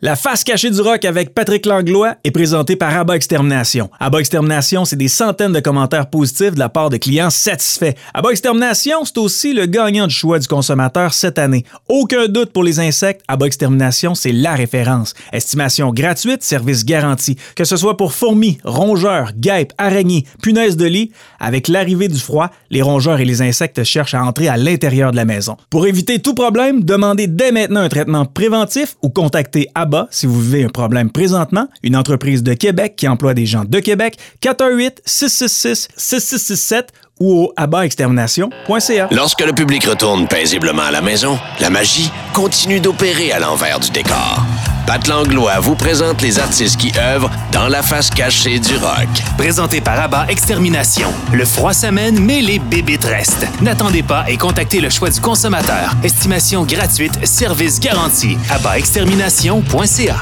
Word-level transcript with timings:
La 0.00 0.14
face 0.14 0.44
cachée 0.44 0.70
du 0.70 0.80
rock 0.80 1.04
avec 1.04 1.34
Patrick 1.34 1.66
Langlois 1.66 2.14
est 2.22 2.30
présentée 2.30 2.76
par 2.76 2.96
Abba 2.96 3.16
Extermination. 3.16 3.90
Abba 3.98 4.20
Extermination, 4.20 4.84
c'est 4.84 4.94
des 4.94 5.08
centaines 5.08 5.52
de 5.52 5.58
commentaires 5.58 6.08
positifs 6.08 6.54
de 6.54 6.58
la 6.60 6.68
part 6.68 6.88
de 6.88 6.98
clients 6.98 7.30
satisfaits. 7.30 7.94
Abba 8.14 8.30
Extermination, 8.30 9.04
c'est 9.04 9.18
aussi 9.18 9.52
le 9.52 9.66
gagnant 9.66 10.06
du 10.06 10.14
choix 10.14 10.38
du 10.38 10.46
consommateur 10.46 11.12
cette 11.12 11.36
année. 11.36 11.64
Aucun 11.88 12.28
doute 12.28 12.52
pour 12.52 12.62
les 12.62 12.78
insectes, 12.78 13.24
Abba 13.26 13.46
Extermination, 13.46 14.14
c'est 14.14 14.30
la 14.30 14.54
référence. 14.54 15.14
Estimation 15.32 15.90
gratuite, 15.90 16.44
service 16.44 16.84
garanti. 16.84 17.36
Que 17.56 17.64
ce 17.64 17.76
soit 17.76 17.96
pour 17.96 18.12
fourmis, 18.12 18.58
rongeurs, 18.62 19.32
guêpes, 19.36 19.72
araignées, 19.78 20.26
punaises 20.40 20.76
de 20.76 20.86
lit, 20.86 21.10
avec 21.40 21.66
l'arrivée 21.66 22.06
du 22.06 22.20
froid, 22.20 22.52
les 22.70 22.82
rongeurs 22.82 23.18
et 23.18 23.24
les 23.24 23.42
insectes 23.42 23.82
cherchent 23.82 24.14
à 24.14 24.22
entrer 24.22 24.46
à 24.46 24.56
l'intérieur 24.56 25.10
de 25.10 25.16
la 25.16 25.24
maison. 25.24 25.56
Pour 25.70 25.88
éviter 25.88 26.20
tout 26.20 26.34
problème, 26.34 26.84
demandez 26.84 27.26
dès 27.26 27.50
maintenant 27.50 27.80
un 27.80 27.88
traitement 27.88 28.26
préventif 28.26 28.94
ou 29.02 29.08
contactez 29.08 29.66
Abba 29.74 29.87
si 30.10 30.26
vous 30.26 30.40
vivez 30.40 30.64
un 30.64 30.68
problème 30.68 31.10
présentement, 31.10 31.68
une 31.82 31.96
entreprise 31.96 32.42
de 32.42 32.54
Québec 32.54 32.94
qui 32.96 33.06
emploie 33.08 33.34
des 33.34 33.46
gens 33.46 33.64
de 33.64 33.80
Québec, 33.80 34.16
418-666-6667 34.42 36.88
ou 37.20 37.44
au 37.44 37.52
abatextermination.ca. 37.56 39.08
Lorsque 39.10 39.44
le 39.44 39.52
public 39.52 39.84
retourne 39.84 40.26
paisiblement 40.28 40.82
à 40.82 40.90
la 40.90 41.00
maison, 41.00 41.38
la 41.60 41.70
magie 41.70 42.10
continue 42.32 42.80
d'opérer 42.80 43.32
à 43.32 43.38
l'envers 43.38 43.80
du 43.80 43.90
décor. 43.90 44.44
Pat 44.88 45.06
Langlois 45.06 45.60
vous 45.60 45.74
présente 45.74 46.22
les 46.22 46.38
artistes 46.38 46.78
qui 46.78 46.90
œuvrent 46.98 47.30
dans 47.52 47.68
la 47.68 47.82
face 47.82 48.08
cachée 48.08 48.58
du 48.58 48.74
rock. 48.76 49.08
Présenté 49.36 49.82
par 49.82 50.00
Abba 50.00 50.24
Extermination. 50.30 51.12
Le 51.30 51.44
froid 51.44 51.74
s'amène, 51.74 52.18
mais 52.18 52.40
les 52.40 52.58
bébites 52.58 53.04
restent. 53.04 53.46
N'attendez 53.60 54.02
pas 54.02 54.24
et 54.30 54.38
contactez 54.38 54.80
le 54.80 54.88
choix 54.88 55.10
du 55.10 55.20
consommateur. 55.20 55.92
Estimation 56.02 56.64
gratuite, 56.64 57.26
service 57.26 57.78
garanti. 57.80 58.38
AbbaExtermination.ca. 58.48 60.16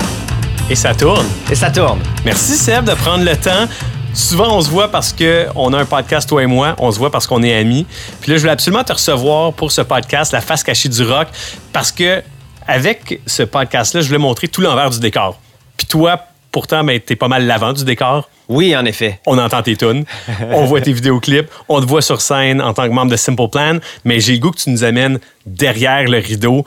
Et 0.69 0.74
ça 0.74 0.94
tourne. 0.94 1.27
Et 1.48 1.55
ça 1.55 1.70
tourne. 1.70 2.00
Merci 2.24 2.56
Seb 2.56 2.86
de 2.86 2.94
prendre 2.94 3.22
le 3.24 3.36
temps. 3.36 3.69
Souvent, 4.17 4.56
on 4.56 4.62
se 4.62 4.70
voit 4.70 4.91
parce 4.91 5.12
qu'on 5.12 5.75
a 5.75 5.78
un 5.78 5.84
podcast, 5.84 6.27
toi 6.27 6.42
et 6.42 6.47
moi. 6.47 6.75
On 6.78 6.91
se 6.91 6.98
voit 6.98 7.11
parce 7.11 7.27
qu'on 7.27 7.42
est 7.42 7.55
amis. 7.55 7.84
Puis 8.22 8.31
là, 8.31 8.39
je 8.39 8.41
voulais 8.41 8.53
absolument 8.53 8.83
te 8.83 8.95
recevoir 8.95 9.53
pour 9.53 9.70
ce 9.70 9.83
podcast, 9.83 10.33
La 10.33 10.41
face 10.41 10.62
cachée 10.62 10.89
du 10.89 11.03
rock, 11.03 11.28
parce 11.70 11.92
que 11.92 12.22
avec 12.67 13.20
ce 13.27 13.42
podcast-là, 13.42 14.00
je 14.00 14.06
voulais 14.06 14.19
montrer 14.19 14.48
tout 14.48 14.62
l'envers 14.62 14.89
du 14.89 15.00
décor. 15.00 15.39
Puis 15.77 15.87
toi, 15.87 16.19
pourtant, 16.50 16.83
ben, 16.83 16.98
t'es 16.98 17.14
pas 17.14 17.28
mal 17.28 17.47
l'avant 17.47 17.75
du 17.75 17.84
décor. 17.84 18.31
Oui, 18.48 18.75
en 18.75 18.87
effet. 18.87 19.20
On 19.27 19.37
entend 19.37 19.62
tes 19.62 19.77
tunes, 19.77 20.05
on 20.50 20.64
voit 20.64 20.81
tes 20.81 20.94
vidéoclips, 20.94 21.50
on 21.69 21.83
te 21.83 21.87
voit 21.87 22.00
sur 22.00 22.22
scène 22.22 22.62
en 22.62 22.72
tant 22.72 22.84
que 22.84 22.94
membre 22.94 23.11
de 23.11 23.17
Simple 23.17 23.48
Plan, 23.48 23.78
mais 24.05 24.20
j'ai 24.20 24.33
le 24.33 24.39
goût 24.39 24.50
que 24.50 24.61
tu 24.61 24.70
nous 24.70 24.83
amènes 24.83 25.19
derrière 25.44 26.05
le 26.05 26.19
rideau. 26.19 26.64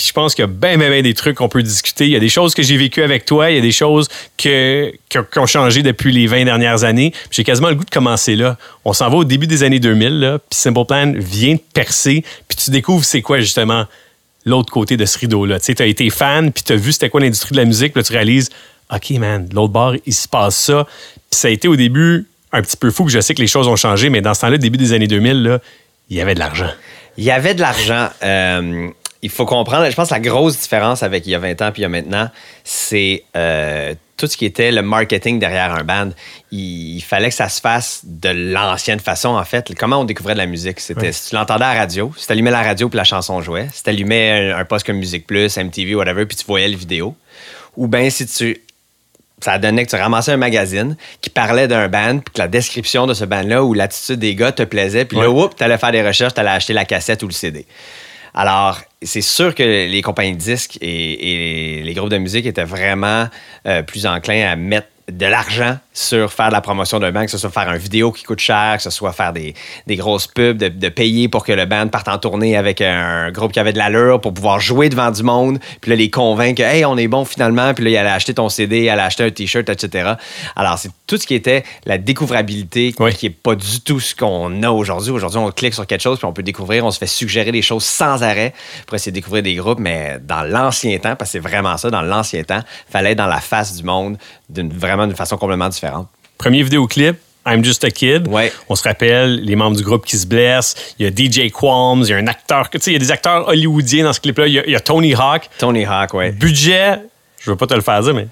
Puis 0.00 0.08
je 0.08 0.12
pense 0.14 0.34
qu'il 0.34 0.42
y 0.42 0.44
a 0.44 0.50
bien, 0.50 0.78
bien, 0.78 0.88
bien 0.88 1.02
des 1.02 1.12
trucs 1.12 1.36
qu'on 1.36 1.50
peut 1.50 1.62
discuter. 1.62 2.06
Il 2.06 2.10
y 2.10 2.16
a 2.16 2.20
des 2.20 2.30
choses 2.30 2.54
que 2.54 2.62
j'ai 2.62 2.78
vécues 2.78 3.02
avec 3.02 3.26
toi, 3.26 3.50
il 3.50 3.56
y 3.56 3.58
a 3.58 3.60
des 3.60 3.70
choses 3.70 4.08
que, 4.38 4.94
qui 5.10 5.38
ont 5.38 5.44
changé 5.44 5.82
depuis 5.82 6.10
les 6.10 6.26
20 6.26 6.46
dernières 6.46 6.84
années. 6.84 7.12
J'ai 7.30 7.44
quasiment 7.44 7.68
le 7.68 7.74
goût 7.74 7.84
de 7.84 7.90
commencer 7.90 8.34
là. 8.34 8.56
On 8.86 8.94
s'en 8.94 9.10
va 9.10 9.18
au 9.18 9.24
début 9.24 9.46
des 9.46 9.62
années 9.62 9.78
2000, 9.78 10.20
là, 10.20 10.38
puis 10.38 10.58
Simple 10.58 10.86
Plan 10.86 11.12
vient 11.14 11.52
de 11.52 11.60
percer, 11.74 12.24
puis 12.48 12.56
tu 12.56 12.70
découvres 12.70 13.04
c'est 13.04 13.20
quoi 13.20 13.40
justement 13.40 13.84
l'autre 14.46 14.72
côté 14.72 14.96
de 14.96 15.04
ce 15.04 15.18
rideau-là. 15.18 15.60
Tu 15.60 15.66
sais, 15.66 15.82
as 15.82 15.86
été 15.86 16.08
fan, 16.08 16.50
puis 16.50 16.62
tu 16.62 16.72
as 16.72 16.76
vu 16.76 16.92
c'était 16.92 17.10
quoi 17.10 17.20
l'industrie 17.20 17.52
de 17.52 17.58
la 17.58 17.66
musique, 17.66 17.92
puis 17.92 18.00
là, 18.00 18.04
tu 18.04 18.14
réalises, 18.14 18.48
OK, 18.90 19.10
man, 19.18 19.50
l'autre 19.52 19.74
bord, 19.74 19.96
il 20.06 20.14
se 20.14 20.26
passe 20.26 20.56
ça. 20.56 20.86
Puis 21.30 21.40
ça 21.40 21.48
a 21.48 21.50
été 21.50 21.68
au 21.68 21.76
début 21.76 22.26
un 22.52 22.62
petit 22.62 22.78
peu 22.78 22.90
fou, 22.90 23.04
que 23.04 23.10
je 23.10 23.20
sais 23.20 23.34
que 23.34 23.42
les 23.42 23.46
choses 23.46 23.68
ont 23.68 23.76
changé, 23.76 24.08
mais 24.08 24.22
dans 24.22 24.32
ce 24.32 24.40
temps-là, 24.40 24.56
début 24.56 24.78
des 24.78 24.94
années 24.94 25.08
2000, 25.08 25.42
là, 25.42 25.58
il 26.08 26.16
y 26.16 26.22
avait 26.22 26.32
de 26.32 26.38
l'argent. 26.38 26.70
Il 27.18 27.24
y 27.24 27.30
avait 27.30 27.52
de 27.52 27.60
l'argent. 27.60 28.08
Euh, 28.22 28.88
il 29.22 29.30
faut 29.30 29.44
comprendre, 29.44 29.88
je 29.90 29.94
pense 29.94 30.08
que 30.08 30.14
la 30.14 30.20
grosse 30.20 30.58
différence 30.58 31.02
avec 31.02 31.26
il 31.26 31.30
y 31.30 31.34
a 31.34 31.38
20 31.38 31.60
ans 31.62 31.72
puis 31.72 31.80
il 31.80 31.82
y 31.82 31.86
a 31.86 31.88
maintenant, 31.88 32.30
c'est 32.64 33.24
euh, 33.36 33.94
tout 34.16 34.26
ce 34.26 34.36
qui 34.36 34.46
était 34.46 34.70
le 34.70 34.82
marketing 34.82 35.38
derrière 35.38 35.74
un 35.74 35.84
band. 35.84 36.10
Il, 36.52 37.00
fallait 37.00 37.28
que 37.28 37.34
ça 37.34 37.48
se 37.48 37.60
fasse 37.60 38.02
de 38.04 38.28
l'ancienne 38.28 39.00
façon, 39.00 39.30
en 39.30 39.44
fait. 39.44 39.74
Comment 39.78 39.98
on 39.98 40.04
découvrait 40.04 40.34
de 40.34 40.38
la 40.38 40.46
musique? 40.46 40.80
C'était 40.80 41.12
si 41.12 41.30
tu 41.30 41.34
l'entendais 41.34 41.64
à 41.64 41.74
la 41.74 41.80
radio, 41.80 42.12
si 42.16 42.26
tu 42.26 42.32
allumais 42.32 42.50
la 42.50 42.62
radio 42.62 42.88
puis 42.88 42.96
la 42.96 43.04
chanson 43.04 43.40
jouait, 43.40 43.68
si 43.72 43.82
tu 43.82 43.90
allumais 43.90 44.52
un, 44.52 44.64
poste 44.64 44.86
comme 44.86 44.98
Musique 44.98 45.26
Plus, 45.26 45.56
MTV, 45.56 45.94
whatever, 45.94 46.26
puis 46.26 46.36
tu 46.36 46.44
voyais 46.46 46.68
le 46.68 46.76
vidéo. 46.76 47.14
Ou 47.76 47.88
bien 47.88 48.08
si 48.10 48.26
tu 48.26 48.60
ça 49.42 49.58
donnait 49.58 49.86
que 49.86 49.90
tu 49.90 49.96
ramassais 49.96 50.32
un 50.32 50.36
magazine 50.36 50.96
qui 51.22 51.30
parlait 51.30 51.66
d'un 51.66 51.88
band, 51.88 52.18
puis 52.18 52.34
que 52.34 52.38
la 52.38 52.48
description 52.48 53.06
de 53.06 53.14
ce 53.14 53.24
band-là 53.24 53.64
ou 53.64 53.72
l'attitude 53.72 54.18
des 54.18 54.34
gars 54.34 54.52
te 54.52 54.62
plaisait, 54.62 55.06
puis 55.06 55.16
là, 55.16 55.48
tu 55.56 55.64
allais 55.64 55.78
faire 55.78 55.92
des 55.92 56.06
recherches, 56.06 56.34
tu 56.34 56.40
allais 56.40 56.50
acheter 56.50 56.74
la 56.74 56.84
cassette 56.84 57.22
ou 57.22 57.26
le 57.26 57.32
CD. 57.32 57.64
Alors, 58.34 58.80
c'est 59.02 59.22
sûr 59.22 59.54
que 59.54 59.62
les 59.62 60.02
compagnies 60.02 60.32
de 60.32 60.38
disques 60.38 60.78
et, 60.80 61.82
les 61.82 61.94
groupes 61.94 62.10
de 62.10 62.18
musique 62.18 62.46
étaient 62.46 62.64
vraiment 62.64 63.28
euh, 63.66 63.82
plus 63.82 64.06
enclins 64.06 64.48
à 64.50 64.56
mettre 64.56 64.88
de 65.10 65.26
l'argent 65.26 65.76
sur 65.92 66.32
faire 66.32 66.48
de 66.48 66.52
la 66.52 66.60
promotion 66.60 66.98
d'un 66.98 67.12
band, 67.12 67.24
que 67.24 67.30
ce 67.30 67.38
soit 67.38 67.50
faire 67.50 67.68
une 67.70 67.78
vidéo 67.78 68.12
qui 68.12 68.22
coûte 68.24 68.38
cher, 68.38 68.76
que 68.76 68.82
ce 68.82 68.90
soit 68.90 69.12
faire 69.12 69.32
des, 69.32 69.54
grosses 69.88 70.26
pubs, 70.26 70.56
de, 70.56 70.88
payer 70.88 71.28
pour 71.28 71.44
que 71.44 71.52
le 71.52 71.66
band 71.66 71.88
parte 71.88 72.08
en 72.08 72.18
tournée 72.18 72.56
avec 72.56 72.80
un 72.80 73.30
groupe 73.30 73.52
qui 73.52 73.60
avait 73.60 73.72
de 73.72 73.78
l'allure 73.78 74.20
pour 74.20 74.32
pouvoir 74.32 74.60
jouer 74.60 74.88
devant 74.88 75.10
du 75.10 75.22
monde, 75.22 75.58
puis 75.80 75.90
là, 75.90 75.96
les 75.96 76.10
convaincre 76.10 76.62
que, 76.62 76.66
hey, 76.66 76.84
on 76.84 76.96
est 76.96 77.08
bon 77.08 77.24
finalement, 77.24 77.74
puis 77.74 77.84
là, 77.84 77.90
il 77.90 77.96
allait 77.96 78.10
acheter 78.10 78.34
ton 78.34 78.48
CD, 78.48 78.82
il 78.82 78.88
allait 78.88 79.02
acheter 79.02 79.24
un 79.24 79.30
T-shirt, 79.30 79.68
etc. 79.68 80.14
Alors, 80.56 80.78
c'est 80.78 80.90
tout 81.06 81.16
ce 81.16 81.26
qui 81.26 81.34
était 81.34 81.64
la 81.84 81.98
découvrabilité, 81.98 82.92
qui 82.92 83.26
n'est 83.26 83.30
pas 83.30 83.54
du 83.54 83.80
tout 83.80 84.00
ce 84.00 84.14
qu'on 84.14 84.62
a 84.62 84.70
aujourd'hui. 84.70 85.10
Aujourd'hui, 85.10 85.38
on 85.38 85.50
clique 85.50 85.74
sur 85.74 85.86
quelque 85.86 86.02
chose, 86.02 86.18
puis 86.18 86.26
on 86.26 86.32
peut 86.32 86.42
découvrir, 86.42 86.84
on 86.84 86.90
se 86.90 86.98
fait 86.98 87.06
suggérer 87.06 87.52
des 87.52 87.62
choses 87.62 87.84
sans 87.84 88.22
arrêt 88.22 88.54
pour 88.86 88.94
essayer 88.94 89.12
de 89.12 89.16
découvrir 89.16 89.42
des 89.42 89.54
groupes, 89.54 89.78
mais 89.78 90.18
dans 90.22 90.42
l'ancien 90.42 90.98
temps, 90.98 91.16
parce 91.16 91.30
que 91.30 91.32
c'est 91.32 91.48
vraiment 91.48 91.76
ça, 91.76 91.90
dans 91.90 92.02
l'ancien 92.02 92.42
temps, 92.42 92.60
fallait 92.88 93.12
être 93.12 93.18
dans 93.18 93.26
la 93.26 93.40
face 93.40 93.76
du 93.76 93.82
monde 93.82 94.16
vraiment 94.54 95.06
d'une 95.06 95.16
façon 95.16 95.36
complètement 95.36 95.68
différente. 95.68 96.08
Premier 96.38 96.62
vidéoclip, 96.62 97.16
I'm 97.46 97.64
Just 97.64 97.84
a 97.84 97.90
Kid. 97.90 98.28
Ouais. 98.28 98.52
On 98.68 98.74
se 98.74 98.82
rappelle 98.82 99.40
les 99.42 99.56
membres 99.56 99.76
du 99.76 99.82
groupe 99.82 100.04
qui 100.04 100.16
se 100.16 100.26
blessent. 100.26 100.94
Il 100.98 101.06
y 101.06 101.08
a 101.08 101.10
DJ 101.10 101.50
Qualms, 101.50 102.02
il 102.02 102.10
y 102.10 102.12
a 102.12 102.16
un 102.16 102.26
acteur. 102.26 102.68
Tu 102.70 102.78
sais, 102.80 102.90
il 102.90 102.94
y 102.94 102.96
a 102.96 103.00
des 103.00 103.10
acteurs 103.10 103.48
hollywoodiens 103.48 104.04
dans 104.04 104.12
ce 104.12 104.20
clip-là. 104.20 104.46
Il, 104.46 104.70
y 104.70 104.76
a 104.76 104.80
Tony 104.80 105.14
Hawk. 105.14 105.48
Tony 105.58 105.84
Hawk, 105.84 106.14
ouais. 106.14 106.32
Budget, 106.32 106.98
je 107.40 107.50
veux 107.50 107.56
pas 107.56 107.66
te 107.66 107.74
le 107.74 107.80
faire 107.80 108.02
dire, 108.02 108.14
mais 108.14 108.28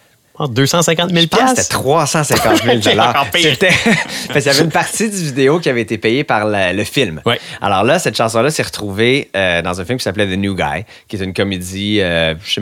250 0.47 1.11
000 1.11 1.27
C'était 1.49 1.65
350 1.65 2.63
000 2.63 2.79
dollars. 2.85 3.27
Il 3.35 3.43
y 3.43 4.49
avait 4.49 4.63
une 4.63 4.71
partie 4.71 5.11
du 5.11 5.17
vidéo 5.17 5.59
qui 5.59 5.69
avait 5.69 5.81
été 5.81 5.99
payée 5.99 6.23
par 6.23 6.47
le, 6.47 6.85
film. 6.85 7.21
Ouais. 7.27 7.41
Alors 7.61 7.83
là, 7.83 7.99
cette 7.99 8.17
chanson-là 8.17 8.51
s'est 8.51 8.63
retrouvée 8.63 9.31
euh, 9.35 9.63
dans 9.63 9.81
un 9.81 9.85
film 9.85 9.99
qui 9.99 10.05
s'appelait 10.05 10.27
The 10.27 10.39
New 10.39 10.55
Guy, 10.55 10.85
qui 11.09 11.17
est 11.17 11.25
une 11.25 11.35
comédie. 11.35 12.01
Euh, 12.01 12.35
je 12.45 12.61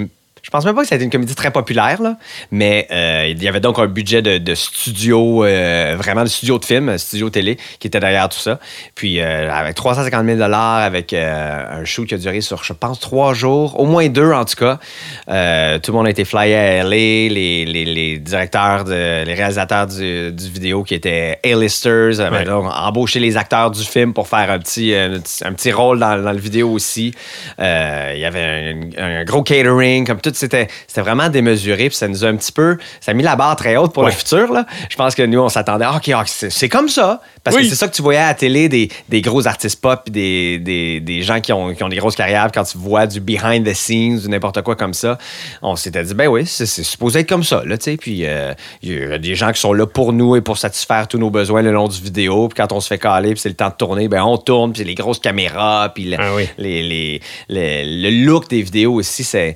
pense 0.51 0.65
même 0.65 0.77
pas 0.77 0.83
que 0.83 0.89
c'était 0.89 1.03
une 1.03 1.11
comédie 1.11 1.35
très 1.35 1.51
populaire, 1.51 2.01
là, 2.01 2.17
mais 2.53 2.87
euh, 2.93 3.27
il 3.29 3.43
y 3.43 3.49
avait 3.49 3.59
donc 3.59 3.81
un 3.81 3.89
budget 3.89 4.23
de, 4.23 4.55
studio, 4.55 5.45
euh, 5.45 5.97
vraiment 5.99 6.23
de 6.23 6.29
studio 6.29 6.57
de 6.59 6.65
film, 6.65 6.97
studio 6.99 7.31
télé, 7.31 7.59
qui 7.81 7.89
était 7.89 7.99
derrière 7.99 8.29
tout 8.29 8.39
ça. 8.39 8.61
Puis 8.95 9.21
euh, 9.21 9.53
avec 9.53 9.75
350 9.75 10.25
000 10.25 10.41
avec 10.53 11.13
un 11.13 11.85
shoot 11.85 12.07
qui 12.07 12.15
a 12.15 12.19
duré 12.19 12.41
sur, 12.43 12.63
je 12.63 12.73
pense, 12.73 13.01
trois 13.01 13.35
jours, 13.35 13.81
au 13.81 13.87
moins 13.87 14.09
deux 14.09 14.33
en 14.33 14.45
tout 14.45 14.55
cas. 14.55 14.77
tout 15.81 15.91
le 15.91 15.93
monde 15.93 16.07
a 16.07 16.11
été 16.11 16.25
flyé 16.25 16.55
à 16.55 16.85
LA, 16.85 16.91
les, 16.91 17.65
les, 17.67 18.19
directeurs, 18.19 18.85
de, 18.85 19.25
les 19.25 19.35
réalisateurs 19.35 19.89
du, 19.89 20.33
vidéo 20.33 20.85
qui 20.85 20.95
étaient 20.95 21.41
A-listers, 21.45 22.21
ouais. 22.21 22.49
embauché 22.49 23.19
les 23.19 23.37
acteurs 23.37 23.73
du 23.73 23.83
film 23.83 24.15
pour 24.15 24.29
faire 24.29 24.49
un 24.51 24.61
petit, 24.61 24.95
un, 24.95 25.53
petit 25.53 25.73
rôle 25.73 25.99
dans, 25.99 26.15
le 26.15 26.39
vidéo 26.39 26.71
aussi. 26.71 27.13
il 27.59 27.65
y 28.19 28.25
avait 28.25 28.77
un, 28.97 29.21
un 29.21 29.25
gros 29.25 29.43
catering, 29.43 30.07
comme 30.07 30.21
tout 30.21 30.36
c'était, 30.37 30.69
vraiment 30.97 31.29
démesuré. 31.29 31.89
Puis 31.89 31.97
ça 31.97 32.09
nous 32.09 32.25
a 32.25 32.29
un 32.29 32.37
petit 32.37 32.53
peu. 32.53 32.79
Ça 33.01 33.13
a 33.13 33.15
mis 33.15 33.23
la 33.23 33.37
barre 33.37 33.57
très 33.57 33.77
haute 33.77 33.93
pour 33.93 34.05
le 34.05 34.11
futur. 34.11 34.53
Là. 34.53 34.67
Je 34.89 34.97
pense 34.97 35.15
que 35.15 35.23
nous, 35.23 35.41
on 35.41 35.49
s'attendait. 35.49 35.85
Ah, 35.87 35.97
OK, 35.97 36.09
ah, 36.15 36.25
c'est, 36.27 36.69
comme 36.69 36.89
ça. 36.89 37.21
Parce 37.43 37.57
que 37.57 37.65
c'est 37.65 37.75
ça 37.75 37.89
que 37.89 37.95
tu 37.95 38.03
voyais 38.03 38.21
à 38.21 38.29
la 38.29 38.35
télé 38.35 38.69
des, 38.69 39.21
gros 39.23 39.47
artistes 39.47 39.81
pop 39.81 40.09
des, 40.11 40.59
des, 40.59 41.23
gens 41.23 41.41
qui 41.41 41.53
ont, 41.53 41.73
des 41.73 41.97
grosses 41.97 42.17
carrières. 42.17 42.51
Quand 42.53 42.65
tu 42.65 42.79
vois 42.79 43.07
du 43.07 43.21
behind 43.21 43.67
the 43.67 43.75
scenes 43.75 44.21
ou 44.25 44.29
n'importe 44.29 44.63
quoi 44.63 44.77
comme 44.77 44.95
ça, 44.95 45.19
on 45.63 45.77
s'était 45.77 46.03
dit, 46.03 46.15
ben 46.15 46.29
oui, 46.29 46.47
c'est, 46.47 46.67
supposé 46.67 47.21
être 47.21 47.29
comme 47.29 47.45
ça. 47.45 47.63
Là, 47.65 47.77
puis 47.97 48.27
euh, 48.27 48.53
il 48.83 48.93
y 48.93 49.03
a 49.13 49.19
des 49.19 49.35
gens 49.35 49.53
qui 49.53 49.61
sont 49.61 49.73
là 49.73 49.87
pour 49.87 50.13
nous 50.13 50.37
et 50.37 50.41
pour 50.41 50.59
satisfaire 50.59 51.07
tous 51.09 51.19
nos 51.19 51.31
besoins 51.31 51.63
le 51.63 51.73
long 51.73 51.89
du 51.89 52.01
vidéo. 52.01 52.49
Puis 52.49 52.57
quand 52.57 52.73
on 52.73 52.81
se 52.81 52.89
fait 52.89 52.99
caler, 52.99 53.33
puis 53.33 53.41
c'est 53.41 53.49
le 53.49 53.55
temps 53.55 53.69
de 53.69 53.75
tourner, 53.75 54.09
ben 54.09 54.23
on 54.25 54.39
tourne. 54.39 54.73
Puis 54.73 54.85
les 54.85 54.95
grosses 54.95 55.21
caméras, 55.21 55.93
puis 55.95 56.05
le, 56.05 56.17
ah 56.19 56.37
les, 56.59 57.21
le 57.49 58.25
look 58.25 58.49
des 58.49 58.63
vidéos 58.63 58.95
aussi, 58.95 59.25
c'est 59.25 59.55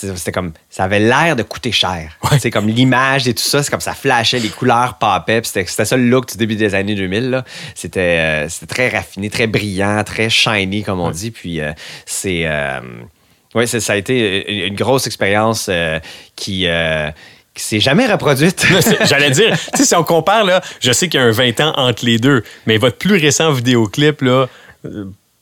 c'était 0.00 0.32
comme 0.32 0.52
ça 0.68 0.84
avait 0.84 1.00
l'air 1.00 1.36
de 1.36 1.42
coûter 1.42 1.72
cher. 1.72 2.18
C'est 2.38 2.50
comme 2.50 2.68
l'image 2.68 3.28
et 3.28 3.34
tout 3.34 3.42
ça, 3.42 3.62
c'est 3.62 3.70
comme 3.70 3.80
ça 3.80 3.94
flashait, 3.94 4.38
les 4.38 4.48
couleurs 4.48 4.98
papaient. 4.98 5.42
C'était 5.44 5.66
ça 5.66 5.96
le 5.96 6.04
look 6.04 6.30
du 6.30 6.36
début 6.36 6.56
des 6.56 6.74
années 6.74 6.94
2000. 6.94 7.34
Euh, 7.96 8.46
c'était 8.48 8.66
très 8.66 8.88
raffiné, 8.88 9.30
très 9.30 9.46
brillant, 9.46 10.02
très 10.04 10.30
shiny, 10.30 10.82
comme 10.82 11.00
on 11.00 11.10
dit. 11.10 11.30
Puis 11.30 11.60
euh, 11.60 11.72
c'est. 12.06 12.42
Euh, 12.44 12.80
oui, 13.54 13.66
ça 13.66 13.92
a 13.92 13.96
été 13.96 14.66
une, 14.66 14.76
grosse 14.76 15.06
expérience 15.06 15.68
qui 16.36 16.66
qui 17.52 17.64
s'est 17.64 17.80
jamais 17.80 18.06
reproduite. 18.06 18.64
J'allais 19.04 19.30
dire, 19.30 19.56
si 19.74 19.92
on 19.96 20.04
compare, 20.04 20.44
là, 20.44 20.60
je 20.78 20.92
sais 20.92 21.08
qu'il 21.08 21.18
y 21.18 21.22
a 21.22 21.26
un 21.26 21.32
20 21.32 21.58
ans 21.60 21.72
entre 21.76 22.04
les 22.04 22.18
deux, 22.18 22.44
mais 22.66 22.76
votre 22.76 22.96
plus 22.96 23.16
récent 23.16 23.50
vidéoclip, 23.50 24.22
là, 24.22 24.46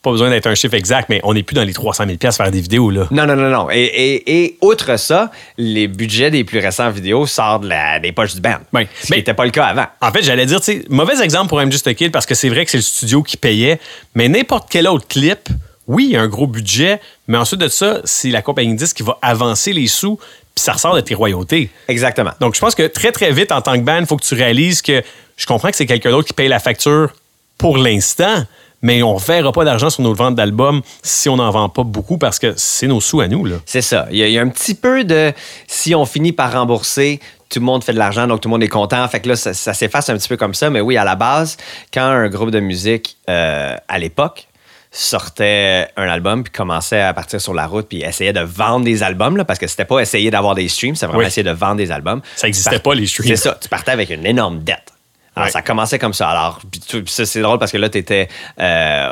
pas 0.08 0.12
besoin 0.12 0.30
d'être 0.30 0.46
un 0.46 0.54
chiffre 0.54 0.74
exact, 0.74 1.08
mais 1.08 1.20
on 1.24 1.34
n'est 1.34 1.42
plus 1.42 1.54
dans 1.54 1.62
les 1.64 1.72
300 1.72 2.04
000 2.06 2.16
pièces 2.18 2.36
faire 2.36 2.50
des 2.50 2.60
vidéos, 2.60 2.90
là. 2.90 3.06
Non, 3.10 3.26
non, 3.26 3.36
non, 3.36 3.48
non. 3.50 3.70
Et, 3.70 3.82
et, 3.84 4.44
et, 4.44 4.58
outre 4.60 4.98
ça, 4.98 5.30
les 5.56 5.86
budgets 5.88 6.30
des 6.30 6.44
plus 6.44 6.58
récents 6.58 6.90
vidéos 6.90 7.26
sortent 7.26 7.62
de 7.62 7.68
la- 7.68 8.00
des 8.00 8.12
poches 8.12 8.34
du 8.34 8.40
band. 8.40 8.56
Oui. 8.72 8.86
Ce 9.00 9.06
qui 9.06 9.12
Mais- 9.12 9.16
n'était 9.18 9.34
pas 9.34 9.44
le 9.44 9.50
cas 9.50 9.66
avant. 9.66 9.86
En 10.00 10.10
fait, 10.12 10.22
j'allais 10.22 10.46
dire, 10.46 10.60
tu 10.60 10.72
sais, 10.72 10.84
mauvais 10.88 11.20
exemple 11.22 11.48
pour 11.48 11.60
I'm 11.62 11.70
Just 11.70 11.86
a 11.86 11.94
Kid 11.94 12.12
parce 12.12 12.26
que 12.26 12.34
c'est 12.34 12.48
vrai 12.48 12.64
que 12.64 12.70
c'est 12.70 12.78
le 12.78 12.82
studio 12.82 13.22
qui 13.22 13.36
payait, 13.36 13.78
mais 14.14 14.28
n'importe 14.28 14.68
quel 14.70 14.88
autre 14.88 15.06
clip, 15.08 15.48
oui, 15.86 16.04
il 16.06 16.12
y 16.12 16.16
a 16.16 16.20
un 16.20 16.28
gros 16.28 16.46
budget, 16.46 17.00
mais 17.28 17.38
ensuite 17.38 17.60
de 17.60 17.68
ça, 17.68 18.00
c'est 18.04 18.30
la 18.30 18.42
compagnie 18.42 18.72
de 18.74 18.78
disques 18.78 18.96
qui 18.98 19.02
va 19.02 19.18
avancer 19.22 19.72
les 19.72 19.86
sous, 19.86 20.16
puis 20.16 20.64
ça 20.64 20.72
ressort 20.72 20.94
de 20.94 21.00
tes 21.00 21.14
royautés. 21.14 21.70
Exactement. 21.88 22.32
Donc, 22.40 22.54
je 22.54 22.60
pense 22.60 22.74
que 22.74 22.86
très, 22.86 23.12
très 23.12 23.32
vite, 23.32 23.52
en 23.52 23.62
tant 23.62 23.74
que 23.74 23.84
band, 23.84 23.98
il 24.00 24.06
faut 24.06 24.16
que 24.16 24.24
tu 24.24 24.34
réalises 24.34 24.82
que 24.82 25.02
je 25.36 25.46
comprends 25.46 25.70
que 25.70 25.76
c'est 25.76 25.86
quelqu'un 25.86 26.10
d'autre 26.10 26.26
qui 26.26 26.34
paye 26.34 26.48
la 26.48 26.58
facture 26.58 27.10
pour 27.58 27.78
l'instant, 27.78 28.44
mais 28.82 29.02
on 29.02 29.14
ne 29.14 29.20
verra 29.20 29.52
pas 29.52 29.64
d'argent 29.64 29.90
sur 29.90 30.02
nos 30.02 30.14
ventes 30.14 30.34
d'albums 30.36 30.82
si 31.02 31.28
on 31.28 31.36
n'en 31.36 31.50
vend 31.50 31.68
pas 31.68 31.82
beaucoup 31.84 32.18
parce 32.18 32.38
que 32.38 32.54
c'est 32.56 32.86
nos 32.86 33.00
sous 33.00 33.20
à 33.20 33.28
nous. 33.28 33.46
C'est 33.66 33.82
ça. 33.82 34.06
Il 34.10 34.18
y, 34.18 34.22
a, 34.22 34.26
il 34.28 34.32
y 34.32 34.38
a 34.38 34.42
un 34.42 34.48
petit 34.48 34.74
peu 34.74 35.04
de. 35.04 35.32
Si 35.66 35.94
on 35.94 36.06
finit 36.06 36.32
par 36.32 36.52
rembourser, 36.52 37.20
tout 37.50 37.60
le 37.60 37.64
monde 37.64 37.82
fait 37.82 37.92
de 37.92 37.98
l'argent, 37.98 38.26
donc 38.26 38.40
tout 38.42 38.48
le 38.48 38.52
monde 38.52 38.62
est 38.62 38.68
content. 38.68 39.06
Fait 39.08 39.20
que 39.20 39.28
là, 39.28 39.36
ça, 39.36 39.54
ça 39.54 39.72
s'efface 39.74 40.08
un 40.10 40.16
petit 40.16 40.28
peu 40.28 40.36
comme 40.36 40.54
ça. 40.54 40.70
Mais 40.70 40.80
oui, 40.80 40.96
à 40.96 41.04
la 41.04 41.14
base, 41.16 41.56
quand 41.92 42.02
un 42.02 42.28
groupe 42.28 42.50
de 42.50 42.60
musique, 42.60 43.16
euh, 43.30 43.74
à 43.88 43.98
l'époque, 43.98 44.46
sortait 44.90 45.88
un 45.96 46.08
album 46.08 46.42
puis 46.44 46.52
commençait 46.52 47.00
à 47.00 47.12
partir 47.14 47.40
sur 47.40 47.54
la 47.54 47.66
route 47.66 47.86
puis 47.88 48.02
essayait 48.02 48.32
de 48.32 48.40
vendre 48.40 48.84
des 48.84 49.02
albums 49.02 49.36
là, 49.36 49.44
parce 49.44 49.58
que 49.58 49.66
c'était 49.66 49.84
pas 49.84 50.00
essayer 50.00 50.30
d'avoir 50.30 50.54
des 50.54 50.68
streams, 50.68 50.94
c'était 50.94 51.06
vraiment 51.06 51.20
Oui. 51.20 51.26
essayer 51.26 51.42
de 51.44 51.50
vendre 51.50 51.76
des 51.76 51.90
albums. 51.92 52.20
Ça 52.36 52.48
existait 52.48 52.70
Tu 52.70 52.76
par- 52.76 52.92
pas, 52.92 52.94
les 52.94 53.06
streams. 53.06 53.28
C'est 53.28 53.36
ça, 53.36 53.56
tu 53.60 53.68
partais 53.68 53.90
avec 53.92 54.10
une 54.10 54.26
énorme 54.26 54.60
dette. 54.60 54.92
Alors, 55.38 55.46
Ouais. 55.46 55.52
ça 55.52 55.62
commençait 55.62 55.98
comme 55.98 56.12
ça. 56.14 56.28
Alors, 56.28 56.60
c'est 57.06 57.40
drôle 57.40 57.58
parce 57.58 57.72
que 57.72 57.78
là, 57.78 57.88
tu 57.88 57.98
étais 57.98 58.28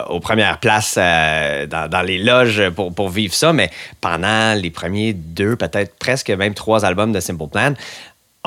aux 0.08 0.20
premières 0.20 0.58
places 0.58 0.96
euh, 0.98 1.66
dans, 1.66 1.88
dans 1.88 2.02
les 2.02 2.18
loges 2.18 2.68
pour, 2.70 2.94
pour 2.94 3.08
vivre 3.08 3.34
ça, 3.34 3.52
mais 3.52 3.70
pendant 4.00 4.54
les 4.60 4.70
premiers 4.70 5.12
deux, 5.12 5.56
peut-être 5.56 5.96
presque 5.98 6.30
même 6.30 6.54
trois 6.54 6.84
albums 6.84 7.12
de 7.12 7.20
Simple 7.20 7.46
Plan, 7.50 7.74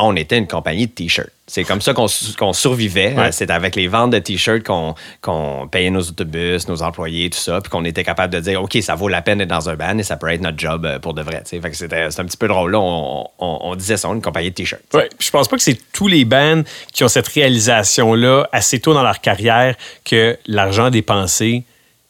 on 0.04 0.16
était 0.16 0.38
une 0.38 0.48
compagnie 0.48 0.88
de 0.88 0.92
t-shirts. 0.92 1.30
C'est 1.48 1.64
comme 1.64 1.82
ça 1.82 1.94
qu'on 1.96 2.08
su- 2.08 2.34
qu'on 2.38 2.54
survivait. 2.54 3.14
Ouais. 3.16 3.32
C'est 3.32 3.50
avec 3.50 3.76
les 3.76 3.88
ventes 3.88 4.12
de 4.12 4.20
t-shirts 4.20 4.64
qu'on 4.64 5.68
payait 5.72 5.90
nos 5.90 6.02
autobus, 6.02 6.68
nos 6.68 6.84
employés, 6.84 7.30
tout 7.32 7.40
ça, 7.40 7.60
puis 7.60 7.72
qu'on 7.72 7.86
était 7.86 8.04
capable 8.04 8.32
de 8.34 8.40
dire, 8.40 8.62
OK, 8.62 8.78
ça 8.82 8.94
vaut 8.96 9.08
la 9.08 9.22
peine 9.24 9.40
d'être 9.40 9.50
dans 9.50 9.68
un 9.70 9.76
band 9.76 9.98
et 9.98 10.04
ça 10.04 10.16
peut 10.18 10.30
être 10.30 10.42
notre 10.42 10.60
job 10.60 10.86
euh, 10.86 11.00
pour 11.00 11.14
de 11.16 11.24
vrai. 11.24 11.42
Fait 11.46 11.60
que 11.60 11.76
c'était 11.76 12.04
un 12.04 12.10
petit 12.26 12.38
peu 12.38 12.48
drôle. 12.48 12.72
Là, 12.74 12.80
on, 12.80 13.26
on- 13.40 13.58
on 13.62 13.76
disait 13.76 13.98
ça, 13.98 14.08
une 14.10 14.22
compagnie 14.22 14.50
de 14.52 14.56
t-shirts. 14.56 14.84
Ouais, 14.94 15.10
je 15.20 15.30
pense 15.32 15.48
pas 15.48 15.58
que 15.58 15.64
c'est 15.64 15.80
tous 15.92 16.08
les 16.08 16.24
bands 16.24 16.62
qui 16.94 17.04
ont 17.04 17.08
cette 17.08 17.28
réalisation-là 17.28 18.48
assez 18.52 18.80
tôt 18.80 18.94
dans 18.94 19.04
leur 19.04 19.20
carrière 19.22 19.76
que 20.06 20.38
l'argent 20.46 20.90
dépensé, 20.92 21.64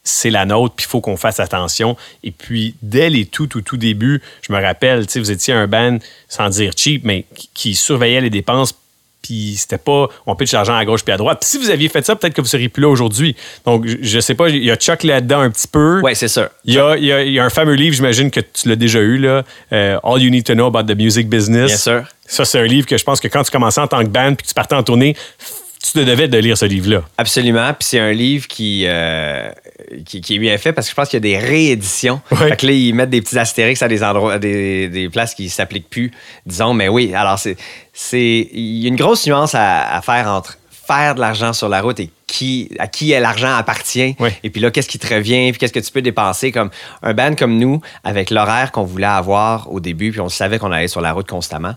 c'est 0.04 0.30
la 0.30 0.46
nôtre, 0.46 0.76
puis 0.76 0.86
il 0.88 0.90
faut 0.90 1.02
qu'on 1.02 1.18
fasse 1.18 1.40
attention. 1.40 1.96
Et 2.24 2.32
puis, 2.32 2.76
dès 2.82 3.10
les 3.10 3.26
tout, 3.26 3.48
tout, 3.48 3.62
tout 3.62 3.78
débuts, 3.78 4.22
je 4.42 4.52
me 4.54 4.62
rappelle, 4.62 5.06
vous 5.16 5.32
étiez 5.32 5.54
un 5.54 5.68
band, 5.68 5.98
sans 6.28 6.50
dire 6.50 6.72
cheap, 6.76 7.04
mais 7.04 7.26
qui, 7.54 7.76
surveillait 7.76 8.22
les 8.22 8.30
dépenses, 8.30 8.74
puis 9.22 9.56
c'était 9.58 9.78
pas, 9.78 10.08
on 10.26 10.36
pitch 10.36 10.54
l'argent 10.54 10.76
à 10.76 10.86
gauche 10.86 11.04
puis 11.04 11.14
à 11.14 11.18
droite. 11.18 11.40
Puis 11.42 11.50
si 11.50 11.58
vous 11.58 11.70
aviez 11.70 11.90
fait 11.90 12.04
ça, 12.06 12.16
peut-être 12.16 12.34
que 12.34 12.42
vous 12.42 12.48
seriez 12.48 12.70
plus 12.70 12.82
là 12.82 12.88
aujourd'hui. 12.88 13.36
Donc, 13.66 13.86
je, 13.86 14.20
sais 14.22 14.34
pas, 14.34 14.50
il 14.50 14.64
y 14.64 14.72
a 14.72 14.78
Chuck 14.78 15.04
là-dedans 15.04 15.42
un 15.42 15.50
petit 15.52 15.68
peu. 15.68 16.00
Ouais, 16.02 16.16
c'est 16.16 16.30
sûr. 16.30 16.50
Il 16.64 16.74
y, 16.74 16.80
a, 16.80 16.96
il 16.96 17.04
y 17.04 17.12
a- 17.12 17.24
il 17.24 17.34
y 17.34 17.40
a 17.40 17.44
un 17.44 17.50
fameux 17.50 17.74
livre, 17.74 17.94
j'imagine 17.96 18.32
que 18.32 18.40
tu 18.40 18.70
l'as 18.70 18.78
déjà 18.78 19.00
eu, 19.00 19.18
là, 19.18 19.44
euh, 19.74 20.00
All 20.04 20.22
You 20.22 20.30
Need 20.30 20.46
to 20.46 20.54
Know 20.54 20.68
About 20.68 20.84
the 20.92 20.98
Music 20.98 21.28
Business. 21.28 21.68
Bien 21.68 21.78
sûr. 21.78 22.04
Ça, 22.26 22.46
c'est 22.46 22.60
un 22.60 22.66
livre 22.66 22.88
que 22.88 22.98
je 22.98 23.04
pense 23.04 23.20
que 23.20 23.28
quand 23.28 23.44
tu 23.44 23.52
commençais 23.52 23.82
en 23.82 23.88
tant 23.88 24.00
que 24.04 24.08
band 24.10 24.36
puis 24.36 24.44
que 24.44 24.48
tu 24.48 24.54
partais 24.54 24.76
en 24.76 24.84
tournée, 24.84 25.16
tu 25.82 25.94
te 25.94 26.00
devais 26.00 26.28
de 26.28 26.38
lire 26.38 26.58
ce 26.58 26.66
livre-là. 26.66 27.04
Absolument. 27.18 27.74
Puis 27.74 27.88
c'est 27.90 28.00
un 28.00 28.12
livre 28.12 28.48
qui, 28.48 28.84
euh, 28.86 29.50
qui, 30.06 30.20
qui 30.22 30.36
est 30.36 30.40
bien 30.40 30.58
fait 30.58 30.74
parce 30.74 30.88
que 30.88 30.92
je 30.92 30.96
pense 30.96 31.10
qu'il 31.10 31.18
y 31.18 31.34
a 31.36 31.40
des 31.40 31.46
rééditions. 31.46 32.22
Ouais. 32.32 32.50
Fait 32.50 32.58
que 32.58 32.66
là, 32.68 32.74
ils 32.74 32.94
mettent 32.94 33.10
des 33.10 33.22
petits 33.22 33.38
astérix 33.40 33.82
à 33.82 33.88
des 33.88 34.04
endroits, 34.04 34.34
à 34.34 34.40
des, 34.40 34.90
des 34.90 35.10
places 35.10 35.34
qui 35.34 35.46
ne 35.46 35.50
s'appliquent 35.50 35.90
plus, 35.90 36.12
disons. 36.46 36.74
Mais 36.74 36.90
oui, 36.90 37.14
alors 37.16 37.40
c'est. 37.40 37.56
c'est 37.94 38.50
Il 38.52 38.82
y 38.82 38.86
a 38.86 38.90
une 38.90 38.98
grosse 38.98 39.26
nuance 39.26 39.56
à, 39.56 39.96
à 39.96 40.02
faire 40.02 40.28
entre 40.28 40.58
faire 40.88 41.16
de 41.16 41.20
l'argent 41.22 41.54
sur 41.54 41.70
la 41.70 41.82
route 41.82 42.00
et 42.00 42.10
qui, 42.32 42.72
à 42.80 42.88
qui 42.88 43.08
l'argent 43.10 43.56
appartient. 43.56 44.16
Et 44.44 44.50
puis 44.50 44.62
là, 44.62 44.72
qu'est-ce 44.72 44.88
qui 44.88 45.00
te 45.00 45.14
revient, 45.14 45.52
puis 45.52 45.60
qu'est-ce 45.60 45.74
que 45.74 45.80
tu 45.80 45.92
peux 45.92 46.02
dépenser? 46.02 46.52
Comme 46.52 46.70
un 47.02 47.14
band 47.14 47.36
comme 47.36 47.58
nous, 47.58 47.82
avec 48.04 48.30
l'horaire 48.30 48.72
qu'on 48.72 48.84
voulait 48.84 49.06
avoir 49.08 49.72
au 49.72 49.80
début, 49.80 50.12
puis 50.12 50.20
on 50.22 50.30
savait 50.30 50.60
qu'on 50.60 50.72
allait 50.72 50.88
sur 50.88 51.02
la 51.02 51.12
route 51.14 51.28
constamment, 51.28 51.76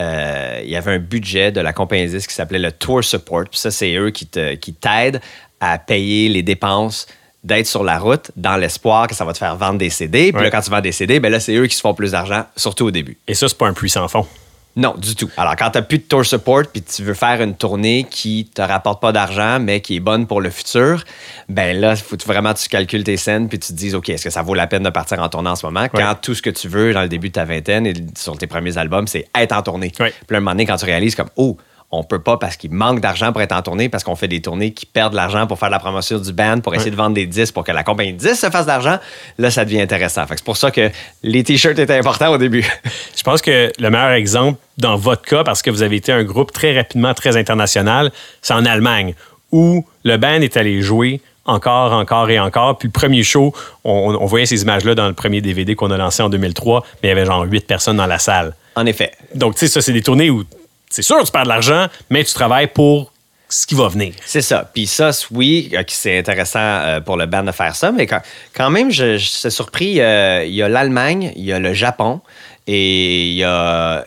euh, 0.00 0.60
il 0.64 0.70
y 0.70 0.76
avait 0.76 0.92
un 0.94 0.98
budget 0.98 1.52
de 1.52 1.60
la 1.60 1.72
compagnie 1.72 2.06
disque 2.08 2.30
qui 2.30 2.34
s'appelait 2.34 2.58
le 2.58 2.72
Tour 2.72 3.04
Support. 3.04 3.44
Puis 3.50 3.60
ça, 3.60 3.70
c'est 3.70 3.94
eux 3.94 4.10
qui 4.10 4.26
te- 4.26 4.54
qui 4.54 4.72
t'aident 4.74 5.20
à 5.60 5.78
payer 5.78 6.28
les 6.28 6.42
dépenses 6.42 7.06
d'être 7.44 7.66
sur 7.66 7.82
la 7.82 7.98
route 7.98 8.30
dans 8.36 8.56
l'espoir 8.56 9.06
que 9.08 9.14
ça 9.14 9.24
va 9.24 9.32
te 9.32 9.38
faire 9.38 9.56
vendre 9.56 9.78
des 9.78 9.90
CD. 9.90 10.30
Puis 10.32 10.36
Ouais. 10.38 10.44
là, 10.44 10.50
quand 10.50 10.60
tu 10.60 10.70
vends 10.70 10.80
des 10.80 10.92
CD, 10.92 11.18
ben 11.20 11.30
là, 11.30 11.40
c'est 11.40 11.54
eux 11.54 11.66
qui 11.66 11.74
se 11.74 11.80
font 11.80 11.92
plus 11.94 12.12
d'argent, 12.12 12.44
surtout 12.56 12.86
au 12.86 12.90
début. 12.92 13.18
Et 13.26 13.34
ça, 13.34 13.48
c'est 13.48 13.58
pas 13.58 13.66
un 13.66 13.72
puits 13.74 13.90
sans 13.90 14.06
fond. 14.08 14.26
Non, 14.74 14.94
du 14.96 15.14
tout. 15.14 15.30
Alors, 15.36 15.54
quand 15.56 15.70
tu 15.70 15.78
n'as 15.78 15.82
plus 15.82 15.98
de 15.98 16.04
tour 16.04 16.24
support 16.24 16.62
puis 16.72 16.82
tu 16.82 17.02
veux 17.02 17.14
faire 17.14 17.42
une 17.42 17.54
tournée 17.54 18.06
qui 18.08 18.50
te 18.54 18.62
rapporte 18.62 19.02
pas 19.02 19.12
d'argent, 19.12 19.58
mais 19.60 19.80
qui 19.80 19.96
est 19.96 20.00
bonne 20.00 20.26
pour 20.26 20.40
le 20.40 20.48
futur, 20.50 21.04
ben 21.48 21.78
là, 21.78 21.92
il 21.92 21.98
faut 21.98 22.16
que 22.16 22.24
vraiment 22.24 22.54
tu 22.54 22.68
calcules 22.68 23.04
tes 23.04 23.18
scènes 23.18 23.48
puis 23.48 23.58
tu 23.58 23.68
te 23.68 23.76
dises, 23.76 23.94
OK, 23.94 24.08
est-ce 24.08 24.24
que 24.24 24.30
ça 24.30 24.42
vaut 24.42 24.54
la 24.54 24.66
peine 24.66 24.82
de 24.82 24.90
partir 24.90 25.20
en 25.20 25.28
tournée 25.28 25.50
en 25.50 25.56
ce 25.56 25.66
moment? 25.66 25.86
Quand 25.92 26.14
tout 26.20 26.34
ce 26.34 26.40
que 26.40 26.50
tu 26.50 26.68
veux 26.68 26.94
dans 26.94 27.02
le 27.02 27.08
début 27.08 27.28
de 27.28 27.34
ta 27.34 27.44
vingtaine 27.44 27.86
et 27.86 27.94
sur 28.16 28.36
tes 28.38 28.46
premiers 28.46 28.78
albums, 28.78 29.06
c'est 29.06 29.28
être 29.34 29.52
en 29.52 29.62
tournée. 29.62 29.92
Ouais. 30.00 30.10
Puis 30.10 30.26
là, 30.30 30.38
un 30.38 30.40
moment 30.40 30.52
donné, 30.52 30.64
quand 30.64 30.76
tu 30.76 30.86
réalises 30.86 31.14
comme, 31.14 31.30
oh, 31.36 31.58
on 31.92 32.02
peut 32.02 32.18
pas 32.18 32.38
parce 32.38 32.56
qu'il 32.56 32.72
manque 32.72 33.00
d'argent 33.00 33.32
pour 33.32 33.42
être 33.42 33.52
en 33.52 33.60
tournée, 33.60 33.90
parce 33.90 34.02
qu'on 34.02 34.16
fait 34.16 34.26
des 34.26 34.40
tournées 34.40 34.72
qui 34.72 34.86
perdent 34.86 35.12
de 35.12 35.16
l'argent 35.16 35.46
pour 35.46 35.58
faire 35.58 35.68
la 35.68 35.78
promotion 35.78 36.18
du 36.18 36.32
band, 36.32 36.60
pour 36.60 36.74
essayer 36.74 36.90
de 36.90 36.96
vendre 36.96 37.14
des 37.14 37.26
disques, 37.26 37.52
pour 37.52 37.64
que 37.64 37.72
la 37.72 37.84
compagnie 37.84 38.14
de 38.14 38.18
disques 38.18 38.36
se 38.36 38.50
fasse 38.50 38.64
d'argent, 38.64 38.98
là, 39.36 39.50
ça 39.50 39.66
devient 39.66 39.82
intéressant. 39.82 40.24
C'est 40.26 40.42
pour 40.42 40.56
ça 40.56 40.70
que 40.70 40.90
les 41.22 41.44
t-shirts 41.44 41.78
étaient 41.78 41.98
importants 41.98 42.32
au 42.32 42.38
début. 42.38 42.66
Je 43.16 43.22
pense 43.22 43.42
que 43.42 43.70
le 43.78 43.90
meilleur 43.90 44.12
exemple 44.12 44.58
dans 44.78 44.96
votre 44.96 45.22
cas, 45.22 45.44
parce 45.44 45.60
que 45.60 45.70
vous 45.70 45.82
avez 45.82 45.96
été 45.96 46.12
un 46.12 46.24
groupe 46.24 46.50
très 46.50 46.74
rapidement 46.74 47.12
très 47.12 47.36
international, 47.36 48.10
c'est 48.40 48.54
en 48.54 48.64
Allemagne, 48.64 49.14
où 49.52 49.84
le 50.04 50.16
band 50.16 50.40
est 50.40 50.56
allé 50.56 50.80
jouer 50.80 51.20
encore, 51.44 51.92
encore 51.92 52.30
et 52.30 52.40
encore. 52.40 52.78
Puis 52.78 52.88
le 52.88 52.92
premier 52.92 53.22
show, 53.22 53.52
on, 53.84 54.16
on 54.18 54.24
voyait 54.24 54.46
ces 54.46 54.62
images-là 54.62 54.94
dans 54.94 55.08
le 55.08 55.14
premier 55.14 55.42
DVD 55.42 55.74
qu'on 55.74 55.90
a 55.90 55.98
lancé 55.98 56.22
en 56.22 56.30
2003, 56.30 56.84
mais 57.02 57.08
il 57.08 57.10
y 57.10 57.12
avait 57.12 57.26
genre 57.26 57.42
huit 57.44 57.66
personnes 57.66 57.98
dans 57.98 58.06
la 58.06 58.18
salle. 58.18 58.54
en 58.76 58.86
effet. 58.86 59.12
Donc, 59.34 59.54
tu 59.54 59.60
sais, 59.60 59.68
ça, 59.68 59.82
c'est 59.82 59.92
des 59.92 60.02
tournées 60.02 60.30
où 60.30 60.44
c'est 60.92 61.02
sûr, 61.02 61.22
tu 61.24 61.32
perds 61.32 61.44
de 61.44 61.48
l'argent, 61.48 61.86
mais 62.10 62.22
tu 62.24 62.32
travailles 62.34 62.68
pour 62.68 63.12
ce 63.48 63.66
qui 63.66 63.74
va 63.74 63.88
venir. 63.88 64.14
C'est 64.24 64.40
ça. 64.40 64.70
Puis 64.72 64.86
ça, 64.86 65.10
oui, 65.30 65.70
euh, 65.74 65.82
c'est 65.88 66.16
intéressant 66.18 66.58
euh, 66.60 67.00
pour 67.00 67.16
le 67.18 67.26
band 67.26 67.42
de 67.42 67.52
faire 67.52 67.74
ça, 67.76 67.92
mais 67.92 68.06
quand, 68.06 68.20
quand 68.54 68.70
même, 68.70 68.90
je, 68.90 69.18
je 69.18 69.26
suis 69.26 69.50
surpris. 69.50 70.00
euh, 70.00 70.44
Il 70.46 70.54
y 70.54 70.62
a 70.62 70.68
l'Allemagne, 70.68 71.32
il 71.36 71.44
y 71.44 71.52
a 71.52 71.58
le 71.58 71.74
Japon 71.74 72.20
et 72.66 73.26
il 73.28 73.34
y 73.34 73.44
a. 73.44 74.04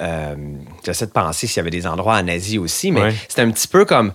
euh, 0.00 0.34
J'essaie 0.84 1.06
de 1.06 1.12
penser 1.12 1.46
s'il 1.46 1.58
y 1.58 1.60
avait 1.60 1.70
des 1.70 1.86
endroits 1.86 2.16
en 2.16 2.26
Asie 2.26 2.58
aussi, 2.58 2.90
mais 2.90 3.02
Ouais. 3.02 3.14
c'est 3.28 3.40
un 3.40 3.50
petit 3.52 3.68
peu 3.68 3.84
comme 3.84 4.12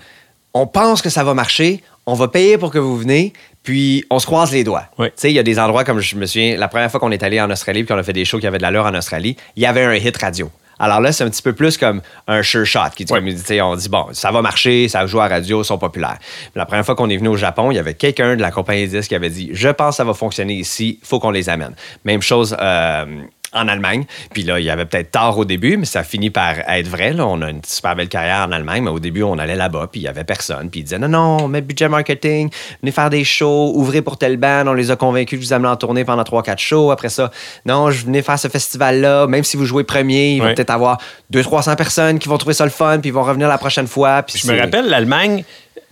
on 0.54 0.68
pense 0.68 1.02
que 1.02 1.10
ça 1.10 1.24
va 1.24 1.34
marcher, 1.34 1.82
on 2.06 2.14
va 2.14 2.28
payer 2.28 2.58
pour 2.58 2.72
que 2.72 2.80
vous 2.80 2.98
venez, 2.98 3.32
puis 3.64 4.04
on 4.10 4.20
se 4.20 4.26
croise 4.26 4.52
les 4.52 4.64
doigts. 4.66 4.86
Tu 4.98 5.04
sais, 5.16 5.32
il 5.32 5.36
y 5.36 5.40
a 5.40 5.44
des 5.44 5.60
endroits 5.60 5.84
comme 5.86 6.00
je 6.00 6.16
me 6.16 6.26
souviens, 6.26 6.58
la 6.58 6.68
première 6.68 6.90
fois 6.92 7.00
qu'on 7.00 7.12
est 7.12 7.24
allé 7.24 7.40
en 7.40 7.50
Australie 7.52 7.84
puis 7.84 7.94
qu'on 7.94 8.00
a 8.00 8.04
fait 8.04 8.12
des 8.14 8.26
shows 8.26 8.40
qui 8.40 8.48
avaient 8.48 8.58
de 8.58 8.64
l'allure 8.64 8.86
en 8.86 8.96
Australie, 8.96 9.38
il 9.56 9.64
y 9.64 9.66
avait 9.66 9.84
un 9.86 9.94
hit 9.94 10.18
radio. 10.18 10.50
Alors 10.80 11.02
là, 11.02 11.12
c'est 11.12 11.24
un 11.24 11.30
petit 11.30 11.42
peu 11.42 11.54
plus 11.54 11.78
comme 11.78 12.02
un 12.28 12.44
sure 12.44 12.66
shot 12.66 12.80
qui 12.96 13.06
dit, 13.06 13.14
Ouais. 13.14 13.20
comme 13.20 13.62
on 13.72 13.76
dit 13.76 13.90
bon, 13.90 14.08
ça 14.14 14.32
va 14.32 14.42
marcher, 14.42 14.88
ça 14.88 15.06
joue 15.08 15.20
à 15.20 15.28
la 15.28 15.36
radio, 15.36 15.62
ils 15.62 15.66
sont 15.66 15.78
populaires. 15.78 16.18
La 16.56 16.66
première 16.66 16.86
fois 16.86 16.96
qu'on 16.96 17.10
est 17.10 17.18
venu 17.18 17.30
au 17.30 17.36
Japon, 17.38 17.72
il 17.72 17.76
y 17.76 17.80
avait 17.80 17.94
quelqu'un 17.96 18.36
de 18.36 18.42
la 18.42 18.52
compagnie 18.52 18.88
disque 18.88 19.10
qui 19.10 19.16
avait 19.16 19.30
dit, 19.30 19.50
je 19.54 19.70
pense 19.70 19.92
que 19.92 19.98
ça 19.98 20.04
va 20.04 20.14
fonctionner 20.14 20.54
ici, 20.54 21.00
faut 21.04 21.20
qu'on 21.20 21.32
les 21.32 21.50
amène. 21.50 21.76
Même 22.06 22.22
chose. 22.22 22.56
euh, 22.60 23.06
en 23.54 23.68
Allemagne. 23.68 24.06
Puis 24.34 24.44
là, 24.44 24.60
il 24.60 24.66
y 24.66 24.70
avait 24.70 24.86
peut-être 24.86 25.12
tard 25.12 25.38
au 25.38 25.46
début, 25.46 25.78
mais 25.78 25.86
ça 25.86 26.04
finit 26.04 26.30
par 26.30 26.60
être 26.68 26.88
vrai. 26.88 27.14
Là. 27.14 27.26
On 27.26 27.42
a 27.42 27.50
une 27.50 27.64
super 27.64 27.96
belle 27.96 28.10
carrière 28.10 28.48
en 28.48 28.52
Allemagne, 28.52 28.84
mais 28.84 28.90
au 28.90 29.00
début, 29.00 29.24
on 29.24 29.38
allait 29.38 29.56
là-bas, 29.56 29.88
puis 29.92 30.02
il 30.02 30.04
y 30.04 30.08
avait 30.08 30.24
personne. 30.24 30.70
Puis 30.70 30.82
ils 30.82 30.84
disaient 30.84 31.00
non, 31.00 31.08
non, 31.08 31.48
mais 31.48 31.62
budget 31.62 31.90
marketing, 31.90 32.50
venez 32.82 32.92
faire 32.92 33.10
des 33.10 33.24
shows, 33.24 33.74
ouvrez 33.76 34.02
pour 34.02 34.18
tel 34.18 34.38
band. 34.38 34.66
On 34.68 34.74
les 34.74 34.92
a 34.92 34.96
convaincus 34.96 35.40
de 35.40 35.46
vous 35.46 35.54
amener 35.54 35.70
en 35.70 35.76
tournée 35.78 36.04
pendant 36.06 36.24
3-4 36.24 36.58
shows. 36.58 36.92
Après 36.92 37.10
ça, 37.10 37.32
non, 37.66 37.92
je 37.92 38.06
venais 38.06 38.22
faire 38.22 38.40
ce 38.40 38.48
festival-là. 38.48 39.28
Même 39.28 39.44
si 39.44 39.58
vous 39.58 39.66
jouez 39.66 39.84
premier, 39.84 40.34
il 40.34 40.42
va 40.42 40.54
peut-être 40.54 40.72
avoir 40.72 41.00
200-300 41.34 41.76
personnes 41.76 42.20
qui 42.20 42.30
vont 42.30 42.38
trouver 42.38 42.54
ça 42.54 42.66
le 42.66 42.72
fun, 42.72 43.00
puis 43.00 43.10
ils 43.10 43.14
vont 43.14 43.24
revenir 43.24 43.48
la 43.48 43.58
prochaine 43.58 43.88
fois. 43.88 44.24
Puis 44.24 44.40
Je 44.40 44.52
me 44.52 44.60
rappelle, 44.60 44.88
l'Allemagne, 44.88 45.44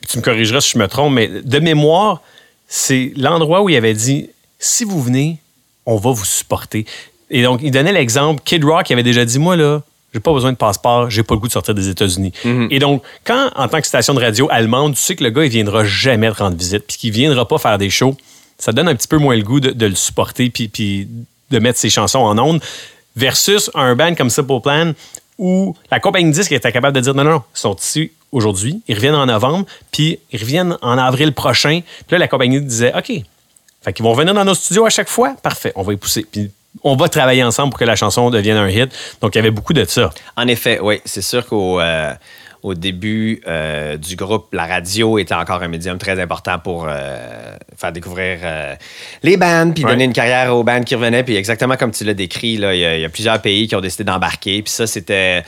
tu 0.08 0.18
me 0.18 0.24
corrigeras 0.24 0.62
si 0.62 0.72
je 0.74 0.78
me 0.78 0.88
trompe, 0.88 1.14
mais 1.14 1.28
de 1.28 1.60
mémoire, 1.60 2.22
c'est 2.68 3.14
l'endroit 3.16 3.62
où 3.62 3.70
il 3.70 3.76
avait 3.76 3.94
dit 3.94 4.30
si 4.60 4.84
vous 4.84 5.02
venez, 5.02 5.40
on 5.86 5.98
va 5.98 6.12
vous 6.12 6.26
supporter. 6.26 6.86
Et 7.30 7.44
donc, 7.44 7.60
il 7.64 7.72
donnait 7.72 7.92
l'exemple 7.92 8.42
Kid 8.44 8.64
Rock 8.64 8.90
il 8.90 8.94
avait 8.94 9.04
déjà 9.04 9.26
dit 9.26 9.40
moi, 9.40 9.56
là, 9.56 9.82
j'ai 10.14 10.20
pas 10.20 10.32
besoin 10.32 10.52
de 10.52 10.58
passeport, 10.58 11.10
j'ai 11.10 11.24
pas 11.24 11.36
le 11.36 11.42
goût 11.42 11.48
de 11.48 11.52
sortir 11.52 11.74
des 11.76 11.90
États-Unis. 11.90 12.32
Et 12.72 12.80
donc, 12.80 13.04
quand, 13.26 13.50
en 13.56 13.68
tant 13.68 13.82
que 13.82 13.88
station 13.88 14.14
de 14.14 14.22
radio 14.22 14.48
allemande, 14.50 14.96
tu 14.96 15.02
sais 15.02 15.16
que 15.16 15.24
le 15.24 15.30
gars, 15.30 15.44
il 15.44 15.52
viendra 15.52 15.84
jamais 15.84 16.32
te 16.32 16.38
rendre 16.38 16.56
visite, 16.56 16.86
puis 16.88 16.98
qu'il 16.98 17.12
viendra 17.12 17.46
pas 17.46 17.58
faire 17.58 17.78
des 17.78 17.90
shows, 17.90 18.16
ça 18.58 18.72
donne 18.72 18.88
un 18.88 18.96
petit 18.96 19.10
peu 19.10 19.18
moins 19.18 19.36
le 19.36 19.44
goût 19.44 19.60
de, 19.60 19.72
de 19.72 19.86
le 19.86 19.96
supporter, 19.96 20.50
puis, 20.50 20.70
puis 20.70 21.10
de 21.52 21.60
mettre 21.60 21.78
ses 21.78 21.90
chansons 21.90 22.20
en 22.20 22.38
ondes, 22.38 22.62
versus 23.16 23.70
un 23.74 23.96
band 23.96 24.16
comme 24.16 24.30
Simple 24.30 24.62
Plan, 24.62 24.94
où 25.38 25.76
la 25.92 26.00
compagnie 26.00 26.30
de 26.30 26.36
disques 26.36 26.54
était 26.54 26.72
capable 26.72 26.96
de 26.96 27.02
dire 27.02 27.14
non, 27.14 27.26
non, 27.26 27.32
non, 27.32 27.44
ils 27.54 27.60
sont 27.60 27.76
ici 27.76 28.12
aujourd'hui, 28.32 28.82
ils 28.88 28.96
reviennent 28.96 29.16
en 29.16 29.26
novembre, 29.26 29.66
puis 29.92 30.20
ils 30.32 30.40
reviennent 30.40 30.78
en 30.82 30.98
avril 30.98 31.34
prochain. 31.34 31.82
Puis 32.08 32.14
là, 32.14 32.20
la 32.20 32.28
compagnie 32.28 32.62
disait, 32.62 32.94
OK, 32.96 33.12
fait 33.82 33.94
qu'ils 33.94 34.04
vont 34.04 34.14
venir 34.14 34.34
dans 34.34 34.46
nos 34.46 34.56
studios 34.56 34.86
à 34.86 34.90
chaque 34.90 35.10
fois. 35.10 35.36
Parfait, 35.44 35.72
on 35.76 35.84
va 35.84 35.94
y 35.94 35.98
pousser. 35.98 36.26
Puis 36.30 36.52
on 36.84 36.96
va 36.96 37.10
travailler 37.10 37.44
ensemble 37.44 37.70
pour 37.72 37.80
que 37.80 37.86
la 37.86 37.96
chanson 37.96 38.30
devienne 38.30 38.58
un 38.58 38.70
hit. 38.70 38.92
Donc, 39.22 39.36
il 39.36 39.38
y 39.38 39.40
avait 39.40 39.52
beaucoup 39.52 39.74
de 39.74 39.86
ça. 39.86 40.10
En 40.36 40.48
effet, 40.48 40.80
oui. 40.82 41.02
C'est 41.06 41.22
sûr 41.22 41.46
qu'au 41.46 41.80
euh, 41.80 42.14
au 42.64 42.74
début 42.74 43.42
euh, 43.48 43.96
du 43.98 44.16
groupe, 44.16 44.48
la 44.54 44.66
radio 44.66 45.20
était 45.20 45.36
encore 45.36 45.62
un 45.62 45.68
médium 45.68 46.00
très 46.00 46.20
important 46.20 46.58
pour 46.58 46.88
euh, 46.90 47.56
faire 47.78 47.92
découvrir 47.92 48.40
les 49.22 49.38
bands, 49.38 49.72
puis 49.72 49.84
Ouais. 49.86 49.92
donner 49.92 50.06
une 50.06 50.14
carrière 50.14 50.56
aux 50.56 50.64
bands 50.64 50.82
qui 50.82 50.96
revenaient. 50.96 51.24
Puis 51.24 51.36
exactement 51.36 51.78
comme 51.78 51.92
tu 51.92 52.04
l'as 52.06 52.16
décrit, 52.16 52.54
il 52.54 52.62
y, 52.62 52.66
a- 52.66 52.96
il 52.96 53.02
y 53.02 53.06
a 53.06 53.10
plusieurs 53.10 53.40
pays 53.40 53.68
qui 53.68 53.76
ont 53.76 53.82
décidé 53.82 54.04
d'embarquer. 54.04 54.64
Puis 54.64 54.72
ça, 54.74 54.88
c'était 54.88 55.44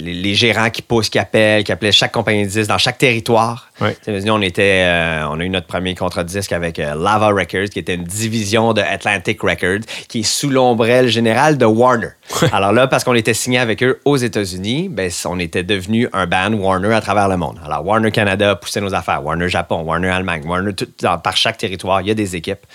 les, 0.00 0.14
les 0.14 0.34
gérants 0.34 0.70
qui 0.70 0.82
poussent, 0.82 1.08
qui 1.10 1.18
appellent, 1.18 1.64
qui 1.64 1.72
appelaient 1.72 1.92
chaque 1.92 2.12
compagnie 2.12 2.44
de 2.44 2.48
disques 2.50 2.68
dans 2.68 2.78
chaque 2.78 2.98
territoire. 2.98 3.70
Sais, 4.02 4.20
nous, 4.20 4.32
on 4.32 4.40
était, 4.42 4.82
euh, 4.86 5.26
on 5.30 5.38
a 5.40 5.44
eu 5.44 5.48
notre 5.48 5.66
premier 5.66 5.94
contrat 5.94 6.24
de 6.24 6.28
disque 6.28 6.52
avec 6.52 6.78
euh, 6.78 6.94
Lava 6.94 7.28
Records, 7.28 7.70
qui 7.70 7.78
était 7.78 7.94
une 7.94 8.04
division 8.04 8.72
de 8.72 8.80
Atlantic 8.80 9.40
Records, 9.42 9.84
qui 10.08 10.20
est 10.20 10.22
sous 10.22 10.50
l'ombrelle 10.50 11.08
générale 11.08 11.58
de 11.58 11.64
Warner. 11.64 12.08
Alors 12.52 12.72
là, 12.72 12.86
parce 12.88 13.04
qu'on 13.04 13.14
était 13.14 13.34
signé 13.34 13.58
avec 13.58 13.82
eux 13.82 14.00
aux 14.04 14.16
États-Unis, 14.16 14.88
ben, 14.90 15.10
on 15.26 15.38
était 15.38 15.62
devenu 15.62 16.08
un 16.12 16.26
band 16.26 16.52
Warner 16.52 16.92
à 16.94 17.00
travers 17.00 17.28
le 17.28 17.36
monde. 17.36 17.58
Alors 17.64 17.84
Warner 17.86 18.10
Canada 18.10 18.54
poussait 18.56 18.80
nos 18.80 18.94
affaires, 18.94 19.24
Warner 19.24 19.48
Japon, 19.48 19.82
Warner 19.82 20.08
Allemagne, 20.10 20.42
Warner 20.46 20.74
tout, 20.74 20.88
dans- 21.00 21.18
par 21.18 21.36
chaque 21.36 21.56
territoire, 21.58 22.00
il 22.02 22.08
y 22.08 22.10
a 22.10 22.14
des 22.14 22.36
équipes. 22.36 22.66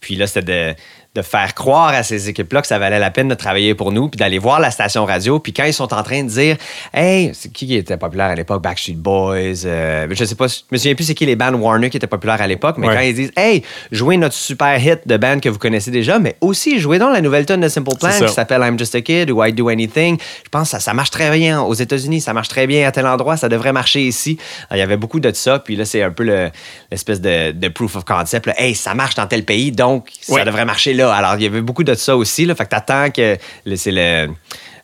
Puis 0.00 0.16
là, 0.16 0.26
c'était 0.26 0.72
de 0.72 0.76
de 1.16 1.22
faire 1.22 1.54
croire 1.54 1.88
à 1.88 2.02
ces 2.02 2.28
équipes-là 2.28 2.60
que 2.60 2.66
ça 2.68 2.78
valait 2.78 2.98
la 2.98 3.10
peine 3.10 3.28
de 3.28 3.34
travailler 3.34 3.74
pour 3.74 3.90
nous, 3.92 4.08
puis 4.08 4.18
d'aller 4.18 4.38
voir 4.38 4.60
la 4.60 4.70
station 4.70 5.04
radio. 5.04 5.38
Puis 5.40 5.52
quand 5.52 5.64
ils 5.64 5.72
sont 5.74 5.92
en 5.92 6.02
train 6.02 6.22
de 6.22 6.28
dire, 6.28 6.56
hey, 6.94 7.30
c'est 7.34 7.50
qui 7.52 7.66
qui 7.66 7.74
était 7.74 7.96
populaire 7.96 8.26
à 8.26 8.34
l'époque, 8.34 8.62
Backstreet 8.62 8.94
Boys, 8.94 9.64
euh, 9.64 10.06
je 10.10 10.24
sais 10.24 10.34
pas, 10.34 10.46
je 10.46 10.56
me 10.70 10.76
souviens 10.76 10.94
plus 10.94 11.04
c'est 11.04 11.14
qui 11.14 11.26
les 11.26 11.36
bands 11.36 11.52
Warner 11.54 11.90
qui 11.90 11.96
étaient 11.96 12.06
populaires 12.06 12.40
à 12.40 12.46
l'époque, 12.46 12.76
mais 12.78 12.86
Ouais. 12.88 12.94
quand 12.94 13.00
ils 13.00 13.14
disent, 13.14 13.32
hey, 13.36 13.62
jouez 13.90 14.16
notre 14.16 14.34
super 14.34 14.78
hit 14.84 15.00
de 15.06 15.16
band 15.16 15.40
que 15.40 15.48
vous 15.48 15.58
connaissez 15.58 15.90
déjà, 15.90 16.18
mais 16.18 16.36
aussi 16.40 16.78
jouez 16.78 16.98
donc 16.98 17.12
la 17.14 17.20
nouvelle 17.20 17.46
tonne 17.46 17.60
de 17.60 17.68
Simple 17.68 17.96
Plan 17.98 18.10
qui 18.10 18.28
s'appelle 18.32 18.60
I'm 18.62 18.78
Just 18.78 18.94
a 18.94 19.00
Kid 19.00 19.30
ou 19.30 19.42
I 19.44 19.52
Do 19.52 19.68
Anything. 19.68 20.18
Je 20.44 20.48
pense 20.50 20.64
que 20.64 20.68
ça, 20.72 20.80
ça 20.80 20.94
marche 20.94 21.10
très 21.10 21.30
bien 21.36 21.60
aux 21.62 21.74
États-Unis, 21.74 22.20
ça 22.20 22.32
marche 22.32 22.48
très 22.48 22.66
bien 22.66 22.86
à 22.86 22.92
tel 22.92 23.06
endroit, 23.06 23.36
ça 23.36 23.48
devrait 23.48 23.72
marcher 23.72 24.02
ici. 24.02 24.38
Alors, 24.68 24.76
il 24.76 24.80
y 24.80 24.82
avait 24.82 24.96
beaucoup 24.96 25.20
de 25.20 25.32
ça, 25.32 25.58
puis 25.58 25.76
là, 25.76 25.84
c'est 25.84 26.02
un 26.02 26.10
peu 26.10 26.24
le- 26.24 26.50
l'espèce 26.90 27.20
de, 27.20 27.52
de 27.52 27.68
proof 27.68 27.96
of 27.96 28.04
concept. 28.04 28.46
là. 28.46 28.54
Hey, 28.60 28.74
ça 28.74 28.94
marche 28.94 29.14
dans 29.14 29.26
tel 29.26 29.44
pays, 29.44 29.72
donc 29.72 30.08
ça 30.20 30.44
devrait 30.44 30.64
marcher 30.64 30.92
là. 30.94 31.05
Alors, 31.10 31.34
il 31.36 31.42
y 31.42 31.46
avait 31.46 31.60
beaucoup 31.60 31.84
de 31.84 31.94
ça 31.94 32.16
aussi. 32.16 32.44
Là, 32.46 32.54
fait 32.54 32.64
que 32.64 32.70
t'attends 32.70 33.10
que 33.10 33.36
c'est 33.76 33.90
le, 33.92 34.28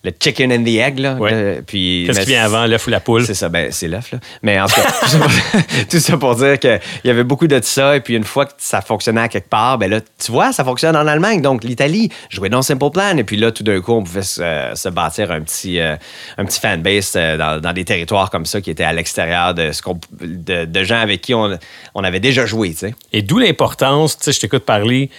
le 0.05 0.11
chicken 0.21 0.53
and 0.53 0.65
the 0.65 0.69
egg. 0.79 0.99
Là, 0.99 1.15
Ouais. 1.15 1.63
Puis, 1.67 2.05
Qu'est-ce 2.07 2.21
qui 2.21 2.27
vient 2.31 2.45
avant, 2.45 2.67
l'œuf 2.67 2.87
ou 2.87 2.91
la 2.91 2.99
poule? 3.01 3.25
c'est 3.25 3.35
ça, 3.35 3.49
ben, 3.49 3.71
c'est 3.71 3.87
l'œuf, 3.89 4.11
là. 4.13 4.19
Mais 4.43 4.61
en 4.61 4.67
tout 4.67 4.75
cas, 4.81 4.83
tout 5.01 5.07
ça 5.09 5.19
pour- 5.19 5.87
tout 5.91 5.99
ça 6.01 6.17
pour 6.17 6.35
dire 6.37 6.59
qu'il 6.59 6.81
y 7.05 7.11
avait 7.11 7.23
beaucoup 7.25 7.47
de 7.47 7.61
ça. 7.63 7.95
Et 7.97 8.01
puis, 8.01 8.15
une 8.17 8.25
fois 8.25 8.47
que 8.47 8.53
ça 8.59 8.81
fonctionnait 8.81 9.21
à 9.21 9.29
quelque 9.29 9.49
part, 9.49 9.79
ben 9.79 9.89
là, 9.91 10.01
tu 10.01 10.33
vois, 10.33 10.53
ça 10.53 10.65
fonctionne 10.65 10.97
en 10.97 11.07
Allemagne. 11.07 11.41
Donc, 11.41 11.63
l'Italie 11.63 12.11
jouait 12.31 12.49
dans 12.49 12.63
Simple 12.63 12.91
Plan. 12.91 13.17
Et 13.17 13.25
puis 13.25 13.37
là, 13.37 13.53
tout 13.53 13.63
d'un 13.63 13.81
coup, 13.81 13.93
on 13.93 14.03
pouvait 14.03 14.23
se, 14.23 14.43
se 14.75 14.89
bâtir 14.89 15.31
un 15.31 15.41
petit, 15.43 15.79
euh, 15.79 15.95
un 16.37 16.45
petit 16.45 16.59
fanbase 16.59 17.13
euh, 17.15 17.37
dans, 17.37 17.61
dans 17.61 17.73
des 17.73 17.85
territoires 17.85 18.31
comme 18.31 18.45
ça 18.47 18.61
qui 18.61 18.71
étaient 18.71 18.83
à 18.85 18.93
l'extérieur 18.93 19.55
de, 19.55 19.71
ce 19.71 19.83
qu'on- 19.83 20.01
de, 20.21 20.65
de 20.65 20.85
gens 20.85 20.99
avec 21.01 21.21
qui 21.21 21.33
on, 21.35 21.57
on 21.95 22.03
avait 22.05 22.21
déjà 22.21 22.45
joué. 22.45 22.75
Et 23.13 23.23
d'où 23.23 23.39
l'importance, 23.39 24.17
tu 24.19 24.25
sais, 24.25 24.33
je 24.33 24.41
t'écoute 24.41 24.65
parler, 24.65 25.11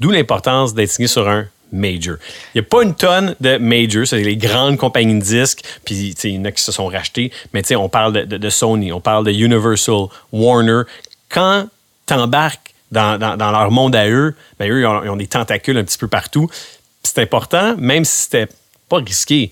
d'où 0.00 0.10
l'importance 0.10 0.74
d'être 0.74 0.90
signé 0.90 1.08
sur 1.08 1.28
un 1.28 1.46
major. 1.72 2.16
Il 2.54 2.60
n'y 2.60 2.66
a 2.66 2.68
pas 2.68 2.82
une 2.82 2.94
tonne 2.94 3.34
de 3.40 3.56
majors, 3.56 4.06
c'est 4.06 4.20
les 4.22 4.36
grandes 4.36 4.76
compagnies 4.76 5.14
de 5.18 5.24
disques, 5.24 5.62
puis 5.84 6.14
il 6.24 6.30
y 6.30 6.38
en 6.38 6.44
a 6.44 6.52
qui 6.52 6.62
se 6.62 6.70
sont 6.72 6.86
rachetés, 6.86 7.32
mais 7.54 7.62
on 7.76 7.88
parle 7.88 8.12
de, 8.12 8.22
de- 8.24 8.36
de 8.36 8.50
Sony, 8.50 8.92
on 8.92 9.00
parle 9.00 9.24
de 9.24 9.30
Universal, 9.32 10.06
Warner. 10.32 10.82
Quand 11.30 11.66
tu 12.06 12.12
embarques 12.14 12.74
dans, 12.90 13.18
dans- 13.18 13.36
dans 13.38 13.50
leur 13.50 13.70
monde 13.70 13.96
à 13.96 14.06
eux, 14.08 14.34
ben 14.58 14.70
eux, 14.70 14.80
ils 14.82 14.86
ont, 14.86 15.02
ils 15.04 15.08
ont 15.08 15.16
des 15.16 15.26
tentacules 15.28 15.78
un 15.78 15.84
petit 15.84 15.96
peu 15.98 16.08
partout. 16.08 16.48
C'est 17.02 17.18
important, 17.20 17.74
même 17.78 18.04
si 18.04 18.24
c'était 18.24 18.48
pas 18.88 18.98
risqué. 18.98 19.50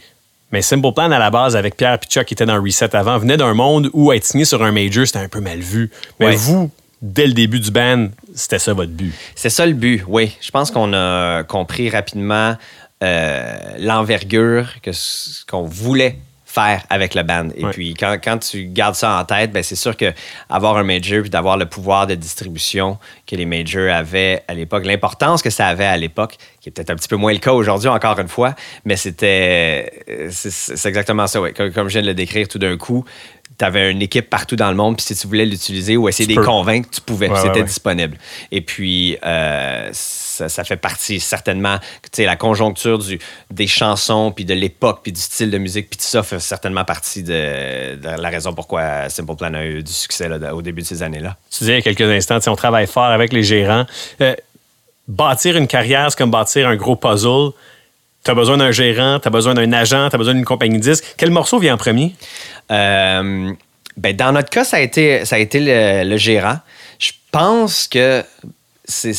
Mais 0.52 0.60
Simple 0.62 0.92
Plan, 0.92 1.10
à 1.12 1.18
la 1.18 1.30
base, 1.30 1.56
avec 1.56 1.76
Pierre 1.76 1.94
et 2.02 2.06
Chuck 2.06 2.26
qui 2.26 2.34
étaient 2.34 2.44
dans 2.44 2.60
Reset 2.62 2.94
avant, 2.94 3.16
venait 3.18 3.36
d'un 3.38 3.54
monde 3.54 3.88
où 3.94 4.12
être 4.12 4.24
signé 4.24 4.44
sur 4.44 4.62
un 4.62 4.72
major, 4.72 5.06
c'était 5.06 5.20
un 5.20 5.28
peu 5.28 5.40
mal 5.40 5.60
vu. 5.60 5.90
Mais 6.18 6.26
Ouais. 6.26 6.36
vous, 6.36 6.70
dès 7.02 7.26
le 7.26 7.32
début 7.32 7.60
du 7.60 7.70
band, 7.70 8.08
c'était 8.34 8.58
ça 8.58 8.72
votre 8.74 8.92
but? 8.92 9.12
C'est 9.34 9.50
ça 9.50 9.66
le 9.66 9.72
but, 9.74 10.04
oui. 10.06 10.36
Je 10.40 10.50
pense 10.50 10.70
qu'on 10.70 10.92
a 10.92 11.42
compris 11.44 11.88
rapidement 11.90 12.56
euh, 13.02 13.56
l'envergure 13.78 14.80
que 14.82 14.92
ce 14.92 15.44
qu'on 15.46 15.62
voulait 15.62 16.16
faire 16.44 16.82
avec 16.90 17.14
le 17.14 17.22
band. 17.22 17.48
Et 17.56 17.64
Ouais. 17.64 17.70
puis, 17.70 17.94
quand, 17.94 18.16
quand 18.22 18.38
tu 18.38 18.64
gardes 18.66 18.96
ça 18.96 19.20
en 19.20 19.24
tête, 19.24 19.52
ben, 19.52 19.62
c'est 19.62 19.76
sûr 19.76 19.96
que 19.96 20.12
avoir 20.48 20.76
un 20.78 20.82
major 20.82 21.20
puis 21.20 21.30
d'avoir 21.30 21.56
le 21.56 21.66
pouvoir 21.66 22.08
de 22.08 22.16
distribution 22.16 22.98
que 23.24 23.36
les 23.36 23.46
majors 23.46 23.94
avaient 23.94 24.42
à 24.48 24.54
l'époque, 24.54 24.84
l'importance 24.84 25.42
que 25.42 25.50
ça 25.50 25.68
avait 25.68 25.84
à 25.86 25.96
l'époque, 25.96 26.36
qui 26.60 26.68
est 26.68 26.72
peut-être 26.72 26.90
un 26.90 26.96
petit 26.96 27.06
peu 27.06 27.14
moins 27.14 27.32
le 27.32 27.38
cas 27.38 27.52
aujourd'hui, 27.52 27.88
encore 27.88 28.18
une 28.18 28.26
fois, 28.28 28.56
mais 28.84 28.96
c'était. 28.96 29.92
euh, 30.10 30.28
C'est 30.32 30.88
exactement 30.88 31.28
ça, 31.28 31.40
oui. 31.40 31.54
Comme, 31.54 31.70
comme 31.70 31.86
je 31.88 31.92
viens 31.92 32.02
de 32.02 32.08
le 32.08 32.14
décrire 32.14 32.48
tout 32.48 32.58
d'un 32.58 32.76
coup, 32.76 33.04
tu 33.60 33.66
avais 33.66 33.90
une 33.90 34.00
équipe 34.00 34.30
partout 34.30 34.56
dans 34.56 34.70
le 34.70 34.74
monde, 34.74 34.96
puis 34.96 35.04
si 35.04 35.14
tu 35.14 35.26
voulais 35.26 35.44
l'utiliser 35.44 35.98
ou 35.98 36.08
essayer 36.08 36.26
Tu 36.26 36.34
de 36.34 36.40
les 36.40 36.46
convaincre, 36.46 36.88
tu 36.90 37.02
pouvais. 37.02 37.28
Ouais, 37.28 37.38
C'était 37.38 37.60
ouais, 37.60 37.66
disponible. 37.66 38.16
Et 38.50 38.62
puis, 38.62 39.18
euh, 39.22 39.90
ça, 39.92 40.48
ça 40.48 40.64
fait 40.64 40.78
partie 40.78 41.20
certainement, 41.20 41.78
tu 41.78 42.08
sais, 42.12 42.24
la 42.24 42.36
conjoncture 42.36 42.98
du, 42.98 43.18
des 43.50 43.66
chansons, 43.66 44.32
puis 44.32 44.46
de 44.46 44.54
l'époque, 44.54 45.00
puis 45.02 45.12
du 45.12 45.20
style 45.20 45.50
de 45.50 45.58
musique, 45.58 45.90
puis 45.90 45.98
tout 45.98 46.06
ça 46.06 46.22
fait 46.22 46.40
certainement 46.40 46.86
partie 46.86 47.22
de, 47.22 47.96
de 47.96 48.08
la 48.18 48.28
raison 48.30 48.54
pourquoi 48.54 49.10
Simple 49.10 49.36
Plan 49.36 49.52
a 49.52 49.62
eu 49.62 49.82
du 49.82 49.92
succès 49.92 50.30
là, 50.30 50.54
au 50.54 50.62
début 50.62 50.80
de 50.80 50.86
ces 50.86 51.02
années-là. 51.02 51.36
Tu 51.50 51.58
disais 51.58 51.72
il 51.72 51.76
y 51.76 51.78
a 51.80 51.82
quelques 51.82 52.00
instants, 52.00 52.38
on 52.50 52.56
travaille 52.56 52.86
fort 52.86 53.04
avec 53.04 53.30
les 53.34 53.42
gérants. 53.42 53.84
Euh, 54.22 54.34
bâtir 55.06 55.58
une 55.58 55.66
carrière, 55.66 56.10
c'est 56.10 56.16
comme 56.16 56.30
bâtir 56.30 56.66
un 56.66 56.76
gros 56.76 56.96
puzzle. 56.96 57.50
Tu 58.24 58.30
as 58.30 58.34
besoin 58.34 58.56
d'un 58.58 58.70
gérant, 58.70 59.18
tu 59.18 59.28
as 59.28 59.30
besoin 59.30 59.54
d'un 59.54 59.72
agent, 59.72 60.08
tu 60.10 60.14
as 60.14 60.18
besoin 60.18 60.34
d'une 60.34 60.44
compagnie 60.44 60.76
de 60.78 60.82
disques. 60.82 61.04
Quel 61.16 61.30
morceau 61.30 61.58
vient 61.58 61.74
en 61.74 61.78
premier? 61.78 62.14
Euh, 62.70 63.50
ben, 63.96 64.14
dans 64.16 64.32
notre 64.32 64.50
cas, 64.50 64.64
ça 64.64 64.76
a 64.76 64.80
été, 64.80 65.24
ça 65.24 65.36
a 65.36 65.38
été 65.38 65.58
le, 65.60 66.08
le 66.08 66.16
gérant. 66.16 66.58
Je 66.98 67.12
pense 67.32 67.88
que 67.88 68.22
c'est. 68.84 69.14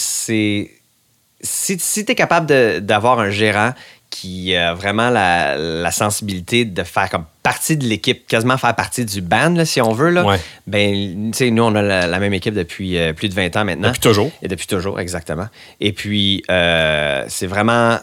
Si, 1.44 1.80
si 1.80 2.06
tu 2.06 2.12
es 2.12 2.16
capable 2.16 2.82
d'avoir 2.82 3.20
un 3.20 3.32
gérant 3.32 3.74
qui 4.12 4.56
a 4.56 4.74
vraiment 4.76 5.10
la, 5.10 5.56
la 5.58 5.90
sensibilité 5.92 6.66
de 6.66 6.84
faire 6.84 7.10
comme 7.10 7.26
partie 7.42 7.78
de 7.78 7.86
l'équipe, 7.86 8.28
quasiment 8.28 8.58
faire 8.58 8.76
partie 8.76 9.06
du 9.06 9.22
band, 9.22 9.56
là, 9.56 9.66
si 9.66 9.82
on 9.82 9.94
veut, 9.94 10.10
là, 10.12 10.24
Ouais. 10.26 10.40
ben, 10.68 11.32
tu 11.32 11.38
sais, 11.38 11.50
nous, 11.50 11.64
on 11.64 11.74
a 11.74 11.82
la, 11.82 12.06
la 12.06 12.20
même 12.20 12.34
équipe 12.34 12.54
depuis 12.54 12.98
euh, 12.98 13.14
plus 13.14 13.30
de 13.30 13.34
20 13.34 13.56
ans 13.56 13.66
maintenant. 13.66 13.88
Depuis 13.88 14.02
toujours. 14.02 14.30
Et 14.44 14.48
depuis 14.50 14.68
toujours, 14.68 15.00
exactement. 15.00 15.48
Et 15.80 15.94
puis, 15.94 16.44
euh, 16.52 17.24
c'est 17.30 17.48
vraiment. 17.48 17.98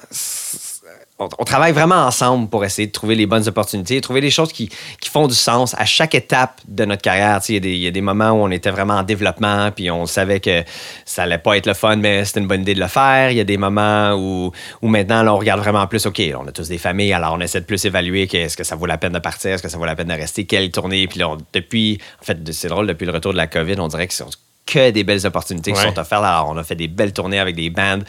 On, 1.21 1.29
on 1.39 1.45
travaille 1.45 1.73
vraiment 1.73 2.07
ensemble 2.07 2.49
pour 2.49 2.65
essayer 2.65 2.87
de 2.87 2.93
trouver 2.93 3.17
les 3.17 3.27
bonnes 3.27 3.47
opportunités, 3.49 4.01
trouver 4.01 4.21
des 4.21 4.31
choses 4.31 4.53
qui, 4.53 4.69
qui 5.01 5.11
font 5.11 5.27
du 5.27 5.35
sens 5.35 5.75
à 5.77 5.85
chaque 5.85 6.15
étape 6.15 6.61
de 6.69 6.85
notre 6.85 7.03
carrière. 7.03 7.41
Il 7.49 7.55
y, 7.55 7.57
a 7.57 7.61
des- 7.61 7.73
il 7.75 7.81
y 7.83 7.87
a 7.89 7.91
des 7.91 8.01
moments 8.01 8.31
où 8.31 8.37
on 8.45 8.51
était 8.53 8.71
vraiment 8.71 8.95
en 8.95 9.03
développement, 9.03 9.71
puis 9.73 9.91
on 9.91 10.07
savait 10.07 10.39
que 10.39 10.63
ça 11.05 11.25
allait 11.25 11.39
pas 11.39 11.57
être 11.57 11.67
le 11.67 11.75
fun, 11.75 11.97
mais 11.97 12.25
c'était 12.25 12.39
une 12.41 12.47
bonne 12.47 12.61
idée 12.63 12.75
de 12.75 12.81
le 12.81 12.87
faire. 12.87 13.33
Il 13.33 13.37
y 13.37 13.41
a 13.41 13.45
des 13.45 13.57
moments 13.57 14.13
où, 14.15 14.53
où 14.81 14.87
maintenant, 14.89 15.23
là, 15.25 15.35
on 15.35 15.39
regarde 15.39 15.61
vraiment 15.61 15.87
plus, 15.89 16.07
OK, 16.07 16.23
on 16.41 16.47
a 16.47 16.53
tous 16.53 16.69
des 16.69 16.79
familles, 16.79 17.13
alors 17.13 17.35
on 17.35 17.41
essaie 17.41 17.61
de 17.61 17.67
plus 17.67 17.85
évaluer 17.85 18.29
que, 18.29 18.37
est-ce 18.37 18.57
que 18.57 18.63
ça 18.65 18.77
vaut 18.77 18.87
la 18.87 18.97
peine 18.99 19.13
de 19.13 19.19
partir, 19.19 19.51
est-ce 19.53 19.63
que 19.63 19.69
ça 19.69 19.77
vaut 19.79 19.87
la 19.87 19.97
peine 19.97 20.09
de 20.09 20.13
rester, 20.13 20.45
quelle 20.47 20.71
tournée. 20.71 21.09
Puis 21.09 21.19
là, 21.19 21.31
on- 21.31 21.39
depuis, 21.53 21.99
en 22.23 22.25
fait, 22.25 22.39
c'est 22.53 22.69
drôle, 22.69 22.87
depuis 22.87 23.07
le 23.07 23.13
retour 23.13 23.33
de 23.33 23.39
la 23.39 23.49
COVID, 23.49 23.75
on 23.81 23.89
dirait 23.89 24.07
que 24.07 24.15
c'est 24.15 24.25
que 24.67 24.91
des 24.91 25.03
belles 25.03 25.25
opportunités 25.27 25.73
qui 25.73 25.79
sont 25.95 25.99
offertes. 25.99 26.23
Alors, 26.23 26.51
on 26.51 26.57
a 26.59 26.63
fait 26.63 26.75
des 26.75 26.89
belles 26.89 27.15
tournées 27.15 27.39
avec 27.39 27.57
des 27.57 27.71
bands 27.71 28.01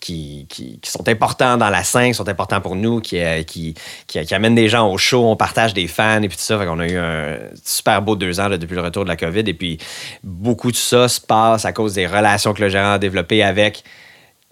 qui, 0.00 0.46
qui, 0.48 0.78
qui 0.80 0.90
sont 0.90 1.06
importants 1.08 1.56
dans 1.58 1.68
la 1.68 1.84
scène, 1.84 2.08
qui 2.08 2.14
sont 2.14 2.28
importants 2.28 2.60
pour 2.60 2.74
nous, 2.74 3.00
qui, 3.00 3.18
euh, 3.20 3.42
qui, 3.42 3.74
qui, 4.06 4.34
amènent 4.34 4.54
des 4.54 4.68
gens 4.68 4.90
au 4.90 4.96
show, 4.98 5.26
on 5.26 5.36
partage 5.36 5.74
des 5.74 5.86
fans 5.86 6.22
et 6.22 6.28
puis 6.28 6.36
tout 6.38 6.42
ça. 6.42 6.58
Fait 6.58 6.64
qu'on 6.66 6.80
a 6.80 6.86
eu 6.88 6.96
un 6.96 7.36
super 7.64 8.00
beau 8.00 8.16
deux 8.16 8.40
ans 8.40 8.48
là, 8.48 8.56
depuis 8.56 8.74
le 8.74 8.80
retour 8.80 9.04
de 9.04 9.08
la 9.10 9.16
COVID. 9.16 9.40
Et 9.46 9.54
puis, 9.54 9.78
beaucoup 10.24 10.70
de 10.72 10.76
ça 10.76 11.06
se 11.08 11.20
passe 11.20 11.64
à 11.64 11.72
cause 11.72 11.94
des 11.94 12.06
relations 12.06 12.54
que 12.54 12.62
le 12.62 12.68
gérant 12.70 12.92
a 12.92 12.98
développées 12.98 13.42
avec 13.42 13.84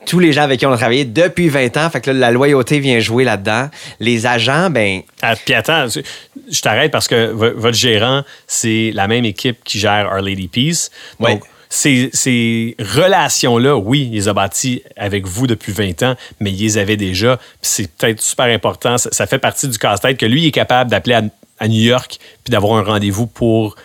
tous 0.07 0.21
les 0.21 0.33
gens 0.33 0.43
avec 0.43 0.61
qui 0.61 0.67
on 0.67 0.73
a 0.73 0.77
travaillé 0.77 1.05
depuis 1.05 1.49
20 1.49 1.77
ans. 1.77 1.91
Fait 1.91 2.01
que 2.01 2.11
là, 2.11 2.19
la 2.19 2.31
loyauté 2.31 2.79
vient 2.79 3.01
jouer 3.01 3.25
là-dedans. 3.25 3.69
Les 3.99 4.27
agents, 4.27 4.71
ben, 4.71 5.01
Ah, 5.23 5.35
puis 5.35 5.55
attends, 5.55 5.87
je 5.89 6.61
t'arrête 6.61 6.93
parce 6.93 7.09
que 7.09 7.33
vo- 7.33 7.55
votre 7.57 7.77
gérant, 7.77 8.23
c'est 8.47 8.93
la 8.95 9.09
même 9.09 9.25
équipe 9.25 9.65
qui 9.65 9.79
gère 9.81 10.09
Our 10.13 10.21
Lady 10.23 10.47
Peace. 10.49 10.91
Donc. 11.19 11.43
Ces, 11.69 12.11
ces 12.13 12.77
relations-là, 12.79 13.77
oui, 13.77 14.09
il 14.11 14.15
les 14.15 14.29
a 14.29 14.33
bâties 14.33 14.83
avec 14.97 15.27
vous 15.27 15.47
depuis 15.47 15.73
20 15.73 16.03
ans, 16.03 16.17
mais 16.41 16.51
il 16.51 16.59
les 16.61 16.79
avait 16.79 16.97
déjà. 16.97 17.39
C'est 17.63 17.91
peut-être 17.93 18.21
super 18.21 18.47
important. 18.47 18.97
Ça, 18.99 19.11
ça 19.13 19.27
fait 19.27 19.39
partie 19.39 19.69
du 19.69 19.79
casse-tête 19.79 20.17
que 20.17 20.27
lui 20.27 20.43
il 20.43 20.47
est 20.49 20.53
capable 20.53 20.91
d'appeler 20.91 21.15
à, 21.17 21.23
à 21.59 21.69
New 21.69 21.83
York 21.83 22.19
puis 22.45 22.51
d'avoir 22.51 22.79
un 22.79 22.83
rendez-vous 22.83 23.27
pour 23.27 23.77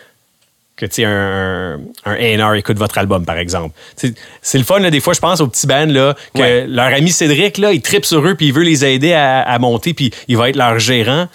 que 0.76 0.86
un, 1.06 1.80
un 2.06 2.14
A&R 2.16 2.56
écoute 2.56 2.78
votre 2.78 2.98
album, 2.98 3.26
par 3.26 3.38
exemple. 3.38 3.76
C'est 3.96 4.58
le 4.58 4.64
fun, 4.64 4.80
là, 4.80 4.90
des 4.90 5.00
fois, 5.00 5.14
je 5.14 5.20
pense 5.20 5.40
aux 5.40 5.48
petits 5.48 5.68
bands, 5.68 5.86
là, 5.86 6.16
que 6.34 6.40
Ouais. 6.42 6.66
leur 6.68 6.88
ami 6.94 7.12
Cédric, 7.12 7.58
là, 7.60 7.72
il 7.74 7.82
tripe 7.82 8.06
sur 8.06 8.26
eux, 8.28 8.34
puis 8.36 8.48
il 8.48 8.54
veut 8.54 8.64
les 8.64 8.84
aider 8.84 9.14
à, 9.14 9.42
à 9.42 9.60
monter, 9.60 9.94
puis 9.94 10.12
il 10.28 10.36
va 10.36 10.50
être 10.50 10.56
leur 10.56 10.80
gérant. 10.80 11.28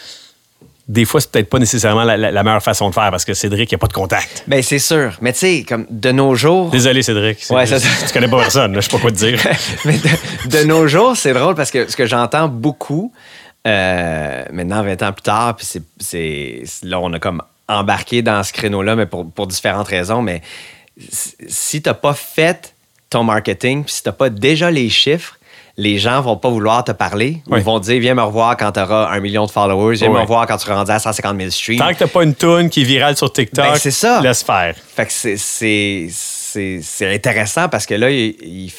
Des 0.89 1.05
fois, 1.05 1.21
c'est 1.21 1.31
peut-être 1.31 1.51
pas 1.51 1.59
nécessairement 1.59 2.03
la, 2.05 2.17
la- 2.17 2.31
la 2.31 2.43
meilleure 2.43 2.63
façon 2.63 2.89
de 2.89 2.95
faire 2.95 3.11
parce 3.11 3.25
que 3.27 3.35
Cédric, 3.35 3.71
il 3.71 3.75
n'y 3.75 3.79
a 3.79 3.79
pas 3.79 3.87
de 3.89 3.93
contact. 3.93 4.45
Ben, 4.47 4.63
c'est 4.63 4.79
sûr. 4.79 5.13
Mais 5.21 5.33
tu 5.35 5.41
sais, 5.41 5.65
comme 5.69 5.87
de 5.91 6.11
nos 6.13 6.35
jours. 6.35 6.71
Désolé, 6.71 7.03
Cédric. 7.03 7.45
Ouais, 7.51 7.67
ça- 7.67 7.79
tu 7.79 8.13
connais 8.13 8.29
pas 8.29 8.39
personne, 8.41 8.75
je 8.75 8.81
sais 8.81 8.89
pas 8.91 8.99
quoi 8.99 9.11
te 9.11 9.17
dire. 9.17 9.39
Mais 9.85 9.99
de, 9.99 10.59
de 10.59 10.65
nos 10.65 10.87
jours, 10.89 11.15
c'est 11.17 11.35
drôle 11.35 11.55
parce 11.55 11.71
que 11.71 11.91
ce 11.91 11.95
que 11.97 12.07
j'entends 12.07 12.49
beaucoup, 12.49 13.13
euh, 13.67 14.45
maintenant, 14.53 14.83
20 14.83 15.03
ans 15.03 15.13
plus 15.13 15.23
tard, 15.23 15.57
puis 15.57 15.67
c'est, 16.01 16.63
là, 16.83 17.01
on 17.01 17.13
a 17.13 17.19
comme 17.19 17.43
embarqué 17.69 18.23
dans 18.23 18.43
ce 18.43 18.53
créneau-là, 18.55 18.97
mais 18.97 19.05
pour, 19.07 19.31
pour 19.31 19.47
différentes 19.47 19.89
raisons. 19.89 20.23
Mais 20.23 20.41
si- 21.11 21.35
si 21.49 21.83
tu 21.83 21.89
n'as 21.91 21.95
pas 21.95 22.15
fait 22.15 22.73
ton 23.11 23.25
marketing, 23.25 23.85
puis 23.85 23.93
si 23.93 24.03
tu 24.03 24.09
n'as 24.09 24.13
pas 24.15 24.31
déjà 24.31 24.71
les 24.71 24.89
chiffres, 24.89 25.38
les 25.81 25.97
gens 25.99 26.21
vont 26.21 26.37
pas 26.37 26.51
vouloir 26.51 26.83
te 26.83 26.91
parler. 26.93 27.41
ou 27.47 27.53
Ouais. 27.53 27.61
Ils 27.61 27.65
vont 27.65 27.79
dire, 27.79 28.01
viens 28.01 28.15
me 28.15 28.23
revoir 28.23 28.57
quand 28.57 28.73
tu 28.73 28.81
auras 28.81 29.11
un 29.13 29.21
million 29.21 29.47
de 29.47 29.51
followers, 29.51 29.95
viens 29.97 30.11
me 30.11 30.19
revoir 30.19 30.45
quand 30.47 30.57
tu 30.57 30.65
seras 30.65 30.75
rendu 30.75 30.91
à 30.91 30.99
150 30.99 31.39
000 31.39 31.51
streams. 31.51 31.79
Tant 31.79 31.93
que 31.95 31.99
t'as 32.01 32.07
pas 32.09 32.25
une 32.25 32.35
toune 32.35 32.69
qui 32.69 32.81
est 32.83 32.85
virale 32.85 33.17
sur 33.17 33.33
TikTok, 33.33 33.65
Ben, 33.65 33.75
c'est 33.77 33.93
ça. 33.93 34.21
laisse 34.21 34.43
faire. 34.43 34.75
Fait 34.97 35.07
que 35.07 35.13
c'est- 35.13 35.37
c'est- 35.37 36.09
c'est 36.11 36.81
c'est 36.83 37.15
intéressant 37.15 37.69
parce 37.69 37.87
que 37.87 37.95
là, 37.95 38.11
il- 38.11 38.35
il- 38.43 38.73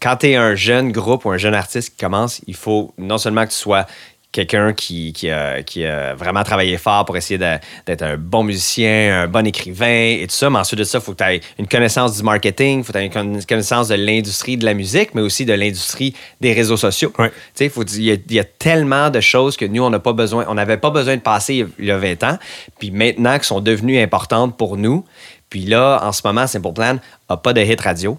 quand 0.00 0.16
tu 0.16 0.30
es 0.30 0.36
un 0.36 0.54
jeune 0.54 0.92
groupe 0.92 1.26
ou 1.26 1.30
un 1.30 1.36
jeune 1.36 1.54
artiste 1.54 1.90
qui 1.90 1.96
commence, 2.04 2.40
il 2.46 2.54
faut 2.56 2.90
non 2.96 3.18
seulement 3.18 3.44
que 3.44 3.50
tu 3.50 3.56
sois 3.58 3.84
quelqu'un 4.32 4.72
qui, 4.72 5.12
qui, 5.12 5.28
a, 5.28 5.62
qui 5.62 5.84
a 5.84 6.14
vraiment 6.14 6.44
travaillé 6.44 6.78
fort 6.78 7.04
pour 7.04 7.16
essayer 7.16 7.36
d'être 7.38 8.02
un 8.02 8.16
bon 8.16 8.44
musicien, 8.44 9.22
un 9.24 9.26
bon 9.28 9.44
écrivain 9.46 10.16
et 10.20 10.26
tout 10.28 10.34
ça, 10.36 10.48
mais 10.50 10.58
ensuite 10.60 10.78
de 10.78 10.84
ça, 10.84 10.98
il 10.98 11.00
faut 11.00 11.12
que 11.12 11.24
tu 11.24 11.24
aies 11.30 11.40
une 11.58 11.66
connaissance 11.66 12.16
du 12.16 12.22
marketing, 12.22 12.78
il 12.78 12.84
faut 12.84 12.92
que 12.92 12.98
tu 12.98 13.04
aies 13.04 13.22
une 13.22 13.44
connaissance 13.44 13.88
de 13.88 13.96
l'industrie 13.96 14.56
de 14.56 14.64
la 14.64 14.74
musique, 14.74 15.14
mais 15.14 15.20
aussi 15.22 15.44
de 15.44 15.52
l'industrie 15.52 16.14
des 16.40 16.52
réseaux 16.52 16.76
sociaux. 16.76 17.12
Il 17.60 18.02
y, 18.02 18.10
a, 18.12 18.14
il 18.14 18.32
y 18.32 18.38
a 18.38 18.44
tellement 18.44 19.10
de 19.10 19.20
choses 19.20 19.56
que 19.56 19.64
nous, 19.64 19.82
on 19.82 19.90
n'a 19.90 19.98
pas 19.98 20.12
besoin, 20.12 20.44
on 20.48 20.54
n'avait 20.54 20.76
pas 20.76 20.90
besoin 20.90 21.16
de 21.16 21.22
passer 21.22 21.54
il 21.54 21.58
y 21.58 21.62
a- 21.62 21.66
il 21.80 21.84
y 21.86 21.90
a 21.90 21.98
20 21.98 22.22
ans, 22.24 22.38
puis 22.78 22.90
maintenant 22.92 23.38
qui 23.38 23.46
sont 23.46 23.60
devenues 23.60 23.98
importantes 24.00 24.56
pour 24.56 24.76
nous. 24.76 25.04
Puis 25.48 25.62
là, 25.62 25.98
en 26.04 26.12
ce 26.12 26.20
moment, 26.24 26.46
Simple 26.46 26.72
Plan 26.72 26.98
n'a 27.28 27.36
pas 27.36 27.52
de 27.52 27.60
hit 27.60 27.80
radio, 27.80 28.16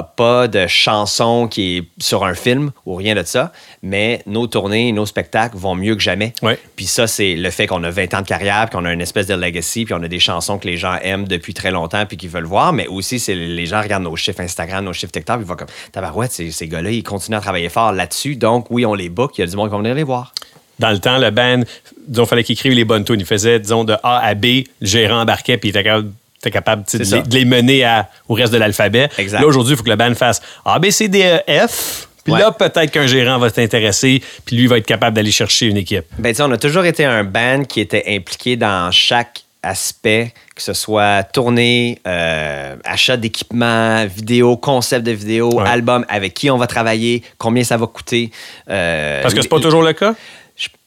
pas 0.00 0.48
de 0.48 0.66
chanson 0.66 1.48
qui 1.48 1.76
est 1.76 1.84
sur 1.98 2.24
un 2.24 2.34
film 2.34 2.72
ou 2.86 2.94
rien 2.94 3.14
de 3.14 3.22
ça, 3.22 3.52
mais 3.82 4.22
nos 4.26 4.46
tournées, 4.46 4.92
nos 4.92 5.06
spectacles 5.06 5.56
vont 5.56 5.74
mieux 5.74 5.94
que 5.94 6.02
jamais. 6.02 6.32
Ouais. 6.42 6.58
Puis 6.76 6.86
ça, 6.86 7.06
c'est 7.06 7.34
le 7.34 7.50
fait 7.50 7.66
qu'on 7.66 7.82
a 7.84 7.90
20 7.90 8.14
ans 8.14 8.22
de 8.22 8.26
carrière, 8.26 8.66
puis 8.68 8.78
qu'on 8.78 8.84
a 8.84 8.92
une 8.92 9.00
espèce 9.00 9.26
de 9.26 9.34
legacy, 9.34 9.84
puis 9.84 9.94
on 9.94 10.02
a 10.02 10.08
des 10.08 10.18
chansons 10.20 10.58
que 10.58 10.66
les 10.66 10.76
gens 10.76 10.96
aiment 11.02 11.28
depuis 11.28 11.54
très 11.54 11.70
longtemps, 11.70 12.06
puis 12.06 12.16
qu'ils 12.16 12.30
veulent 12.30 12.44
voir, 12.44 12.72
mais 12.72 12.86
aussi, 12.86 13.18
c'est 13.18 13.34
les 13.34 13.66
gens 13.66 13.82
regardent 13.82 14.04
nos 14.04 14.16
chiffres 14.16 14.40
Instagram, 14.40 14.84
nos 14.84 14.92
chiffres 14.92 15.12
TikTok, 15.12 15.36
puis 15.36 15.44
ils 15.44 15.48
vont 15.48 15.56
comme, 15.56 15.68
tabarouette, 15.92 16.32
ces, 16.32 16.50
ces 16.50 16.68
gars-là, 16.68 16.90
ils 16.90 17.02
continuent 17.02 17.36
à 17.36 17.40
travailler 17.40 17.68
fort 17.68 17.92
là-dessus, 17.92 18.36
donc 18.36 18.66
oui, 18.70 18.86
on 18.86 18.94
les 18.94 19.08
book, 19.08 19.36
il 19.38 19.42
y 19.42 19.44
a 19.44 19.46
du 19.46 19.56
monde 19.56 19.68
qui 19.68 19.72
va 19.72 19.78
venir 19.78 19.94
les 19.94 20.04
voir. 20.04 20.32
Dans 20.78 20.90
le 20.90 20.98
temps, 20.98 21.18
le 21.18 21.30
band, 21.30 21.60
disons, 22.08 22.26
fallait 22.26 22.42
qu'il 22.42 22.54
écrive 22.54 22.72
les 22.72 22.84
bonnes 22.84 23.04
tunes. 23.04 23.20
Il 23.20 23.26
faisait, 23.26 23.60
disons, 23.60 23.84
de 23.84 23.94
A 24.02 24.18
à 24.18 24.34
B, 24.34 24.44
le 24.80 24.86
gérant 24.86 25.20
embarquait, 25.20 25.56
puis 25.56 25.68
il 25.68 25.70
était 25.70 25.84
capable, 25.84 26.08
était 26.08 26.10
capable 26.10 26.21
tu 26.50 26.98
sais, 26.98 27.04
C'est 27.04 27.10
de, 27.10 27.16
les, 27.16 27.22
de 27.22 27.34
les 27.36 27.44
mener 27.44 27.84
à- 27.84 28.08
au 28.28 28.34
reste 28.34 28.52
de 28.52 28.58
l'alphabet. 28.58 29.08
Là, 29.30 29.46
aujourd'hui, 29.46 29.74
il 29.74 29.76
faut 29.76 29.82
que 29.84 29.90
le 29.90 29.96
band 29.96 30.14
fasse 30.14 30.40
A, 30.64 30.78
B, 30.78 30.90
C, 30.90 31.08
D, 31.08 31.22
E, 31.48 31.68
F. 31.68 32.08
Puis 32.24 32.32
Ouais. 32.32 32.38
là, 32.38 32.52
peut-être 32.52 32.90
qu'un 32.92 33.06
gérant 33.08 33.38
va 33.38 33.50
t'intéresser, 33.50 34.22
puis 34.44 34.54
lui 34.56 34.68
va 34.68 34.78
être 34.78 34.86
capable 34.86 35.16
d'aller 35.16 35.32
chercher 35.32 35.66
une 35.66 35.76
équipe. 35.76 36.04
Ben, 36.18 36.32
on 36.40 36.52
a 36.52 36.56
toujours 36.56 36.84
été 36.84 37.04
un 37.04 37.24
band 37.24 37.64
qui 37.64 37.80
était 37.80 38.04
impliqué 38.08 38.54
dans 38.56 38.92
chaque 38.92 39.40
aspect, 39.64 40.32
que 40.54 40.62
ce 40.62 40.72
soit 40.72 41.22
tournée, 41.24 42.00
euh, 42.06 42.76
achat 42.84 43.16
d'équipement, 43.16 44.04
vidéo, 44.06 44.56
concept 44.56 45.04
de 45.06 45.12
vidéo, 45.12 45.52
Ouais. 45.60 45.68
album, 45.68 46.04
avec 46.08 46.34
qui 46.34 46.50
on 46.50 46.58
va 46.58 46.66
travailler, 46.68 47.22
combien 47.38 47.62
ça 47.64 47.76
va 47.76 47.86
coûter. 47.86 48.30
euh, 48.70 49.22
Parce 49.22 49.34
que 49.34 49.42
c'est 49.42 49.48
pas 49.48 49.60
toujours 49.60 49.82
le 49.82 49.92
cas? 49.92 50.14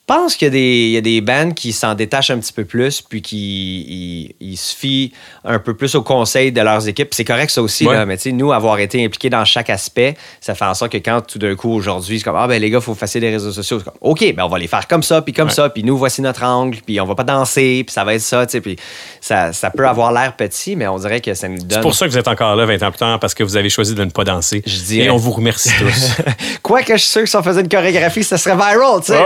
Je 0.08 0.14
pense 0.14 0.36
qu'il 0.36 0.46
y 0.46 0.50
a 0.50 0.52
des, 0.52 0.60
il 0.86 0.92
y 0.92 0.98
a 0.98 1.02
des 1.02 1.20
bands 1.20 1.50
qui 1.50 1.74
s'en 1.74 1.96
détachent 1.96 2.30
un 2.30 2.38
petit 2.38 2.54
peu 2.54 2.64
plus, 2.64 3.02
puis 3.02 3.24
qui 3.24 4.36
ils, 4.40 4.52
ils 4.52 4.56
se 4.56 4.76
fient 4.76 5.12
un 5.44 5.58
peu 5.58 5.74
plus 5.76 5.96
au 5.96 6.04
conseil 6.04 6.52
de 6.52 6.62
leurs 6.62 6.88
équipes. 6.88 7.12
C'est 7.16 7.26
correct 7.26 7.50
ça 7.50 7.64
aussi, 7.64 7.88
Ouais. 7.88 7.96
là, 7.96 8.06
mais 8.06 8.16
nous, 8.28 8.52
avoir 8.54 8.78
été 8.78 9.04
impliqués 9.04 9.32
dans 9.32 9.44
chaque 9.46 9.72
aspect, 9.72 10.16
ça 10.42 10.54
fait 10.54 10.66
en 10.66 10.76
sorte 10.76 10.92
que 10.92 10.98
quand 11.00 11.22
tout 11.26 11.40
d'un 11.40 11.56
coup, 11.56 11.72
aujourd'hui, 11.74 12.20
c'est 12.20 12.24
comme 12.24 12.36
Ah 12.36 12.46
ben 12.48 12.62
les 12.62 12.70
gars, 12.70 12.78
il 12.78 12.84
faut 12.84 12.94
facile 12.94 13.22
les 13.22 13.32
réseaux 13.32 13.52
sociaux. 13.52 13.80
C'est 13.80 13.86
comme 13.86 13.96
OK, 14.02 14.32
ben 14.36 14.44
on 14.44 14.48
va 14.48 14.60
les 14.60 14.68
faire 14.68 14.88
comme 14.88 15.02
ça, 15.02 15.24
puis 15.24 15.34
comme 15.34 15.48
Ouais. 15.48 15.54
ça, 15.56 15.70
puis 15.70 15.84
nous, 15.84 15.98
voici 15.98 16.22
notre 16.22 16.44
angle, 16.44 16.78
puis 16.86 17.02
on 17.02 17.06
va 17.06 17.16
pas 17.16 17.24
danser, 17.24 17.84
puis 17.84 17.92
ça 17.92 18.04
va 18.04 18.14
être 18.14 18.22
ça, 18.22 18.46
tu 18.46 18.52
sais, 18.52 18.62
puis 18.62 18.76
ça, 19.22 19.54
ça 19.54 19.72
peut 19.72 19.88
avoir 19.88 20.12
l'air 20.12 20.36
petit, 20.36 20.76
mais 20.76 20.88
on 20.88 21.00
dirait 21.00 21.20
que 21.20 21.34
ça 21.34 21.48
nous 21.48 21.58
donne. 21.58 21.68
C'est 21.72 21.82
pour 21.82 21.96
ça 21.96 22.06
que 22.06 22.12
vous 22.12 22.20
êtes 22.20 22.28
encore 22.28 22.56
là 22.56 22.68
20 22.68 22.84
ans 22.84 22.92
plus 22.92 23.00
tard, 23.00 23.20
parce 23.20 23.34
que 23.34 23.44
vous 23.44 23.58
avez 23.58 23.70
choisi 23.72 23.96
de 23.96 24.04
ne 24.06 24.12
pas 24.12 24.24
danser. 24.24 24.62
Je 24.68 24.82
dirais. 24.84 25.06
Et 25.08 25.10
on 25.10 25.18
vous 25.18 25.32
remercie 25.32 25.72
tous. 25.80 26.12
Quoique 26.62 26.94
je 26.96 27.02
suis 27.02 27.10
sûr 27.10 27.22
que 27.24 27.28
si 27.30 27.36
on 27.36 27.42
faisait 27.42 27.62
une 27.62 27.70
chorégraphie, 27.70 28.24
ça 28.24 28.38
serait 28.38 28.56
viral, 28.56 29.00
tu 29.00 29.08
sais. 29.08 29.18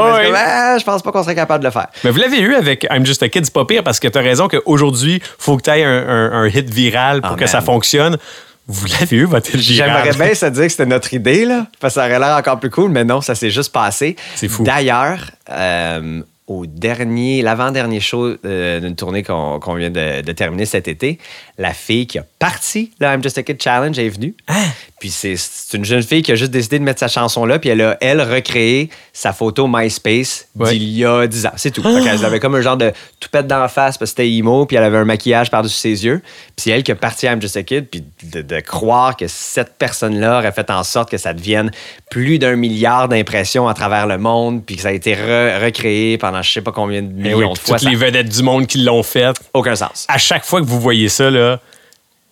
Ah, 0.74 0.78
je 0.78 0.84
pense 0.84 1.02
pas 1.02 1.12
qu'on 1.12 1.24
serait 1.24 1.36
capable 1.36 1.64
de 1.64 1.68
le 1.70 1.74
faire. 1.74 1.88
Mais 2.04 2.12
vous 2.12 2.20
l'avez 2.20 2.40
eu 2.40 2.56
avec 2.56 2.86
I'm 2.92 3.06
Just 3.06 3.22
a 3.24 3.30
Kid, 3.30 3.46
c'est 3.46 3.54
pas 3.54 3.66
pire 3.66 3.84
parce 3.84 4.00
que 4.00 4.08
tu 4.08 4.18
as 4.18 4.22
raison 4.22 4.48
qu'aujourd'hui, 4.48 5.16
il 5.16 5.22
faut 5.38 5.58
que 5.58 5.64
tu 5.64 5.70
aies 5.70 5.84
un, 5.84 5.90
un- 6.08 6.32
un 6.44 6.48
hit 6.48 6.70
viral 6.70 7.22
pour 7.22 7.32
Ah, 7.32 7.36
que 7.36 7.40
man. 7.42 7.48
ça 7.48 7.62
fonctionne. 7.62 8.18
Vous 8.72 8.86
l'avez 9.00 9.18
eu, 9.18 9.24
votre 9.26 9.50
hit 9.50 9.56
viral. 9.62 9.90
J'aimerais 10.06 10.26
bien 10.28 10.36
se 10.36 10.46
dire 10.46 10.64
que 10.64 10.70
c'était 10.70 10.86
notre 10.86 11.14
idée, 11.14 11.46
là, 11.46 11.66
parce 11.80 11.96
que 11.96 12.00
ça 12.02 12.06
aurait 12.08 12.20
l'air 12.20 12.38
encore 12.38 12.60
plus 12.60 12.70
cool, 12.70 12.92
mais 12.92 13.04
non, 13.04 13.20
ça 13.22 13.34
s'est 13.36 13.50
juste 13.50 13.72
passé. 13.74 14.16
C'est 14.36 14.48
fou. 14.48 14.64
D'ailleurs, 14.64 15.20
euh, 15.50 16.22
au 16.50 16.66
dernier, 16.66 17.42
l'avant-dernier 17.42 18.00
show 18.02 18.36
euh, 18.44 18.80
d'une 18.82 18.96
tournée 18.96 19.24
qu'on 19.24 19.60
vient 19.76 19.90
de, 19.92 20.22
de 20.22 20.32
terminer 20.34 20.66
cet 20.66 20.88
été, 20.90 21.20
la 21.58 21.74
fille 21.74 22.08
qui 22.08 22.18
a 22.20 22.26
parti 22.40 22.92
le 23.00 23.08
I'm 23.08 23.22
Just 23.24 23.38
a 23.38 23.44
Kid 23.44 23.62
Challenge 23.62 23.98
est 23.98 24.10
venue. 24.10 24.36
Puis 25.00 25.12
c'est 25.12 25.36
une 25.74 25.86
jeune 25.86 26.02
fille 26.04 26.24
qui 26.24 26.32
a 26.32 26.36
juste 26.36 26.52
décidé 26.52 26.78
de 26.80 26.84
mettre 26.84 27.00
sa 27.00 27.08
chanson 27.08 27.46
là, 27.46 27.58
puis 27.60 27.70
elle 27.70 27.82
a, 27.82 27.98
elle, 28.02 28.22
recréé 28.22 28.90
sa 29.14 29.32
photo 29.32 29.68
MySpace 29.68 30.48
Ouais. 30.58 30.72
d'il 30.72 30.90
y 30.90 31.06
a 31.06 31.26
10 31.26 31.46
ans. 31.46 31.52
C'est 31.56 31.72
tout. 31.72 31.82
Fait 31.82 32.04
qu'elle 32.04 32.26
avait 32.26 32.40
comme 32.42 32.56
un 32.56 32.62
genre 32.62 32.76
de 32.76 32.92
toupette 33.22 33.48
d'en 33.48 33.68
face 33.70 33.98
parce 33.98 34.12
que 34.12 34.18
c'était 34.18 34.30
emo, 34.30 34.66
puis 34.66 34.76
elle 34.76 34.84
avait 34.84 34.98
un 34.98 35.06
maquillage 35.06 35.50
par-dessus 35.50 35.78
ses 35.78 36.04
yeux. 36.06 36.20
Puis 36.22 36.54
c'est 36.58 36.72
elle 36.72 36.84
qui 36.84 36.92
a 36.92 36.96
parti 36.96 37.28
à 37.28 37.34
I'm 37.34 37.42
Just 37.42 37.56
a 37.56 37.64
Kid, 37.64 37.88
puis 37.90 38.04
de, 38.24 38.42
de 38.42 38.60
croire 38.60 39.16
que 39.16 39.28
cette 39.28 39.78
personne-là 39.78 40.40
aurait 40.40 40.52
fait 40.52 40.70
en 40.70 40.84
sorte 40.84 41.10
que 41.12 41.18
ça 41.18 41.34
devienne 41.34 41.72
plus 42.10 42.40
d'un 42.40 42.56
milliard 42.58 43.08
d'impressions 43.08 43.68
à 43.70 43.74
travers 43.74 44.08
le 44.08 44.18
monde, 44.18 44.66
puis 44.66 44.76
que 44.76 44.82
ça 44.82 44.90
a 44.90 44.92
été 44.92 45.14
re- 45.16 45.64
recréé 45.64 46.18
pendant 46.18 46.39
je 46.42 46.52
sais 46.52 46.62
pas 46.62 46.72
combien 46.72 47.02
de 47.02 47.10
Eh 47.20 47.22
millions 47.34 47.38
oui, 47.38 47.54
de 47.54 47.60
fois. 47.60 47.78
toutes 47.78 47.84
Ça 47.86 47.90
les 47.90 47.96
vedettes 47.96 48.30
du 48.30 48.44
monde 48.44 48.68
qui 48.68 48.80
l'ont 48.80 49.04
fait. 49.04 49.36
aucun 49.54 49.76
sens. 49.76 50.06
À 50.08 50.18
chaque 50.18 50.46
fois 50.46 50.62
que 50.62 50.66
vous 50.66 50.80
voyez 50.80 51.10
ça, 51.10 51.30
là, 51.30 51.60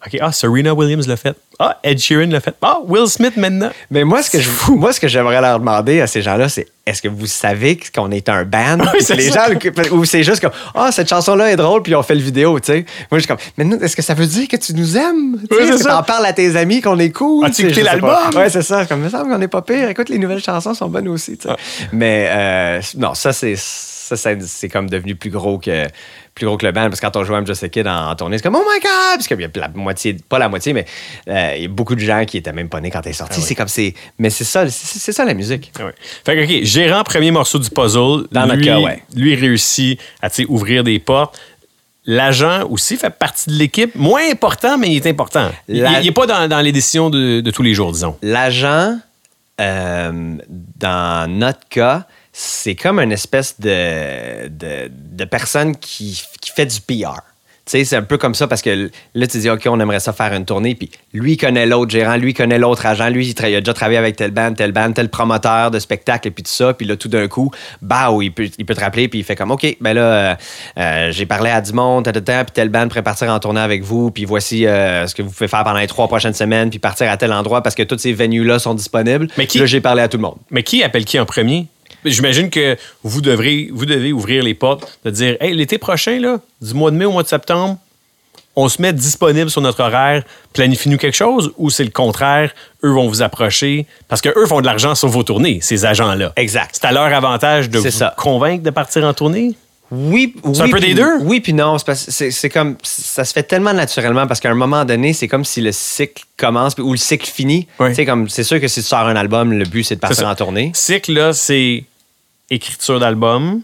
OK, 0.06 0.15
ah, 0.22 0.32
Serena 0.32 0.74
Williams 0.76 1.08
l'a 1.08 1.17
fait. 1.17 1.36
Ah, 1.60 1.80
Ed 1.84 1.98
Sheeran 1.98 2.28
l'a 2.30 2.39
fait. 2.39 2.54
Ah, 2.62 2.78
Will 2.86 3.08
Smith 3.08 3.36
maintenant. 3.36 3.72
Mais 3.89 4.04
moi, 4.04 4.22
ce 4.22 4.30
que 4.30 4.39
je, 4.39 4.48
moi, 4.70 4.93
ce 4.93 5.00
que 5.00 5.08
j'aimerais 5.08 5.41
leur 5.41 5.60
demander 5.60 6.02
à 6.02 6.08
ces 6.08 6.22
gens-là, 6.22 6.50
c'est 6.50 6.67
est-ce 6.86 7.02
que 7.02 7.08
vous 7.08 7.26
savez 7.26 7.80
qu'on 7.93 8.12
est 8.12 8.30
un 8.30 8.46
band? 8.46 8.78
Oui, 8.93 9.00
c'est 9.02 9.15
les 9.15 9.32
ça. 9.32 9.48
gens, 9.52 9.58
ou 9.91 10.06
c'est 10.06 10.22
juste 10.24 10.39
comme, 10.39 10.52
ah, 10.76 10.91
cette 10.91 11.10
chanson-là 11.10 11.52
est 11.52 11.56
drôle, 11.56 11.82
puis 11.82 11.96
on 11.96 12.04
fait 12.04 12.13
le 12.13 12.22
vidéo, 12.22 12.60
tu 12.60 12.67
sais. 12.67 12.86
Moi, 13.12 13.17
je 13.17 13.22
suis 13.22 13.28
comme, 13.28 13.38
mais 13.58 13.65
est-ce 13.84 13.96
que 13.96 14.04
ça 14.04 14.13
veut 14.13 14.28
dire 14.28 14.48
que 14.48 14.56
tu 14.56 14.76
nous 14.76 14.96
aimes? 14.98 15.39
Oui, 15.50 15.58
est-ce 15.62 15.72
que 15.72 15.78
ça. 15.80 15.89
t'en 15.98 16.04
parles 16.04 16.28
à 16.28 16.32
tes 16.34 16.56
amis 16.56 16.80
qu'on 16.80 17.00
est 17.00 17.10
cool? 17.10 17.43
As-tu 17.48 17.63
écouté 17.63 17.82
l'album? 17.82 18.15
Ouais, 18.36 18.50
c'est 18.52 18.62
ça. 18.62 18.86
Comme, 18.86 19.00
il 19.00 19.06
me 19.06 19.10
semble 19.10 19.32
qu'on 19.34 19.41
est 19.41 19.48
pas 19.48 19.63
pire. 19.63 19.89
Écoute, 19.89 20.10
les 20.10 20.20
nouvelles 20.20 20.43
chansons 20.43 20.76
sont 20.76 20.88
bonnes 20.89 21.08
aussi, 21.08 21.38
tu 21.39 21.48
sais. 21.50 21.56
Mais, 21.91 22.28
euh, 22.30 22.82
non, 22.98 23.15
ça, 23.15 23.34
c'est, 23.34 23.56
ça, 24.08 24.15
c'est 24.15 24.41
c'est 24.43 24.70
comme 24.70 24.89
devenu 24.89 25.15
plus 25.15 25.30
gros 25.30 25.58
que, 25.58 25.86
plus 26.34 26.46
gros 26.46 26.58
que 26.58 26.65
le 26.65 26.72
band, 26.72 26.89
parce 26.89 27.00
que 27.00 27.06
quand 27.06 27.17
on 27.17 27.24
joue 27.24 27.36
à 27.36 27.39
I'm 27.39 27.48
Just 27.48 27.63
a 27.63 27.70
Kid 27.70 27.88
en, 27.88 28.10
en 28.10 28.15
tournée, 28.15 28.38
c'est 28.38 28.43
comme, 28.43 28.56
oh 28.56 28.63
my 28.65 28.80
god! 28.80 29.15
Parce 29.15 29.28
qu'il 29.28 29.39
y 29.39 29.43
a 29.43 29.50
la 29.56 29.67
moitié, 29.70 30.15
pas 30.30 30.39
la 30.39 30.50
moitié, 30.50 30.74
mais 30.74 30.86
euh, 31.28 31.54
il 31.58 31.62
y 31.63 31.65
a 31.65 31.67
beaucoup 31.67 31.96
de 31.96 32.00
gens 32.00 32.24
qui 32.26 32.38
étaient 32.38 32.54
même 32.54 32.70
pas 32.70 32.80
nés 32.80 32.91
quand 32.91 33.02
elle 33.04 33.12
est 33.12 33.13
sortie. 33.13 33.41
C'est 33.41 33.56
comme, 33.56 33.67
c'est, 33.67 33.93
mais 34.20 34.30
c'est 34.30 34.43
ça, 34.43 34.70
c'est, 34.70 35.12
ça 35.12 35.26
la 35.26 35.34
musique. 35.34 35.72
Ah. 35.80 35.89
Fait 36.26 36.36
que, 36.36 36.43
OK, 36.43 36.63
gérant, 36.63 37.04
premier 37.04 37.32
morceau 37.32 37.60
du 37.60 37.70
puzzle. 37.70 38.28
Dans 38.32 38.46
notre 38.46 38.56
lui, 38.56 38.65
cas, 38.65 38.80
ouais. 38.80 39.04
Lui 39.15 39.36
réussit 39.36 40.00
à 40.22 40.30
ouvrir 40.48 40.84
des 40.84 41.00
portes. 41.00 41.39
L'agent 42.06 42.65
aussi 42.70 42.96
fait 42.96 43.10
partie 43.10 43.50
de 43.50 43.56
l'équipe. 43.56 43.93
Moins 43.96 44.32
important, 44.32 44.78
mais 44.78 44.88
il 44.89 44.96
est 44.96 45.08
important. 45.08 45.52
Il 45.67 45.84
n'est 45.84 46.12
pas 46.13 46.26
dans, 46.26 46.48
dans 46.48 46.62
les 46.62 46.72
décisions 46.72 47.10
de, 47.10 47.41
de 47.41 47.52
tous 47.52 47.63
les 47.63 47.74
jours, 47.74 47.91
disons. 47.91 48.15
L'agent, 48.22 48.98
euh, 49.60 50.38
dans 50.78 51.30
notre 51.30 51.67
cas, 51.67 52.06
c'est 52.39 52.76
comme 52.76 53.00
une 53.00 53.12
espèce 53.12 53.60
de, 53.60 54.47
de, 54.47 54.91
de 54.91 55.26
personne 55.26 55.76
qui, 55.76 56.21
qui 56.39 56.52
fait 56.52 56.67
du 56.67 56.80
PR. 56.82 57.15
Tu 57.65 57.71
sais, 57.71 57.84
c'est 57.84 57.95
un 57.97 58.04
peu 58.04 58.17
comme 58.19 58.36
ça 58.36 58.47
parce 58.47 58.62
que 58.62 58.91
là, 59.15 59.28
tu 59.28 59.39
dis, 59.39 59.50
OK, 59.50 59.63
on 59.67 59.80
aimerait 59.80 60.00
ça 60.00 60.13
faire 60.13 60.32
une 60.34 60.45
tournée. 60.45 60.76
Puis 60.76 60.89
lui, 61.13 61.36
connaît 61.36 61.65
l'autre 61.65 61.91
gérant, 61.91 62.15
lui, 62.15 62.34
connaît 62.36 62.60
l'autre 62.60 62.86
agent. 62.86 63.10
Lui, 63.10 63.28
il, 63.28 63.56
a 63.56 63.60
déjà 63.60 63.73
travaillé 63.73 63.97
avec 63.97 64.15
tel 64.15 64.30
band, 64.32 64.54
tel 64.54 64.71
band, 64.71 64.91
tel 64.93 65.10
promoteur 65.10 65.71
de 65.71 65.80
spectacle 65.80 66.28
et 66.28 66.32
puis 66.32 66.43
tout 66.43 66.52
ça. 66.52 66.73
Puis 66.76 66.86
là, 66.86 66.95
tout 66.95 67.10
d'un 67.10 67.28
coup, 67.28 67.52
bah, 67.82 68.10
il 68.21 68.32
peut, 68.32 68.47
il 68.58 68.65
peut 68.65 68.76
te 68.76 68.80
rappeler. 68.80 69.08
Puis 69.10 69.19
il 69.19 69.23
fait 69.26 69.36
comme, 69.36 69.50
OK, 69.52 69.65
ben 69.82 69.93
là, 69.93 70.02
euh, 70.02 70.36
euh, 70.78 71.12
j'ai 71.12 71.26
parlé 71.26 71.50
à 71.50 71.60
du 71.60 71.73
monde, 71.73 72.06
tel, 72.06 72.13
tel, 72.13 72.23
tel, 72.23 72.45
puis 72.45 72.54
tel 72.54 72.69
band 72.69 72.88
pourrait 72.88 73.02
partir 73.04 73.30
en 73.30 73.39
tournée 73.39 73.60
avec 73.60 73.82
vous. 73.84 74.12
Puis 74.12 74.23
voici 74.26 74.65
euh, 74.67 75.06
ce 75.08 75.15
que 75.15 75.23
vous 75.23 75.32
pouvez 75.32 75.47
faire 75.50 75.63
pendant 75.65 75.80
les 75.80 75.88
trois 75.88 76.08
prochaines 76.08 76.36
semaines. 76.36 76.69
Puis 76.69 76.78
partir 76.80 77.10
à 77.10 77.17
tel 77.17 77.34
endroit 77.34 77.63
parce 77.63 77.76
que 77.76 77.84
tous 77.84 77.97
ces 77.97 78.13
venues-là 78.13 78.60
sont 78.60 78.76
disponibles. 78.76 79.28
Mais 79.38 79.47
qui- 79.47 79.58
Là, 79.60 79.65
j'ai 79.65 79.82
parlé 79.82 80.04
à 80.04 80.08
tout 80.08 80.17
le 80.17 80.21
monde. 80.23 80.38
Mais 80.52 80.62
qui 80.63 80.84
appelle 80.84 81.04
qui 81.04 81.19
en 81.19 81.26
premier? 81.26 81.65
J'imagine 82.10 82.50
que 82.50 82.76
vous, 83.04 83.22
devrez, 83.22 83.70
vous 83.72 83.86
devez 83.86 84.12
ouvrir 84.13 84.43
les 84.43 84.54
portes, 84.54 85.00
de 85.06 85.10
dire 85.12 85.38
Hey, 85.39 85.54
l'été 85.54 85.78
prochain, 85.78 86.20
là, 86.20 86.39
du 86.62 86.74
mois 86.74 86.91
de 86.91 86.96
mai 86.96 87.06
au 87.06 87.12
mois 87.12 87.24
de 87.24 87.28
septembre, 87.28 87.78
on 88.56 88.70
se 88.70 88.82
met 88.82 88.91
disponible 88.91 89.50
sur 89.52 89.62
notre 89.62 89.82
horaire, 89.84 90.24
planifie-nous 90.54 90.98
quelque 90.98 91.15
chose, 91.15 91.52
ou 91.58 91.70
c'est 91.70 91.84
le 91.84 91.91
contraire, 91.91 92.52
eux 92.84 92.89
vont 92.89 93.08
vous 93.08 93.22
approcher, 93.22 93.86
parce 94.08 94.22
qu'eux 94.22 94.48
font 94.48 94.62
de 94.62 94.65
l'argent 94.65 94.96
sur 94.96 95.10
vos 95.10 95.22
tournées, 95.24 95.60
ces 95.62 95.86
agents-là. 95.86 96.34
Exact. 96.36 96.72
C'est 96.82 96.86
à 96.88 96.91
leur 96.91 97.04
avantage 97.13 97.70
de 97.70 97.80
C'est 97.80 97.89
vous 97.91 97.98
ça. 97.98 98.15
convaincre 98.17 98.63
de 98.63 98.70
partir 98.72 99.04
en 99.04 99.13
tournée? 99.13 99.54
Oui, 99.89 100.34
C'est 100.43 100.50
oui, 100.50 100.62
un 100.63 100.70
peu 100.70 100.80
des 100.82 100.93
deux? 100.96 101.20
Oui, 101.22 101.39
puis 101.39 101.54
non. 101.54 101.78
c'est 101.78 101.96
C'est 101.96 102.30
c'est 102.32 102.50
comme. 102.50 102.76
Ça 102.84 103.24
se 103.24 103.32
fait 103.32 103.43
tellement 103.43 103.72
naturellement 103.74 104.28
parce 104.28 104.41
qu'à 104.41 104.50
un 104.52 104.54
moment 104.56 104.84
donné, 104.84 105.13
c'est 105.13 105.30
comme 105.30 105.46
si 105.46 105.62
le 105.62 105.72
cycle 105.72 106.24
commence 106.36 106.74
ou 106.78 106.91
le 106.91 106.98
cycle 106.98 107.30
finit. 107.30 107.67
Oui. 107.80 107.96
Sais, 107.96 108.06
comme 108.06 108.28
C'est 108.28 108.43
sûr 108.43 108.60
que 108.60 108.67
si 108.67 108.82
tu 108.82 108.88
sors 108.88 109.08
un 109.08 109.15
album, 109.15 109.54
le 109.54 109.63
but, 109.63 109.84
c'est 109.86 109.96
de 109.96 110.02
C'est 110.02 110.08
partir 110.08 110.28
en 110.28 110.36
tournée. 110.36 110.72
Cycle, 110.74 111.13
là, 111.13 111.32
c'est 111.32 111.86
écriture 112.49 112.99
d'album. 112.99 113.62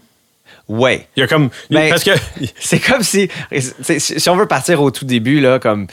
Ouais. 0.68 1.06
Il 1.16 1.20
y 1.20 1.22
a 1.22 1.26
comme. 1.26 1.50
Ben, 1.70 1.90
parce 1.90 2.04
que. 2.04 2.12
C'est 2.58 2.80
comme 2.80 3.02
si, 3.02 3.28
si 3.98 4.28
on 4.30 4.36
veut 4.36 4.46
partir 4.46 4.80
au 4.82 4.90
tout 4.90 5.04
début, 5.04 5.40
là, 5.40 5.58
comme 5.58 5.86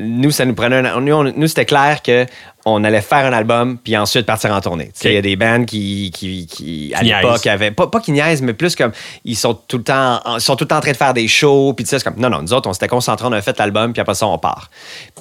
nous, 0.00 0.30
ça 0.32 0.44
nous 0.44 0.54
prenait 0.54 0.76
un, 0.88 1.00
nous, 1.00 1.32
nous, 1.32 1.46
c'était 1.46 1.66
clair 1.66 2.02
que 2.02 2.26
on 2.66 2.82
allait 2.82 3.02
faire 3.02 3.26
un 3.26 3.32
album 3.32 3.76
puis 3.78 3.94
ensuite 3.96 4.24
partir 4.24 4.50
en 4.50 4.60
tournée. 4.60 4.90
Il 5.04 5.12
y 5.12 5.16
a 5.18 5.20
des 5.22 5.36
bands 5.36 5.64
qui, 5.66 6.10
qui, 6.12 6.46
qui 6.46 6.92
à 6.94 7.00
Qui 7.00 7.04
l'époque, 7.04 7.46
avaient 7.46 7.70
pas, 7.70 7.86
pas 7.88 8.00
qui 8.00 8.10
niaisent, 8.10 8.40
mais 8.40 8.54
plus 8.54 8.74
comme 8.74 8.90
ils 9.24 9.36
sont 9.36 9.52
tout 9.54 9.76
le 9.76 9.84
temps, 9.84 10.20
ils 10.34 10.40
sont 10.40 10.56
tout 10.56 10.64
le 10.64 10.68
temps 10.68 10.78
en 10.78 10.80
train 10.80 10.92
de 10.92 10.96
faire 10.96 11.12
des 11.14 11.28
shows 11.28 11.74
puis 11.74 11.84
tu 11.84 11.90
sais, 11.90 11.98
c'est 11.98 12.04
comme 12.04 12.18
non 12.18 12.30
non, 12.30 12.40
nous 12.40 12.54
autres, 12.54 12.68
on 12.68 12.72
s'était 12.72 12.88
concentrés, 12.88 13.26
on 13.28 13.32
a 13.32 13.42
fait 13.42 13.58
l'album 13.58 13.92
puis 13.92 14.00
après 14.00 14.14
ça 14.14 14.26
on 14.26 14.38
part. 14.38 14.70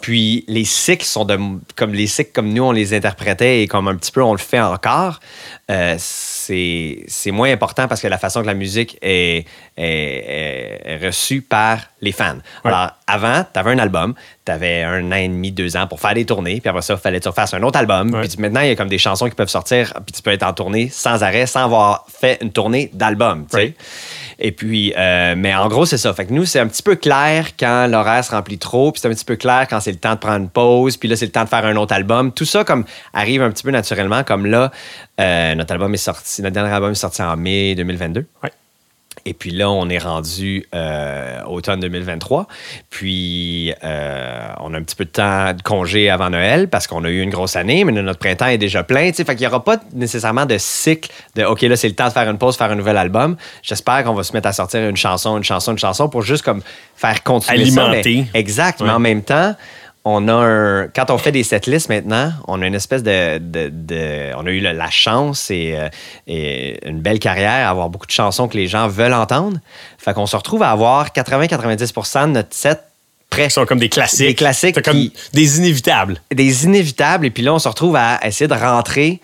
Puis 0.01 0.45
les 0.47 0.63
cycles 0.63 1.05
sont 1.05 1.25
de 1.25 1.38
comme 1.75 1.93
les 1.93 2.07
cycles 2.07 2.31
comme 2.33 2.53
nous 2.53 2.63
on 2.63 2.71
les 2.71 2.93
interprétait 2.93 3.62
et 3.62 3.67
comme 3.67 3.89
un 3.89 3.95
petit 3.97 4.12
peu 4.12 4.23
on 4.23 4.31
le 4.31 4.38
fait 4.39 4.62
encore. 4.62 5.19
euh, 5.69 5.97
c'est 6.45 7.32
moins 7.32 7.51
important 7.51 7.88
parce 7.88 8.01
que 8.01 8.08
la 8.08 8.17
façon 8.17 8.41
que 8.41 8.47
la 8.47 8.53
musique 8.53 8.97
est- 9.01 9.45
est 9.77 10.97
reçue 11.01 11.41
par 11.41 11.79
les 12.03 12.11
fans. 12.11 12.37
Alors, 12.63 12.91
avant, 13.07 13.43
tu 13.51 13.59
avais 13.59 13.71
un 13.71 13.79
album, 13.79 14.13
tu 14.45 14.51
avais 14.51 14.83
un 14.83 15.11
an 15.11 15.15
et 15.15 15.27
demi, 15.27 15.51
deux 15.51 15.77
ans 15.77 15.87
pour 15.87 15.99
faire 15.99 16.13
des 16.13 16.25
tournées, 16.25 16.59
puis 16.59 16.69
après 16.69 16.81
ça, 16.81 16.93
il 16.95 16.99
fallait 16.99 17.19
que 17.19 17.23
tu 17.23 17.29
refasses 17.29 17.53
un 17.53 17.63
autre 17.63 17.79
album. 17.79 18.11
Puis 18.21 18.35
maintenant, 18.39 18.61
il 18.61 18.69
y 18.69 18.71
a 18.71 18.75
comme 18.75 18.89
des 18.89 18.97
chansons 18.97 19.29
qui 19.29 19.35
peuvent 19.35 19.49
sortir, 19.49 19.93
puis 20.05 20.13
tu 20.13 20.21
peux 20.21 20.31
être 20.31 20.43
en 20.43 20.53
tournée 20.53 20.89
sans 20.89 21.23
arrêt, 21.23 21.45
sans 21.45 21.63
avoir 21.63 22.05
fait 22.09 22.37
une 22.41 22.51
tournée 22.51 22.89
d'album. 22.93 23.45
Et 24.39 24.51
puis, 24.51 24.93
euh, 24.97 25.35
mais 25.37 25.55
en 25.55 25.67
gros, 25.67 25.85
c'est 25.85 25.97
ça. 25.97 26.13
Fait 26.13 26.25
que 26.25 26.33
nous, 26.33 26.45
c'est 26.45 26.59
un 26.59 26.67
petit 26.67 26.83
peu 26.83 26.95
clair 26.95 27.51
quand 27.57 27.87
l'horaire 27.87 28.23
se 28.25 28.31
remplit 28.31 28.57
trop, 28.57 28.91
puis 28.91 28.99
c'est 28.99 29.07
un 29.07 29.13
petit 29.13 29.25
peu 29.25 29.35
clair 29.35 29.67
quand 29.69 29.79
c'est 29.79 29.91
le 29.91 29.97
temps 29.97 30.13
de 30.13 30.19
prendre 30.19 30.37
une 30.37 30.49
pause, 30.49 30.97
puis 30.97 31.07
là, 31.07 31.15
c'est 31.15 31.25
le 31.25 31.31
temps 31.31 31.43
de 31.43 31.49
faire 31.49 31.65
un 31.65 31.75
autre 31.77 31.93
album. 31.93 32.31
Tout 32.31 32.45
ça, 32.45 32.63
comme, 32.63 32.83
arrive 33.13 33.41
un 33.41 33.51
petit 33.51 33.63
peu 33.63 33.71
naturellement, 33.71 34.23
comme 34.23 34.45
là, 34.45 34.71
euh, 35.21 35.55
notre 35.55 35.71
album 35.71 35.93
est 35.93 35.97
sorti, 35.97 36.41
notre 36.41 36.53
dernier 36.53 36.73
album 36.73 36.91
est 36.91 36.95
sorti 36.95 37.21
en 37.21 37.37
mai 37.37 37.75
2022. 37.75 38.25
Ouais. 38.43 38.51
Et 39.25 39.33
puis 39.33 39.51
là, 39.51 39.69
on 39.69 39.88
est 39.89 39.97
rendu 39.99 40.65
euh, 40.75 41.41
automne 41.45 41.79
2023. 41.79 42.47
Puis 42.89 43.73
euh, 43.83 44.47
on 44.59 44.73
a 44.73 44.77
un 44.77 44.83
petit 44.83 44.95
peu 44.95 45.05
de 45.05 45.09
temps 45.09 45.53
de 45.53 45.62
congé 45.62 46.09
avant 46.09 46.29
Noël 46.29 46.67
parce 46.67 46.88
qu'on 46.88 47.03
a 47.03 47.09
eu 47.09 47.21
une 47.21 47.29
grosse 47.29 47.55
année, 47.55 47.83
mais 47.86 47.91
notre 47.93 48.19
printemps 48.19 48.47
est 48.47 48.57
déjà 48.57 48.83
plein. 48.83 49.12
Fait 49.13 49.23
qu'il 49.23 49.39
n'y 49.39 49.47
aura 49.47 49.63
pas 49.63 49.77
nécessairement 49.93 50.45
de 50.45 50.57
cycle 50.57 51.09
de 51.36 51.43
OK, 51.43 51.62
là, 51.62 51.75
c'est 51.75 51.88
le 51.88 51.95
temps 51.95 52.07
de 52.07 52.13
faire 52.13 52.29
une 52.29 52.38
pause, 52.38 52.57
faire 52.57 52.71
un 52.71 52.75
nouvel 52.75 52.97
album. 52.97 53.38
J'espère 53.62 54.03
qu'on 54.03 54.13
va 54.13 54.23
se 54.23 54.33
mettre 54.33 54.47
à 54.49 54.53
sortir 54.53 54.81
une 54.88 54.97
chanson, 54.97 55.38
une 55.38 55.43
chanson, 55.43 55.71
une 55.71 55.77
chanson 55.79 56.09
pour 56.09 56.21
juste 56.21 56.43
comme 56.43 56.62
faire 56.95 57.23
continuer 57.23 57.65
ça. 57.69 57.86
Alimenter. 57.86 58.25
mais- 58.33 58.39
exact. 58.39 58.81
Mais 58.81 58.89
en 58.89 58.99
même 58.99 59.21
temps, 59.23 59.55
on 60.05 60.27
a 60.27 60.33
un. 60.33 60.87
Quand 60.89 61.09
on 61.11 61.17
fait 61.17 61.31
des 61.31 61.43
setlists 61.43 61.87
maintenant, 61.89 62.31
on 62.47 62.61
a 62.61 62.67
une 62.67 62.75
espèce 62.75 63.03
de. 63.03 63.37
de- 63.37 63.69
de- 63.71 64.31
on 64.35 64.45
a 64.45 64.51
eu 64.51 64.59
la 64.59 64.89
chance 64.89 65.49
et, 65.49 65.75
euh, 65.77 65.87
et 66.27 66.85
une 66.87 66.99
belle 66.99 67.19
carrière 67.19 67.67
à 67.67 67.69
avoir 67.69 67.89
beaucoup 67.89 68.05
de 68.07 68.11
chansons 68.11 68.47
que 68.47 68.57
les 68.57 68.67
gens 68.67 68.87
veulent 68.87 69.13
entendre. 69.13 69.57
Fait 69.97 70.13
qu'on 70.13 70.25
se 70.25 70.35
retrouve 70.35 70.61
à 70.63 70.71
avoir 70.71 71.11
80-90% 71.13 72.27
de 72.27 72.31
notre 72.33 72.53
set 72.53 72.83
prêt. 73.29 73.45
Qui 73.47 73.51
sont 73.53 73.65
comme 73.65 73.79
des 73.79 73.89
classiques. 73.89 74.27
Des 74.27 74.35
classiques 74.35 74.75
C'est 74.75 74.81
comme 74.83 74.93
qui- 74.93 75.13
des 75.33 75.57
inévitables. 75.57 76.17
Des 76.33 76.65
inévitables. 76.65 77.25
Et 77.25 77.29
puis 77.31 77.41
là, 77.43 77.53
on 77.53 77.59
se 77.59 77.67
retrouve 77.69 77.95
à 77.95 78.19
essayer 78.25 78.47
de 78.47 78.53
rentrer 78.53 79.21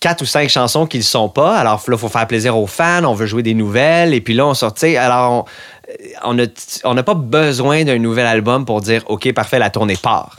quatre 0.00 0.22
ou 0.22 0.26
cinq 0.26 0.48
chansons 0.48 0.86
qui 0.86 0.96
ne 0.96 1.02
le 1.02 1.06
sont 1.06 1.28
pas. 1.28 1.56
Alors 1.58 1.80
là, 1.86 1.94
il 1.94 1.98
faut 1.98 2.08
faire 2.08 2.26
plaisir 2.26 2.56
aux 2.58 2.66
fans, 2.66 3.04
on 3.04 3.14
veut 3.14 3.26
jouer 3.26 3.44
des 3.44 3.54
nouvelles. 3.54 4.14
Et 4.14 4.20
puis 4.20 4.34
là, 4.34 4.46
on 4.46 4.54
sort, 4.54 4.74
tu 4.74 4.80
sais, 4.80 4.96
alors 4.96 5.46
on 6.24 6.94
n'a 6.94 7.02
pas 7.02 7.14
besoin 7.14 7.84
d'un 7.84 7.98
nouvel 7.98 8.26
album 8.26 8.64
pour 8.64 8.80
dire, 8.80 9.02
OK, 9.06 9.32
parfait, 9.32 9.58
la 9.58 9.70
tournée 9.70 9.96
part. 9.96 10.36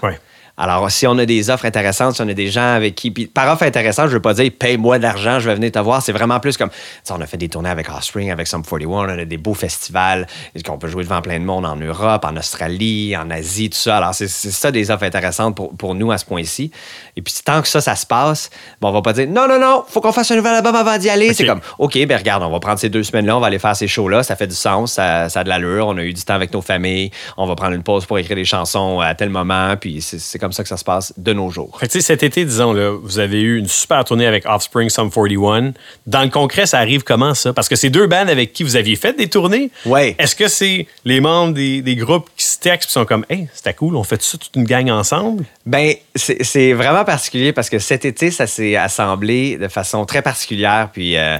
Alors, 0.55 0.89
si 0.91 1.07
on 1.07 1.17
a 1.17 1.25
des 1.25 1.49
offres 1.49 1.65
intéressantes, 1.65 2.15
si 2.15 2.21
on 2.21 2.27
a 2.27 2.33
des 2.33 2.51
gens 2.51 2.75
avec 2.75 2.93
qui. 2.93 3.09
Puis, 3.09 3.25
par 3.25 3.51
offre 3.51 3.63
intéressante, 3.63 4.09
je 4.09 4.13
veux 4.13 4.21
pas 4.21 4.35
dire 4.35 4.51
paye-moi 4.57 4.99
de 4.99 5.03
l'argent, 5.03 5.39
je 5.39 5.49
vais 5.49 5.55
venir 5.55 5.71
te 5.71 5.79
voir. 5.79 6.01
C'est 6.03 6.11
vraiment 6.11 6.39
plus 6.39 6.57
comme. 6.57 6.69
on 7.09 7.21
a 7.21 7.25
fait 7.25 7.37
des 7.37 7.49
tournées 7.49 7.69
avec 7.69 7.89
Offspring, 7.89 8.31
avec 8.31 8.45
Sum 8.45 8.63
41, 8.63 8.87
on 8.87 9.09
a 9.09 9.25
des 9.25 9.37
beaux 9.37 9.55
festivals, 9.55 10.27
qu'on 10.63 10.77
peut 10.77 10.89
jouer 10.89 11.03
devant 11.03 11.21
plein 11.21 11.39
de 11.39 11.45
monde 11.45 11.65
en 11.65 11.75
Europe, 11.75 12.23
en 12.23 12.37
Australie, 12.37 13.15
en 13.17 13.31
Asie, 13.31 13.71
tout 13.71 13.77
ça. 13.77 13.97
Alors, 13.97 14.13
c'est 14.13 14.27
ça 14.27 14.71
des 14.71 14.91
offres 14.91 15.05
intéressantes 15.05 15.55
pour, 15.55 15.75
pour 15.75 15.95
nous 15.95 16.11
à 16.11 16.19
ce 16.19 16.25
point-ci. 16.25 16.71
Et 17.15 17.23
puis, 17.23 17.33
tant 17.43 17.61
que 17.61 17.67
ça, 17.67 17.81
ça 17.81 17.95
se 17.95 18.05
passe, 18.05 18.51
bon, 18.79 18.89
on 18.89 18.93
va 18.93 19.01
pas 19.01 19.13
dire 19.13 19.27
non, 19.27 19.47
non, 19.47 19.59
non, 19.59 19.83
faut 19.87 20.01
qu'on 20.01 20.11
fasse 20.11 20.29
un 20.29 20.35
nouvel 20.35 20.53
album 20.53 20.75
avant 20.75 20.99
d'y 20.99 21.09
aller. 21.09 21.33
C'est 21.33 21.47
comme, 21.47 21.61
OK, 21.79 21.97
ben 22.05 22.17
regarde, 22.17 22.43
on 22.43 22.51
va 22.51 22.59
prendre 22.59 22.77
ces 22.77 22.89
deux 22.89 23.03
semaines-là, 23.03 23.37
on 23.37 23.39
va 23.39 23.47
aller 23.47 23.59
faire 23.59 23.75
ces 23.75 23.87
shows-là, 23.87 24.21
ça 24.21 24.35
fait 24.35 24.47
du 24.47 24.55
sens, 24.55 24.93
ça, 24.93 25.29
ça 25.29 25.39
a 25.39 25.43
de 25.43 25.49
l'allure, 25.49 25.87
on 25.87 25.97
a 25.97 26.03
eu 26.03 26.13
du 26.13 26.23
temps 26.23 26.35
avec 26.35 26.53
nos 26.53 26.61
familles, 26.61 27.09
on 27.37 27.47
va 27.47 27.55
prendre 27.55 27.73
une 27.73 27.83
pause 27.83 28.05
pour 28.05 28.19
écrire 28.19 28.35
des 28.35 28.45
chansons 28.45 28.99
à 28.99 29.15
tel 29.15 29.29
moment, 29.29 29.75
puis 29.77 30.01
c'est 30.01 30.19
c'est 30.19 30.39
comme 30.43 30.51
ça 30.51 30.61
que 30.61 30.67
ça 30.67 30.75
se 30.75 30.83
passe 30.83 31.13
de 31.15 31.31
nos 31.31 31.49
jours. 31.49 31.77
Fait 31.79 31.87
que, 31.87 32.01
cet 32.01 32.21
été, 32.21 32.43
disons, 32.43 32.73
là, 32.73 32.91
vous 33.01 33.19
avez 33.19 33.39
eu 33.39 33.57
une 33.57 33.69
super 33.69 34.03
tournée 34.03 34.27
avec 34.27 34.45
Offspring, 34.45 34.89
Sum 34.89 35.09
41. 35.09 35.71
Dans 36.05 36.21
le 36.21 36.29
concret, 36.29 36.65
ça 36.65 36.79
arrive 36.79 37.03
comment, 37.03 37.33
ça? 37.33 37.53
Parce 37.53 37.69
que 37.69 37.77
c'est 37.77 37.89
deux 37.89 38.07
bands 38.07 38.27
avec 38.27 38.51
qui 38.51 38.63
vous 38.63 38.75
aviez 38.75 38.97
fait 38.97 39.13
des 39.13 39.29
tournées. 39.29 39.71
Ouais. 39.85 40.17
Est-ce 40.19 40.35
que 40.35 40.49
c'est 40.49 40.85
les 41.05 41.21
membres 41.21 41.53
des, 41.53 41.81
des 41.81 41.95
groupes 41.95 42.29
qui 42.35 42.45
se 42.45 42.59
textent 42.59 42.89
et 42.89 42.91
sont 42.91 43.05
comme, 43.05 43.25
hey, 43.29 43.47
c'était 43.53 43.73
cool, 43.73 43.95
on 43.95 44.03
fait 44.03 44.21
ça 44.21 44.37
toute 44.37 44.53
une 44.57 44.65
gang 44.65 44.89
ensemble? 44.89 45.45
Ben, 45.65 45.93
c'est 46.13 46.73
vraiment 46.73 47.05
particulier 47.05 47.53
parce 47.53 47.69
que 47.69 47.79
cet 47.79 48.03
été, 48.03 48.31
ça 48.31 48.47
s'est 48.47 48.75
assemblé 48.75 49.57
de 49.57 49.69
façon 49.69 50.05
très 50.05 50.21
particulière. 50.21 50.89
Puis 50.91 51.15
euh, 51.15 51.37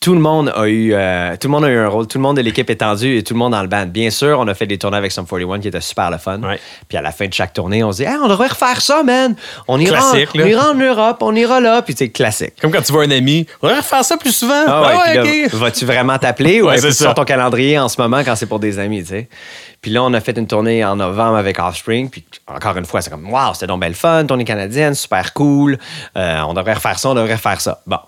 tout 0.00 0.14
le 0.14 0.20
monde 0.20 0.52
a 0.56 0.66
eu, 0.66 0.94
euh, 0.94 1.36
tout 1.40 1.46
le 1.46 1.52
monde 1.52 1.64
a 1.64 1.70
eu 1.70 1.78
un 1.78 1.88
rôle, 1.88 2.08
tout 2.08 2.18
le 2.18 2.22
monde 2.22 2.38
de 2.38 2.42
l'équipe 2.42 2.68
étendue 2.68 3.18
et 3.18 3.22
tout 3.22 3.34
le 3.34 3.38
monde 3.38 3.52
dans 3.52 3.62
le 3.62 3.68
band. 3.68 3.86
Bien 3.86 4.10
sûr, 4.10 4.40
on 4.40 4.48
a 4.48 4.54
fait 4.54 4.66
des 4.66 4.78
tournées 4.78 4.96
avec 4.96 5.12
Sum 5.12 5.26
41 5.26 5.60
qui 5.60 5.68
étaient 5.68 5.80
super 5.80 6.10
le 6.10 6.18
fun. 6.18 6.42
Ouais. 6.42 6.58
Puis 6.88 6.98
à 6.98 7.02
la 7.02 7.12
fin 7.12 7.28
de 7.28 7.32
chaque 7.34 7.52
tournée, 7.52 7.84
on 7.84 7.92
se 7.92 7.98
dit, 7.98 8.06
Hey, 8.16 8.22
on 8.22 8.28
devrait 8.28 8.48
refaire 8.48 8.80
ça, 8.80 9.02
man. 9.02 9.36
On 9.68 9.78
ira, 9.78 9.96
en, 9.98 10.10
Classique, 10.12 10.30
on 10.34 10.46
ira 10.46 10.70
en 10.70 10.74
Europe, 10.74 11.18
on 11.20 11.34
ira 11.34 11.60
là. 11.60 11.82
Puis 11.82 11.94
c'est 11.96 12.08
classique. 12.08 12.54
Comme 12.60 12.70
quand 12.72 12.82
tu 12.82 12.92
vois 12.92 13.04
un 13.04 13.10
ami, 13.10 13.46
on 13.62 13.68
devrait 13.68 13.82
faire 13.82 14.04
ça 14.04 14.16
plus 14.16 14.32
souvent. 14.34 14.64
Ah 14.66 14.82
ouais, 15.14 15.46
Ah 15.52 15.56
vas-tu 15.56 15.84
vraiment 15.84 16.18
t'appeler 16.18 16.60
ou 16.62 16.66
Ouais, 16.68 16.74
est-ce 16.76 16.82
que 16.86 16.90
c'est 16.90 16.96
tu 16.98 17.02
ça. 17.02 17.10
sur 17.10 17.14
ton 17.14 17.24
calendrier 17.24 17.78
en 17.78 17.88
ce 17.88 18.00
moment 18.00 18.18
quand 18.24 18.36
c'est 18.36 18.46
pour 18.46 18.58
des 18.58 18.78
amis, 18.78 19.02
tu 19.02 19.08
sais? 19.10 19.28
Puis 19.82 19.90
là, 19.90 20.02
on 20.02 20.12
a 20.14 20.20
fait 20.20 20.36
une 20.36 20.46
tournée 20.46 20.84
en 20.84 20.96
novembre 20.96 21.36
avec 21.36 21.58
Offspring, 21.58 22.10
puis 22.10 22.24
encore 22.48 22.76
une 22.76 22.86
fois, 22.86 23.02
c'est 23.02 23.10
comme, 23.10 23.30
waouh, 23.30 23.54
c'était 23.54 23.66
donc 23.68 23.80
belle 23.80 23.94
fun, 23.94 24.24
tournée 24.24 24.44
canadienne, 24.44 24.94
super 24.94 25.32
cool, 25.32 25.78
Euh, 26.16 26.40
on 26.48 26.54
devrait 26.54 26.74
refaire 26.74 26.98
ça, 26.98 27.10
on 27.10 27.14
devrait 27.14 27.34
refaire 27.34 27.60
ça. 27.60 27.82
Bon. 27.86 27.98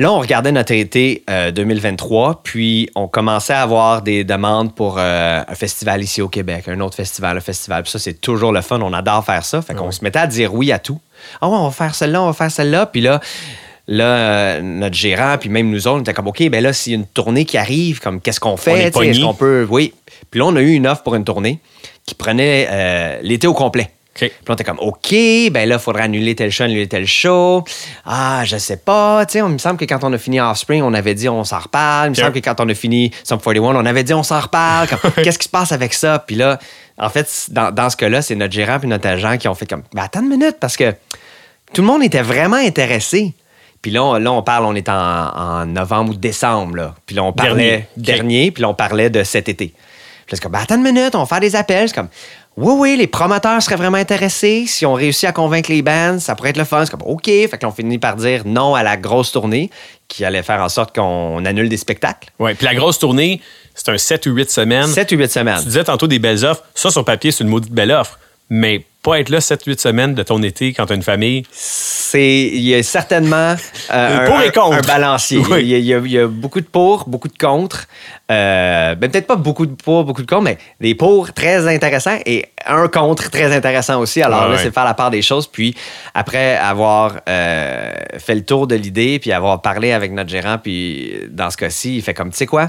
Là, 0.00 0.10
on 0.10 0.18
regardait 0.18 0.50
notre 0.50 0.72
été 0.72 1.24
euh, 1.28 1.50
2023, 1.50 2.40
puis 2.42 2.88
on 2.94 3.06
commençait 3.06 3.52
à 3.52 3.60
avoir 3.60 4.00
des 4.00 4.24
demandes 4.24 4.74
pour 4.74 4.96
euh, 4.96 5.42
un 5.46 5.54
festival 5.54 6.02
ici 6.02 6.22
au 6.22 6.28
Québec, 6.28 6.68
un 6.68 6.80
autre 6.80 6.94
festival, 6.94 7.36
un 7.36 7.42
festival. 7.42 7.82
Puis 7.82 7.92
ça, 7.92 7.98
c'est 7.98 8.18
toujours 8.18 8.50
le 8.50 8.62
fun, 8.62 8.80
on 8.80 8.94
adore 8.94 9.22
faire 9.22 9.44
ça. 9.44 9.60
Fait 9.60 9.74
qu'on 9.74 9.90
se 9.90 10.02
mettait 10.02 10.20
à 10.20 10.26
dire 10.26 10.54
oui 10.54 10.72
à 10.72 10.78
tout. 10.78 10.98
Ah 11.42 11.50
ouais, 11.50 11.56
on 11.58 11.64
va 11.64 11.70
faire 11.70 11.94
celle-là, 11.94 12.22
on 12.22 12.28
va 12.28 12.32
faire 12.32 12.50
celle-là. 12.50 12.86
Puis 12.86 13.02
là, 13.02 13.20
là 13.88 14.04
euh, 14.06 14.62
notre 14.62 14.96
gérant, 14.96 15.36
puis 15.38 15.50
même 15.50 15.68
nous 15.68 15.86
autres, 15.86 15.98
on 15.98 16.00
était 16.00 16.14
comme, 16.14 16.28
OK, 16.28 16.48
ben 16.48 16.62
là, 16.62 16.72
s'il 16.72 16.92
y 16.92 16.96
a 16.96 16.98
une 16.98 17.06
tournée 17.06 17.44
qui 17.44 17.58
arrive, 17.58 18.00
comme, 18.00 18.22
qu'est-ce 18.22 18.40
qu'on 18.40 18.56
fait? 18.56 18.84
Est-ce 18.84 19.20
qu'on 19.20 19.34
peut... 19.34 19.66
Oui. 19.68 19.92
Puis 20.30 20.40
là, 20.40 20.46
on 20.46 20.56
a 20.56 20.62
eu 20.62 20.72
une 20.72 20.86
offre 20.86 21.02
pour 21.02 21.14
une 21.14 21.24
tournée 21.24 21.58
qui 22.06 22.14
prenait 22.14 22.68
euh, 22.70 23.18
l'été 23.20 23.46
au 23.46 23.52
complet. 23.52 23.90
Puis 24.28 24.38
là, 24.46 24.50
on 24.50 24.54
était 24.54 24.64
comme, 24.64 24.78
OK, 24.80 25.10
ben 25.50 25.68
là, 25.68 25.76
il 25.76 25.78
faudrait 25.78 26.02
annuler 26.02 26.34
tel 26.34 26.50
show, 26.50 26.64
annuler 26.64 26.86
tel 26.88 27.06
show. 27.06 27.64
Ah, 28.04 28.42
je 28.44 28.56
sais 28.56 28.76
pas. 28.76 29.24
Tu 29.26 29.32
sais, 29.32 29.38
il 29.38 29.44
me 29.44 29.58
semble 29.58 29.78
que 29.78 29.84
quand 29.84 30.02
on 30.04 30.12
a 30.12 30.18
fini 30.18 30.40
Offspring, 30.40 30.82
on 30.82 30.94
avait 30.94 31.14
dit 31.14 31.28
on 31.28 31.44
s'en 31.44 31.58
reparle. 31.58 32.08
Il 32.08 32.10
me 32.10 32.14
semble 32.14 32.32
que 32.32 32.40
quand 32.40 32.60
on 32.60 32.68
a 32.68 32.74
fini 32.74 33.10
Sum 33.24 33.40
41, 33.40 33.76
on 33.76 33.86
avait 33.86 34.04
dit 34.04 34.14
on 34.14 34.22
s'en 34.22 34.40
reparle. 34.40 34.88
Qu'est-ce 35.22 35.38
qui 35.38 35.44
se 35.44 35.50
passe 35.50 35.72
avec 35.72 35.94
ça? 35.94 36.18
Puis 36.26 36.36
là, 36.36 36.58
en 36.98 37.08
fait, 37.08 37.46
dans, 37.50 37.70
dans 37.72 37.88
ce 37.88 37.96
cas-là, 37.96 38.22
c'est 38.22 38.34
notre 38.34 38.52
gérant 38.52 38.78
puis 38.78 38.88
notre 38.88 39.08
agent 39.08 39.38
qui 39.38 39.48
ont 39.48 39.54
fait 39.54 39.66
comme, 39.66 39.82
ben 39.94 40.02
attends 40.02 40.20
une 40.20 40.28
minute, 40.28 40.56
parce 40.60 40.76
que 40.76 40.92
tout 41.72 41.82
le 41.82 41.86
monde 41.86 42.02
était 42.02 42.22
vraiment 42.22 42.56
intéressé. 42.56 43.34
Puis 43.82 43.90
là, 43.90 44.04
on, 44.04 44.14
là, 44.14 44.32
on 44.32 44.42
parle, 44.42 44.66
on 44.66 44.74
est 44.74 44.88
en, 44.88 44.94
en 44.94 45.66
novembre 45.66 46.12
ou 46.12 46.16
décembre. 46.16 46.76
Là. 46.76 46.94
Puis 47.06 47.16
là, 47.16 47.22
on 47.22 47.32
parlait 47.32 47.88
Dernier. 47.96 48.18
dernier, 48.18 48.50
puis 48.50 48.62
là, 48.62 48.68
on 48.68 48.74
parlait 48.74 49.08
de 49.08 49.22
cet 49.22 49.48
été. 49.48 49.68
Puis 49.68 49.76
là, 49.76 50.36
c'est 50.36 50.42
comme, 50.42 50.52
ben, 50.52 50.60
attends 50.60 50.76
une 50.76 50.82
minute, 50.82 51.14
on 51.14 51.20
va 51.20 51.26
faire 51.26 51.40
des 51.40 51.56
appels. 51.56 51.88
C'est 51.88 51.94
comme, 51.94 52.08
oui, 52.56 52.74
oui, 52.76 52.96
les 52.96 53.06
promoteurs 53.06 53.62
seraient 53.62 53.76
vraiment 53.76 53.96
intéressés. 53.96 54.64
Si 54.66 54.84
on 54.84 54.94
réussit 54.94 55.28
à 55.28 55.32
convaincre 55.32 55.70
les 55.70 55.82
bands, 55.82 56.18
ça 56.18 56.34
pourrait 56.34 56.50
être 56.50 56.58
le 56.58 56.64
fun. 56.64 56.84
C'est 56.84 56.90
comme, 56.90 57.06
OK. 57.06 57.24
Fait 57.24 57.48
que 57.48 57.62
là, 57.62 57.68
on 57.68 57.72
finit 57.72 57.98
par 57.98 58.16
dire 58.16 58.42
non 58.44 58.74
à 58.74 58.82
la 58.82 58.96
grosse 58.96 59.32
tournée 59.32 59.70
qui 60.08 60.24
allait 60.24 60.42
faire 60.42 60.60
en 60.60 60.68
sorte 60.68 60.94
qu'on 60.94 61.44
annule 61.44 61.68
des 61.68 61.76
spectacles. 61.76 62.30
Ouais. 62.38 62.54
Puis 62.54 62.66
la 62.66 62.74
grosse 62.74 62.98
tournée, 62.98 63.40
c'est 63.74 63.88
un 63.88 63.98
7 63.98 64.26
ou 64.26 64.32
8 64.32 64.50
semaines. 64.50 64.88
7 64.88 65.12
ou 65.12 65.16
8 65.16 65.30
semaines. 65.30 65.58
Tu 65.60 65.66
disais 65.66 65.84
tantôt 65.84 66.06
des 66.06 66.18
belles 66.18 66.44
offres. 66.44 66.64
Ça, 66.74 66.90
sur 66.90 67.04
papier, 67.04 67.30
c'est 67.30 67.44
une 67.44 67.50
maudite 67.50 67.72
belle 67.72 67.92
offre. 67.92 68.18
Mais 68.50 68.84
pas 69.02 69.18
être 69.18 69.30
là 69.30 69.38
7-8 69.38 69.80
semaines 69.80 70.14
de 70.14 70.22
ton 70.22 70.42
été 70.42 70.74
quand 70.74 70.86
tu 70.86 70.92
as 70.92 70.96
une 70.96 71.02
famille. 71.02 71.44
C'est, 71.52 72.42
il 72.42 72.60
y 72.60 72.74
a 72.74 72.82
certainement 72.82 73.54
euh, 73.92 74.26
pour 74.26 74.36
un, 74.36 74.42
et 74.42 74.52
contre. 74.52 74.76
un 74.76 74.80
balancier. 74.80 75.38
Oui. 75.38 75.62
Il, 75.62 75.68
y 75.68 75.94
a, 75.94 75.98
il 75.98 76.12
y 76.12 76.22
beaucoup 76.26 76.60
de 76.60 76.66
pour, 76.66 77.08
beaucoup 77.08 77.28
de 77.28 77.38
contre. 77.38 77.86
Euh, 78.30 78.94
ben, 78.94 79.10
peut-être 79.10 79.26
pas 79.26 79.36
beaucoup 79.36 79.64
de 79.64 79.74
pour, 79.74 80.04
beaucoup 80.04 80.22
de 80.22 80.26
contre, 80.26 80.42
mais 80.42 80.58
des 80.80 80.94
pour 80.94 81.32
très 81.32 81.66
intéressants 81.66 82.18
et 82.26 82.46
un 82.66 82.88
contre 82.88 83.30
très 83.30 83.54
intéressant 83.54 84.00
aussi. 84.00 84.22
Alors 84.22 84.42
Ouais, 84.42 84.48
là, 84.48 84.52
ouais. 84.52 84.58
c'est 84.58 84.68
de 84.68 84.74
faire 84.74 84.84
la 84.84 84.94
part 84.94 85.10
des 85.10 85.22
choses. 85.22 85.46
Puis 85.46 85.74
après 86.12 86.56
avoir 86.56 87.20
euh, 87.28 87.92
fait 88.18 88.34
le 88.34 88.44
tour 88.44 88.66
de 88.66 88.74
l'idée, 88.74 89.18
puis 89.18 89.32
avoir 89.32 89.62
parlé 89.62 89.92
avec 89.92 90.12
notre 90.12 90.30
gérant, 90.30 90.58
puis 90.58 91.12
dans 91.30 91.50
ce 91.50 91.56
cas-ci, 91.56 91.96
il 91.96 92.02
fait 92.02 92.14
comme, 92.14 92.30
tu 92.30 92.36
sais 92.36 92.46
quoi, 92.46 92.68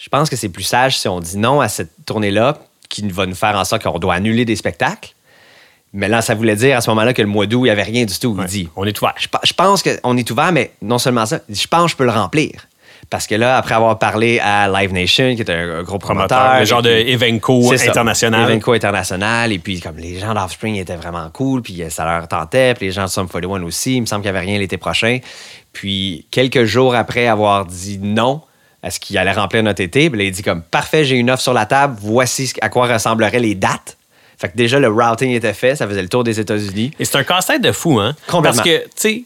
Je 0.00 0.08
pense 0.08 0.30
que 0.30 0.36
c'est 0.36 0.48
plus 0.50 0.62
sage 0.62 0.98
si 0.98 1.08
on 1.08 1.18
dit 1.18 1.36
non 1.36 1.60
à 1.60 1.68
cette 1.68 1.90
tournée-là, 2.06 2.58
qui 2.88 3.06
va 3.08 3.26
nous 3.26 3.34
faire 3.34 3.56
en 3.56 3.64
sorte 3.64 3.82
qu'on 3.82 3.98
doit 3.98 4.14
annuler 4.14 4.44
des 4.44 4.56
spectacles. 4.56 5.14
Mais 5.94 6.08
là, 6.08 6.20
ça 6.20 6.34
voulait 6.34 6.56
dire 6.56 6.76
à 6.76 6.80
ce 6.80 6.90
moment-là 6.90 7.14
que 7.14 7.22
le 7.22 7.28
mois 7.28 7.46
d'août, 7.46 7.60
il 7.60 7.64
n'y 7.64 7.70
avait 7.70 7.82
rien 7.82 8.04
du 8.04 8.18
tout. 8.18 8.34
Il 8.36 8.40
Ouais. 8.42 8.46
dit 8.46 8.68
On 8.76 8.84
est 8.84 8.98
ouvert. 9.00 9.14
je, 9.18 9.26
je 9.44 9.52
pense 9.54 9.82
qu'on 9.82 10.16
est 10.16 10.30
ouvert, 10.30 10.52
mais 10.52 10.72
non 10.82 10.98
seulement 10.98 11.24
ça, 11.26 11.40
je 11.48 11.66
pense 11.66 11.84
que 11.84 11.90
je 11.92 11.96
peux 11.96 12.04
le 12.04 12.10
remplir. 12.10 12.52
Parce 13.10 13.26
que 13.26 13.34
là, 13.34 13.56
après 13.56 13.74
avoir 13.74 13.98
parlé 13.98 14.38
à 14.38 14.68
Live 14.68 14.92
Nation, 14.92 15.34
qui 15.34 15.40
est 15.40 15.48
un, 15.50 15.82
gros 15.82 15.96
promoteur, 15.98 16.36
Promoteur, 16.38 16.60
le 16.60 16.66
genre 16.66 16.82
de 16.82 16.90
Evenco 16.90 17.74
ça, 17.74 17.88
international. 17.88 18.50
Evenco 18.50 18.72
international. 18.74 19.50
Et 19.52 19.58
puis, 19.58 19.80
comme 19.80 19.96
les 19.96 20.18
gens 20.18 20.34
d'Offspring 20.34 20.74
étaient 20.76 20.96
vraiment 20.96 21.30
cool, 21.32 21.62
puis 21.62 21.82
ça 21.88 22.04
leur 22.04 22.28
tentait. 22.28 22.74
Puis 22.74 22.86
les 22.86 22.92
gens 22.92 23.04
de 23.04 23.08
Sum 23.08 23.26
41 23.26 23.62
aussi. 23.62 23.96
Il 23.96 24.00
me 24.02 24.06
semble 24.06 24.22
qu'il 24.22 24.30
n'y 24.30 24.36
avait 24.36 24.46
rien 24.46 24.58
l'été 24.58 24.76
prochain. 24.76 25.20
Puis, 25.72 26.26
quelques 26.30 26.64
jours 26.64 26.94
après 26.94 27.28
avoir 27.28 27.64
dit 27.64 27.98
non 27.98 28.42
à 28.82 28.90
ce 28.90 29.00
qu'il 29.00 29.16
allait 29.18 29.32
remplir 29.32 29.62
notre 29.62 29.82
été, 29.82 30.08
puis 30.10 30.18
là, 30.18 30.24
il 30.26 30.30
dit 30.32 30.42
comme 30.42 30.62
parfait, 30.62 31.04
j'ai 31.04 31.16
une 31.16 31.30
offre 31.30 31.42
sur 31.42 31.52
la 31.52 31.66
table, 31.66 31.96
voici 32.00 32.52
à 32.60 32.68
quoi 32.68 32.86
ressembleraient 32.86 33.40
les 33.40 33.54
dates. 33.56 33.96
Fait 34.38 34.48
que 34.48 34.56
déjà, 34.56 34.78
le 34.78 34.88
routing 34.88 35.32
était 35.32 35.52
fait, 35.52 35.74
ça 35.76 35.86
faisait 35.88 36.02
le 36.02 36.08
tour 36.08 36.22
des 36.24 36.38
États-Unis. 36.38 36.92
Et 36.98 37.04
c'est 37.04 37.18
un 37.18 37.24
casse-tête 37.24 37.60
de 37.60 37.72
fou, 37.72 37.98
hein? 37.98 38.14
Complètement. 38.28 38.62
Parce 38.62 38.68
que, 38.68 38.84
tu 38.84 38.90
sais, 38.96 39.22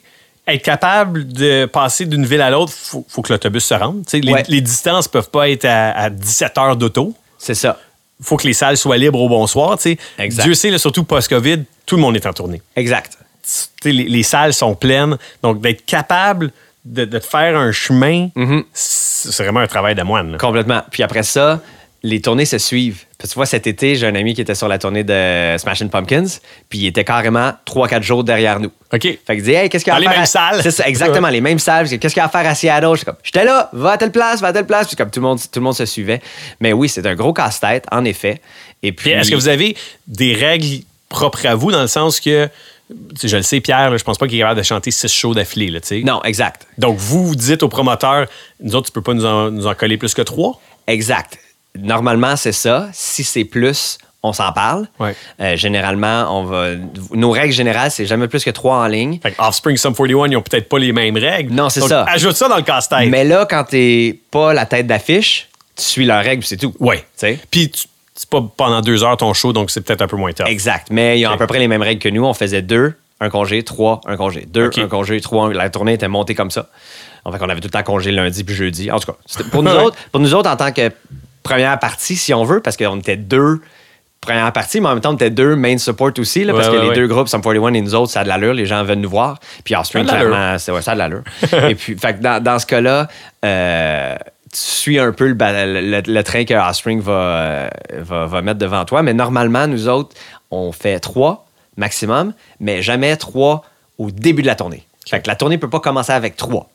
être 0.49 0.63
capable 0.63 1.29
de 1.29 1.67
passer 1.67 2.07
d'une 2.07 2.25
ville 2.25 2.41
à 2.41 2.51
l'autre, 2.51 2.73
faut, 2.73 3.05
faut 3.09 3.21
que 3.23 3.33
l'autobus 3.33 3.63
se 3.65 3.75
rende. 3.75 4.05
Tu 4.07 4.11
sais, 4.13 4.21
les, 4.21 4.33
Ouais. 4.33 4.43
les 4.49 4.61
distances 4.63 5.07
peuvent 5.09 5.29
pas 5.31 5.49
être 5.51 5.67
à, 5.67 5.91
à 5.93 6.11
17 6.11 6.57
heures 6.59 6.77
d'auto. 6.77 7.15
C'est 7.39 7.55
ça. 7.55 7.79
faut 8.23 8.37
que 8.39 8.47
les 8.47 8.55
salles 8.55 8.77
soient 8.79 8.97
libres 8.97 9.21
au 9.21 9.29
bonsoir. 9.29 9.77
tu 9.77 9.83
sais. 9.93 9.99
Exact. 10.19 10.45
Dieu 10.45 10.55
sait, 10.55 10.71
là, 10.71 10.79
surtout 10.79 11.05
post-COVID, 11.05 11.65
tout 11.85 11.97
le 11.97 12.03
monde 12.03 12.17
est 12.17 12.25
en 12.27 12.33
tournée. 12.33 12.63
Exact. 12.77 13.13
Tu 13.13 13.19
sais, 13.83 13.93
Les, 13.93 14.05
les 14.05 14.23
salles 14.23 14.55
sont 14.55 14.75
pleines. 14.75 15.19
Donc, 15.43 15.61
d'être 15.61 15.85
capable 15.85 16.53
de, 16.85 17.19
faire 17.21 17.57
un 17.59 17.71
chemin, 17.71 18.29
Mm-hmm. 18.35 18.65
c'est 18.73 19.43
vraiment 19.45 19.61
un 19.61 19.67
travail 19.67 19.95
de 19.95 20.03
moine. 20.03 20.33
là. 20.33 20.39
Complètement. 20.39 20.83
Puis 20.91 21.03
après 21.03 21.23
ça, 21.23 21.61
les 22.05 22.21
tournées 22.21 22.45
se 22.47 22.59
suivent. 22.59 23.05
Puis 23.19 23.29
tu 23.29 23.35
vois, 23.35 23.47
cet 23.47 23.67
été, 23.69 23.95
j'ai 23.95 24.07
un 24.09 24.15
ami 24.17 24.35
qui 24.35 24.41
était 24.41 24.57
sur 24.57 24.67
la 24.67 24.79
tournée 24.79 25.05
de 25.05 25.57
Smashing 25.57 25.89
Pumpkins, 25.89 26.27
puis 26.69 26.81
il 26.81 26.87
était 26.87 27.05
carrément 27.05 27.53
3-4 27.65 28.03
jours 28.03 28.25
derrière 28.25 28.59
nous. 28.59 28.73
OK. 28.93 29.03
Fait 29.03 29.19
qu'il 29.29 29.43
dit, 29.43 29.53
hey, 29.53 29.69
qu'est-ce 29.69 29.85
qu'il 29.85 29.93
y 29.93 29.97
a 29.97 30.01
Dans 30.01 30.07
à 30.07 30.09
les 30.09 30.09
faire 30.09 30.15
mêmes 30.17 30.23
à- 30.23 30.27
salles. 30.27 30.61
C'est 30.65 30.71
ça, 30.73 30.89
exactement, 30.89 31.29
les 31.29 31.41
mêmes 31.41 31.61
salles. 31.61 31.89
Qu'est-ce 31.89 32.13
qu'il 32.15 32.17
y 32.17 32.21
a 32.21 32.25
à 32.25 32.29
faire 32.29 32.45
à 32.47 32.55
Seattle? 32.57 32.89
J'étais 32.95 33.05
comme, 33.05 33.17
j'étais 33.23 33.45
là, 33.45 33.71
va 33.73 33.93
à 33.93 33.99
telle 33.99 34.11
place, 34.11 34.41
va 34.41 34.49
à 34.49 34.53
telle 34.53 34.67
place. 34.67 34.89
Puis 34.89 34.97
comme 34.97 35.11
tout 35.11 35.21
le 35.21 35.27
monde, 35.27 35.39
tout 35.39 35.61
le 35.61 35.61
monde 35.61 35.77
se 35.77 35.87
suivait. 35.87 36.21
Mais 36.61 36.73
oui, 36.73 36.89
c'est 36.89 37.07
un 37.07 37.15
gros 37.15 37.33
casse-tête, 37.33 37.87
en 37.93 38.05
effet. 38.05 38.41
Et 38.83 38.91
puis. 38.93 39.11
Est-ce 39.11 39.31
que 39.31 39.37
vous 39.37 39.49
avez 39.49 39.77
des 40.09 40.35
règles 40.35 40.83
propres 41.09 41.47
à 41.47 41.55
vous 41.55 41.71
dans 41.71 41.83
le 41.83 41.87
sens 41.87 42.19
que, 42.19 42.49
je 43.23 43.37
le 43.37 43.43
sais, 43.43 43.61
Pierre, 43.61 43.91
là, 43.91 43.97
je 43.97 44.03
pense 44.03 44.19
pas 44.19 44.27
qu'il 44.27 44.39
est 44.39 44.41
capable 44.41 44.59
de 44.59 44.65
chanter 44.65 44.91
six 44.91 45.07
shows 45.13 45.35
d'affilée. 45.35 45.69
là, 45.71 45.81
tu 45.81 45.87
sais. 45.87 46.01
Non, 46.01 46.21
exact. 46.25 46.67
Donc, 46.79 46.97
vous, 46.99 47.25
vous 47.29 47.37
dites 47.37 47.63
au 47.63 47.69
promoteur, 47.69 48.27
nous 48.61 48.75
autres, 48.75 48.87
tu 48.87 48.93
peux 48.93 49.03
pas 49.03 49.15
nous 49.15 49.25
en, 49.25 49.53
nous 49.53 49.69
en 49.69 49.75
coller 49.75 49.99
plus 49.99 50.15
que 50.15 50.23
trois? 50.23 50.61
Exact. 50.89 51.39
Normalement, 51.79 52.37
c'est 52.37 52.53
ça. 52.53 52.89
Si 52.93 53.25
c'est 53.25 53.45
plus, 53.45 53.99
on 54.23 54.33
s'en 54.33 54.53
parle. 54.53 54.87
Ouais. 55.01 55.15
Euh, 55.41 55.57
généralement, 55.57 56.27
on 56.39 56.45
va. 56.45 56.69
Nos 57.13 57.31
règles 57.31 57.53
générales, 57.53 57.91
c'est 57.91 58.07
jamais 58.07 58.29
plus 58.29 58.45
que 58.45 58.51
trois 58.51 58.77
en 58.79 58.87
ligne. 58.87 59.19
Fait 59.23 59.35
Offspring, 59.39 59.77
Sum 59.77 59.95
41, 59.95 60.29
ils 60.31 60.37
ont 60.37 60.43
peut-être 60.43 60.69
pas 60.69 60.79
les 60.79 60.93
mêmes 60.93 61.17
règles. 61.17 61.55
Non, 61.55 61.69
c'est 61.71 61.81
ça. 61.81 62.05
Ajoute 62.05 62.37
ça 62.37 62.49
dans 62.49 62.57
le 62.57 62.63
casse-tête. 62.63 63.09
Mais 63.09 63.25
là, 63.25 63.47
quand 63.49 63.65
t'es 63.65 64.21
pas 64.31 64.53
la 64.53 64.67
tête 64.67 64.87
d'affiche, 64.87 65.49
tu 65.77 65.83
suis 65.85 66.05
leurs 66.05 66.23
règles, 66.23 66.45
c'est 66.45 66.57
tout. 66.59 66.75
Sais? 67.17 67.39
Puis, 67.51 67.71
tu- 67.71 67.87
c'est 68.15 68.29
pas 68.29 68.43
pendant 68.57 68.83
deux 68.83 69.03
heures 69.03 69.17
ton 69.17 69.33
show, 69.33 69.55
donc 69.55 69.71
c'est 69.71 69.81
peut-être 69.81 70.03
un 70.03 70.07
peu 70.07 70.17
moins 70.17 70.33
tough. 70.33 70.47
Exact. 70.47 70.89
Mais 70.91 71.19
ils 71.19 71.27
ont 71.27 71.31
à 71.31 71.39
peu 71.39 71.47
près 71.47 71.59
les 71.59 71.67
mêmes 71.69 71.81
règles 71.83 72.01
que 72.01 72.11
nous. 72.11 72.25
On 72.25 72.35
faisait 72.35 72.61
deux, 72.61 72.93
un 73.21 73.31
congé, 73.31 73.63
trois, 73.63 74.03
un 74.07 74.17
congé. 74.19 74.47
Deux, 74.47 74.71
un 74.77 74.87
congé, 74.89 75.21
trois. 75.23 75.47
un- 75.47 75.53
La 75.55 75.71
tournée 75.71 75.95
était 75.95 76.09
montée 76.09 76.35
comme 76.35 76.51
ça. 76.51 76.69
En 77.25 77.33
fait, 77.33 77.39
on 77.41 77.49
avait 77.49 77.61
tout 77.61 77.69
le 77.69 77.71
temps 77.73 77.83
congé 77.83 78.11
lundi 78.13 78.45
puis 78.45 78.55
jeudi. 78.55 78.91
En 78.91 79.01
tout 79.01 79.11
cas, 79.13 79.19
pour 79.51 79.63
nous, 79.65 79.71
autres, 79.71 79.97
pour 80.13 80.21
nous 80.21 80.35
autres, 80.35 80.51
en 80.51 80.57
tant 80.57 80.71
que 80.73 80.93
première 81.43 81.79
partie, 81.79 82.17
si 82.17 82.33
on 82.35 82.45
veut, 82.45 82.61
parce 82.61 82.77
qu'on 82.77 82.99
était 82.99 83.17
deux 83.17 83.61
première 84.23 84.53
partie, 84.53 84.81
mais 84.81 84.87
en 84.87 84.93
même 84.93 85.01
temps, 85.01 85.11
on 85.11 85.17
était 85.17 85.31
deux 85.31 85.57
main 85.57 85.77
support 85.79 86.13
aussi, 86.19 86.45
là, 86.45 86.55
parce 86.55 86.69
que 86.69 86.75
ouais, 86.75 86.83
les 86.83 86.89
ouais. 86.91 86.95
deux 86.95 87.09
groupes, 87.09 87.29
Sum 87.29 87.43
41 87.43 87.75
et 87.75 87.81
nous 87.83 87.95
autres, 87.95 88.13
ça 88.13 88.21
a 88.21 88.25
de 88.25 88.29
l'allure. 88.29 88.55
Les 88.55 88.67
gens 88.67 88.85
veulent 88.85 89.01
nous 89.01 89.11
voir. 89.11 89.39
Puis 89.65 89.75
de 89.75 89.97
l'allure. 89.97 90.07
clairement, 90.07 90.59
ça 90.59 90.73
a 90.73 90.95
de 90.95 90.99
l'allure. 90.99 91.23
et 91.69 91.75
puis, 91.75 91.99
fait 91.99 92.15
que 92.15 92.23
dans, 92.23 92.43
dans 92.43 92.59
ce 92.61 92.67
cas-là, 92.67 93.09
euh, 93.45 94.15
tu 94.53 94.59
suis 94.59 94.99
un 95.01 95.13
peu 95.13 95.27
le, 95.27 96.03
le- 96.07 96.23
train 96.23 96.45
que 96.45 96.55
Offspring 96.55 97.01
va, 97.01 97.13
euh, 97.13 97.69
va, 97.99 98.27
va 98.27 98.43
mettre 98.43 98.59
devant 98.59 98.85
toi. 98.85 99.03
Mais 99.03 99.13
normalement, 99.13 99.67
nous 99.67 99.89
autres, 99.89 100.15
on 100.53 100.71
fait 100.71 101.01
trois 101.01 101.47
maximum, 101.77 102.33
mais 102.61 102.81
jamais 102.81 103.17
trois 103.17 103.65
au 103.99 104.11
début 104.11 104.43
de 104.43 104.47
la 104.47 104.55
tournée. 104.55 104.87
Fait 105.09 105.21
que 105.21 105.29
la 105.29 105.37
tournée 105.37 105.59
peut 105.59 105.71
pas 105.71 105.81
commencer 105.81 106.13
avec 106.13 106.37
trois. 106.37 106.69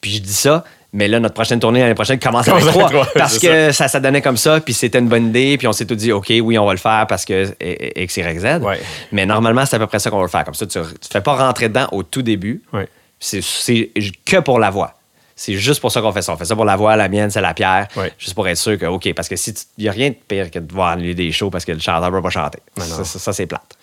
Puis 0.00 0.10
je 0.10 0.20
dis 0.20 0.34
ça, 0.34 0.64
mais 0.92 1.08
là, 1.08 1.20
notre 1.20 1.34
prochaine 1.34 1.58
tournée 1.58 1.80
l'année 1.80 1.94
prochaine 1.94 2.18
commence 2.18 2.46
avec 2.48 2.64
trois. 2.64 3.06
parce 3.14 3.38
que 3.38 3.72
ça, 3.72 3.88
ça 3.88 3.98
donnait 4.00 4.20
comme 4.22 4.36
ça, 4.36 4.60
puis 4.60 4.74
c'était 4.74 4.98
une 4.98 5.08
bonne 5.08 5.28
idée, 5.28 5.56
puis 5.56 5.66
on 5.66 5.72
s'est 5.72 5.86
tout 5.86 5.94
dit, 5.94 6.12
OK, 6.12 6.26
oui, 6.28 6.58
on 6.58 6.66
va 6.66 6.72
le 6.72 6.78
faire 6.78 7.06
parce 7.08 7.24
que 7.24 7.54
X, 7.96 8.16
Y, 8.16 8.38
Z. 8.40 8.62
Ouais. 8.62 8.80
Mais 9.10 9.24
normalement, 9.24 9.64
c'est 9.64 9.76
à 9.76 9.78
peu 9.78 9.86
près 9.86 9.98
ça 9.98 10.10
qu'on 10.10 10.18
va 10.18 10.24
le 10.24 10.28
faire. 10.28 10.44
Comme 10.44 10.54
ça, 10.54 10.66
tu 10.66 10.78
ne 10.78 10.84
fais 11.10 11.20
pas 11.20 11.34
rentrer 11.34 11.68
dedans 11.68 11.88
au 11.92 12.02
tout 12.02 12.22
début. 12.22 12.62
Ouais. 12.72 12.88
C'est 13.18 13.90
que 14.24 14.40
pour 14.40 14.58
la 14.58 14.70
voix. 14.70 14.94
C'est 15.34 15.54
juste 15.54 15.80
pour 15.80 15.90
ça 15.90 16.00
qu'on 16.02 16.12
fait 16.12 16.22
ça. 16.22 16.32
On 16.34 16.36
fait 16.36 16.44
ça 16.44 16.54
pour 16.54 16.64
la 16.66 16.76
voix, 16.76 16.94
la 16.94 17.08
mienne, 17.08 17.30
c'est 17.30 17.40
la 17.40 17.54
pierre. 17.54 17.88
Juste 18.18 18.34
pour 18.34 18.46
être 18.46 18.58
sûr 18.58 18.78
que, 18.78 18.86
OK, 18.86 19.12
parce 19.14 19.28
que 19.28 19.36
si 19.36 19.54
il 19.78 19.84
n'y 19.84 19.88
a 19.88 19.92
rien 19.92 20.10
de 20.10 20.16
pire 20.28 20.50
que 20.50 20.58
de 20.58 20.66
devoir 20.66 20.90
annuler 20.90 21.14
des 21.14 21.32
shows 21.32 21.50
parce 21.50 21.64
que 21.64 21.72
le 21.72 21.78
chanteur 21.80 22.10
ne 22.10 22.16
peut 22.16 22.22
pas 22.22 22.30
chanter. 22.30 22.58
non. 22.76 22.84
Ça, 22.84 23.04
ça, 23.04 23.18
ça, 23.18 23.32
c'est 23.32 23.46
plate. 23.46 23.76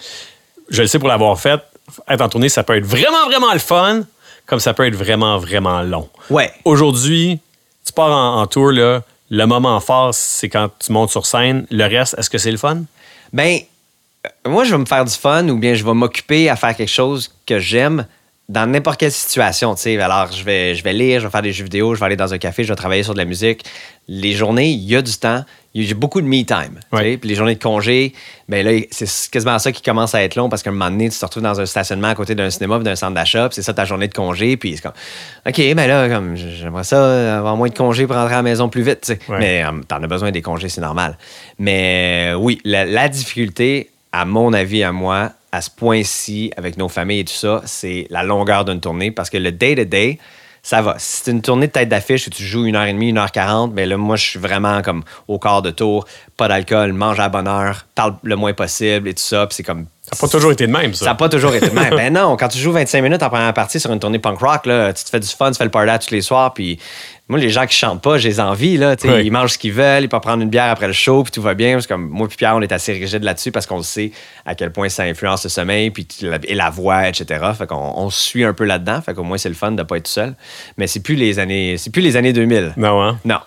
Je 0.69 0.83
le 0.83 0.87
sais 0.87 0.99
pour 0.99 1.09
l'avoir 1.09 1.39
fait. 1.39 1.59
Être 2.07 2.21
en 2.21 2.29
tournée, 2.29 2.49
ça 2.49 2.63
peut 2.63 2.77
être 2.77 2.85
vraiment, 2.85 3.25
vraiment 3.25 3.51
le 3.51 3.59
fun, 3.59 4.03
comme 4.49 4.59
ça 4.59 4.73
peut 4.73 4.87
être 4.87 4.95
vraiment, 4.95 5.37
vraiment 5.37 5.83
long. 5.83 6.09
Ouais. 6.31 6.51
Aujourd'hui, 6.65 7.39
tu 7.85 7.93
pars 7.93 8.11
en, 8.11 8.41
en 8.41 8.47
tour, 8.47 8.71
là, 8.71 9.03
le 9.29 9.45
moment 9.45 9.79
fort, 9.79 10.11
c'est 10.13 10.49
quand 10.49 10.69
tu 10.79 10.91
montes 10.91 11.11
sur 11.11 11.27
scène. 11.27 11.67
Le 11.69 11.85
reste, 11.85 12.15
est-ce 12.17 12.31
que 12.31 12.39
c'est 12.39 12.51
le 12.51 12.57
fun? 12.57 12.81
Ben, 13.31 13.59
euh, 14.25 14.49
moi, 14.49 14.63
je 14.63 14.71
vais 14.71 14.79
me 14.79 14.85
faire 14.85 15.05
du 15.05 15.13
fun 15.13 15.47
ou 15.49 15.57
bien 15.57 15.75
je 15.75 15.85
vais 15.85 15.93
m'occuper 15.93 16.49
à 16.49 16.55
faire 16.55 16.75
quelque 16.75 16.89
chose 16.89 17.31
que 17.45 17.59
j'aime 17.59 18.07
dans 18.49 18.65
n'importe 18.69 18.99
quelle 18.99 19.11
situation. 19.11 19.73
tu 19.75 19.83
sais. 19.83 19.99
Alors, 20.01 20.31
je 20.31 20.43
vais, 20.43 20.75
je 20.75 20.83
vais 20.83 20.91
lire, 20.93 21.19
je 21.21 21.25
vais 21.27 21.31
faire 21.31 21.41
des 21.43 21.53
jeux 21.53 21.63
vidéo, 21.63 21.93
je 21.95 21.99
vais 21.99 22.05
aller 22.07 22.15
dans 22.17 22.33
un 22.33 22.37
café, 22.39 22.63
je 22.63 22.69
vais 22.69 22.75
travailler 22.75 23.03
sur 23.03 23.13
de 23.13 23.19
la 23.19 23.25
musique. 23.25 23.63
Les 24.07 24.33
journées, 24.33 24.69
il 24.69 24.83
y 24.83 24.95
a 24.95 25.01
du 25.03 25.13
temps. 25.13 25.45
il 25.75 25.85
y 25.87 25.91
a- 25.91 25.93
beaucoup 25.93 26.19
de 26.19 26.25
me 26.25 26.43
time. 26.43 26.79
Ouais. 26.91 27.15
Puis 27.17 27.29
les 27.29 27.35
journées 27.35 27.53
de 27.53 27.61
congé, 27.61 28.11
ben 28.47 28.65
là, 28.65 28.71
c'est 28.89 29.29
quasiment 29.29 29.59
ça 29.59 29.71
qui 29.71 29.83
commence 29.83 30.15
à 30.15 30.23
être 30.23 30.33
long 30.35 30.49
parce 30.49 30.63
qu'à 30.63 30.71
un 30.71 30.73
moment 30.73 30.89
donné, 30.89 31.09
tu 31.11 31.19
te 31.19 31.23
retrouves 31.23 31.43
dans 31.43 31.61
un 31.61 31.67
stationnement 31.67 32.07
à 32.07 32.15
côté 32.15 32.33
d'un 32.33 32.49
cinéma 32.49 32.77
puis 32.77 32.85
d'un 32.85 32.95
centre 32.95 33.13
d'achat, 33.13 33.47
puis 33.49 33.55
c'est 33.57 33.61
ça 33.61 33.75
ta 33.75 33.85
journée 33.85 34.07
de 34.07 34.13
congé. 34.15 34.57
Puis 34.57 34.77
c'est 34.77 34.81
comme, 34.81 34.93
OK, 35.47 35.57
ben 35.75 35.87
là, 35.87 36.09
comme, 36.09 36.35
j'aimerais 36.35 36.83
ça 36.83 37.37
avoir 37.37 37.55
moins 37.55 37.69
de 37.69 37.77
congés 37.77 38.07
pour 38.07 38.15
rentrer 38.15 38.33
à 38.33 38.37
la 38.37 38.41
maison 38.41 38.67
plus 38.67 38.81
vite. 38.81 39.01
tu 39.01 39.13
sais. 39.13 39.19
Ouais. 39.29 39.37
Mais 39.37 39.63
euh, 39.63 39.79
t'en 39.87 40.01
as 40.01 40.07
besoin 40.07 40.31
des 40.31 40.41
congés, 40.41 40.69
c'est 40.69 40.81
normal. 40.81 41.19
Mais 41.59 42.31
euh, 42.31 42.35
oui, 42.35 42.59
la, 42.65 42.85
la 42.85 43.07
difficulté, 43.09 43.91
à 44.11 44.25
mon 44.25 44.53
avis, 44.53 44.81
à 44.83 44.91
moi, 44.91 45.33
à 45.51 45.61
ce 45.61 45.69
point-ci, 45.69 46.51
avec 46.57 46.77
nos 46.77 46.89
familles 46.89 47.21
et 47.21 47.25
tout 47.25 47.33
ça, 47.33 47.61
c'est 47.65 48.07
la 48.09 48.23
longueur 48.23 48.65
d'une 48.65 48.79
tournée 48.79 49.11
parce 49.11 49.29
que 49.29 49.37
le 49.37 49.51
day-to-day, 49.51 50.19
ça 50.61 50.81
va. 50.81 50.95
Si 50.97 51.23
c'est 51.23 51.31
une 51.31 51.41
tournée 51.41 51.67
de 51.67 51.71
tête 51.71 51.89
d'affiche 51.89 52.27
où 52.27 52.29
tu 52.29 52.43
joues 52.43 52.65
une 52.65 52.75
heure 52.75 52.85
et 52.85 52.93
demie, 52.93 53.09
une 53.09 53.17
heure 53.17 53.31
quarante, 53.31 53.73
ben 53.73 53.87
là, 53.87 53.97
moi, 53.97 54.15
je 54.15 54.23
suis 54.23 54.39
vraiment 54.39 54.81
comme 54.81 55.03
au 55.27 55.39
quart 55.39 55.61
de 55.61 55.71
tour, 55.71 56.05
pas 56.37 56.47
d'alcool, 56.47 56.93
mange 56.93 57.19
à 57.19 57.23
la 57.23 57.29
bonne 57.29 57.47
heure, 57.47 57.85
parle 57.95 58.15
le 58.23 58.35
moins 58.35 58.53
possible 58.53 59.07
et 59.07 59.13
tout 59.13 59.23
ça. 59.23 59.47
Puis 59.47 59.55
c'est 59.55 59.63
comme. 59.63 59.85
Ça 60.01 60.11
n'a 60.15 60.19
pas 60.19 60.27
toujours 60.27 60.51
été 60.51 60.67
de 60.67 60.71
même, 60.71 60.93
ça. 60.93 61.05
Ça 61.05 61.11
n'a 61.11 61.15
pas 61.15 61.29
toujours 61.29 61.53
été 61.53 61.69
de 61.69 61.75
même. 61.75 61.89
ben 61.95 62.13
non, 62.13 62.35
quand 62.35 62.49
tu 62.49 62.57
joues 62.57 62.71
25 62.71 63.01
minutes 63.01 63.23
en 63.23 63.29
première 63.29 63.53
partie 63.53 63.79
sur 63.79 63.91
une 63.91 63.99
tournée 63.99 64.19
punk 64.19 64.39
rock, 64.39 64.65
là, 64.65 64.91
tu 64.91 65.03
te 65.03 65.09
fais 65.09 65.19
du 65.19 65.27
fun, 65.27 65.51
tu 65.51 65.57
fais 65.57 65.63
le 65.63 65.71
party 65.71 66.07
tous 66.07 66.13
les 66.13 66.21
soirs, 66.21 66.53
puis 66.53 66.79
moi, 67.29 67.39
les 67.39 67.49
gens 67.49 67.65
qui 67.67 67.75
chantent 67.77 68.01
pas, 68.01 68.17
j'ai 68.17 68.39
envie, 68.39 68.75
là, 68.77 68.95
ils 69.03 69.31
mangent 69.31 69.53
ce 69.53 69.57
qu'ils 69.57 69.71
veulent, 69.71 70.03
ils 70.03 70.09
peuvent 70.09 70.19
prendre 70.19 70.41
une 70.43 70.49
bière 70.49 70.71
après 70.71 70.87
le 70.87 70.93
show, 70.93 71.23
puis 71.23 71.31
tout 71.31 71.41
va 71.41 71.53
bien. 71.53 71.73
Parce 71.73 71.85
que 71.87 71.93
comme 71.93 72.09
moi 72.09 72.27
puis 72.27 72.35
Pierre, 72.37 72.55
on 72.55 72.61
est 72.61 72.71
assez 72.71 72.91
rigide 72.93 73.23
là-dessus 73.23 73.51
parce 73.51 73.65
qu'on 73.65 73.81
sait 73.83 74.11
à 74.45 74.55
quel 74.55 74.71
point 74.73 74.89
ça 74.89 75.03
influence 75.03 75.43
le 75.43 75.49
sommeil, 75.49 75.91
puis 75.91 76.07
la- 76.21 76.39
et 76.43 76.55
la 76.55 76.69
voix, 76.69 77.07
etc. 77.07 77.45
Fait 77.57 77.67
qu'on 77.67 77.93
on 77.95 78.09
se 78.09 78.19
suit 78.19 78.43
un 78.43 78.53
peu 78.53 78.63
là-dedans, 78.65 79.01
fait 79.01 79.13
qu'au 79.13 79.23
moins 79.23 79.37
c'est 79.37 79.49
le 79.49 79.55
fun 79.55 79.71
de 79.71 79.83
pas 79.83 79.97
être 79.97 80.05
tout 80.05 80.11
seul. 80.11 80.33
Mais 80.77 80.87
c'est 80.87 81.01
plus 81.01 81.15
les 81.15 81.39
années, 81.39 81.77
c'est 81.77 81.91
plus 81.91 82.01
les 82.01 82.17
années 82.17 82.33
2000. 82.33 82.73
Non, 82.77 83.01
hein? 83.01 83.19
Non. 83.23 83.37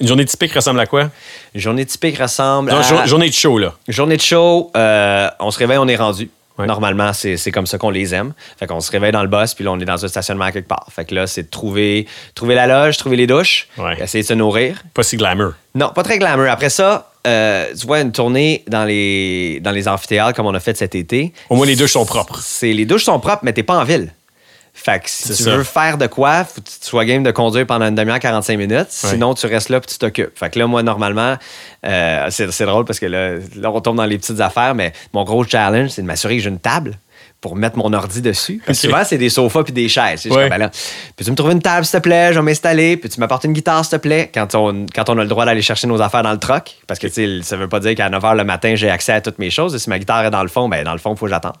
Une 0.00 0.08
journée 0.08 0.24
typique 0.24 0.52
ressemble 0.52 0.80
à 0.80 0.86
quoi? 0.86 1.10
Une 1.54 1.60
journée 1.60 1.86
typique 1.86 2.18
ressemble 2.18 2.70
Non, 2.70 2.78
à... 2.78 2.82
jour- 2.82 3.06
journée 3.06 3.28
de 3.28 3.34
show, 3.34 3.56
là. 3.58 3.74
Journée 3.86 4.16
de 4.16 4.22
show, 4.22 4.70
euh, 4.76 5.28
on 5.38 5.50
se 5.50 5.58
réveille, 5.58 5.78
on 5.78 5.88
est 5.88 5.96
rendu. 5.96 6.28
Ouais. 6.58 6.66
Normalement, 6.66 7.12
c'est 7.12 7.50
comme 7.52 7.66
ça 7.66 7.78
qu'on 7.78 7.90
les 7.90 8.14
aime. 8.14 8.32
Fait 8.58 8.66
qu'on 8.66 8.80
se 8.80 8.90
réveille 8.90 9.12
dans 9.12 9.22
le 9.22 9.28
boss, 9.28 9.54
puis 9.54 9.64
là, 9.64 9.70
on 9.72 9.78
est 9.80 9.84
dans 9.84 10.04
un 10.04 10.08
stationnement 10.08 10.50
quelque 10.50 10.68
part. 10.68 10.86
Fait 10.94 11.04
que 11.04 11.14
là, 11.14 11.26
c'est 11.26 11.44
de 11.44 11.48
trouver, 11.50 12.06
trouver 12.34 12.54
la 12.54 12.66
loge, 12.66 12.96
trouver 12.96 13.16
les 13.16 13.26
douches, 13.26 13.68
Ouais. 13.78 14.02
essayer 14.02 14.22
de 14.22 14.28
se 14.28 14.34
nourrir. 14.34 14.82
Pas 14.94 15.02
si 15.02 15.16
glamour. 15.16 15.52
Non, 15.74 15.90
pas 15.94 16.02
très 16.02 16.18
glamour. 16.18 16.46
Après 16.50 16.70
ça, 16.70 17.10
euh, 17.26 17.66
tu 17.78 17.86
vois, 17.86 18.00
une 18.00 18.10
tournée 18.12 18.64
dans 18.68 18.84
les, 18.84 19.60
dans 19.60 19.70
les 19.72 19.86
amphithéâtres 19.86 20.34
comme 20.34 20.46
on 20.46 20.54
a 20.54 20.60
fait 20.60 20.76
cet 20.76 20.94
été. 20.94 21.32
Au 21.50 21.56
moins, 21.56 21.66
les 21.66 21.76
douches 21.76 21.92
sont 21.92 22.06
propres. 22.06 22.40
C'est, 22.42 22.72
les 22.72 22.86
douches 22.86 23.04
sont 23.04 23.20
propres, 23.20 23.40
mais 23.44 23.52
t'es 23.52 23.62
pas 23.62 23.76
en 23.78 23.84
ville. 23.84 24.12
Fait 24.88 25.00
que 25.00 25.10
si 25.10 25.28
tu 25.28 25.42
ça. 25.42 25.56
veux 25.56 25.64
faire 25.64 25.98
de 25.98 26.06
quoi, 26.06 26.44
faut 26.44 26.62
que 26.62 26.66
tu 26.66 26.76
sois 26.80 27.04
game 27.04 27.22
de 27.22 27.30
conduire 27.30 27.66
pendant 27.66 27.86
une 27.86 27.94
demi-heure, 27.94 28.18
45 28.18 28.56
minutes. 28.56 28.86
Sinon, 28.88 29.34
tu 29.34 29.46
restes 29.46 29.68
là 29.68 29.80
puis 29.80 29.90
tu 29.90 29.98
t'occupes. 29.98 30.38
Fait 30.38 30.48
que 30.48 30.58
là, 30.58 30.66
moi, 30.66 30.82
normalement, 30.82 31.36
euh, 31.84 32.26
c'est, 32.30 32.50
c'est 32.52 32.64
drôle 32.64 32.86
parce 32.86 32.98
que 32.98 33.04
là, 33.06 33.34
là, 33.56 33.70
on 33.70 33.80
tombe 33.82 33.96
dans 33.96 34.06
les 34.06 34.16
petites 34.16 34.40
affaires, 34.40 34.74
mais 34.74 34.92
mon 35.12 35.24
gros 35.24 35.44
challenge, 35.44 35.90
c'est 35.90 36.00
de 36.02 36.06
m'assurer 36.06 36.36
que 36.36 36.42
j'ai 36.42 36.48
une 36.48 36.58
table 36.58 36.98
pour 37.40 37.54
mettre 37.54 37.76
mon 37.78 37.92
ordi 37.92 38.20
dessus. 38.20 38.60
Parce 38.66 38.80
que 38.80 38.88
souvent, 38.88 39.04
c'est 39.04 39.16
des 39.18 39.28
sofas 39.28 39.62
puis 39.62 39.72
des 39.72 39.88
chaises. 39.88 40.26
Ouais. 40.26 40.48
ben 40.48 40.58
là, 40.58 40.70
peux-tu 41.16 41.30
me 41.30 41.36
trouver 41.36 41.52
une 41.52 41.62
table, 41.62 41.84
s'il 41.84 41.98
te 42.00 42.02
plaît? 42.02 42.30
Je 42.32 42.38
vais 42.40 42.44
m'installer. 42.44 42.96
Peux-tu 42.96 43.20
m'apporter 43.20 43.46
une 43.46 43.54
guitare, 43.54 43.84
s'il 43.84 43.96
te 43.96 44.02
plaît? 44.02 44.28
Quand 44.34 44.52
on, 44.56 44.86
quand 44.92 45.08
on 45.08 45.18
a 45.18 45.22
le 45.22 45.28
droit 45.28 45.44
d'aller 45.44 45.62
chercher 45.62 45.86
nos 45.86 46.00
affaires 46.02 46.22
dans 46.24 46.32
le 46.32 46.38
truck. 46.38 46.76
Parce 46.88 46.98
que, 46.98 47.06
tu 47.06 47.12
sais, 47.12 47.38
ça 47.42 47.56
veut 47.56 47.68
pas 47.68 47.78
dire 47.78 47.94
qu'à 47.94 48.08
9 48.10 48.20
h 48.22 48.36
le 48.36 48.42
matin, 48.44 48.74
j'ai 48.74 48.90
accès 48.90 49.12
à 49.12 49.20
toutes 49.20 49.38
mes 49.38 49.50
choses. 49.50 49.74
Et 49.74 49.78
si 49.78 49.88
ma 49.88 49.98
guitare 50.00 50.24
est 50.24 50.30
dans 50.30 50.42
le 50.42 50.48
fond, 50.48 50.68
ben, 50.68 50.82
dans 50.84 50.92
le 50.92 50.98
fond, 50.98 51.12
il 51.14 51.16
faut 51.16 51.26
que 51.26 51.30
j'attende. 51.30 51.54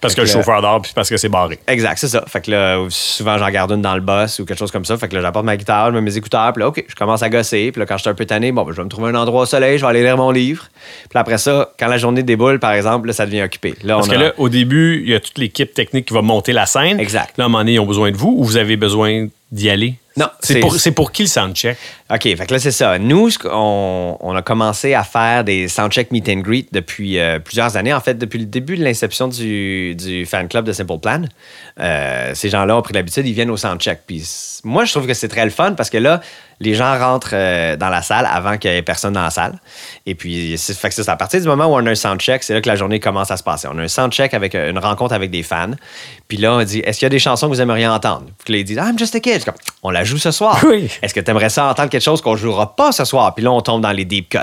Parce 0.00 0.14
que 0.14 0.22
le 0.22 0.26
chauffeur 0.26 0.62
dort 0.62 0.80
puis 0.80 0.92
parce 0.94 1.10
que 1.10 1.16
c'est 1.18 1.28
barré. 1.28 1.58
Exact, 1.66 1.98
c'est 1.98 2.08
ça. 2.08 2.24
Fait 2.26 2.40
que 2.40 2.50
là, 2.50 2.82
souvent, 2.88 3.36
j'en 3.36 3.50
garde 3.50 3.72
une 3.72 3.82
dans 3.82 3.94
le 3.94 4.00
boss 4.00 4.38
ou 4.38 4.46
quelque 4.46 4.58
chose 4.58 4.70
comme 4.70 4.86
ça. 4.86 4.96
Fait 4.96 5.08
que 5.08 5.14
là, 5.16 5.20
j'apporte 5.20 5.44
ma 5.44 5.56
guitare, 5.58 5.88
je 5.90 5.94
mets 5.96 6.00
mes 6.00 6.16
écouteurs, 6.16 6.52
puis 6.54 6.60
là, 6.62 6.68
OK, 6.68 6.82
je 6.88 6.94
commence 6.94 7.22
à 7.22 7.28
gosser. 7.28 7.72
Puis 7.72 7.78
là, 7.80 7.84
quand 7.86 7.96
je 7.98 8.02
suis 8.02 8.10
un 8.10 8.14
peu 8.14 8.24
tanné, 8.24 8.52
bon, 8.52 8.62
ben, 8.64 8.72
je 8.72 8.76
vais 8.78 8.84
me 8.84 8.88
trouver 8.88 9.10
un 9.10 9.14
endroit 9.16 9.42
au 9.42 9.46
soleil, 9.46 9.76
je 9.76 9.84
vais 9.84 9.90
aller 9.90 10.02
lire 10.02 10.16
mon 10.16 10.30
livre. 10.30 10.68
Puis 11.10 11.18
après 11.18 11.36
ça, 11.38 11.70
quand 11.78 11.88
la 11.88 11.98
journée 11.98 12.22
déboule, 12.22 12.58
par 12.58 12.72
exemple, 12.72 13.08
là, 13.08 13.12
ça 13.12 13.26
devient 13.26 13.42
occupé. 13.42 13.74
Là, 13.82 13.96
Parce 13.96 14.08
on 14.08 14.10
que 14.10 14.16
a- 14.16 14.20
là, 14.20 14.32
au 14.38 14.48
début, 14.48 15.09
y 15.12 15.16
a 15.16 15.20
toute 15.20 15.38
l'équipe 15.38 15.72
technique 15.74 16.06
qui 16.06 16.14
va 16.14 16.22
monter 16.22 16.52
la 16.52 16.66
scène. 16.66 17.00
Exact. 17.00 17.36
Là, 17.38 17.44
à 17.44 17.46
un 17.46 17.48
moment 17.48 17.58
donné, 17.58 17.74
ils 17.74 17.80
ont 17.80 17.86
besoin 17.86 18.10
de 18.10 18.16
vous 18.16 18.34
ou 18.36 18.44
vous 18.44 18.56
avez 18.56 18.76
besoin 18.76 19.28
d'y 19.52 19.70
aller? 19.70 19.94
Non, 20.16 20.26
C'est 20.40 20.60
pour, 20.60 20.76
pour 20.94 21.12
qui 21.12 21.22
le 21.22 21.28
soundcheck? 21.28 21.76
OK, 22.12 22.22
fait 22.22 22.46
que 22.46 22.52
là, 22.52 22.58
c'est 22.58 22.72
ça. 22.72 22.98
Nous, 22.98 23.28
on, 23.44 24.34
a 24.34 24.42
commencé 24.42 24.94
à 24.94 25.04
faire 25.04 25.44
des 25.44 25.68
soundcheck 25.68 26.10
meet 26.10 26.28
and 26.28 26.40
greet 26.40 26.66
depuis 26.72 27.20
euh, 27.20 27.38
plusieurs 27.38 27.76
années. 27.76 27.94
En 27.94 28.00
fait, 28.00 28.14
depuis 28.14 28.40
le 28.40 28.46
début 28.46 28.76
de 28.76 28.82
l'inception 28.82 29.28
du, 29.28 29.94
du 29.94 30.26
fan 30.26 30.48
club 30.48 30.64
de 30.64 30.72
Simple 30.72 30.98
Plan, 30.98 31.22
euh, 31.78 32.32
ces 32.34 32.48
gens-là 32.48 32.76
ont 32.76 32.82
pris 32.82 32.94
l'habitude, 32.94 33.28
ils 33.28 33.32
viennent 33.32 33.50
au 33.50 33.56
soundcheck. 33.56 34.00
Puis 34.08 34.28
moi, 34.64 34.84
je 34.84 34.90
trouve 34.90 35.06
que 35.06 35.14
c'est 35.14 35.28
très 35.28 35.44
le 35.44 35.52
fun 35.52 35.74
parce 35.74 35.88
que 35.88 35.98
là, 35.98 36.20
les 36.60 36.74
gens 36.74 36.98
rentrent 36.98 37.30
euh, 37.32 37.76
dans 37.76 37.88
la 37.88 38.02
salle 38.02 38.28
avant 38.30 38.58
qu'il 38.58 38.70
y 38.70 38.74
ait 38.74 38.82
personne 38.82 39.14
dans 39.14 39.22
la 39.22 39.30
salle. 39.30 39.58
Et 40.04 40.14
puis, 40.14 40.58
fait 40.58 40.88
que 40.88 40.94
c'est 40.94 41.08
à 41.08 41.16
partir 41.16 41.40
du 41.40 41.46
moment 41.46 41.66
où 41.66 41.74
on 41.74 41.86
a 41.86 41.90
un 41.90 41.94
soundcheck, 41.94 42.42
c'est 42.42 42.52
là 42.52 42.60
que 42.60 42.68
la 42.68 42.76
journée 42.76 43.00
commence 43.00 43.30
à 43.30 43.36
se 43.36 43.42
passer. 43.42 43.66
On 43.72 43.78
a 43.78 43.82
un 43.82 43.88
soundcheck 43.88 44.34
avec 44.34 44.54
une 44.54 44.78
rencontre 44.78 45.14
avec 45.14 45.30
des 45.30 45.42
fans. 45.42 45.70
Puis 46.28 46.36
là, 46.36 46.54
on 46.54 46.62
dit 46.62 46.80
Est-ce 46.80 46.98
qu'il 46.98 47.06
y 47.06 47.08
a 47.08 47.10
des 47.10 47.18
chansons 47.18 47.48
que 47.48 47.54
vous 47.54 47.60
aimeriez 47.60 47.86
entendre? 47.86 48.26
Puis 48.44 48.52
là, 48.52 48.58
ils 48.60 48.64
disent 48.64 48.76
I'm 48.76 48.98
just 48.98 49.14
a 49.14 49.20
kid. 49.20 49.44
Comme, 49.44 49.54
on 49.82 49.90
la 49.90 50.04
joue 50.04 50.18
ce 50.18 50.30
soir. 50.30 50.58
Oui. 50.70 50.88
Est-ce 51.02 51.14
que 51.14 51.20
tu 51.20 51.28
aimerais 51.30 51.48
ça 51.48 51.64
entendre 51.64 51.88
quelque 51.88 51.99
chose 52.02 52.20
qu'on 52.20 52.36
jouera 52.36 52.74
pas 52.74 52.92
ce 52.92 53.04
soir? 53.04 53.34
Puis 53.34 53.44
là, 53.44 53.50
on 53.52 53.60
tombe 53.60 53.82
dans 53.82 53.92
les 53.92 54.04
deep 54.04 54.28
cuts. 54.28 54.38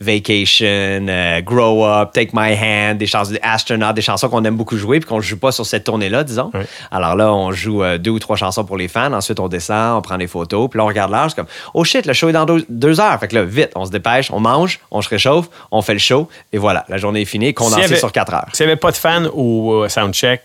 Vacation, 0.00 0.66
euh, 1.08 1.40
Grow 1.40 1.84
Up, 1.84 2.10
Take 2.12 2.30
My 2.34 2.54
Hand, 2.54 2.98
des 2.98 3.06
chansons 3.06 3.34
Astronaut, 3.42 3.92
des 3.92 4.02
chansons 4.02 4.28
qu'on 4.28 4.44
aime 4.44 4.56
beaucoup 4.56 4.76
jouer 4.76 5.00
puis 5.00 5.08
qu'on 5.08 5.20
joue 5.20 5.38
pas 5.38 5.52
sur 5.52 5.66
cette 5.66 5.84
tournée-là, 5.84 6.24
disons. 6.24 6.50
Oui. 6.54 6.60
Alors 6.90 7.16
là, 7.16 7.32
on 7.32 7.52
joue 7.52 7.82
euh, 7.82 7.98
deux 7.98 8.10
ou 8.10 8.18
trois 8.18 8.36
chansons 8.36 8.64
pour 8.64 8.76
les 8.76 8.88
fans. 8.88 9.12
Ensuite, 9.12 9.40
on 9.40 9.48
descend, 9.48 9.98
on 9.98 10.02
prend 10.02 10.18
des 10.18 10.26
photos. 10.26 10.68
Puis 10.70 10.78
là, 10.78 10.84
on 10.84 10.88
regarde 10.88 11.10
l'heure. 11.10 11.26
C'est 11.28 11.36
comme, 11.36 11.46
oh 11.74 11.84
shit, 11.84 12.06
le 12.06 12.12
show 12.12 12.28
est 12.28 12.32
dans 12.32 12.44
deux, 12.46 12.64
deux 12.68 13.00
heures. 13.00 13.18
Fait 13.18 13.28
que 13.28 13.34
là, 13.34 13.44
vite, 13.44 13.70
on 13.74 13.84
se 13.86 13.90
dépêche, 13.90 14.30
on 14.30 14.40
mange, 14.40 14.80
on 14.90 15.02
se 15.02 15.08
réchauffe, 15.08 15.46
on 15.70 15.82
fait 15.82 15.94
le 15.94 15.98
show. 15.98 16.28
Et 16.52 16.58
voilà, 16.58 16.84
la 16.88 16.98
journée 16.98 17.22
est 17.22 17.26
finie, 17.26 17.54
condensée 17.54 17.84
avait- 17.84 17.96
sur 17.96 18.12
quatre 18.12 18.32
heures. 18.34 18.46
S'il 18.52 18.66
n'y 18.66 18.72
avait 18.72 18.80
pas 18.80 18.90
de 18.92 18.96
fans 18.96 19.24
au 19.34 19.84
euh, 19.84 19.88
soundcheck, 19.88 20.42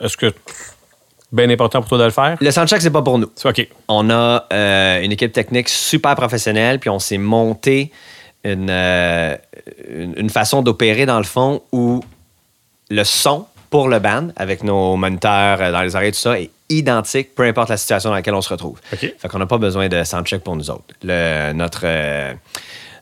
est-ce 0.00 0.16
que 0.16 0.32
bien 1.32 1.48
important 1.50 1.80
pour 1.80 1.88
toi 1.88 1.98
de 1.98 2.04
le 2.04 2.10
faire? 2.10 2.36
Le 2.40 2.50
soundcheck, 2.50 2.82
c'est 2.82 2.90
pas 2.90 3.02
pour 3.02 3.18
nous. 3.18 3.30
OK. 3.44 3.68
On 3.88 4.10
a 4.10 4.46
euh, 4.52 5.02
une 5.02 5.12
équipe 5.12 5.32
technique 5.32 5.68
super 5.68 6.14
professionnelle, 6.14 6.78
puis 6.78 6.90
on 6.90 6.98
s'est 6.98 7.18
monté 7.18 7.92
une, 8.44 8.70
euh, 8.70 9.36
une, 9.88 10.14
une 10.16 10.30
façon 10.30 10.62
d'opérer 10.62 11.06
dans 11.06 11.18
le 11.18 11.24
fond 11.24 11.62
où 11.72 12.02
le 12.90 13.04
son 13.04 13.46
pour 13.70 13.88
le 13.88 14.00
band, 14.00 14.28
avec 14.36 14.64
nos 14.64 14.96
moniteurs 14.96 15.60
euh, 15.60 15.72
dans 15.72 15.82
les 15.82 15.94
oreilles, 15.94 16.12
tout 16.12 16.18
ça, 16.18 16.38
est 16.38 16.50
identique, 16.68 17.34
peu 17.34 17.44
importe 17.44 17.68
la 17.68 17.76
situation 17.76 18.10
dans 18.10 18.16
laquelle 18.16 18.34
on 18.34 18.42
se 18.42 18.48
retrouve. 18.48 18.78
OK. 18.92 19.14
Fait 19.16 19.28
qu'on 19.28 19.38
n'a 19.38 19.46
pas 19.46 19.58
besoin 19.58 19.88
de 19.88 20.02
soundcheck 20.04 20.42
pour 20.42 20.56
nous 20.56 20.70
autres. 20.70 20.94
Le, 21.02 21.52
notre, 21.52 21.82
euh, 21.84 22.32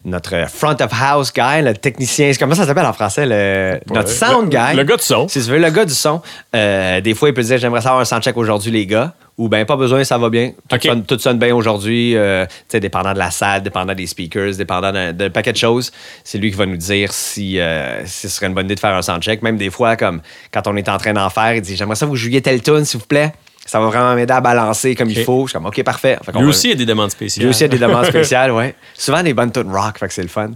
notre 0.05 0.49
front 0.49 0.77
of 0.81 0.91
house 0.93 1.33
guy, 1.33 1.63
le 1.63 1.75
technicien, 1.75 2.31
comment 2.39 2.55
ça 2.55 2.65
s'appelle 2.67 2.87
en 2.87 2.93
français? 2.93 3.27
Le, 3.27 3.81
notre 3.93 4.09
sound 4.09 4.49
guy? 4.49 4.77
le 4.77 4.85
gars 4.85 4.97
du 4.97 5.03
son. 5.03 5.29
Si 5.29 5.43
tu 5.43 5.51
veux, 5.51 5.59
le 5.59 5.71
gars 5.71 5.85
du 5.85 5.95
son, 5.95 6.23
euh, 6.55 7.01
des 7.01 7.15
fois, 7.15 7.29
il 7.29 7.35
peut 7.35 7.43
dire 7.43 7.59
J'aimerais 7.59 7.81
savoir 7.81 8.01
un 8.01 8.05
soundcheck 8.05 8.37
aujourd'hui, 8.37 8.71
les 8.71 8.87
gars. 8.87 9.15
Ou 9.37 9.49
ben 9.49 9.65
pas 9.65 9.77
besoin, 9.77 10.03
ça 10.03 10.19
va 10.19 10.31
bien. 10.31 10.51
Tout, 10.69 10.79
sonne, 10.83 11.05
tout 11.05 11.19
sonne 11.19 11.39
bien 11.39 11.55
aujourd'hui. 11.55 12.17
euh, 12.17 12.45
tu 12.47 12.53
sais, 12.69 12.81
dépendant 12.81 13.13
de 13.13 13.19
la 13.19 13.31
salle, 13.31 13.63
dépendant 13.63 13.95
des 13.95 14.09
speakers, 14.09 14.57
dépendant 14.57 14.91
d'un 15.13 15.31
paquet 15.31 15.53
de 15.53 15.57
choses. 15.57 15.93
C'est 16.25 16.39
lui 16.39 16.51
qui 16.51 16.57
va 16.57 16.67
nous 16.67 16.77
dire 16.77 17.13
si, 17.13 17.61
euh, 17.61 18.05
si 18.05 18.27
ce 18.27 18.29
serait 18.29 18.47
une 18.47 18.55
bonne 18.55 18.65
idée 18.65 18.75
de 18.75 18.81
faire 18.81 18.97
un 18.97 19.03
soundcheck. 19.03 19.43
Même 19.43 19.57
des 19.57 19.71
fois, 19.71 19.97
comme 19.97 20.23
quand 20.53 20.67
on 20.67 20.77
est 20.77 20.89
en 20.89 20.99
train 20.99 21.13
d'en 21.13 21.31
faire, 21.31 21.55
il 21.55 21.63
dit 21.63 21.77
J'aimerais 21.77 21.95
ça 21.95 22.07
que 22.07 22.11
vous 22.11 22.17
jouiez 22.17 22.43
telle 22.43 22.63
tune, 22.63 22.85
s'il 22.85 22.99
vous 22.99 23.07
plaît. 23.07 23.33
Ça 23.71 23.79
va 23.81 23.87
vraiment 23.87 24.15
m'aider 24.15 24.33
à 24.33 24.41
balancer 24.41 24.95
comme 24.95 25.11
il 25.11 25.23
faut. 25.25 25.43
Je 25.47 25.51
suis 25.51 25.59
comme 25.59 25.67
OK, 25.67 25.83
parfait. 25.83 26.19
Fait 26.25 26.33
Lui 26.33 26.43
va- 26.43 26.49
aussi, 26.49 26.69
il 26.69 26.71
y 26.71 26.73
a 26.73 26.77
des 26.77 26.87
demandes 26.87 27.11
spéciales. 27.11 27.45
lui 27.45 27.51
aussi, 27.51 27.61
il 27.61 27.67
y 27.67 27.67
a 27.67 27.69
des 27.69 27.79
demandes 27.87 28.05
spéciales, 28.15 28.51
ouais. 28.51 28.75
Souvent 28.95 29.23
des 29.23 29.35
bonnes 29.35 29.53
tunes 29.53 29.71
rock, 29.71 29.99
fait 29.99 30.09
que 30.09 30.15
c'est 30.15 30.23
le 30.23 30.29
fun. 30.29 30.53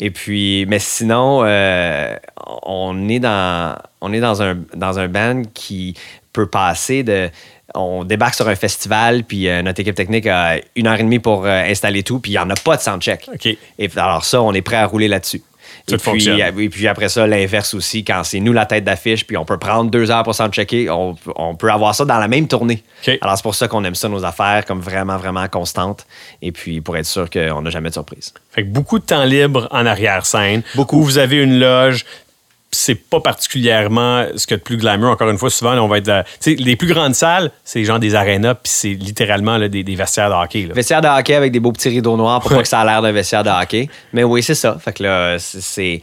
Et 0.00 0.10
puis, 0.10 0.64
mais 0.66 0.78
sinon, 0.78 1.42
euh, 1.44 2.16
on 2.64 3.08
est 3.08 3.20
dans, 3.20 3.76
on 4.00 4.12
est 4.12 4.20
dans 4.20 4.42
un, 4.42 4.56
dans 4.74 4.98
un 4.98 5.08
band 5.08 5.42
qui 5.52 5.94
peut 6.32 6.46
passer 6.46 7.02
de. 7.02 7.28
On 7.76 8.04
débarque 8.04 8.34
sur 8.34 8.46
un 8.48 8.54
festival, 8.54 9.24
puis 9.24 9.48
euh, 9.48 9.60
notre 9.62 9.80
équipe 9.80 9.96
technique 9.96 10.26
a 10.28 10.56
une 10.76 10.86
heure 10.86 10.94
et 11.00 11.02
demie 11.02 11.18
pour 11.18 11.44
euh, 11.44 11.64
installer 11.64 12.02
tout, 12.04 12.20
puis 12.20 12.30
il 12.30 12.34
n'y 12.34 12.38
en 12.38 12.48
a 12.48 12.54
pas 12.54 12.76
de 12.76 12.80
soundcheck. 12.82 13.28
OK. 13.34 13.46
Et 13.46 13.90
alors 13.96 14.24
ça, 14.24 14.40
on 14.42 14.52
est 14.52 14.62
prêt 14.62 14.76
à 14.76 14.86
rouler 14.86 15.08
là-dessus. 15.08 15.42
Et 15.92 15.96
puis, 15.98 16.30
euh, 16.30 16.50
et 16.58 16.68
puis 16.70 16.88
après 16.88 17.10
ça, 17.10 17.26
l'inverse 17.26 17.74
aussi, 17.74 18.04
quand 18.04 18.24
c'est 18.24 18.40
nous 18.40 18.54
la 18.54 18.64
tête 18.64 18.84
d'affiche, 18.84 19.26
puis 19.26 19.36
on 19.36 19.44
peut 19.44 19.58
prendre 19.58 19.90
deux 19.90 20.10
heures 20.10 20.22
pour 20.22 20.34
soundchecker, 20.34 20.88
on, 20.88 21.14
on 21.36 21.54
peut 21.54 21.70
avoir 21.70 21.94
ça 21.94 22.06
dans 22.06 22.18
la 22.18 22.26
même 22.26 22.48
tournée. 22.48 22.82
Alors 23.20 23.36
c'est 23.36 23.42
pour 23.42 23.54
ça 23.54 23.68
qu'on 23.68 23.84
aime 23.84 23.94
ça, 23.94 24.08
nos 24.08 24.24
affaires, 24.24 24.64
comme 24.64 24.80
vraiment, 24.80 25.18
vraiment 25.18 25.46
constantes. 25.48 26.06
Et 26.40 26.52
puis 26.52 26.80
pour 26.80 26.96
être 26.96 27.04
sûr 27.04 27.28
qu'on 27.28 27.60
n'a 27.60 27.68
jamais 27.68 27.90
de 27.90 27.94
surprise. 27.94 28.32
Fait 28.50 28.62
que 28.62 28.68
beaucoup 28.68 28.98
de 28.98 29.04
temps 29.04 29.24
libre 29.24 29.68
en 29.70 29.84
arrière-scène. 29.84 30.62
Beaucoup. 30.74 31.00
Où 31.00 31.02
vous 31.02 31.18
avez 31.18 31.42
une 31.42 31.58
loge. 31.58 32.06
C'est 32.74 32.94
pas 32.94 33.20
particulièrement 33.20 34.24
ce 34.36 34.46
qu'il 34.46 34.54
y 34.54 34.56
a 34.56 34.58
de 34.58 34.62
plus 34.62 34.76
glamour. 34.76 35.10
Encore 35.10 35.30
une 35.30 35.38
fois, 35.38 35.50
souvent, 35.50 35.72
on 35.78 35.88
va 35.88 35.98
être. 35.98 36.06
dans- 36.06 36.24
les 36.46 36.76
plus 36.76 36.88
grandes 36.88 37.14
salles, 37.14 37.50
c'est 37.64 37.84
genre 37.84 37.98
des 37.98 38.14
arénas, 38.14 38.54
puis 38.54 38.72
c'est 38.74 38.94
littéralement 38.94 39.56
là, 39.58 39.68
des, 39.68 39.82
des 39.82 39.94
vestiaires 39.94 40.28
de 40.30 40.34
hockey. 40.34 40.66
là. 40.66 40.74
Vestiaire 40.74 41.00
de 41.00 41.08
hockey 41.08 41.34
avec 41.34 41.52
des 41.52 41.60
beaux 41.60 41.72
petits 41.72 41.88
rideaux 41.88 42.16
noirs 42.16 42.40
pour 42.40 42.50
pas 42.54 42.62
que 42.62 42.68
ça 42.68 42.80
a 42.80 42.84
l'air 42.84 43.00
d'un 43.02 43.12
vestiaire 43.12 43.44
de 43.44 43.50
hockey. 43.50 43.88
Mais 44.12 44.24
oui, 44.24 44.42
c'est 44.42 44.54
ça. 44.54 44.76
Fait 44.78 44.92
que 44.92 45.02
là, 45.02 45.36
c'est- 45.38 46.00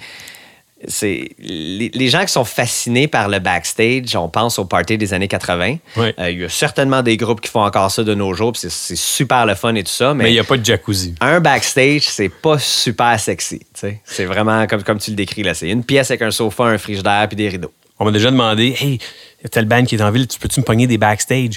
c'est. 0.87 1.29
Les, 1.39 1.89
les 1.93 2.07
gens 2.09 2.21
qui 2.25 2.31
sont 2.31 2.43
fascinés 2.45 3.07
par 3.07 3.29
le 3.29 3.39
backstage, 3.39 4.15
on 4.15 4.29
pense 4.29 4.59
au 4.59 4.65
party 4.65 4.97
des 4.97 5.13
années 5.13 5.27
80. 5.27 5.77
Ouais. 5.97 6.15
Euh, 6.19 6.31
Il 6.31 6.39
y 6.41 6.43
a 6.45 6.49
certainement 6.49 7.01
des 7.01 7.17
groupes 7.17 7.41
qui 7.41 7.49
font 7.49 7.63
encore 7.63 7.91
ça 7.91 8.03
de 8.03 8.13
nos 8.13 8.33
jours, 8.33 8.53
c'est 8.55 8.69
super 8.95 9.45
le 9.45 9.55
fun 9.55 9.75
et 9.75 9.83
tout 9.83 9.91
ça. 9.91 10.13
Mais 10.13 10.29
il 10.29 10.33
n'y 10.33 10.39
a 10.39 10.43
pas 10.43 10.57
de 10.57 10.65
jacuzzi. 10.65 11.15
un 11.21 11.39
backstage, 11.39 12.01
c'est 12.03 12.29
pas 12.29 12.57
super 12.59 13.19
sexy. 13.19 13.61
C'est 14.05 14.25
vraiment 14.25 14.65
comme, 14.67 14.83
comme 14.83 14.99
tu 14.99 15.11
le 15.11 15.15
décris 15.15 15.43
là. 15.43 15.53
C'est 15.53 15.69
une 15.69 15.83
pièce 15.83 16.11
avec 16.11 16.21
un 16.21 16.31
sofa, 16.31 16.63
un 16.65 16.77
frigidaire 16.77 17.27
puis 17.27 17.35
des 17.35 17.49
rideaux. 17.49 17.71
On 17.99 18.05
m'a 18.05 18.11
déjà 18.11 18.31
demandé 18.31 18.75
Hey, 18.79 18.93
il 18.95 19.43
y 19.43 19.45
a 19.45 19.49
telle 19.49 19.65
band 19.65 19.85
qui 19.85 19.95
est 19.95 20.01
en 20.01 20.11
ville, 20.11 20.27
tu 20.27 20.39
peux-tu 20.39 20.59
me 20.59 20.65
pogner 20.65 20.87
des 20.87 20.97
backstage? 20.97 21.55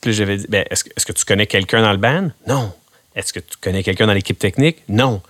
Puis 0.00 0.12
j'avais 0.12 0.36
dit 0.38 0.46
ben, 0.48 0.64
Est-ce 0.70 0.84
que, 0.84 0.90
est-ce 0.96 1.06
que 1.06 1.12
tu 1.12 1.24
connais 1.24 1.46
quelqu'un 1.46 1.82
dans 1.82 1.92
le 1.92 1.98
band? 1.98 2.30
Non. 2.46 2.72
Est-ce 3.16 3.32
que 3.32 3.40
tu 3.40 3.56
connais 3.60 3.82
quelqu'un 3.82 4.06
dans 4.06 4.12
l'équipe 4.12 4.38
technique? 4.38 4.78
Non. 4.88 5.22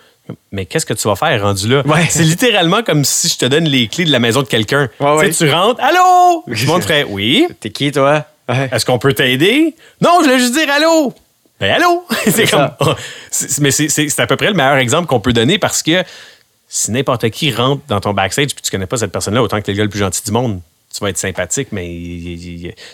Mais 0.52 0.64
qu'est-ce 0.66 0.86
que 0.86 0.94
tu 0.94 1.06
vas 1.06 1.16
faire 1.16 1.42
rendu 1.42 1.68
là? 1.68 1.82
Ouais. 1.86 2.06
C'est 2.08 2.22
littéralement 2.22 2.82
comme 2.82 3.04
si 3.04 3.28
je 3.28 3.36
te 3.36 3.44
donne 3.44 3.64
les 3.64 3.88
clés 3.88 4.04
de 4.06 4.12
la 4.12 4.18
maison 4.20 4.42
de 4.42 4.46
quelqu'un. 4.48 4.88
Ouais, 5.00 5.30
Tu 5.30 5.50
rentres, 5.50 5.82
allô? 5.82 6.42
Tout 6.46 6.50
le 6.50 6.66
monde 6.66 6.82
ferait 6.82 7.04
oui. 7.08 7.46
T'es 7.60 7.70
qui, 7.70 7.92
toi? 7.92 8.24
Est-ce 8.48 8.84
qu'on 8.86 8.98
peut 8.98 9.12
t'aider? 9.12 9.74
Non, 10.00 10.18
je 10.20 10.24
voulais 10.24 10.38
juste 10.38 10.54
dire 10.54 10.70
allô. 10.70 11.12
Ben 11.60 11.72
allô? 11.72 12.04
c'est 12.30 12.50
comme. 12.50 12.70
mais 13.60 13.70
c'est- 13.70 13.88
c'est 13.88 14.08
c'est 14.08 14.22
à 14.22 14.26
peu 14.26 14.36
près 14.36 14.48
le 14.48 14.54
meilleur 14.54 14.76
exemple 14.76 15.06
qu'on 15.06 15.20
peut 15.20 15.32
donner 15.32 15.58
parce 15.58 15.82
que 15.82 16.02
si 16.68 16.90
n'importe 16.90 17.28
qui 17.30 17.52
rentre 17.52 17.82
dans 17.88 18.00
ton 18.00 18.12
backstage 18.12 18.48
puis 18.54 18.62
tu 18.62 18.70
connais 18.70 18.86
pas 18.86 18.96
cette 18.96 19.12
personne-là, 19.12 19.42
autant 19.42 19.58
que 19.60 19.62
t'es 19.66 19.72
le 19.72 19.78
gars 19.78 19.84
le 19.84 19.90
plus 19.90 20.00
gentil 20.00 20.22
du 20.24 20.32
monde, 20.32 20.60
tu 20.94 21.00
vas 21.02 21.10
être 21.10 21.18
sympathique, 21.18 21.68
mais 21.72 21.90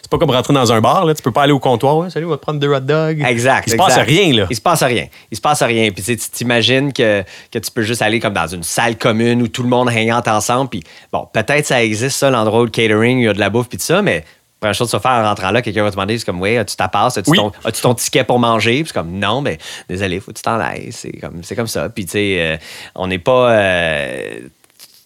c'est 0.00 0.08
pas 0.10 0.16
comme 0.16 0.30
rentrer 0.30 0.54
dans 0.54 0.72
un 0.72 0.80
bar, 0.80 1.04
là. 1.04 1.14
Tu 1.14 1.20
peux 1.22 1.32
pas 1.32 1.42
aller 1.42 1.52
au 1.52 1.58
comptoir. 1.58 1.98
Ouais, 1.98 2.08
salut, 2.08 2.24
on 2.24 2.30
va 2.30 2.38
te 2.38 2.42
prendre 2.42 2.58
deux 2.58 2.72
hot 2.72 2.80
dogs. 2.80 3.22
Exact. 3.22 3.64
Il 3.66 3.70
se 3.70 3.74
exact. 3.74 3.76
passe 3.76 3.98
rien, 4.06 4.32
là. 4.32 4.46
Il 4.48 4.56
se 4.56 4.60
passe 4.62 4.82
rien. 4.82 5.06
Il 5.30 5.36
se 5.36 5.42
passe 5.42 5.62
rien. 5.62 5.90
Puis 5.90 6.02
tu 6.02 6.16
tu 6.16 6.30
t'imagines 6.30 6.94
que, 6.94 7.22
que 7.52 7.58
tu 7.58 7.70
peux 7.70 7.82
juste 7.82 8.00
aller 8.00 8.18
comme 8.18 8.32
dans 8.32 8.46
une 8.46 8.62
salle 8.62 8.96
commune 8.96 9.42
où 9.42 9.48
tout 9.48 9.62
le 9.62 9.68
monde 9.68 9.90
hangante 9.90 10.28
ensemble. 10.28 10.70
Puis 10.70 10.82
bon, 11.12 11.28
peut-être 11.30 11.66
ça 11.66 11.84
existe, 11.84 12.16
ça, 12.16 12.30
l'endroit 12.30 12.62
où 12.62 12.64
le 12.64 12.70
catering, 12.70 13.18
il 13.18 13.24
y 13.24 13.28
a 13.28 13.34
de 13.34 13.38
la 13.38 13.50
bouffe 13.50 13.68
puis 13.68 13.76
tout 13.76 13.84
ça, 13.84 14.00
mais 14.00 14.24
première 14.60 14.74
chose 14.74 14.88
de 14.88 14.92
se 14.92 14.98
faire 14.98 15.10
en 15.12 15.22
rentrant 15.22 15.50
là, 15.50 15.60
quelqu'un 15.60 15.82
va 15.82 15.90
te 15.90 15.96
demander, 15.96 16.18
c'est 16.18 16.24
comme, 16.24 16.40
oui, 16.40 16.56
as-tu 16.56 16.76
ta 16.76 16.88
passe? 16.88 17.18
As-tu 17.18 17.30
Oui. 17.30 17.38
ton, 17.82 17.94
ticket 17.94 18.24
pour 18.24 18.38
manger? 18.38 18.82
Puis 18.82 18.86
c'est 18.86 18.94
comme, 18.98 19.12
non, 19.12 19.42
mais 19.42 19.58
désolé, 19.90 20.20
faut 20.20 20.32
que 20.32 20.36
tu 20.38 20.42
t'en 20.42 20.58
ailles. 20.58 20.88
C'est 20.90 21.12
comme, 21.12 21.42
c'est 21.42 21.54
comme 21.56 21.66
ça. 21.66 21.90
Puis 21.90 22.06
tu 22.06 22.12
sais, 22.12 22.36
euh, 22.40 22.56
on 22.94 23.08
n'est 23.08 23.18
pas. 23.18 23.50
euh, 23.52 24.38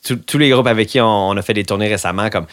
tous- 0.07 0.17
tous 0.17 0.39
les 0.39 0.51
groupes 0.51 0.67
avec 0.67 0.89
qui 0.89 1.01
on, 1.01 1.07
on 1.31 1.37
a 1.37 1.43
fait 1.43 1.55
des 1.55 1.65
tournées 1.65 1.89
récemment, 1.89 2.29
comme 2.31 2.47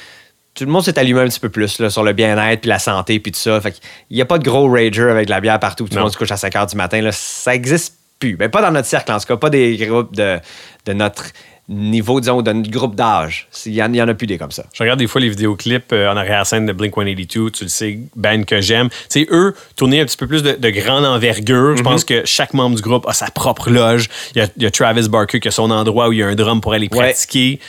tout 0.53 0.65
le 0.65 0.71
monde 0.71 0.83
s'est 0.83 0.97
allumé 0.99 1.21
un 1.21 1.27
petit 1.27 1.39
peu 1.39 1.49
plus 1.49 1.79
là, 1.79 1.89
sur 1.89 2.03
le 2.03 2.13
bien-être, 2.13 2.61
puis 2.61 2.69
la 2.69 2.79
santé, 2.79 3.19
puis 3.19 3.31
tout 3.31 3.39
ça. 3.39 3.59
Fait 3.61 3.71
qu'il 3.71 3.81
n'y 4.15 4.21
a 4.21 4.25
pas 4.25 4.37
de 4.37 4.43
gros 4.43 4.69
rager 4.69 5.03
avec 5.09 5.25
de 5.27 5.31
la 5.31 5.39
bière 5.41 5.59
partout, 5.59 5.87
tout 5.87 5.95
le 5.95 6.01
monde 6.01 6.11
se 6.11 6.17
couche 6.17 6.31
à 6.31 6.37
5 6.37 6.53
h 6.53 6.69
du 6.71 6.75
matin. 6.75 7.01
Là. 7.01 7.11
Ça 7.11 7.55
existe 7.55 7.95
plus. 8.19 8.35
Mais 8.39 8.49
pas 8.49 8.61
dans 8.61 8.71
notre 8.71 8.87
cercle, 8.87 9.11
en 9.11 9.19
tout 9.19 9.25
cas. 9.27 9.37
Pas 9.37 9.49
des 9.49 9.75
groupes 9.77 10.15
de, 10.15 10.37
de 10.85 10.93
notre 10.93 11.25
niveau, 11.69 12.19
disons, 12.19 12.41
de 12.41 12.51
notre 12.51 12.69
groupe 12.69 12.95
d'âge. 12.95 13.47
Il 13.65 13.71
n'y 13.71 13.81
en, 13.81 13.93
il 13.93 14.01
en 14.01 14.07
a 14.09 14.13
plus 14.13 14.27
des 14.27 14.37
comme 14.37 14.51
ça. 14.51 14.65
Je 14.73 14.83
regarde 14.83 14.99
des 14.99 15.07
fois 15.07 15.21
les 15.21 15.29
vidéoclips 15.29 15.93
euh, 15.93 16.11
en 16.11 16.17
arrière-scène 16.17 16.65
de 16.65 16.73
Blink 16.73 16.93
182, 16.95 17.49
tu 17.51 17.63
le 17.63 17.69
sais, 17.69 17.97
band 18.17 18.43
que 18.43 18.59
j'aime. 18.59 18.89
Tu 18.89 18.95
sais, 19.21 19.27
eux, 19.31 19.55
tourner 19.77 20.01
un 20.01 20.05
petit 20.05 20.17
peu 20.17 20.27
plus 20.27 20.43
de, 20.43 20.51
de 20.53 20.69
grande 20.69 21.05
envergure. 21.05 21.77
Je 21.77 21.81
pense 21.83 22.03
que 22.03 22.23
chaque 22.25 22.53
membre 22.53 22.75
du 22.75 22.81
groupe 22.81 23.07
a 23.07 23.13
sa 23.13 23.27
propre 23.31 23.69
loge. 23.69 24.09
Il 24.35 24.39
y 24.39 24.41
a, 24.41 24.47
il 24.57 24.63
y 24.63 24.65
a 24.65 24.71
Travis 24.71 25.07
Barker 25.07 25.39
qui 25.39 25.47
a 25.47 25.51
son 25.51 25.71
endroit 25.71 26.09
où 26.09 26.11
il 26.11 26.19
y 26.19 26.23
a 26.23 26.27
un 26.27 26.35
drum 26.35 26.59
pour 26.59 26.73
aller 26.73 26.89
Ouais. 26.91 26.97
pratiquer. 27.13 27.59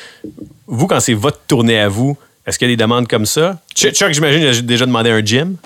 Vous, 0.67 0.89
quand 0.89 0.99
c'est 1.01 1.15
votre 1.15 1.39
tournée 1.47 1.79
à 1.79 1.89
vous, 1.89 2.17
Est-ce 2.47 2.59
qu'il 2.59 2.69
y 2.69 2.73
a 2.73 2.77
des 2.77 2.83
demandes 2.83 3.07
comme 3.09 3.27
ça? 3.27 3.59
Chuck, 3.75 4.13
j'imagine, 4.13 4.45
a 4.47 4.61
déjà 4.63 4.87
demandé 4.87 5.11
un 5.11 5.25
gym. 5.25 5.57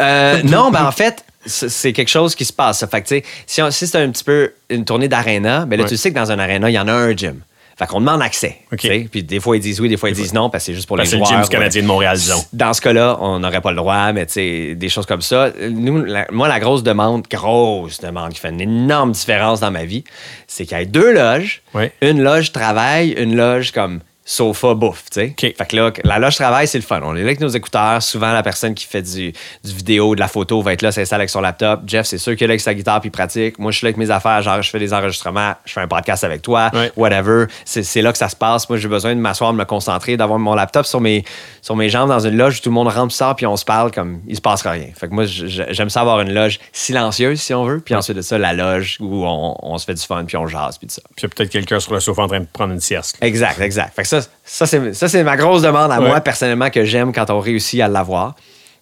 Euh, 0.00 0.40
non, 0.44 0.70
ben 0.70 0.84
en 0.86 0.92
fait, 0.92 1.24
c'est 1.44 1.92
quelque 1.92 2.08
chose 2.08 2.34
qui 2.34 2.44
se 2.44 2.52
passe. 2.52 2.84
Fait 2.90 3.02
que, 3.02 3.20
si, 3.46 3.60
on- 3.62 3.70
si 3.70 3.86
c'est 3.86 3.98
un 3.98 4.10
petit 4.10 4.24
peu 4.24 4.52
une 4.70 4.84
tournée 4.84 5.08
d'aréna, 5.08 5.66
ben 5.66 5.76
là, 5.76 5.82
Ouais. 5.84 5.88
tu 5.90 5.96
sais 5.96 6.10
que 6.10 6.14
dans 6.14 6.30
un 6.32 6.38
aréna, 6.38 6.70
il 6.70 6.74
y 6.74 6.78
en 6.78 6.88
a 6.88 6.92
un 6.92 7.14
gym. 7.16 7.40
Fait 7.78 7.86
qu'on 7.86 8.00
demande 8.00 8.20
accès. 8.22 8.58
OK. 8.70 8.78
tu 8.80 8.86
sais. 8.88 9.08
Puis 9.10 9.22
des 9.24 9.40
fois, 9.40 9.56
ils 9.56 9.60
disent 9.60 9.80
oui, 9.80 9.88
des 9.88 9.96
fois, 9.96 10.10
ils 10.10 10.14
disent 10.14 10.34
non, 10.34 10.50
parce 10.50 10.62
que 10.64 10.66
c'est 10.66 10.74
juste 10.74 10.86
pour 10.86 10.96
Parce 10.98 11.10
les 11.10 11.16
c'est 11.18 11.20
le 11.20 11.24
gym 11.26 11.42
du 11.42 11.48
Canadien 11.48 11.82
de 11.82 11.86
Montréal, 11.86 12.16
disons. 12.16 12.44
Dans 12.52 12.72
ce 12.74 12.80
cas-là, 12.82 13.16
on 13.20 13.38
n'aurait 13.40 13.62
pas 13.62 13.70
le 13.70 13.76
droit, 13.76 14.12
mais 14.12 14.26
tu 14.26 14.32
sais, 14.34 14.74
des 14.74 14.88
choses 14.90 15.06
comme 15.06 15.22
ça. 15.22 15.50
Nous, 15.70 16.04
la- 16.04 16.26
moi, 16.30 16.48
la 16.48 16.60
grosse 16.60 16.82
demande, 16.82 17.26
grosse 17.30 17.98
demande 18.00 18.32
qui 18.34 18.40
fait 18.40 18.50
une 18.50 18.60
énorme 18.60 19.12
différence 19.12 19.60
dans 19.60 19.70
ma 19.70 19.84
vie, 19.84 20.04
c'est 20.46 20.64
qu'il 20.66 20.78
y 20.78 20.82
ait 20.82 20.86
deux 20.86 21.12
loges. 21.14 21.62
Ouais. 21.74 21.92
Une 22.02 22.22
loge 22.22 22.52
travail, 22.52 23.10
une 23.18 23.34
loge 23.36 23.72
comme 23.72 24.00
sofa 24.24 24.74
bouffe, 24.74 25.04
tu 25.10 25.20
sais. 25.20 25.26
OK. 25.30 25.54
Fait 25.56 25.66
que 25.68 25.76
là, 25.76 25.90
la 26.04 26.18
loge 26.18 26.36
travail, 26.36 26.68
c'est 26.68 26.78
le 26.78 26.84
fun. 26.84 27.00
On 27.02 27.14
est 27.16 27.20
là 27.20 27.26
avec 27.26 27.40
nos 27.40 27.48
écouteurs. 27.48 28.02
Souvent, 28.02 28.32
la 28.32 28.42
personne 28.42 28.74
qui 28.74 28.86
fait 28.86 29.02
du, 29.02 29.32
du 29.64 29.72
vidéo, 29.72 30.14
de 30.14 30.20
la 30.20 30.28
photo 30.28 30.62
va 30.62 30.72
être 30.72 30.82
là, 30.82 30.92
s'installe 30.92 31.20
avec 31.20 31.30
son 31.30 31.40
laptop. 31.40 31.80
Jeff, 31.86 32.06
c'est 32.06 32.18
sûr 32.18 32.34
qu'il 32.36 32.44
est 32.44 32.46
là 32.46 32.52
avec 32.52 32.60
sa 32.60 32.72
guitare 32.74 33.00
puis 33.00 33.10
pratique. 33.10 33.58
Moi, 33.58 33.72
je 33.72 33.78
suis 33.78 33.84
là 33.84 33.88
avec 33.88 33.96
mes 33.96 34.10
affaires. 34.10 34.40
Genre, 34.42 34.62
je 34.62 34.70
fais 34.70 34.78
des 34.78 34.92
enregistrements, 34.94 35.54
je 35.64 35.72
fais 35.72 35.80
un 35.80 35.88
podcast 35.88 36.22
avec 36.24 36.42
toi, 36.42 36.70
Ouais. 36.72 36.92
whatever. 36.96 37.46
C'est 37.64 38.02
là 38.02 38.12
que 38.12 38.18
ça 38.18 38.28
se 38.28 38.36
passe. 38.36 38.68
Moi, 38.68 38.78
j'ai 38.78 38.88
besoin 38.88 39.14
de 39.14 39.20
m'asseoir, 39.20 39.52
de 39.52 39.58
me 39.58 39.64
concentrer, 39.64 40.16
d'avoir 40.16 40.38
mon 40.38 40.54
laptop 40.54 40.86
sur 40.86 41.00
mes, 41.00 41.24
sur 41.60 41.74
mes 41.76 41.88
jambes 41.88 42.08
dans 42.08 42.20
une 42.20 42.36
loge 42.36 42.58
où 42.58 42.60
tout 42.62 42.68
le 42.70 42.74
monde 42.74 42.88
rentre, 42.88 43.12
sort, 43.14 43.34
puis 43.36 43.46
on 43.46 43.56
se 43.56 43.64
parle 43.64 43.90
comme 43.90 44.20
il 44.28 44.36
se 44.36 44.40
passera 44.40 44.70
rien. 44.72 44.88
Fait 44.96 45.08
que 45.08 45.14
moi, 45.14 45.24
j'aime 45.26 45.90
ça 45.90 46.00
avoir 46.00 46.20
une 46.20 46.32
loge 46.32 46.60
silencieuse, 46.72 47.40
si 47.40 47.52
on 47.54 47.64
veut. 47.64 47.80
Puis 47.80 47.94
ensuite 47.94 48.16
de 48.16 48.22
ça, 48.22 48.38
la 48.38 48.52
loge 48.52 48.96
où 49.00 49.24
on, 49.26 49.56
on 49.62 49.78
se 49.78 49.84
fait 49.84 49.94
du 49.94 50.02
fun, 50.02 50.24
puis 50.24 50.36
on 50.36 50.46
jase, 50.46 50.78
puis 50.78 50.86
tout 50.86 50.94
ça. 50.94 51.02
Puis 51.16 51.28
peut-être 51.28 51.50
quelqu'un 51.50 51.80
sur 51.80 51.92
le 51.92 52.00
sofa 52.00 52.22
en 52.22 52.28
train 52.28 52.40
de 52.40 52.46
prendre 52.52 52.72
une 52.72 52.80
sieste. 52.80 53.18
là. 53.20 53.26
Exact, 53.26 53.60
exact. 53.60 53.94
Fait 53.94 54.02
que 54.02 54.08
ça, 54.20 54.28
ça 54.44 54.66
c'est 54.66 54.94
ça, 54.94 55.08
c'est 55.08 55.22
ma 55.24 55.36
grosse 55.36 55.62
demande 55.62 55.90
à 55.92 56.00
Ouais. 56.00 56.08
moi, 56.08 56.20
personnellement, 56.20 56.70
que 56.70 56.84
j'aime 56.84 57.12
quand 57.12 57.30
on 57.30 57.38
réussit 57.40 57.80
à 57.80 57.88
l'avoir. 57.88 58.34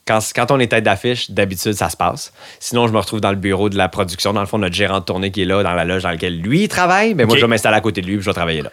Quand, 0.07 0.19
quand 0.35 0.51
on 0.51 0.59
est 0.59 0.67
tête 0.69 0.83
d'affiche, 0.85 1.31
d'habitude, 1.31 1.75
ça 1.75 1.89
se 1.91 1.97
passe. 1.97 2.33
Sinon, 2.59 2.89
je 2.89 2.93
me 2.93 2.99
retrouve 2.99 3.21
dans 3.21 3.31
le 3.31 3.37
bureau 3.37 3.69
de 3.69 3.77
la 3.77 3.89
production. 3.89 4.33
Dans 4.33 4.41
le 4.41 4.47
fond, 4.47 4.59
notre 4.59 4.75
gérant 4.75 4.99
de 5.01 5.05
tournée 5.05 5.31
qui 5.31 5.43
est 5.43 5.45
là, 5.45 5.63
dans 5.63 5.75
la 5.75 5.85
loge 5.85 6.03
dans 6.03 6.09
laquelle 6.11 6.41
lui 6.41 6.63
il 6.63 6.69
travaille. 6.69 7.15
Mais 7.15 7.27
moi, 7.27 7.37
je 7.37 7.43
vais 7.43 7.47
m'installer 7.49 7.77
à 7.77 7.81
côté 7.81 8.01
de 8.01 8.07
lui 8.07 8.15
puis 8.17 8.25
je 8.25 8.31
vais 8.31 8.35
travailler 8.35 8.63
là. 8.63 8.71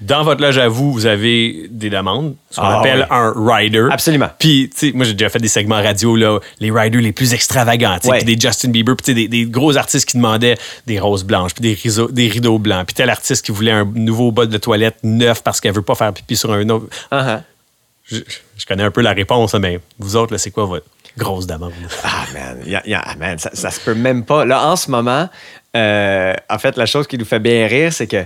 Dans 0.00 0.24
votre 0.24 0.42
loge 0.42 0.58
à 0.58 0.68
vous, 0.68 0.92
vous 0.92 1.06
avez 1.06 1.66
des 1.70 1.88
demandes, 1.88 2.34
ce 2.50 2.56
qu'on 2.56 2.66
Ah, 2.66 2.80
appelle 2.80 3.06
oui. 3.08 3.16
un 3.16 3.32
rider. 3.56 3.86
Absolument. 3.90 4.28
Puis, 4.38 4.68
tu 4.76 4.88
sais, 4.88 4.92
moi, 4.94 5.04
j'ai 5.04 5.14
déjà 5.14 5.28
fait 5.30 5.38
des 5.38 5.48
segments 5.48 5.76
radio, 5.82 6.16
là, 6.16 6.40
les 6.58 6.70
riders 6.72 7.00
les 7.00 7.12
plus 7.12 7.32
extravagants, 7.32 7.94
tu 8.00 8.06
sais, 8.06 8.10
Ouais. 8.10 8.18
puis 8.24 8.36
des 8.36 8.40
Justin 8.48 8.70
Bieber, 8.70 8.96
puis 8.96 9.14
des, 9.14 9.28
des 9.28 9.44
gros 9.46 9.76
artistes 9.76 10.08
qui 10.08 10.16
demandaient 10.16 10.56
des 10.86 10.98
roses 10.98 11.24
blanches, 11.24 11.54
puis 11.54 11.62
des, 11.62 11.74
rideaux- 11.74 12.10
des 12.10 12.28
rideaux 12.28 12.58
blancs, 12.58 12.86
puis 12.86 12.94
tel 12.94 13.08
artiste 13.08 13.44
qui 13.46 13.52
voulait 13.52 13.70
un 13.72 13.84
nouveau 13.84 14.32
bol 14.32 14.48
de 14.48 14.58
toilette 14.58 14.96
neuf 15.04 15.42
parce 15.42 15.60
qu'elle 15.60 15.74
veut 15.74 15.82
pas 15.82 15.94
faire 15.94 16.12
pipi 16.12 16.36
sur 16.36 16.52
un 16.52 16.68
autre. 16.70 16.86
Uh-huh. 17.12 17.40
Je, 18.06 18.16
je 18.56 18.66
connais 18.66 18.82
un 18.82 18.90
peu 18.90 19.00
la 19.00 19.12
réponse, 19.12 19.54
mais 19.54 19.80
vous 19.98 20.16
autres, 20.16 20.36
c'est 20.36 20.50
quoi 20.50 20.66
votre 20.66 20.86
grosse 21.16 21.46
demande? 21.46 21.72
Ah, 22.02 22.24
man, 22.34 22.58
y 22.66 22.74
a- 22.74 22.82
y 22.86 22.92
a- 22.94 23.02
ah, 23.06 23.14
man, 23.16 23.38
ça, 23.38 23.50
ça 23.54 23.70
se 23.70 23.78
peut 23.80 23.94
même 23.94 24.24
pas. 24.24 24.44
Là, 24.44 24.66
en 24.66 24.74
ce 24.76 24.90
moment, 24.90 25.28
euh, 25.76 26.34
en 26.48 26.58
fait, 26.58 26.76
la 26.76 26.86
chose 26.86 27.06
qui 27.06 27.18
nous 27.18 27.24
fait 27.24 27.38
bien 27.40 27.66
rire, 27.66 27.92
c'est 27.92 28.06
que, 28.06 28.16
euh, 28.16 28.24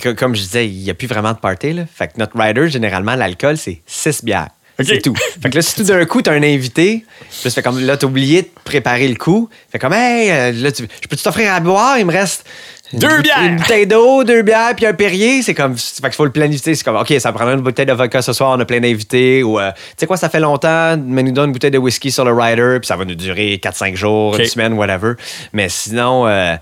que- 0.00 0.10
comme 0.10 0.34
je 0.34 0.42
disais, 0.42 0.66
il 0.68 0.82
n'y 0.82 0.90
a 0.90 0.94
plus 0.94 1.06
vraiment 1.08 1.32
de 1.32 1.38
party. 1.38 1.72
Là. 1.72 1.84
Fait 1.92 2.08
que 2.08 2.12
notre 2.18 2.38
rider, 2.38 2.68
généralement, 2.68 3.14
l'alcool, 3.14 3.56
c'est 3.56 3.80
6 3.86 4.24
bières. 4.24 4.48
C'est 4.78 5.00
tout. 5.00 5.14
Fait 5.42 5.48
que 5.48 5.54
là, 5.54 5.62
si 5.62 5.74
tout 5.74 5.84
d'un 5.84 6.04
coup, 6.04 6.20
t'as 6.20 6.32
un 6.34 6.42
invité, 6.42 7.06
puis 7.40 7.50
fait 7.50 7.62
comme 7.62 7.80
là, 7.80 7.96
t'as 7.96 8.06
oublié 8.06 8.42
de 8.42 8.48
préparer 8.62 9.08
le 9.08 9.14
coup. 9.14 9.48
Fait 9.72 9.78
comme, 9.78 9.94
hey, 9.94 10.30
euh, 10.30 10.52
là, 10.52 10.70
tu, 10.70 10.86
je 11.02 11.08
peux 11.08 11.16
t'offrir 11.16 11.54
à 11.54 11.60
boire? 11.60 11.98
Il 11.98 12.04
me 12.04 12.12
reste. 12.12 12.44
Deux 12.92 13.20
bières. 13.20 13.42
Une 13.42 13.56
bouteille 13.56 13.86
d'eau, 13.86 14.22
deux 14.24 14.42
bières, 14.42 14.74
puis 14.76 14.86
un 14.86 14.94
Perrier. 14.94 15.42
C'est 15.42 15.54
comme, 15.54 15.76
fait 15.76 16.02
qu'il 16.02 16.12
faut 16.12 16.24
le 16.24 16.30
planifier. 16.30 16.74
C'est 16.74 16.84
comme, 16.84 16.96
OK, 16.96 17.12
ça 17.18 17.32
prendra 17.32 17.54
une 17.54 17.60
bouteille 17.60 17.86
de 17.86 17.92
vodka 17.92 18.22
ce 18.22 18.32
soir, 18.32 18.56
on 18.56 18.60
a 18.60 18.64
plein 18.64 18.80
d'invités. 18.80 19.42
Ou, 19.42 19.58
euh, 19.58 19.70
tu 19.72 19.94
sais 19.98 20.06
quoi, 20.06 20.16
ça 20.16 20.28
fait 20.28 20.40
longtemps, 20.40 20.96
mais 20.96 21.22
nous 21.22 21.32
donne 21.32 21.46
une 21.46 21.52
bouteille 21.52 21.70
de 21.70 21.78
whisky 21.78 22.10
sur 22.10 22.24
le 22.24 22.32
rider, 22.32 22.78
puis 22.80 22.86
ça 22.86 22.96
va 22.96 23.04
nous 23.04 23.14
durer 23.14 23.60
4-5 23.62 23.96
jours, 23.96 24.38
une 24.38 24.46
semaine, 24.46 24.74
whatever. 24.74 25.14
Mais 25.52 25.68
sinon, 25.68 26.26
euh, 26.26 26.56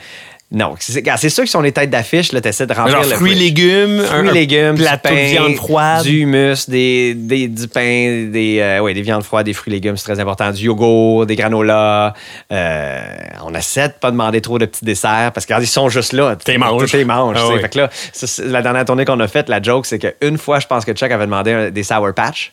non. 0.53 0.75
C'est 0.79 1.29
sûr 1.31 1.45
que 1.45 1.51
si 1.51 1.57
on 1.57 1.65
est 1.65 1.73
tête 1.73 1.91
d'affiche, 1.91 2.29
t'essaies 2.31 2.67
de 2.67 2.73
remplir 2.75 3.03
Genre 3.03 3.11
le 3.11 3.17
fruits, 3.17 3.35
légumes, 3.35 4.03
Fruits, 4.05 4.29
un 4.29 4.33
légumes, 4.33 4.75
du 4.77 4.83
de 4.83 5.31
viande 5.31 5.55
froide. 5.57 6.05
du 6.05 6.21
humus, 6.21 6.69
des, 6.69 7.15
des- 7.15 7.49
du 7.49 7.67
pain, 7.67 8.29
des, 8.31 8.59
euh, 8.61 8.81
ouais, 8.81 8.95
des 8.95 9.03
viandes 9.03 9.25
froides, 9.25 9.47
des 9.47 9.53
fruits 9.53 9.73
légumes, 9.73 9.97
c'est 9.97 10.05
très 10.05 10.21
important, 10.21 10.51
du 10.53 10.65
yogourt, 10.67 11.27
des 11.27 11.35
granolas. 11.35 12.15
Euh, 12.53 13.01
on 13.45 13.55
essaie 13.55 13.89
de 13.89 13.95
pas 13.95 14.11
demander 14.11 14.41
trop 14.41 14.59
de 14.59 14.67
petits 14.67 14.85
desserts 14.85 15.33
parce 15.33 15.47
qu'ils 15.47 15.67
sont 15.67 15.89
juste 15.89 16.13
là. 16.13 16.37
T'es 16.37 16.57
manges. 16.59 16.91
T'es 16.91 17.05
manges. 17.05 17.37
Ah 17.37 17.41
tu 17.43 17.47
sais. 17.49 17.55
oui. 17.55 17.61
Fait 17.63 17.69
que 17.71 17.79
là, 17.79 17.91
ça, 18.13 18.27
c'est 18.27 18.45
la 18.47 18.63
dernière 18.63 18.85
tournée 18.85 19.05
qu'on 19.05 19.19
a 19.21 19.29
faite, 19.29 19.49
la 19.49 19.61
joke, 19.61 19.87
c'est 19.87 19.99
qu'une 19.99 20.39
fois, 20.39 20.61
je 20.61 20.67
pense 20.67 20.85
que 20.85 20.93
Chuck 20.93 21.11
avait 21.11 21.27
demandé 21.27 21.71
des 21.73 21.83
Sour 21.83 22.13
Patch. 22.15 22.53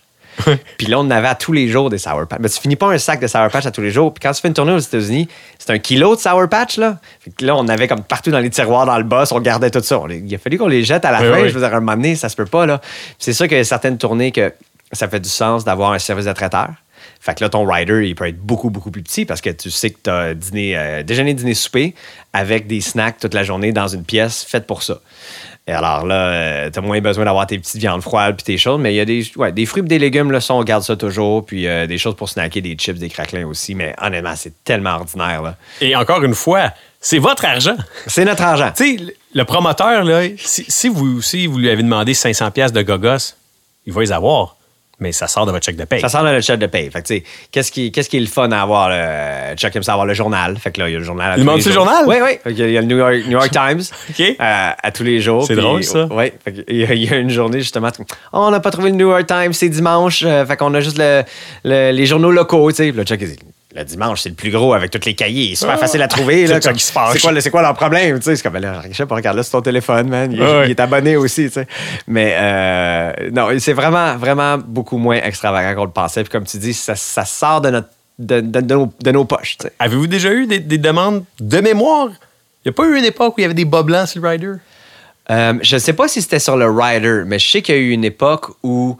Puis 0.77 0.87
là, 0.87 0.97
on 0.97 1.01
en 1.01 1.11
avait 1.11 1.27
à 1.27 1.35
tous 1.35 1.51
les 1.53 1.67
jours 1.67 1.89
des 1.89 1.97
Sour 1.97 2.27
Patch. 2.27 2.39
Mais 2.41 2.49
tu 2.49 2.59
finis 2.59 2.75
pas 2.75 2.87
un 2.91 2.97
sac 2.97 3.19
de 3.19 3.27
Sour 3.27 3.49
Patch 3.51 3.65
à 3.65 3.71
tous 3.71 3.81
les 3.81 3.91
jours. 3.91 4.13
Puis 4.13 4.21
quand 4.21 4.31
tu 4.31 4.41
fais 4.41 4.47
une 4.47 4.53
tournée 4.53 4.71
aux 4.73 4.79
États-Unis, 4.79 5.27
c'est 5.59 5.71
un 5.71 5.79
kilo 5.79 6.15
de 6.15 6.21
Sour 6.21 6.47
Patch, 6.49 6.77
là. 6.77 6.97
Fait 7.19 7.31
que 7.31 7.45
là, 7.45 7.55
on 7.55 7.67
avait 7.67 7.87
comme 7.87 8.03
partout 8.03 8.31
dans 8.31 8.39
les 8.39 8.49
tiroirs, 8.49 8.85
dans 8.85 8.97
le 8.97 9.03
boss, 9.03 9.31
on 9.31 9.39
gardait 9.39 9.69
tout 9.69 9.81
ça. 9.81 9.99
On 9.99 10.05
les- 10.05 10.19
il 10.19 10.33
a 10.35 10.37
fallu 10.37 10.57
qu'on 10.57 10.67
les 10.67 10.83
jette 10.83 11.05
à 11.05 11.11
la 11.11 11.21
Oui, 11.21 11.27
fin. 11.29 11.41
oui. 11.43 11.49
Je 11.49 11.53
veux 11.53 11.59
dire, 11.61 11.75
un 11.75 11.79
moment 11.79 11.95
donné, 11.95 12.15
ça 12.15 12.29
se 12.29 12.35
peut 12.35 12.45
pas, 12.45 12.65
là. 12.65 12.81
C'est 13.19 13.33
sûr 13.33 13.47
qu'il 13.47 13.57
y 13.57 13.61
a 13.61 13.63
certaines 13.63 13.97
tournées 13.97 14.31
que 14.31 14.53
ça 14.91 15.07
fait 15.07 15.19
du 15.19 15.29
sens 15.29 15.63
d'avoir 15.63 15.91
un 15.91 15.99
service 15.99 16.25
de 16.25 16.33
traiteur. 16.33 16.69
Fait 17.19 17.35
que 17.35 17.43
là, 17.43 17.49
ton 17.49 17.65
rider, 17.65 18.07
il 18.07 18.15
peut 18.15 18.27
être 18.27 18.39
beaucoup, 18.39 18.69
beaucoup 18.69 18.89
plus 18.91 19.01
petit 19.03 19.25
parce 19.25 19.41
que 19.41 19.49
tu 19.51 19.69
sais 19.69 19.91
que 19.91 19.97
tu 20.03 20.09
as 20.09 20.33
dîner, 20.33 20.75
euh, 20.77 21.03
déjeuner, 21.03 21.33
dîner, 21.35 21.53
souper 21.53 21.93
avec 22.33 22.65
des 22.67 22.81
snacks 22.81 23.17
toute 23.19 23.33
la 23.35 23.43
journée 23.43 23.71
dans 23.71 23.87
une 23.87 24.03
pièce 24.03 24.43
faite 24.43 24.65
pour 24.65 24.81
ça. 24.83 24.99
Et 25.71 25.73
alors 25.73 26.05
là, 26.05 26.69
tu 26.69 26.77
as 26.79 26.81
moins 26.81 26.99
besoin 26.99 27.23
d'avoir 27.23 27.47
tes 27.47 27.57
petites 27.57 27.77
viandes 27.79 28.01
froides 28.01 28.35
puis 28.35 28.43
tes 28.43 28.57
choses, 28.57 28.77
mais 28.77 28.93
il 28.93 28.97
y 28.97 28.99
a 28.99 29.05
des, 29.05 29.23
ouais, 29.37 29.53
des 29.53 29.65
fruits 29.65 29.81
et 29.83 29.87
des 29.87 29.99
légumes, 29.99 30.29
là, 30.29 30.41
ça, 30.41 30.53
on 30.53 30.63
garde 30.65 30.83
ça 30.83 30.97
toujours. 30.97 31.45
Puis 31.45 31.65
euh, 31.65 31.87
des 31.87 31.97
choses 31.97 32.15
pour 32.15 32.27
snacker, 32.27 32.59
des 32.61 32.75
chips, 32.75 32.99
des 32.99 33.07
craquelins 33.07 33.47
aussi. 33.47 33.73
Mais 33.73 33.95
honnêtement, 34.01 34.35
c'est 34.35 34.51
tellement 34.65 34.95
ordinaire. 34.95 35.41
là. 35.41 35.55
Et 35.79 35.95
encore 35.95 36.21
une 36.23 36.35
fois, 36.35 36.73
c'est 36.99 37.19
votre 37.19 37.45
argent. 37.45 37.77
C'est 38.05 38.25
notre 38.25 38.43
argent. 38.43 38.69
Tu 38.75 38.97
sais, 38.97 39.03
le- 39.33 39.45
promoteur, 39.45 40.03
là, 40.03 40.23
si, 40.37 40.65
si 40.67 40.89
vous, 40.89 41.21
si 41.21 41.47
vous 41.47 41.57
lui 41.57 41.69
avez 41.69 41.83
demandé 41.83 42.13
500 42.13 42.51
pièces 42.51 42.73
de 42.73 42.81
gogos, 42.81 43.33
il 43.85 43.93
va 43.93 44.01
les 44.01 44.11
avoir. 44.11 44.57
Mais 45.01 45.11
ça 45.11 45.27
sort 45.27 45.45
de 45.45 45.51
votre 45.51 45.65
chèque 45.65 45.75
de 45.75 45.83
paye. 45.83 45.99
Ça 45.99 46.07
sort 46.09 46.23
dans 46.23 46.31
le 46.31 46.39
chat 46.41 46.55
de 46.55 46.65
paye. 46.67 46.89
Fait 46.91 47.01
que, 47.01 47.07
tu 47.07 47.15
sais, 47.17 47.23
qu'est-ce 47.51 47.71
qui, 47.71 47.91
qu'est-ce 47.91 48.07
qui 48.07 48.17
est 48.17 48.21
le 48.21 48.27
fun 48.27 48.49
à 48.51 48.61
avoir? 48.61 48.87
Là? 48.87 49.55
Chuck 49.55 49.75
aime 49.75 49.81
ça 49.83 49.93
avoir 49.93 50.05
le 50.05 50.13
journal. 50.13 50.57
Fait 50.57 50.71
que 50.71 50.79
là, 50.79 50.87
il 50.87 50.93
y 50.93 50.95
a 50.95 50.99
le 50.99 51.03
journal. 51.03 51.31
à 51.33 51.37
Il 51.37 51.43
les 51.45 51.55
le 51.55 51.71
journal? 51.71 52.05
Oui, 52.07 52.15
oui. 52.23 52.37
Fait 52.43 52.53
qu'il 52.53 52.69
y 52.71 52.77
a 52.77 52.81
le 52.81 52.87
New 52.87 52.97
York, 52.97 53.15
New 53.25 53.31
York 53.31 53.49
Times 53.51 53.81
euh, 54.19 54.33
à 54.39 54.91
tous 54.91 55.03
les 55.03 55.19
jours. 55.19 55.45
C'est 55.45 55.55
drôle, 55.55 55.83
ça. 55.83 56.07
Oui. 56.11 56.31
Il 56.67 57.03
y 57.03 57.09
a 57.11 57.17
une 57.17 57.29
journée, 57.29 57.59
justement. 57.59 57.89
Oh, 57.99 58.05
on 58.33 58.51
n'a 58.51 58.59
pas 58.59 58.71
trouvé 58.71 58.91
le 58.91 58.95
New 58.95 59.09
York 59.09 59.25
Times, 59.25 59.53
c'est 59.53 59.69
dimanche. 59.69 60.23
euh, 60.25 60.45
fait 60.45 60.55
qu'on 60.55 60.73
a 60.75 60.79
juste 60.81 60.97
le- 60.99 61.23
le- 61.63 61.91
les 61.91 62.05
journaux 62.05 62.31
locaux, 62.31 62.69
tu 62.71 62.77
sais. 62.77 62.89
Puis 62.89 62.97
là, 62.97 63.03
Chuck, 63.03 63.19
il 63.21 63.27
dit, 63.29 63.39
le 63.75 63.83
dimanche, 63.85 64.21
c'est 64.21 64.29
le 64.29 64.35
plus 64.35 64.51
gros 64.51 64.73
avec 64.73 64.91
tous 64.91 65.05
les 65.05 65.13
cahiers. 65.13 65.49
C'est 65.55 65.61
super 65.61 65.75
Ah. 65.75 65.77
facile 65.77 66.01
à 66.01 66.07
trouver. 66.07 66.45
C'est 66.47 66.61
ça 66.61 66.73
qui 66.73 66.83
se 66.83 66.91
passe. 66.91 67.17
C'est 67.39 67.49
quoi, 67.49 67.61
leur 67.61 67.73
problème? 67.73 68.17
Tu 68.19 68.25
sais, 68.25 68.35
c'est 68.35 68.43
comme, 68.43 68.53
ben 68.53 68.61
là, 68.61 68.79
Richard, 68.81 69.07
regarde 69.09 69.37
là 69.37 69.43
sur 69.43 69.53
ton 69.53 69.61
téléphone, 69.61 70.09
man. 70.09 70.31
Il, 70.31 70.41
est- 70.41 70.43
Ah 70.45 70.57
ouais. 70.59 70.65
il 70.67 70.71
est 70.71 70.79
abonné 70.79 71.15
aussi, 71.17 71.45
tu 71.45 71.51
sais. 71.51 71.67
Mais 72.07 72.35
euh, 72.37 73.11
non, 73.31 73.47
c'est 73.59 73.73
vraiment, 73.73 74.17
vraiment 74.17 74.57
beaucoup 74.57 74.97
moins 74.97 75.17
extravagant 75.17 75.75
qu'on 75.79 75.85
le 75.85 75.91
pensait. 75.91 76.23
Puis 76.23 76.31
comme 76.31 76.45
tu 76.45 76.57
dis, 76.57 76.73
ça, 76.73 76.95
ça 76.95 77.23
sort 77.25 77.61
de, 77.61 77.69
notre, 77.69 77.87
de, 78.19 78.41
de- 78.41 78.61
de 78.61 78.75
nos, 78.75 78.91
de 79.01 79.11
nos 79.11 79.25
poches, 79.25 79.57
sais. 79.61 79.71
Avez-vous 79.79 80.07
déjà 80.07 80.31
eu 80.33 80.47
des, 80.47 80.59
des 80.59 80.77
demandes 80.77 81.23
de 81.39 81.59
mémoire? 81.61 82.09
Il 82.63 82.67
n'y 82.67 82.69
a 82.69 82.73
pas 82.73 82.85
eu 82.85 82.97
une 82.97 83.05
époque 83.05 83.35
où 83.37 83.39
il 83.39 83.43
y 83.43 83.45
avait 83.45 83.53
des 83.53 83.65
bas 83.65 83.83
blancs 83.83 84.07
sur 84.09 84.21
le 84.21 84.27
rider? 84.29 84.53
Euh, 85.29 85.53
je 85.61 85.77
sais 85.77 85.93
pas 85.93 86.07
si 86.07 86.21
c'était 86.21 86.39
sur 86.39 86.57
le 86.57 86.69
rider, 86.69 87.23
mais 87.25 87.39
je 87.39 87.49
sais 87.49 87.61
qu'il 87.61 87.75
y 87.75 87.77
a 87.77 87.81
eu 87.81 87.91
une 87.91 88.03
époque 88.03 88.47
où. 88.63 88.97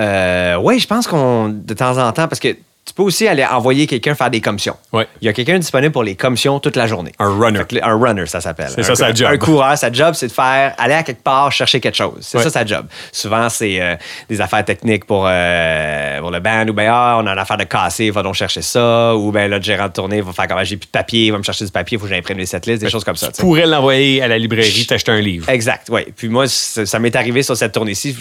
Euh, 0.00 0.56
oui, 0.56 0.78
je 0.78 0.86
pense 0.86 1.06
qu'on. 1.06 1.48
De 1.48 1.74
temps 1.74 1.96
en 1.98 2.12
temps, 2.12 2.28
parce 2.28 2.40
que 2.40 2.56
tu 2.84 2.94
peux 2.94 3.02
aussi 3.04 3.28
aller 3.28 3.44
envoyer 3.44 3.86
quelqu'un 3.86 4.14
faire 4.16 4.28
des 4.28 4.40
commissions. 4.40 4.76
Ouais. 4.92 5.06
Il 5.20 5.26
y 5.26 5.28
a 5.28 5.32
quelqu'un 5.32 5.56
disponible 5.58 5.92
pour 5.92 6.02
les 6.02 6.16
commissions 6.16 6.58
toute 6.58 6.74
la 6.74 6.88
journée. 6.88 7.12
Un 7.20 7.28
runner. 7.38 7.60
Le- 7.70 7.84
un 7.84 7.94
runner, 7.96 8.26
ça 8.26 8.40
s'appelle. 8.40 8.70
C'est 8.74 8.82
ça, 8.82 8.96
sa 8.96 9.14
job. 9.14 9.28
Un 9.32 9.38
coureur, 9.38 9.78
sa 9.78 9.92
job, 9.92 10.14
c'est 10.14 10.26
de 10.26 10.32
faire 10.32 10.74
aller 10.78 10.94
à 10.94 11.04
quelque 11.04 11.22
part 11.22 11.52
chercher 11.52 11.78
quelque 11.78 11.94
chose. 11.94 12.18
C'est 12.20 12.38
Ouais. 12.38 12.44
ça 12.44 12.50
sa 12.50 12.66
job. 12.66 12.86
Souvent, 13.12 13.48
c'est 13.48 13.80
euh, 13.80 13.94
des 14.28 14.40
affaires 14.40 14.64
techniques 14.64 15.04
pour, 15.04 15.26
euh, 15.28 16.18
pour 16.18 16.32
le 16.32 16.40
band 16.40 16.66
ou 16.68 16.72
bien 16.72 16.90
ah, 16.92 17.18
on 17.22 17.26
a 17.28 17.32
une 17.32 17.38
affaire 17.38 17.56
de 17.56 17.64
casser, 17.64 18.10
va 18.10 18.22
donc 18.24 18.34
chercher 18.34 18.62
ça. 18.62 19.14
Ou 19.14 19.30
bien 19.30 19.46
là, 19.46 19.58
le 19.58 19.62
gérant 19.62 19.86
de 19.86 19.92
tournée 19.92 20.20
va 20.20 20.32
faire 20.32 20.48
comme 20.48 20.58
ah, 20.58 20.64
j'ai 20.64 20.76
plus 20.76 20.86
de 20.86 20.90
papier, 20.90 21.30
va 21.30 21.38
me 21.38 21.44
chercher 21.44 21.64
du 21.64 21.70
papier, 21.70 21.96
il 21.96 22.00
faut 22.00 22.06
que 22.08 22.12
j'imprime 22.14 22.38
les 22.38 22.46
setlists, 22.46 22.82
des 22.82 22.90
choses 22.90 23.04
comme 23.04 23.16
ça. 23.16 23.30
tu 23.30 23.40
pourrais 23.42 23.66
l'envoyer 23.66 24.22
à 24.22 24.26
la 24.28 24.38
librairie, 24.38 24.86
t'acheter 24.86 25.12
un 25.12 25.20
livre. 25.20 25.48
Exact, 25.48 25.86
oui. 25.90 26.00
Puis 26.16 26.28
moi, 26.28 26.46
ça, 26.48 26.98
m'est 26.98 27.14
arrivé 27.14 27.44
sur 27.44 27.56
cette 27.56 27.72
tournée-ci. 27.72 28.16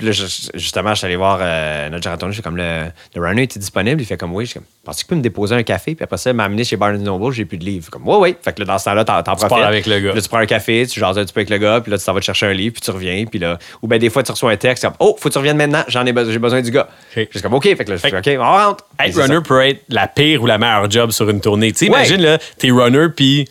Justement, 0.53 0.91
je 0.91 0.95
suis 0.99 1.05
allé 1.07 1.15
voir 1.15 1.39
euh, 1.41 1.89
notre 1.89 2.03
gérant 2.03 2.15
de 2.15 2.19
tournée. 2.19 2.33
Je 2.33 2.35
suis 2.37 2.43
comme, 2.43 2.57
le, 2.57 2.85
le 3.15 3.21
runner 3.21 3.43
était 3.43 3.59
disponible. 3.59 4.01
Il 4.01 4.05
fait 4.05 4.17
comme, 4.17 4.33
oui. 4.35 4.50
Je 4.53 4.59
suis 4.59 4.59
comme, 4.59 4.67
penses-tu 4.83 5.03
que 5.03 5.07
tu 5.07 5.09
peux 5.09 5.15
me 5.15 5.21
déposer 5.21 5.55
un 5.55 5.63
café? 5.63 5.95
Puis 5.95 6.03
après 6.03 6.17
ça, 6.17 6.29
il 6.31 6.35
m'a 6.35 6.43
amené 6.43 6.63
chez 6.65 6.75
Barnes 6.75 6.97
Noble. 7.01 7.31
J'ai 7.31 7.45
plus 7.45 7.57
de 7.57 7.63
livre. 7.63 7.89
Comme, 7.89 8.01
oui, 8.05 8.15
oui. 8.19 8.35
Fait 8.41 8.51
que 8.51 8.59
là, 8.59 8.65
dans 8.65 8.77
ce 8.77 8.85
temps-là, 8.85 9.05
t'en, 9.05 9.23
t'en 9.23 9.35
profites. 9.35 9.47
pars 9.49 9.63
avec 9.65 9.85
le 9.85 9.99
gars. 9.99 10.13
Là, 10.13 10.21
tu 10.21 10.27
prends 10.27 10.39
un 10.39 10.45
café, 10.45 10.85
tu 10.85 10.99
jases 10.99 11.17
un 11.17 11.23
petit 11.23 11.31
peu 11.33 11.39
avec 11.39 11.49
le 11.49 11.57
gars. 11.57 11.79
Puis 11.81 11.89
là, 11.91 11.97
tu 11.97 12.03
t'en 12.03 12.13
vas 12.13 12.19
te 12.19 12.25
chercher 12.25 12.47
un 12.47 12.53
livre. 12.53 12.73
Puis 12.73 12.81
tu 12.81 12.91
reviens. 12.91 13.25
Puis 13.25 13.39
là, 13.39 13.57
ou 13.81 13.87
bien 13.87 13.97
des 13.97 14.09
fois, 14.09 14.23
tu 14.23 14.31
reçois 14.31 14.51
un 14.51 14.57
texte. 14.57 14.83
Comme, 14.83 14.93
oh, 14.99 15.15
faut 15.17 15.29
que 15.29 15.33
tu 15.33 15.37
reviennes 15.39 15.57
maintenant. 15.57 15.83
J'en 15.87 16.05
ai, 16.05 16.11
besoin- 16.11 16.33
j'ai 16.33 16.39
besoin 16.39 16.61
du 16.61 16.71
gars. 16.71 16.89
OK. 17.15 17.27
Je 17.31 17.37
suis 17.37 17.41
comme, 17.41 17.53
OK. 17.53 17.63
Fait 17.63 17.85
que 17.85 17.89
là, 17.91 17.95
je 17.95 18.01
fais, 18.01 18.17
OK, 18.17 18.29
on 18.39 18.43
rentre. 18.43 18.85
Être 18.99 19.15
runner 19.21 19.35
ça. 19.35 19.41
peut 19.41 19.61
être 19.65 19.83
la 19.89 20.07
pire 20.07 20.41
ou 20.43 20.45
la 20.47 20.57
meilleure 20.57 20.91
job 20.91 21.11
sur 21.11 21.29
une 21.29 21.39
tournée. 21.41 21.71
Tu 21.71 21.77
sais, 21.85 21.85
Ouais. 21.91 21.99
imagine, 22.05 22.21
là, 22.21 22.37
t'es 22.57 22.71
runner, 22.71 23.07
puis 23.15 23.47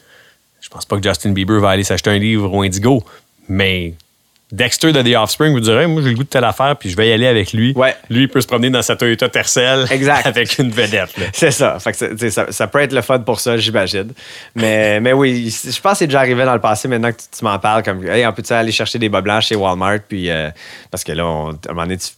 je 0.60 0.68
pense 0.68 0.84
pas 0.84 0.96
que 0.98 1.02
Justin 1.08 1.30
Bieber 1.30 1.58
va 1.60 1.70
aller 1.70 1.84
s'acheter 1.84 2.10
un 2.10 2.18
livre 2.18 2.52
au 2.52 2.62
Indigo, 2.62 3.02
mais 3.48 3.94
Dexter 4.52 4.92
de 4.92 5.02
The 5.02 5.16
Offspring 5.16 5.52
vous 5.52 5.60
dirait, 5.60 5.86
moi, 5.86 6.02
j'ai 6.02 6.08
le 6.10 6.16
goût 6.16 6.24
de 6.24 6.28
telle 6.28 6.44
affaire, 6.44 6.74
puis 6.76 6.90
je 6.90 6.96
vais 6.96 7.08
y 7.08 7.12
aller 7.12 7.26
avec 7.28 7.52
lui. 7.52 7.72
Ouais. 7.76 7.94
Lui, 8.08 8.22
il 8.22 8.28
peut 8.28 8.40
se 8.40 8.46
promener 8.48 8.70
dans 8.70 8.82
sa 8.82 8.96
Toyota 8.96 9.28
Tercel 9.28 9.86
Exact. 9.90 10.26
avec 10.26 10.58
une 10.58 10.70
vedette. 10.70 11.10
C'est 11.32 11.52
ça. 11.52 11.78
Fait 11.78 11.92
que 11.92 12.30
ça. 12.30 12.50
Ça 12.50 12.66
peut 12.66 12.80
être 12.80 12.92
le 12.92 13.02
fun 13.02 13.20
pour 13.20 13.38
ça, 13.38 13.56
j'imagine. 13.56 14.12
Mais, 14.56 14.98
mais 15.02 15.12
oui, 15.12 15.48
je 15.50 15.80
pense 15.80 15.92
que 15.92 15.98
c'est 15.98 16.06
déjà 16.08 16.20
arrivé 16.20 16.44
dans 16.44 16.54
le 16.54 16.60
passé. 16.60 16.88
Maintenant 16.88 17.12
que 17.12 17.18
tu, 17.18 17.26
tu 17.38 17.44
m'en 17.44 17.58
parles, 17.58 17.82
comme, 17.84 18.04
hey, 18.08 18.26
on 18.26 18.32
peut-tu 18.32 18.52
aller 18.52 18.72
chercher 18.72 18.98
des 18.98 19.08
bas 19.08 19.20
blancs 19.20 19.42
chez 19.42 19.54
Walmart? 19.54 20.00
Puis, 20.08 20.28
euh, 20.30 20.50
parce 20.90 21.04
que 21.04 21.12
là, 21.12 21.24
on, 21.26 21.50
à 21.50 21.52
un 21.68 21.72
moment 21.72 21.82
donné, 21.82 21.98
tu- 21.98 22.08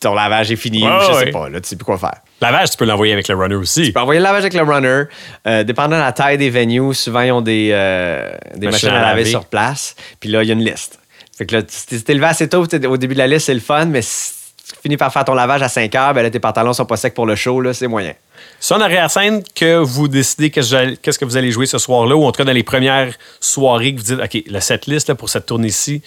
ton 0.00 0.14
lavage 0.14 0.50
est 0.50 0.56
fini. 0.56 0.82
Ouais, 0.84 0.90
ou 0.90 1.00
je 1.00 1.06
sais 1.18 1.24
ouais. 1.26 1.30
pas, 1.30 1.48
là, 1.48 1.60
tu 1.60 1.68
sais 1.68 1.76
plus 1.76 1.84
quoi 1.84 1.96
faire. 1.96 2.16
Lavage, 2.40 2.70
tu 2.70 2.76
peux 2.76 2.84
l'envoyer 2.84 3.12
avec 3.12 3.28
le 3.28 3.36
runner 3.36 3.54
aussi. 3.54 3.84
Tu 3.84 3.92
peux 3.92 4.00
envoyer 4.00 4.18
le 4.18 4.24
lavage 4.24 4.40
avec 4.42 4.54
le 4.54 4.62
runner. 4.62 5.04
Euh, 5.46 5.62
dépendant 5.62 5.96
de 5.96 6.02
la 6.02 6.12
taille 6.12 6.38
des 6.38 6.50
venues, 6.50 6.92
souvent, 6.92 7.20
ils 7.20 7.30
ont 7.30 7.40
des, 7.40 7.70
euh, 7.72 8.32
des 8.56 8.66
machines 8.66 8.88
à 8.88 9.00
laver 9.00 9.24
sur 9.24 9.44
place. 9.44 9.94
Puis 10.18 10.28
là, 10.28 10.42
il 10.42 10.48
y 10.48 10.50
a 10.50 10.54
une 10.54 10.64
liste. 10.64 10.98
Fait 11.42 11.46
que 11.46 11.56
là, 11.56 11.62
si 11.66 12.04
t'es 12.04 12.14
levé 12.14 12.26
assez 12.26 12.48
tôt 12.48 12.62
au 12.62 12.96
début 12.96 13.14
de 13.14 13.18
la 13.18 13.26
liste, 13.26 13.46
c'est 13.46 13.54
le 13.54 13.58
fun, 13.58 13.86
mais 13.86 14.00
si 14.00 14.32
tu 14.68 14.76
finis 14.80 14.96
par 14.96 15.12
faire 15.12 15.24
ton 15.24 15.34
lavage 15.34 15.60
à 15.60 15.68
5 15.68 15.92
heures, 15.96 16.14
ben 16.14 16.22
là, 16.22 16.30
tes 16.30 16.38
pantalons 16.38 16.72
sont 16.72 16.84
pas 16.84 16.96
secs 16.96 17.14
pour 17.14 17.26
le 17.26 17.34
show, 17.34 17.60
là, 17.60 17.74
c'est 17.74 17.88
moyen. 17.88 18.14
C'est 18.60 18.74
en 18.74 18.80
arrière-scène 18.80 19.42
que 19.56 19.78
vous 19.78 20.06
décidez 20.06 20.50
qu'est-ce 20.50 21.18
que 21.18 21.24
vous 21.24 21.36
allez 21.36 21.50
jouer 21.50 21.66
ce 21.66 21.78
soir-là, 21.78 22.14
ou 22.14 22.22
en 22.22 22.30
tout 22.30 22.38
cas 22.38 22.44
dans 22.44 22.52
les 22.52 22.62
premières 22.62 23.12
soirées 23.40 23.92
que 23.92 23.98
vous 23.98 24.04
dites, 24.04 24.20
OK, 24.20 24.44
la 24.46 24.60
setlist 24.60 25.08
là, 25.08 25.16
pour 25.16 25.30
cette 25.30 25.46
tournée-ci, 25.46 26.00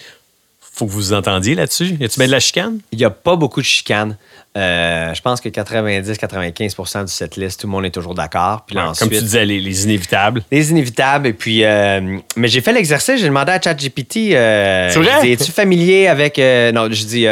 faut 0.58 0.86
que 0.86 0.90
vous 0.90 1.00
vous 1.00 1.12
entendiez 1.12 1.54
là-dessus? 1.54 1.98
Y 2.00 2.04
a-tu 2.06 2.18
bien 2.18 2.28
de 2.28 2.32
la 2.32 2.40
chicane? 2.40 2.78
Il 2.92 2.98
n'y 2.98 3.04
a 3.04 3.10
pas 3.10 3.36
beaucoup 3.36 3.60
de 3.60 3.66
chicanes. 3.66 4.16
Euh, 4.56 5.12
je 5.12 5.20
pense 5.20 5.40
que 5.42 5.48
90-95% 5.50 7.04
du 7.04 7.12
setlist, 7.12 7.60
tout 7.60 7.66
le 7.66 7.72
monde 7.72 7.84
est 7.84 7.90
toujours 7.90 8.14
d'accord. 8.14 8.62
Puis 8.66 8.74
là, 8.74 8.84
Ouais, 8.84 8.88
ensuite, 8.90 9.10
Comme 9.10 9.18
tu 9.18 9.22
disais, 9.24 9.44
les, 9.44 9.60
les 9.60 9.84
inévitables. 9.84 10.42
Les 10.50 10.70
inévitables. 10.70 11.26
Et 11.26 11.32
puis, 11.34 11.62
euh, 11.64 12.18
mais 12.36 12.48
j'ai 12.48 12.60
fait 12.62 12.72
l'exercice, 12.72 13.20
j'ai 13.20 13.26
demandé 13.26 13.52
à 13.52 13.60
ChatGPT. 13.60 14.32
Euh, 14.32 14.88
C'est 14.90 14.98
vrai? 14.98 15.30
Es-tu 15.30 15.52
familier 15.52 16.06
avec. 16.08 16.38
euh, 16.38 16.72
non, 16.72 16.88
je 16.90 17.04
dis. 17.04 17.26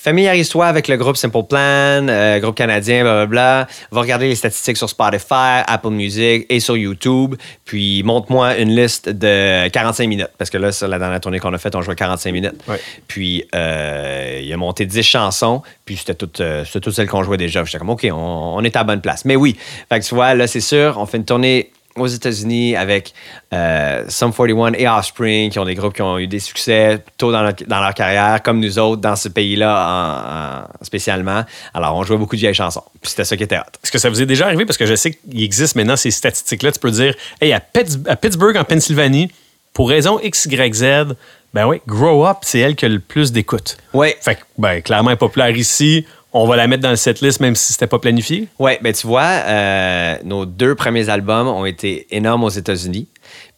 Familiarise-toi 0.00 0.64
avec 0.64 0.86
le 0.86 0.96
groupe 0.96 1.16
Simple 1.16 1.42
Plan, 1.48 2.06
euh, 2.08 2.38
groupe 2.38 2.54
canadien, 2.54 3.02
blablabla. 3.02 3.66
Va 3.90 4.00
regarder 4.00 4.28
les 4.28 4.36
statistiques 4.36 4.76
sur 4.76 4.88
Spotify, 4.88 5.64
Apple 5.66 5.90
Music 5.90 6.46
et 6.48 6.60
sur 6.60 6.76
YouTube. 6.76 7.34
Puis 7.64 8.04
montre-moi 8.04 8.58
une 8.58 8.76
liste 8.76 9.08
de 9.08 9.66
45 9.68 10.06
minutes. 10.06 10.30
Parce 10.38 10.50
que 10.50 10.56
là, 10.56 10.70
sur 10.70 10.86
la 10.86 11.00
dernière 11.00 11.20
tournée 11.20 11.40
qu'on 11.40 11.52
a 11.52 11.58
faite, 11.58 11.74
on 11.74 11.82
jouait 11.82 11.96
45 11.96 12.30
minutes. 12.30 12.54
Ouais. 12.68 12.80
Puis 13.08 13.44
euh, 13.56 14.40
il 14.40 14.52
a 14.52 14.56
monté 14.56 14.86
10 14.86 15.02
chansons. 15.02 15.62
Puis 15.84 15.96
c'était 15.96 16.14
toutes, 16.14 16.40
euh, 16.40 16.64
c'était 16.64 16.78
toutes 16.78 16.94
celles 16.94 17.08
qu'on 17.08 17.24
jouait 17.24 17.36
déjà. 17.36 17.64
J'étais 17.64 17.78
comme, 17.78 17.90
OK, 17.90 18.06
on, 18.08 18.14
on 18.14 18.62
est 18.62 18.76
à 18.76 18.80
la 18.80 18.84
bonne 18.84 19.00
place. 19.00 19.24
Mais 19.24 19.34
oui, 19.34 19.56
fait 19.88 19.98
que 19.98 20.04
tu 20.04 20.14
vois, 20.14 20.36
là, 20.36 20.46
c'est 20.46 20.60
sûr, 20.60 20.96
on 20.98 21.06
fait 21.06 21.16
une 21.16 21.24
tournée 21.24 21.72
aux 22.00 22.06
États-Unis 22.06 22.76
avec 22.76 23.12
euh, 23.52 24.04
Sum 24.08 24.32
41 24.32 24.72
et 24.74 24.88
Offspring, 24.88 25.50
qui 25.50 25.58
ont 25.58 25.64
des 25.64 25.74
groupes 25.74 25.94
qui 25.94 26.02
ont 26.02 26.18
eu 26.18 26.26
des 26.26 26.38
succès 26.40 27.02
tôt 27.16 27.32
dans, 27.32 27.42
leur 27.42 27.94
carrière, 27.94 28.42
comme 28.42 28.60
nous 28.60 28.78
autres, 28.78 29.00
dans 29.00 29.16
ce 29.16 29.28
pays-là 29.28 30.62
en- 30.62 30.64
en- 30.80 30.84
spécialement. 30.84 31.44
Alors, 31.74 31.96
on 31.96 32.02
jouait 32.04 32.16
beaucoup 32.18 32.36
de 32.36 32.40
vieilles 32.40 32.54
chansons. 32.54 32.84
Puis 33.00 33.10
c'était 33.10 33.24
ça 33.24 33.36
qui 33.36 33.42
était 33.42 33.58
hot. 33.58 33.62
Est-ce 33.82 33.90
que 33.92 33.98
ça 33.98 34.10
vous 34.10 34.20
est 34.22 34.26
déjà 34.26 34.46
arrivé? 34.46 34.64
Parce 34.66 34.76
que 34.76 34.86
je 34.86 34.94
sais 34.94 35.12
qu'il 35.12 35.42
existe 35.42 35.76
maintenant 35.76 35.96
ces 35.96 36.10
statistiques-là. 36.10 36.72
Tu 36.72 36.78
peux 36.78 36.90
dire, 36.90 37.14
hey, 37.40 37.52
à, 37.52 37.60
Pitts- 37.60 38.06
à 38.08 38.16
Pittsburgh, 38.16 38.56
en 38.56 38.64
Pennsylvanie, 38.64 39.30
pour 39.72 39.88
raison 39.88 40.18
X, 40.20 40.46
Y, 40.46 40.74
Z, 40.74 41.14
ben 41.54 41.66
oui, 41.66 41.80
Grow 41.86 42.26
Up, 42.26 42.38
c'est 42.42 42.58
elle 42.58 42.76
qui 42.76 42.84
a 42.84 42.88
le 42.88 42.98
plus 42.98 43.32
d'écoute. 43.32 43.78
Oui, 43.94 44.08
Fait 44.20 44.34
que, 44.34 44.40
ben, 44.58 44.82
clairement, 44.82 45.10
elle 45.10 45.14
est 45.14 45.18
populaire 45.18 45.56
ici. 45.56 46.04
On 46.32 46.46
va 46.46 46.56
la 46.56 46.66
mettre 46.66 46.82
dans 46.82 46.90
le 46.90 46.96
setlist, 46.96 47.40
même 47.40 47.54
si 47.54 47.72
c'était 47.72 47.86
pas 47.86 47.98
planifié? 47.98 48.48
Ouais, 48.58 48.78
ben 48.82 48.92
tu 48.92 49.06
vois, 49.06 49.22
euh, 49.22 50.16
nos 50.24 50.44
deux 50.44 50.74
premiers 50.74 51.08
albums 51.08 51.48
ont 51.48 51.64
été 51.64 52.06
énormes 52.10 52.44
aux 52.44 52.50
États-Unis. 52.50 53.08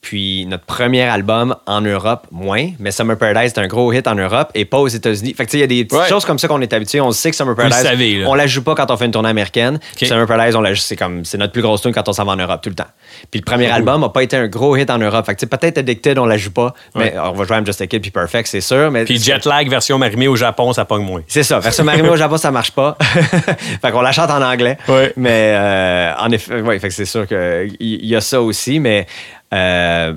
Puis 0.02 0.46
notre 0.46 0.64
premier 0.64 1.02
album 1.02 1.54
en 1.66 1.82
Europe, 1.82 2.26
moins. 2.30 2.68
Mais 2.78 2.90
Summer 2.90 3.18
Paradise 3.18 3.52
est 3.52 3.58
un 3.58 3.66
gros 3.66 3.92
hit 3.92 4.08
en 4.08 4.14
Europe 4.14 4.50
et 4.54 4.64
pas 4.64 4.78
aux 4.78 4.88
États-Unis. 4.88 5.34
Fait 5.34 5.44
que 5.44 5.50
tu 5.50 5.52
sais, 5.52 5.58
il 5.58 5.60
y 5.60 5.64
a 5.64 5.66
des 5.66 5.84
petites 5.84 6.00
Ouais. 6.00 6.08
choses 6.08 6.24
comme 6.24 6.38
ça 6.38 6.48
qu'on 6.48 6.60
est 6.62 6.72
habitué. 6.72 7.02
On 7.02 7.10
sait 7.12 7.30
que 7.30 7.36
Summer 7.36 7.54
Paradise, 7.54 7.82
savez, 7.82 8.24
on 8.26 8.34
la 8.34 8.46
joue 8.46 8.62
pas 8.62 8.74
quand 8.74 8.90
on 8.90 8.96
fait 8.96 9.04
une 9.04 9.10
tournée 9.10 9.28
américaine. 9.28 9.78
Summer 10.00 10.26
Paradise, 10.26 10.56
on 10.56 10.62
la 10.62 10.72
joue, 10.72 10.80
c'est 10.80 10.96
comme, 10.96 11.26
c'est 11.26 11.36
notre 11.36 11.52
plus 11.52 11.60
grosse 11.60 11.82
tune 11.82 11.92
quand 11.92 12.08
on 12.08 12.14
s'en 12.14 12.24
va 12.24 12.32
en 12.32 12.36
Europe 12.36 12.62
tout 12.62 12.70
le 12.70 12.74
temps. 12.74 12.86
Puis 13.30 13.40
le 13.40 13.44
premier 13.44 13.70
album 13.70 14.02
a 14.02 14.08
pas 14.08 14.22
été 14.22 14.36
un 14.38 14.48
gros 14.48 14.74
hit 14.74 14.88
en 14.88 14.96
Europe. 14.98 15.26
Fait 15.26 15.34
que 15.34 15.40
tu 15.40 15.46
sais, 15.46 15.58
peut-être 15.58 15.76
Addicted, 15.76 16.18
on 16.18 16.24
la 16.24 16.38
joue 16.38 16.50
pas. 16.52 16.72
Mais 16.94 17.14
on 17.22 17.32
va 17.32 17.44
jouer 17.44 17.56
I'm 17.58 17.66
Just 17.66 17.82
a 17.82 17.86
Kid 17.86 18.00
puis 18.00 18.10
Perfect, 18.10 18.46
c'est 18.48 18.62
sûr. 18.62 18.90
Mais 18.90 19.04
Puis 19.04 19.18
Jet 19.18 19.44
Lag, 19.44 19.68
version 19.68 19.98
marimée 19.98 20.28
au 20.28 20.36
Japon, 20.36 20.72
ça 20.72 20.86
pogne 20.86 21.04
moins. 21.04 21.20
c'est 21.28 21.42
ça. 21.42 21.58
Version 21.58 21.84
Marimé 21.84 22.08
au 22.08 22.16
Japon, 22.16 22.38
ça 22.38 22.50
marche 22.50 22.70
pas. 22.70 22.96
fait 23.82 23.90
qu'on 23.92 24.00
la 24.00 24.12
chante 24.12 24.30
en 24.30 24.40
anglais. 24.42 24.78
Ouais. 24.88 25.12
Mais 25.16 25.52
euh, 25.54 26.12
en 26.18 26.30
effet, 26.30 26.60
ouais, 26.62 26.78
fait 26.78 26.88
que 26.88 26.94
c'est 26.94 27.04
sûr 27.04 27.26
qu'il 27.26 27.76
y 27.80 28.16
a 28.16 28.20
ça 28.22 28.40
aussi. 28.40 28.80
Mais 28.80 29.06
euh, 29.52 30.14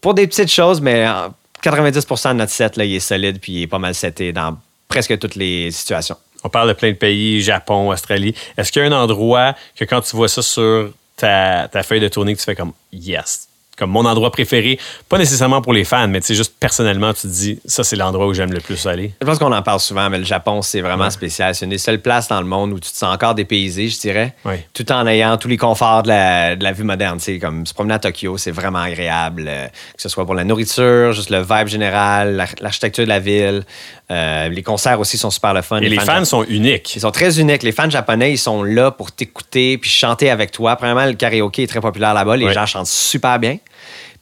pour 0.00 0.14
des 0.14 0.26
petites 0.26 0.50
choses, 0.50 0.80
mais 0.80 1.06
en 1.06 1.34
90% 1.62 2.28
de 2.28 2.32
notre 2.34 2.52
set, 2.52 2.76
là, 2.76 2.84
il 2.84 2.94
est 2.94 3.00
solide 3.00 3.38
puis 3.40 3.52
il 3.52 3.62
est 3.62 3.66
pas 3.66 3.78
mal 3.78 3.94
seté 3.94 4.32
dans 4.32 4.56
presque 4.88 5.18
toutes 5.18 5.34
les 5.34 5.70
situations. 5.70 6.16
On 6.44 6.48
parle 6.48 6.68
de 6.68 6.74
plein 6.74 6.90
de 6.90 6.96
pays, 6.96 7.42
Japon, 7.42 7.90
Australie. 7.90 8.34
Est-ce 8.56 8.70
qu'il 8.70 8.82
y 8.82 8.84
a 8.84 8.88
un 8.88 8.92
endroit 8.92 9.54
que 9.74 9.84
quand 9.84 10.00
tu 10.00 10.14
vois 10.14 10.28
ça 10.28 10.42
sur 10.42 10.92
ta, 11.16 11.68
ta 11.68 11.82
feuille 11.82 12.00
de 12.00 12.08
tournée, 12.08 12.34
que 12.34 12.38
tu 12.38 12.44
fais 12.44 12.54
comme 12.54 12.72
yes? 12.92 13.48
Comme 13.76 13.90
mon 13.90 14.04
endroit 14.06 14.30
préféré, 14.30 14.78
pas 15.08 15.18
nécessairement 15.18 15.60
pour 15.60 15.72
les 15.74 15.84
fans, 15.84 16.08
mais 16.08 16.20
tu 16.20 16.28
sais, 16.28 16.34
juste 16.34 16.54
personnellement, 16.58 17.12
tu 17.12 17.22
te 17.22 17.26
dis, 17.26 17.60
ça, 17.66 17.84
c'est 17.84 17.96
l'endroit 17.96 18.26
où 18.26 18.32
j'aime 18.32 18.52
le 18.52 18.60
plus 18.60 18.86
aller. 18.86 19.12
Je 19.20 19.26
pense 19.26 19.38
qu'on 19.38 19.52
en 19.52 19.62
parle 19.62 19.80
souvent, 19.80 20.08
mais 20.08 20.18
le 20.18 20.24
Japon, 20.24 20.62
c'est 20.62 20.80
vraiment 20.80 21.10
spécial. 21.10 21.54
C'est 21.54 21.66
une 21.66 21.70
des 21.72 21.78
seules 21.78 22.00
places 22.00 22.28
dans 22.28 22.40
le 22.40 22.46
monde 22.46 22.72
où 22.72 22.80
tu 22.80 22.90
te 22.90 22.96
sens 22.96 23.14
encore 23.14 23.34
dépaysé, 23.34 23.88
je 23.88 24.00
dirais. 24.00 24.34
Ouais. 24.46 24.66
Tout 24.72 24.90
en 24.92 25.06
ayant 25.06 25.36
tous 25.36 25.48
les 25.48 25.58
conforts 25.58 26.02
de 26.04 26.08
la, 26.08 26.56
de 26.56 26.64
la 26.64 26.72
vie 26.72 26.84
moderne. 26.84 27.18
Tu 27.18 27.24
sais, 27.24 27.38
comme 27.38 27.66
se 27.66 27.74
promener 27.74 27.94
à 27.94 27.98
Tokyo, 27.98 28.38
c'est 28.38 28.50
vraiment 28.50 28.78
agréable. 28.80 29.44
euh, 29.46 29.66
que 29.66 30.02
ce 30.02 30.08
soit 30.08 30.24
pour 30.24 30.34
la 30.34 30.44
nourriture, 30.44 31.12
juste 31.12 31.28
le 31.30 31.42
vibe 31.42 31.66
général, 31.68 32.34
l'ar- 32.36 32.48
l'architecture 32.60 33.04
de 33.04 33.08
la 33.10 33.18
ville. 33.18 33.62
Euh, 34.10 34.48
les 34.48 34.62
concerts 34.62 35.00
aussi 35.00 35.18
sont 35.18 35.30
super 35.30 35.52
le 35.52 35.62
fun. 35.62 35.80
Et 35.80 35.88
les 35.88 35.98
fans 35.98 36.24
sont 36.24 36.44
uniques. 36.44 36.94
Ils 36.94 37.00
sont 37.00 37.10
très 37.10 37.40
uniques. 37.40 37.62
Les 37.64 37.72
fans 37.72 37.90
japonais, 37.90 38.32
ils 38.32 38.38
sont 38.38 38.62
là 38.62 38.90
pour 38.92 39.10
t'écouter 39.10 39.78
puis 39.78 39.90
chanter 39.90 40.30
avec 40.30 40.52
toi. 40.52 40.76
Premièrement, 40.76 41.06
le 41.06 41.14
karaoké 41.14 41.64
est 41.64 41.66
très 41.66 41.80
populaire 41.80 42.14
là-bas. 42.14 42.36
Les 42.36 42.52
gens 42.52 42.66
chantent 42.66 42.86
super 42.86 43.38
bien. 43.38 43.58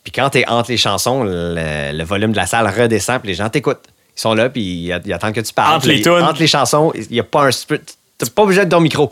Puis 0.02 0.12
quand 0.12 0.30
t'es 0.30 0.46
entre 0.46 0.70
les 0.70 0.76
chansons, 0.76 1.24
le, 1.24 1.92
le 1.92 2.04
volume 2.04 2.32
de 2.32 2.36
la 2.36 2.46
salle 2.46 2.66
redescend 2.66 3.20
puis 3.20 3.28
les 3.28 3.34
gens 3.34 3.48
t'écoutent. 3.48 3.84
Ils 4.16 4.20
sont 4.20 4.34
là 4.34 4.48
puis 4.48 4.62
ils, 4.62 5.00
ils 5.06 5.12
attendent 5.12 5.32
que 5.32 5.40
tu 5.40 5.52
parles. 5.52 5.76
Entre 5.76 5.88
les. 5.88 6.06
Entre 6.08 6.40
les 6.40 6.46
chansons, 6.46 6.92
il 6.94 7.06
n'y 7.10 7.20
a 7.20 7.24
pas 7.24 7.48
un... 7.48 7.50
T'es 8.18 8.30
pas 8.30 8.42
obligé 8.42 8.64
de 8.64 8.70
ton 8.70 8.80
micro. 8.80 9.10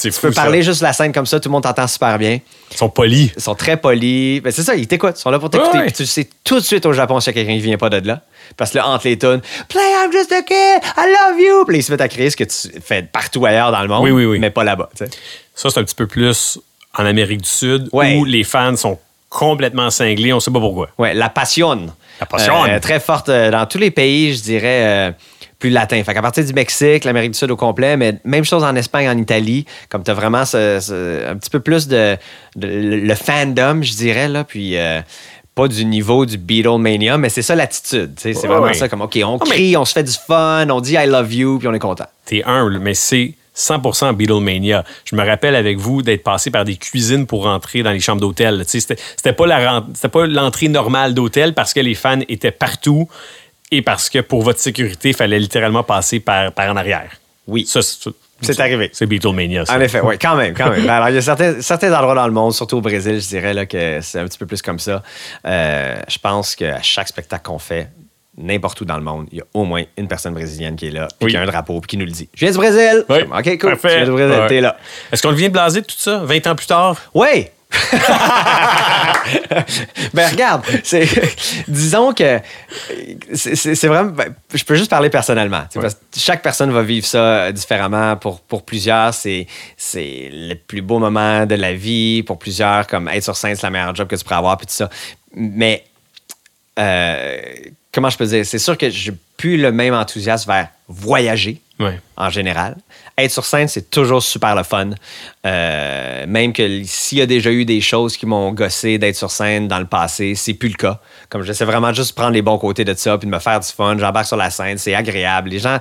Tu 0.00 0.10
fou, 0.12 0.22
peux 0.22 0.32
ça. 0.32 0.42
parler 0.42 0.62
juste 0.62 0.80
la 0.80 0.92
scène 0.92 1.12
comme 1.12 1.26
ça, 1.26 1.38
tout 1.40 1.48
le 1.48 1.52
monde 1.52 1.62
t'entend 1.64 1.86
super 1.86 2.18
bien. 2.18 2.38
Ils 2.70 2.76
sont 2.76 2.88
polis. 2.88 3.32
Ils 3.36 3.42
sont 3.42 3.54
très 3.54 3.76
polis. 3.76 4.40
Ben, 4.42 4.52
c'est 4.52 4.62
ça, 4.62 4.74
ils 4.74 4.86
t'écoutent. 4.86 5.16
Ils 5.18 5.22
sont 5.22 5.30
là 5.30 5.38
pour 5.38 5.50
t'écouter. 5.50 5.78
Ouais. 5.78 5.90
Tu 5.90 6.06
sais 6.06 6.28
tout 6.44 6.56
de 6.60 6.64
suite 6.64 6.84
au 6.86 6.92
Japon 6.92 7.20
s'il 7.20 7.34
y 7.34 7.38
a 7.38 7.42
quelqu'un 7.42 7.54
qui 7.58 7.64
vient 7.64 7.78
pas 7.78 7.90
de 7.90 8.06
là. 8.06 8.20
Parce 8.56 8.70
que 8.72 8.78
là, 8.78 8.88
entre 8.88 9.06
les 9.08 9.18
tunes, 9.18 9.40
Play 9.68 9.80
I'm 10.04 10.12
just 10.12 10.30
a 10.32 10.42
kid, 10.42 10.82
I 10.96 11.06
love 11.06 11.40
you. 11.40 11.64
Puis 11.66 11.78
ils 11.78 11.82
se 11.82 11.90
mettent 11.92 12.00
à 12.00 12.08
crier 12.08 12.30
ce 12.30 12.36
que 12.36 12.44
tu 12.44 12.80
fais 12.80 13.02
partout 13.02 13.44
ailleurs 13.46 13.72
dans 13.72 13.82
le 13.82 13.88
monde. 13.88 14.02
Oui, 14.04 14.10
oui, 14.10 14.24
oui. 14.24 14.38
Mais 14.38 14.50
pas 14.50 14.64
là-bas. 14.64 14.90
Ça, 15.54 15.70
c'est 15.70 15.78
un 15.80 15.84
petit 15.84 15.94
peu 15.94 16.06
plus 16.06 16.58
en 16.96 17.06
Amérique 17.06 17.42
du 17.42 17.48
Sud, 17.48 17.88
Ouais. 17.92 18.16
où 18.16 18.24
les 18.24 18.44
fans 18.44 18.76
sont 18.76 18.98
complètement 19.28 19.90
cinglés. 19.90 20.32
On 20.32 20.38
sait 20.40 20.52
pas 20.52 20.60
pourquoi. 20.60 20.88
Ouais, 20.98 21.12
la 21.14 21.28
passion. 21.28 21.88
La 22.20 22.26
passion. 22.26 22.64
Euh, 22.66 22.78
très 22.78 23.00
forte 23.00 23.28
euh, 23.28 23.50
dans 23.50 23.66
tous 23.66 23.78
les 23.78 23.90
pays, 23.90 24.34
je 24.36 24.42
dirais, 24.42 24.82
euh, 24.84 25.12
plus 25.58 25.70
latins. 25.70 26.02
Fait 26.04 26.14
qu'à 26.14 26.22
partir 26.22 26.44
du 26.44 26.52
Mexique, 26.52 27.04
l'Amérique 27.04 27.32
du 27.32 27.38
Sud 27.38 27.50
au 27.50 27.56
complet, 27.56 27.96
mais 27.96 28.18
même 28.24 28.44
chose 28.44 28.64
en 28.64 28.74
Espagne, 28.76 29.08
en 29.08 29.16
Italie, 29.16 29.64
comme 29.88 30.02
tu 30.02 30.10
as 30.10 30.14
vraiment 30.14 30.44
ce- 30.44 30.78
ce- 30.80 31.26
un 31.28 31.36
petit 31.36 31.50
peu 31.50 31.60
plus 31.60 31.88
de, 31.88 32.16
de- 32.56 32.66
le 32.68 33.14
fandom, 33.14 33.82
je 33.82 33.92
dirais, 33.94 34.28
là, 34.28 34.44
puis 34.44 34.76
euh, 34.76 35.00
pas 35.54 35.68
du 35.68 35.84
niveau 35.84 36.26
du 36.26 36.36
Beatlemania, 36.36 37.16
mais 37.16 37.28
c'est 37.28 37.42
ça 37.42 37.54
l'attitude. 37.54 38.12
C'est 38.18 38.32
vraiment 38.48 38.72
ça, 38.74 38.88
comme, 38.88 39.02
OK, 39.02 39.18
on 39.24 39.38
crie, 39.38 39.76
on 39.76 39.84
se 39.84 39.92
fait 39.92 40.02
du 40.02 40.12
fun, 40.26 40.66
on 40.68 40.80
dit 40.80 40.94
I 40.94 41.06
love 41.06 41.32
you, 41.32 41.58
puis 41.58 41.68
on 41.68 41.74
est 41.74 41.78
content. 41.78 42.06
T'es 42.26 42.42
humble, 42.44 42.78
mais 42.80 42.94
c'est 42.94 43.34
100% 43.56 44.14
Beatlemania. 44.14 44.82
Je 45.04 45.14
me 45.14 45.24
rappelle 45.24 45.54
avec 45.54 45.78
vous 45.78 46.02
d'être 46.02 46.24
passé 46.24 46.50
par 46.50 46.64
des 46.64 46.74
cuisines 46.74 47.24
pour 47.24 47.44
rentrer 47.44 47.84
dans 47.84 47.92
les 47.92 48.00
chambres 48.00 48.20
d'hôtel. 48.20 48.64
C'était 48.66 49.32
pas 49.32 49.46
l'entrée 50.26 50.66
normale 50.68 51.14
d'hôtel 51.14 51.54
parce 51.54 51.72
que 51.72 51.78
les 51.78 51.94
fans 51.94 52.18
étaient 52.28 52.50
partout 52.50 53.08
et 53.70 53.82
parce 53.82 54.08
que 54.10 54.20
pour 54.20 54.42
votre 54.42 54.60
sécurité, 54.60 55.10
il 55.10 55.14
fallait 55.16 55.38
littéralement 55.38 55.82
passer 55.82 56.20
par, 56.20 56.52
par 56.52 56.70
en 56.70 56.76
arrière. 56.76 57.10
Oui. 57.46 57.66
Ça, 57.66 57.82
c'est 57.82 58.10
C'est 58.40 58.60
arrivé. 58.60 58.90
C'est 58.92 59.06
Beatlemania. 59.06 59.64
ça. 59.66 59.76
En 59.76 59.80
effet, 59.80 60.00
oui, 60.02 60.16
quand 60.18 60.36
même, 60.36 60.54
quand 60.54 60.70
même. 60.70 60.82
Ben, 60.86 60.90
Alors, 60.94 61.08
il 61.10 61.14
y 61.14 61.18
a 61.18 61.22
certains, 61.22 61.60
certains 61.60 61.92
endroits 61.92 62.14
dans 62.14 62.26
le 62.26 62.32
monde, 62.32 62.52
surtout 62.52 62.78
au 62.78 62.80
Brésil, 62.80 63.20
je 63.20 63.28
dirais 63.28 63.54
là, 63.54 63.66
que 63.66 64.00
c'est 64.02 64.18
un 64.18 64.24
petit 64.26 64.38
peu 64.38 64.46
plus 64.46 64.62
comme 64.62 64.78
ça. 64.78 65.02
Euh, 65.46 65.96
je 66.08 66.18
pense 66.18 66.54
qu'à 66.54 66.80
chaque 66.82 67.08
spectacle 67.08 67.44
qu'on 67.44 67.58
fait, 67.58 67.88
n'importe 68.36 68.80
où 68.80 68.84
dans 68.84 68.96
le 68.96 69.02
monde, 69.02 69.28
il 69.30 69.38
y 69.38 69.40
a 69.40 69.44
au 69.54 69.64
moins 69.64 69.82
une 69.96 70.08
personne 70.08 70.34
brésilienne 70.34 70.74
qui 70.76 70.86
est 70.88 70.90
là, 70.90 71.06
puis 71.18 71.26
Oui. 71.26 71.30
qui 71.32 71.36
a 71.36 71.42
un 71.42 71.46
drapeau, 71.46 71.80
puis 71.80 71.88
qui 71.88 71.96
nous 71.96 72.04
le 72.06 72.10
dit. 72.10 72.28
Je 72.34 72.40
viens 72.40 72.50
du 72.50 72.56
Brésil! 72.58 73.04
Oui. 73.08 73.18
OK, 73.22 73.58
cool. 73.60 73.70
Parfait. 73.70 73.88
Tu 73.88 73.94
viens 73.96 74.04
du 74.06 74.10
Brésil, 74.10 74.40
Ouais. 74.40 74.46
t'es 74.48 74.60
là. 74.60 74.76
Est-ce 75.12 75.22
qu'on 75.22 75.32
vient 75.32 75.48
de 75.48 75.52
blaser 75.52 75.80
de 75.82 75.86
tout 75.86 75.94
ça 75.96 76.18
20 76.24 76.46
ans 76.48 76.54
plus 76.56 76.66
tard? 76.66 76.96
Oui! 77.14 77.46
ben 80.14 80.30
regarde, 80.30 80.62
c'est, 80.82 81.08
disons 81.68 82.12
que 82.12 82.40
c'est, 83.34 83.86
vraiment, 83.86 84.10
ben, 84.10 84.34
je 84.52 84.64
peux 84.64 84.74
juste 84.74 84.90
parler 84.90 85.10
personnellement. 85.10 85.64
parce 85.74 85.94
que 85.94 86.00
chaque 86.16 86.42
personne 86.42 86.70
va 86.70 86.82
vivre 86.82 87.06
ça 87.06 87.18
euh, 87.18 87.52
différemment. 87.52 88.16
Pour, 88.16 88.40
pour 88.40 88.64
plusieurs, 88.64 89.14
c'est, 89.14 89.46
c'est 89.76 90.30
le 90.32 90.54
plus 90.54 90.82
beau 90.82 90.98
moment 90.98 91.46
de 91.46 91.54
la 91.54 91.74
vie. 91.74 92.22
Pour 92.22 92.38
plusieurs, 92.38 92.86
comme 92.86 93.08
être 93.08 93.24
sur 93.24 93.36
scène, 93.36 93.56
c'est 93.56 93.66
la 93.66 93.70
meilleure 93.70 93.94
job 93.94 94.08
que 94.08 94.16
tu 94.16 94.24
pourrais 94.24 94.36
avoir, 94.36 94.56
puis 94.56 94.66
tout 94.66 94.74
ça. 94.74 94.90
Mais 95.34 95.84
euh, 96.78 97.40
comment 97.92 98.10
je 98.10 98.18
peux 98.18 98.26
dire? 98.26 98.44
C'est 98.44 98.58
sûr 98.58 98.76
que 98.76 98.90
je 98.90 99.12
plus 99.36 99.56
le 99.56 99.72
même 99.72 99.94
enthousiasme 99.94 100.50
vers 100.50 100.68
voyager 100.88 101.60
Ouais. 101.80 102.00
en 102.16 102.30
général. 102.30 102.76
Être 103.18 103.30
sur 103.30 103.44
scène, 103.44 103.66
c'est 103.66 103.90
toujours 103.90 104.22
super 104.22 104.54
le 104.54 104.62
fun. 104.62 104.90
Euh, 105.44 106.24
même 106.26 106.52
que 106.52 106.82
s'il 106.84 107.18
y 107.18 107.20
a 107.20 107.26
déjà 107.26 107.50
eu 107.50 107.64
des 107.64 107.80
choses 107.80 108.16
qui 108.16 108.26
m'ont 108.26 108.52
gossé 108.52 108.98
d'être 108.98 109.16
sur 109.16 109.30
scène 109.30 109.66
dans 109.66 109.80
le 109.80 109.86
passé, 109.86 110.34
c'est 110.36 110.54
plus 110.54 110.68
le 110.68 110.76
cas. 110.76 111.00
Comme 111.28 111.42
j'essaie 111.42 111.64
vraiment 111.64 111.92
juste 111.92 112.10
de 112.10 112.14
prendre 112.14 112.32
les 112.32 112.42
bons 112.42 112.58
côtés 112.58 112.84
de 112.84 112.94
ça 112.94 113.18
puis 113.18 113.26
de 113.26 113.34
me 113.34 113.40
faire 113.40 113.58
du 113.58 113.68
fun. 113.68 113.96
J'embarque 113.98 114.26
sur 114.26 114.36
la 114.36 114.50
scène, 114.50 114.78
c'est 114.78 114.94
agréable. 114.94 115.50
Les 115.50 115.58
gens, 115.58 115.78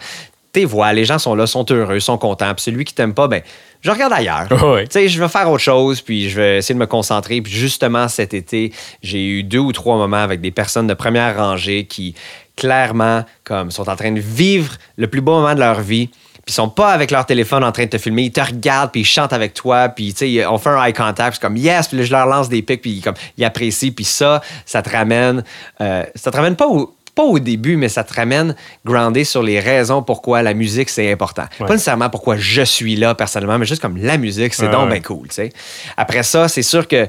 t'es 0.51 0.65
vois, 0.65 0.93
les 0.93 1.05
gens 1.05 1.19
sont 1.19 1.35
là, 1.35 1.45
sont 1.47 1.65
heureux, 1.69 1.99
sont 1.99 2.17
contents. 2.17 2.53
Puis 2.53 2.63
celui 2.63 2.85
qui 2.85 2.93
t'aime 2.93 3.13
pas, 3.13 3.27
ben, 3.27 3.41
je 3.81 3.91
regarde 3.91 4.13
ailleurs. 4.13 4.47
Ouais. 4.63 4.85
Tu 4.87 4.93
sais, 4.93 5.09
je 5.09 5.19
vais 5.19 5.27
faire 5.27 5.49
autre 5.51 5.63
chose, 5.63 6.01
puis 6.01 6.29
je 6.29 6.39
vais 6.39 6.57
essayer 6.59 6.75
de 6.75 6.79
me 6.79 6.85
concentrer. 6.85 7.41
Puis 7.41 7.51
justement, 7.51 8.07
cet 8.07 8.33
été, 8.33 8.71
j'ai 9.01 9.25
eu 9.25 9.43
deux 9.43 9.59
ou 9.59 9.71
trois 9.73 9.97
moments 9.97 10.17
avec 10.17 10.41
des 10.41 10.51
personnes 10.51 10.87
de 10.87 10.93
première 10.93 11.35
rangée 11.37 11.85
qui, 11.85 12.15
clairement, 12.55 13.23
comme, 13.43 13.71
sont 13.71 13.89
en 13.89 13.95
train 13.95 14.11
de 14.11 14.19
vivre 14.19 14.75
le 14.97 15.07
plus 15.07 15.21
beau 15.21 15.33
moment 15.39 15.55
de 15.55 15.59
leur 15.59 15.81
vie. 15.81 16.07
Puis 16.07 16.51
ils 16.51 16.53
sont 16.53 16.69
pas 16.69 16.91
avec 16.91 17.09
leur 17.09 17.25
téléphone 17.25 17.63
en 17.63 17.71
train 17.71 17.85
de 17.85 17.89
te 17.89 17.97
filmer. 17.97 18.23
Ils 18.23 18.31
te 18.31 18.41
regardent, 18.41 18.91
puis 18.91 19.01
ils 19.01 19.05
chantent 19.05 19.31
avec 19.31 19.53
toi. 19.53 19.87
Puis, 19.87 20.13
tu 20.13 20.35
sais, 20.35 20.45
on 20.45 20.57
fait 20.57 20.69
un 20.69 20.83
eye 20.83 20.91
contact. 20.91 21.35
C'est 21.35 21.41
comme, 21.41 21.55
yes, 21.55 21.87
puis 21.87 21.97
là, 21.97 22.03
je 22.03 22.11
leur 22.11 22.25
lance 22.25 22.49
des 22.49 22.61
pics, 22.61 22.81
puis 22.81 22.99
comme, 22.99 23.15
ils 23.37 23.45
apprécient. 23.45 23.91
Puis 23.91 24.03
ça, 24.03 24.41
ça 24.65 24.81
te 24.81 24.89
ramène... 24.89 25.43
euh, 25.79 26.03
ça 26.15 26.31
te 26.31 26.35
ramène 26.35 26.55
pas 26.55 26.67
au 26.67 26.93
pas 27.15 27.23
au 27.23 27.39
début, 27.39 27.77
mais 27.77 27.89
ça 27.89 28.03
te 28.03 28.13
ramène 28.13 28.55
groundé 28.85 29.23
sur 29.23 29.43
les 29.43 29.59
raisons 29.59 30.01
pourquoi 30.01 30.41
la 30.41 30.53
musique, 30.53 30.89
c'est 30.89 31.11
important. 31.11 31.43
Ouais. 31.59 31.67
Pas 31.67 31.73
nécessairement 31.73 32.09
pourquoi 32.09 32.37
je 32.37 32.63
suis 32.63 32.95
là 32.95 33.13
personnellement, 33.15 33.59
mais 33.59 33.65
juste 33.65 33.81
comme 33.81 33.97
la 33.97 34.17
musique, 34.17 34.53
c'est 34.53 34.69
donc 34.69 34.89
ouais. 34.89 35.01
cool. 35.01 35.27
tu 35.27 35.35
sais. 35.35 35.49
Après 35.95 36.23
ça, 36.23 36.47
c'est 36.47 36.63
sûr 36.63 36.87
que, 36.87 37.07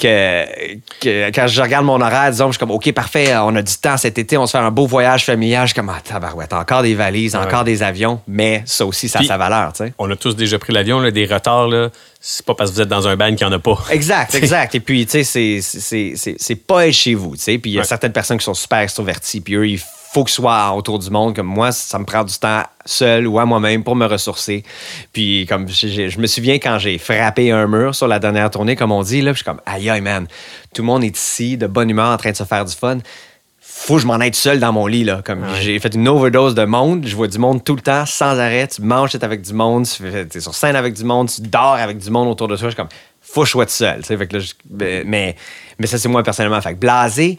que, 0.00 0.74
que 1.00 1.30
quand 1.30 1.46
je 1.46 1.60
regarde 1.62 1.84
mon 1.84 2.00
horaire, 2.00 2.30
disons, 2.30 2.46
je 2.48 2.52
suis 2.52 2.58
comme, 2.58 2.70
OK, 2.70 2.90
parfait, 2.92 3.34
on 3.36 3.54
a 3.56 3.62
du 3.62 3.74
temps 3.74 3.96
cet 3.96 4.18
été, 4.18 4.36
on 4.36 4.46
se 4.46 4.52
fait 4.52 4.58
un 4.58 4.70
beau 4.70 4.86
voyage 4.86 5.24
familial. 5.24 5.66
Je 5.66 5.72
suis 5.72 5.80
comme, 5.80 5.90
ah, 5.90 6.00
tabarouette, 6.02 6.52
encore 6.52 6.82
des 6.82 6.94
valises, 6.94 7.34
Ouais. 7.36 7.42
encore 7.42 7.64
des 7.64 7.82
avions, 7.82 8.20
mais 8.26 8.62
ça 8.66 8.86
aussi, 8.86 9.08
ça 9.08 9.20
a 9.20 9.22
sa 9.22 9.36
valeur, 9.36 9.72
tu 9.72 9.84
sais. 9.84 9.92
On 9.98 10.10
a 10.10 10.16
tous 10.16 10.34
déjà 10.36 10.58
pris 10.58 10.72
l'avion, 10.72 11.08
des 11.10 11.26
retards, 11.26 11.68
là. 11.68 11.88
C'est 12.20 12.44
pas 12.44 12.54
parce 12.54 12.70
que 12.70 12.74
vous 12.76 12.80
êtes 12.82 12.88
dans 12.88 13.08
un 13.08 13.16
band 13.16 13.34
qu'il 13.34 13.46
n'y 13.46 13.52
en 13.52 13.56
a 13.56 13.58
pas. 13.58 13.78
Exact, 13.90 14.34
exact. 14.36 14.74
Et 14.74 14.80
puis, 14.80 15.06
tu 15.06 15.12
sais, 15.12 15.24
c'est- 15.24 15.60
c'est- 15.62 16.12
c'est 16.16 16.34
c'est 16.38 16.54
pas 16.56 16.86
être 16.86 16.92
chez 16.94 17.14
vous, 17.14 17.34
tu 17.36 17.42
sais. 17.42 17.58
Puis 17.58 17.70
il 17.70 17.74
y 17.74 17.78
a 17.78 17.80
Ouais. 17.80 17.86
certaines 17.86 18.12
personnes 18.12 18.38
qui 18.38 18.44
sont 18.44 18.54
super 18.54 18.78
extroverties, 18.80 19.40
puis 19.40 19.54
eux, 19.54 19.66
il 19.68 19.80
faut 20.12 20.24
qu'ils 20.24 20.34
soient 20.34 20.72
autour 20.74 20.98
du 20.98 21.08
monde. 21.10 21.36
Comme 21.36 21.46
moi, 21.46 21.70
ça 21.72 21.98
me 21.98 22.04
prend 22.04 22.24
du 22.24 22.36
temps 22.38 22.62
seul 22.84 23.26
ou 23.28 23.38
à 23.38 23.44
moi-même 23.44 23.84
pour 23.84 23.94
me 23.94 24.06
ressourcer. 24.06 24.64
Puis, 25.12 25.46
comme 25.48 25.68
je, 25.68 25.86
je- 25.88 26.08
je 26.08 26.18
me 26.18 26.26
souviens 26.26 26.54
quand 26.54 26.78
j'ai 26.78 26.98
frappé 26.98 27.50
un 27.52 27.66
mur 27.66 27.94
sur 27.94 28.08
la 28.08 28.18
dernière 28.18 28.50
tournée, 28.50 28.74
comme 28.76 28.90
on 28.92 29.02
dit, 29.02 29.22
là, 29.22 29.32
je 29.32 29.36
suis 29.36 29.44
comme, 29.44 29.60
aïe, 29.66 29.88
aïe, 29.88 30.00
man, 30.00 30.26
tout 30.74 30.82
le 30.82 30.86
monde 30.86 31.04
est 31.04 31.16
ici, 31.16 31.56
de 31.56 31.66
bonne 31.66 31.90
humeur, 31.90 32.10
en 32.10 32.16
train 32.16 32.32
de 32.32 32.36
se 32.36 32.44
faire 32.44 32.64
du 32.64 32.74
fun. 32.74 32.98
Faut 33.60 33.94
que 33.94 34.00
je 34.02 34.06
m'en 34.06 34.14
aille 34.14 34.34
seul 34.34 34.58
dans 34.60 34.72
mon 34.72 34.86
lit. 34.86 35.04
Là. 35.04 35.22
Comme 35.24 35.44
J'ai 35.60 35.78
fait 35.78 35.94
une 35.94 36.06
overdose 36.08 36.54
de 36.54 36.64
monde. 36.64 37.06
Je 37.06 37.14
vois 37.16 37.28
du 37.28 37.38
monde 37.38 37.62
tout 37.64 37.74
le 37.76 37.80
temps, 37.80 38.04
sans 38.04 38.38
arrêt. 38.38 38.66
Tu 38.68 38.82
manges 38.82 39.12
t'es 39.12 39.24
avec 39.24 39.40
du 39.42 39.54
monde. 39.54 39.86
Tu 39.86 40.04
es 40.06 40.40
sur 40.40 40.54
scène 40.54 40.76
avec 40.76 40.92
du 40.94 41.04
monde. 41.04 41.30
Tu 41.30 41.40
dors 41.42 41.74
avec 41.74 41.96
du 41.96 42.10
monde 42.10 42.28
autour 42.28 42.48
de 42.48 42.56
toi. 42.56 42.66
Je 42.68 42.70
suis 42.74 42.76
comme, 42.76 42.88
faut 43.22 43.42
que 43.42 43.46
je 43.46 43.52
sois 43.52 43.64
tout 43.64 43.72
seul. 43.72 44.04
Fait 44.04 44.26
que 44.26 44.36
là, 44.36 44.42
je- 44.42 44.52
ben, 44.68 45.04
mais, 45.06 45.34
mais 45.78 45.86
ça, 45.86 45.96
c'est 45.98 46.08
moi 46.08 46.22
personnellement. 46.22 46.60
Fait 46.60 46.74
que 46.74 46.78
blasé, 46.78 47.38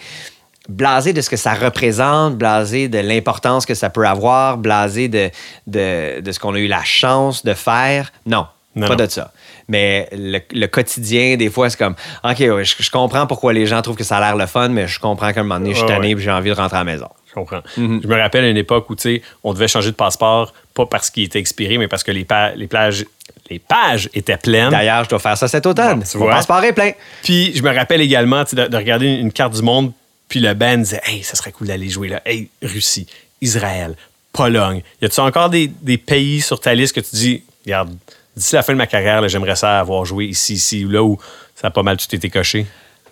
blasé 0.69 1.13
de 1.13 1.21
ce 1.21 1.29
que 1.29 1.37
ça 1.37 1.53
représente, 1.53 2.35
blasé 2.37 2.87
de 2.87 2.99
l'importance 2.99 3.65
que 3.65 3.73
ça 3.73 3.89
peut 3.89 4.05
avoir, 4.07 4.57
blasé 4.57 5.07
de, 5.07 5.29
de, 5.67 6.21
de 6.21 6.31
ce 6.31 6.39
qu'on 6.39 6.53
a 6.53 6.59
eu 6.59 6.67
la 6.67 6.83
chance 6.83 7.43
de 7.43 7.53
faire. 7.53 8.11
Non, 8.25 8.45
Non, 8.75 8.87
pas 8.87 8.95
non. 8.95 9.05
de 9.05 9.09
ça. 9.09 9.31
Mais 9.67 10.07
le, 10.11 10.39
le 10.51 10.67
quotidien, 10.67 11.37
des 11.37 11.49
fois, 11.49 11.69
c'est 11.69 11.77
comme, 11.77 11.95
OK, 12.23 12.39
ouais, 12.39 12.63
je, 12.65 12.75
je 12.79 12.91
comprends 12.91 13.25
pourquoi 13.25 13.53
les 13.53 13.65
gens 13.65 13.81
trouvent 13.81 13.95
que 13.95 14.03
ça 14.03 14.17
a 14.17 14.19
l'air 14.19 14.35
le 14.35 14.45
fun, 14.45 14.69
mais 14.69 14.87
je 14.87 14.99
comprends 14.99 15.31
qu'à 15.33 15.39
un 15.39 15.43
moment 15.43 15.59
donné, 15.59 15.71
je 15.73 15.77
suis 15.79 15.87
tanné 15.87 16.11
et 16.11 16.17
j'ai 16.17 16.31
envie 16.31 16.49
de 16.49 16.55
rentrer 16.55 16.77
à 16.77 16.81
la 16.83 16.91
maison. 16.91 17.07
Je 17.29 17.33
comprends. 17.33 17.61
Mhm. 17.77 18.01
Je 18.03 18.07
me 18.07 18.19
rappelle 18.19 18.43
une 18.45 18.57
époque 18.57 18.89
où, 18.89 18.95
tu 18.95 19.03
sais, 19.03 19.21
on 19.43 19.53
devait 19.53 19.69
changer 19.69 19.91
de 19.91 19.95
passeport, 19.95 20.53
pas 20.73 20.85
parce 20.85 21.09
qu'il 21.09 21.23
était 21.23 21.39
expiré, 21.39 21.77
mais 21.77 21.87
parce 21.87 22.03
que 22.03 22.11
les, 22.11 22.25
pa- 22.25 22.51
les 22.55 22.67
plages, 22.67 23.05
les 23.49 23.59
pages 23.59 24.09
étaient 24.13 24.35
pleines. 24.37 24.69
D'ailleurs, 24.71 25.05
je 25.05 25.09
dois 25.09 25.19
faire 25.19 25.37
ça 25.37 25.47
cet 25.47 25.65
automne. 25.65 25.99
Bon, 26.01 26.05
tu 26.09 26.17
Mon 26.17 26.25
vois. 26.25 26.33
passeport 26.35 26.61
est 26.65 26.73
plein. 26.73 26.91
Puis 27.23 27.53
je 27.55 27.63
me 27.63 27.73
rappelle 27.73 28.01
également 28.01 28.43
de 28.51 28.75
regarder 28.75 29.07
une 29.07 29.31
carte 29.31 29.53
du 29.53 29.61
monde, 29.61 29.93
puis 30.31 30.39
le 30.39 30.53
band 30.53 30.77
disait 30.77 31.01
Hey, 31.03 31.23
ça 31.23 31.35
serait 31.35 31.51
cool 31.51 31.67
d'aller 31.67 31.89
jouer 31.89 32.07
là. 32.07 32.21
Hey, 32.25 32.47
Russie, 32.63 33.05
Israël, 33.41 33.95
Pologne. 34.31 34.81
Y 35.01 35.05
a-tu 35.05 35.19
encore 35.19 35.49
des, 35.49 35.67
des 35.67 35.97
pays 35.97 36.39
sur 36.39 36.61
ta 36.61 36.73
liste 36.73 36.95
que 36.95 37.01
tu 37.01 37.15
dis 37.17 37.43
Regarde, 37.65 37.93
d'ici 38.37 38.55
la 38.55 38.63
fin 38.63 38.71
de 38.71 38.77
ma 38.77 38.87
carrière, 38.87 39.27
j'aimerais 39.27 39.57
ça 39.57 39.77
avoir 39.81 40.05
joué 40.05 40.27
ici, 40.27 40.53
ici 40.53 40.85
ou 40.85 40.89
là 40.89 41.03
où 41.03 41.17
ça 41.53 41.67
a 41.67 41.69
pas 41.69 41.83
mal 41.83 41.97
tout 41.97 42.15
été 42.15 42.29
coché 42.29 42.65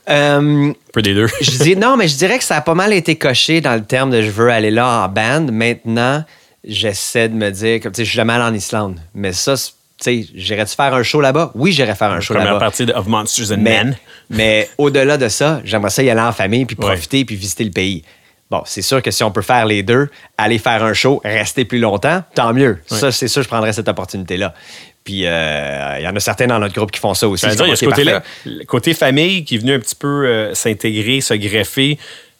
Euh, 0.10 0.70
Un 0.70 0.74
peu 0.94 1.02
des 1.02 1.14
deux. 1.14 1.28
je 1.42 1.52
dis, 1.62 1.76
non, 1.76 1.98
mais 1.98 2.08
je 2.08 2.16
dirais 2.16 2.38
que 2.38 2.44
ça 2.46 2.56
a 2.56 2.62
pas 2.62 2.74
mal 2.74 2.94
été 2.94 3.18
coché 3.18 3.60
dans 3.60 3.76
le 3.76 3.84
terme 3.84 4.12
de 4.12 4.22
je 4.22 4.32
veux 4.32 4.50
aller 4.50 4.72
là 4.72 5.04
en 5.04 5.10
band. 5.10 5.52
Maintenant, 5.52 6.24
j'essaie 6.64 7.28
de 7.28 7.36
me 7.36 7.50
dire, 7.52 7.82
comme, 7.82 7.92
tu 7.92 7.98
sais, 7.98 8.06
je 8.06 8.10
suis 8.12 8.16
jamais 8.16 8.34
allé 8.34 8.44
en 8.46 8.54
Islande. 8.54 8.98
Mais 9.14 9.34
ça, 9.34 9.56
sais, 10.04 10.26
j'irais-tu 10.34 10.76
faire 10.76 10.94
un 10.94 11.04
show 11.04 11.22
là-bas? 11.22 11.52
Oui, 11.56 11.72
j'irais 11.72 11.96
faire 11.96 12.12
un 12.12 12.20
show 12.20 12.34
Première 12.34 12.54
là-bas. 12.54 12.66
partie 12.66 12.86
de 12.86 12.94
Of 12.94 13.08
Monsters 13.08 13.52
and 13.52 13.58
Mais, 13.62 13.84
Men. 13.84 13.98
mais 14.30 14.70
au-delà 14.78 15.18
de 15.18 15.28
ça, 15.28 15.62
j'aimerais 15.64 15.90
ça 15.90 16.04
y 16.04 16.10
aller 16.10 16.22
en 16.22 16.32
famille, 16.32 16.66
puis 16.66 16.76
Ouais. 16.80 16.86
profiter, 16.88 17.26
puis 17.26 17.36
visiter 17.36 17.64
le 17.64 17.72
pays. 17.72 18.04
Bon, 18.52 18.64
c'est 18.66 18.82
sûr 18.82 19.02
que 19.04 19.12
si 19.12 19.24
on 19.24 19.32
peut 19.32 19.44
faire 19.44 19.66
les 19.68 19.84
deux, 19.84 20.10
aller 20.38 20.58
faire 20.58 20.84
un 20.84 20.94
show, 20.94 21.22
rester 21.24 21.66
plus 21.66 21.78
longtemps, 21.80 22.24
tant 22.34 22.52
mieux. 22.54 22.80
Ça, 22.88 23.12
c'est 23.12 23.28
sûr, 23.28 23.44
je 23.44 23.48
prendrais 23.48 23.74
cette 23.74 23.88
opportunité-là. 23.88 24.56
Puis, 25.04 25.22
euh, 25.26 25.96
il 26.00 26.04
y 26.04 26.08
en 26.08 26.16
a 26.16 26.20
certains 26.20 26.48
dans 26.48 26.58
notre 26.60 26.74
groupe 26.74 26.92
qui 26.92 27.00
font 27.00 27.14
ça 27.14 27.28
aussi. 27.28 27.46
Dire, 27.48 27.66
il 27.66 27.70
y 27.70 27.72
a 27.72 27.76
ce 27.76 27.86
côté-là. 27.86 28.24
Le 28.46 28.64
côté 28.66 28.94
famille 28.96 29.44
qui 29.46 29.56
est 29.56 29.58
venu 29.60 29.74
un 29.74 29.80
petit 29.80 29.96
peu 29.96 30.26
euh, 30.26 30.54
s'intégrer, 30.56 31.22
se 31.22 31.34
greffer. 31.36 31.98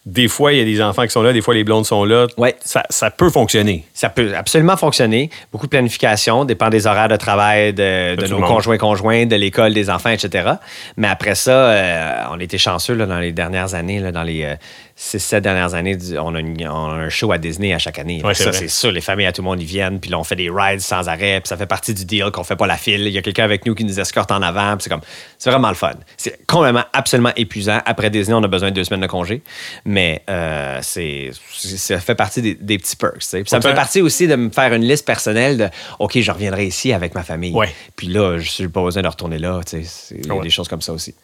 Des 0.10 0.28
fois, 0.28 0.54
il 0.54 0.60
y 0.60 0.62
a 0.62 0.66
des 0.66 0.82
enfants 0.82 1.04
qui 1.04 1.10
sont 1.12 1.22
là, 1.22 1.34
des 1.34 1.42
fois, 1.42 1.54
les 1.54 1.64
blondes 1.64 1.86
sont 1.86 2.04
là. 2.04 2.26
Ouais. 2.38 2.56
Ça, 2.66 2.84
ça 2.90 3.12
peut 3.12 3.30
fonctionner. 3.30 3.86
Ça 3.94 4.10
peut 4.10 4.36
absolument 4.36 4.76
fonctionner. 4.76 5.30
Beaucoup 5.52 5.68
de 5.68 5.70
planification, 5.70 6.46
dépend 6.46 6.70
des 6.70 6.88
horaires 6.88 7.10
de 7.10 7.16
travail 7.16 7.74
de, 7.74 8.16
nos 8.16 8.36
le 8.36 8.42
monde. 8.42 8.48
conjoints 8.50 8.78
conjoints, 8.78 9.26
de 9.28 9.36
l'école 9.36 9.74
des 9.74 9.90
enfants, 9.90 10.10
etc. 10.10 10.54
Mais 10.98 11.08
après 11.08 11.36
ça, 11.36 11.52
euh, 11.52 12.24
on 12.32 12.40
était 12.40 12.58
chanceux 12.58 12.96
là, 12.96 13.06
dans 13.06 13.20
les 13.20 13.32
dernières 13.32 13.76
années, 13.76 14.00
là, 14.00 14.12
dans 14.12 14.24
les 14.24 14.44
euh, 14.46 14.56
six, 14.96 15.20
sept 15.20 15.44
dernières 15.44 15.76
années, 15.76 15.98
on 16.20 16.34
a, 16.36 16.40
une- 16.40 16.68
on 16.68 16.90
a 16.90 16.96
un 16.96 17.10
show 17.10 17.32
à 17.32 17.38
Disney 17.38 17.74
à 17.74 17.78
chaque 17.80 18.00
année. 18.00 18.22
Ouais, 18.24 18.34
ça, 18.34 18.52
c'est 18.52 18.68
sûr, 18.68 18.92
les 18.92 19.02
familles 19.02 19.28
à 19.28 19.32
tout 19.32 19.42
le 19.42 19.48
monde 19.48 19.62
y 19.62 19.66
viennent, 19.66 20.00
puis 20.00 20.10
là, 20.10 20.18
on 20.20 20.24
fait 20.24 20.36
des 20.36 20.50
rides 20.50 20.82
sans 20.82 21.08
arrêt, 21.08 21.40
puis 21.42 21.48
ça 21.50 21.56
fait 21.58 21.68
partie 21.68 21.94
du 21.94 22.06
deal 22.06 22.32
qu'on 22.34 22.44
fait 22.44 22.56
pas 22.56 22.68
la 22.68 22.78
file. 22.78 23.02
Il 23.02 23.14
y 23.14 23.18
a 23.18 23.22
quelqu'un 23.22 23.44
avec 23.44 23.66
nous 23.66 23.76
qui 23.76 23.86
nous 23.86 24.00
escorte 24.00 24.32
en 24.32 24.42
avant, 24.42 24.72
puis 24.76 24.84
c'est 24.86 24.90
comme, 24.90 25.02
c'est 25.38 25.52
vraiment 25.52 25.70
le 25.70 25.76
fun. 25.76 25.92
C'est 26.18 26.40
complètement, 26.48 26.84
absolument 26.94 27.32
épuisant. 27.38 27.80
Après 27.86 28.10
Disney, 28.10 28.36
on 28.36 28.44
a 28.44 28.48
besoin 28.48 28.70
de 28.72 28.76
deux 28.76 28.84
semaines 28.84 29.02
de 29.02 29.08
congé, 29.08 29.42
mais 29.86 29.99
euh, 30.30 30.80
c'est, 30.82 31.32
ça 31.52 32.00
fait 32.00 32.16
partie 32.16 32.42
des, 32.42 32.56
des 32.56 32.78
petits 32.78 32.96
perks. 32.96 33.18
Puis 33.18 33.44
ça 33.48 33.58
me 33.58 33.62
fait 33.62 33.74
partie 33.74 34.02
aussi 34.02 34.28
de 34.28 34.36
me 34.36 34.50
faire 34.50 34.74
une 34.74 34.84
liste 34.84 35.06
personnelle 35.06 35.58
de, 35.58 35.68
OK, 36.00 36.20
je 36.20 36.32
reviendrai 36.32 36.66
ici 36.68 36.94
avec 36.94 37.16
ma 37.16 37.24
famille. 37.24 37.54
Ouais. 37.54 37.70
Puis 37.96 38.08
là, 38.08 38.38
je 38.38 38.64
n'ai 38.64 38.70
pas 38.70 38.84
besoin 38.84 39.02
de 39.02 39.08
retourner 39.08 39.40
là. 39.40 39.60
Il 39.74 39.80
y 40.26 40.30
a 40.30 40.34
Ouais. 40.36 40.42
des 40.44 40.50
choses 40.50 40.68
comme 40.68 40.82
ça 40.82 40.94
aussi. 40.94 41.16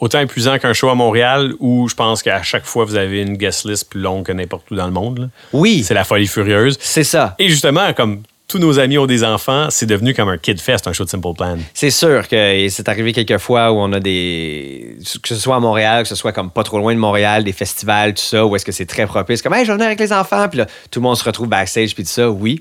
Autant 0.00 0.18
épuisant 0.20 0.58
qu'un 0.58 0.72
show 0.72 0.88
à 0.90 0.94
Montréal 0.94 1.54
où 1.60 1.88
je 1.88 1.94
pense 1.94 2.22
qu'à 2.22 2.42
chaque 2.42 2.64
fois, 2.64 2.84
vous 2.84 2.96
avez 2.96 3.22
une 3.22 3.36
guest 3.36 3.64
list 3.64 3.88
plus 3.90 4.00
longue 4.00 4.26
que 4.26 4.32
n'importe 4.32 4.70
où 4.70 4.74
dans 4.74 4.86
le 4.86 4.92
monde. 4.92 5.18
là. 5.18 5.26
Oui, 5.52 5.84
C'est 5.84 5.94
la 5.94 6.04
folie 6.04 6.26
furieuse. 6.26 6.76
c'est 6.80 7.04
ça. 7.04 7.36
Et 7.38 7.48
justement, 7.48 7.92
comme 7.94 8.22
tous 8.46 8.58
nos 8.58 8.78
amis 8.78 8.98
ont 8.98 9.06
des 9.06 9.24
enfants, 9.24 9.68
c'est 9.70 9.86
devenu 9.86 10.14
comme 10.14 10.28
un 10.28 10.36
kid 10.36 10.60
fest, 10.60 10.86
un 10.86 10.92
show 10.92 11.04
de 11.04 11.08
Simple 11.08 11.32
Plan. 11.34 11.56
C'est 11.72 11.90
sûr 11.90 12.28
que 12.28 12.68
c'est 12.68 12.88
arrivé 12.88 13.12
quelques 13.12 13.38
fois 13.38 13.72
où 13.72 13.76
on 13.76 13.92
a 13.92 14.00
des. 14.00 14.96
Que 15.22 15.28
ce 15.28 15.36
soit 15.36 15.56
à 15.56 15.60
Montréal, 15.60 16.02
que 16.02 16.08
ce 16.08 16.14
soit 16.14 16.32
comme 16.32 16.50
pas 16.50 16.62
trop 16.62 16.78
loin 16.78 16.94
de 16.94 16.98
Montréal, 16.98 17.42
des 17.42 17.52
festivals, 17.52 18.14
tout 18.14 18.22
ça, 18.22 18.44
où 18.44 18.54
est-ce 18.54 18.64
que 18.64 18.72
c'est 18.72 18.86
très 18.86 19.06
propice. 19.06 19.40
Comme, 19.40 19.54
hey, 19.54 19.64
je 19.64 19.72
vais 19.72 19.84
avec 19.84 19.98
les 19.98 20.12
enfants. 20.12 20.48
Puis 20.48 20.58
là, 20.58 20.66
tout 20.90 21.00
le 21.00 21.04
monde 21.04 21.16
se 21.16 21.24
retrouve 21.24 21.48
backstage, 21.48 21.94
puis 21.94 22.04
tout 22.04 22.10
ça, 22.10 22.28
oui. 22.30 22.60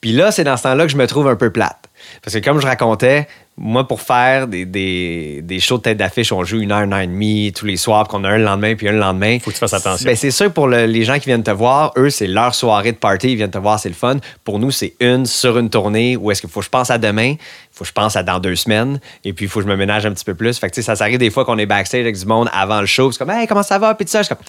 Puis 0.00 0.12
là, 0.12 0.30
c'est 0.30 0.44
dans 0.44 0.56
ce 0.56 0.62
temps-là 0.62 0.86
que 0.86 0.92
je 0.92 0.96
me 0.96 1.06
trouve 1.06 1.28
un 1.28 1.36
peu 1.36 1.50
plate. 1.50 1.88
Parce 2.22 2.34
que 2.34 2.44
comme 2.44 2.60
je 2.60 2.66
racontais, 2.66 3.28
moi, 3.60 3.86
pour 3.88 4.00
faire 4.00 4.46
des, 4.46 4.64
des, 4.64 5.40
des 5.42 5.58
shows 5.60 5.78
de 5.78 5.82
tête 5.82 5.98
d'affiche, 5.98 6.30
on 6.32 6.44
joue 6.44 6.60
une 6.60 6.70
heure, 6.70 6.82
une 6.82 6.92
heure 6.92 7.00
et 7.00 7.06
demie 7.08 7.52
tous 7.52 7.66
les 7.66 7.76
soirs, 7.76 8.04
puis 8.06 8.12
qu'on 8.12 8.22
a 8.24 8.28
un 8.30 8.38
le 8.38 8.44
lendemain, 8.44 8.74
puis 8.76 8.88
un 8.88 8.92
le 8.92 8.98
lendemain. 9.00 9.38
Faut 9.40 9.50
que 9.50 9.54
tu 9.56 9.58
fasses 9.60 9.74
attention. 9.74 10.04
Ben, 10.06 10.14
c'est 10.16 10.30
sûr 10.30 10.52
pour 10.52 10.68
le- 10.68 10.86
les 10.86 11.02
gens 11.04 11.18
qui 11.18 11.26
viennent 11.26 11.42
te 11.42 11.50
voir, 11.50 11.92
eux, 11.96 12.08
c'est 12.10 12.28
leur 12.28 12.54
soirée 12.54 12.92
de 12.92 12.96
party, 12.96 13.32
ils 13.32 13.36
viennent 13.36 13.50
te 13.50 13.58
voir, 13.58 13.80
c'est 13.80 13.88
le 13.88 13.94
fun. 13.96 14.16
Pour 14.44 14.58
nous, 14.58 14.70
c'est 14.70 14.94
une 15.00 15.26
sur 15.26 15.58
une 15.58 15.70
tournée 15.70 16.16
où 16.16 16.30
est-ce 16.30 16.40
qu'il 16.40 16.50
faut 16.50 16.60
que 16.60 16.66
je 16.66 16.70
pense 16.70 16.90
à 16.90 16.98
demain, 16.98 17.30
il 17.32 17.38
faut 17.72 17.82
que 17.84 17.88
je 17.88 17.92
pense 17.92 18.14
à 18.16 18.22
dans 18.22 18.38
deux 18.38 18.54
semaines, 18.56 19.00
et 19.24 19.32
puis 19.32 19.46
il 19.46 19.48
faut 19.48 19.58
que 19.60 19.66
je 19.66 19.70
me 19.70 19.76
ménage 19.76 20.06
un 20.06 20.12
petit 20.12 20.24
peu 20.24 20.34
plus. 20.34 20.58
Fait 20.58 20.68
que, 20.68 20.74
tu 20.74 20.80
sais, 20.82 20.86
ça 20.86 20.94
s'arrive 20.96 21.18
des 21.18 21.30
fois 21.30 21.44
qu'on 21.44 21.58
est 21.58 21.66
backstage 21.66 22.02
avec 22.02 22.16
du 22.16 22.26
monde 22.26 22.48
avant 22.52 22.80
le 22.80 22.86
show, 22.86 23.10
c'est 23.12 23.18
comme, 23.18 23.30
hey, 23.30 23.46
comment 23.48 23.62
ça 23.64 23.78
va? 23.78 23.94
Puis 23.94 24.04
tout 24.06 24.12
ça, 24.12 24.20
je 24.22 24.26
suis 24.26 24.34
comme, 24.34 24.44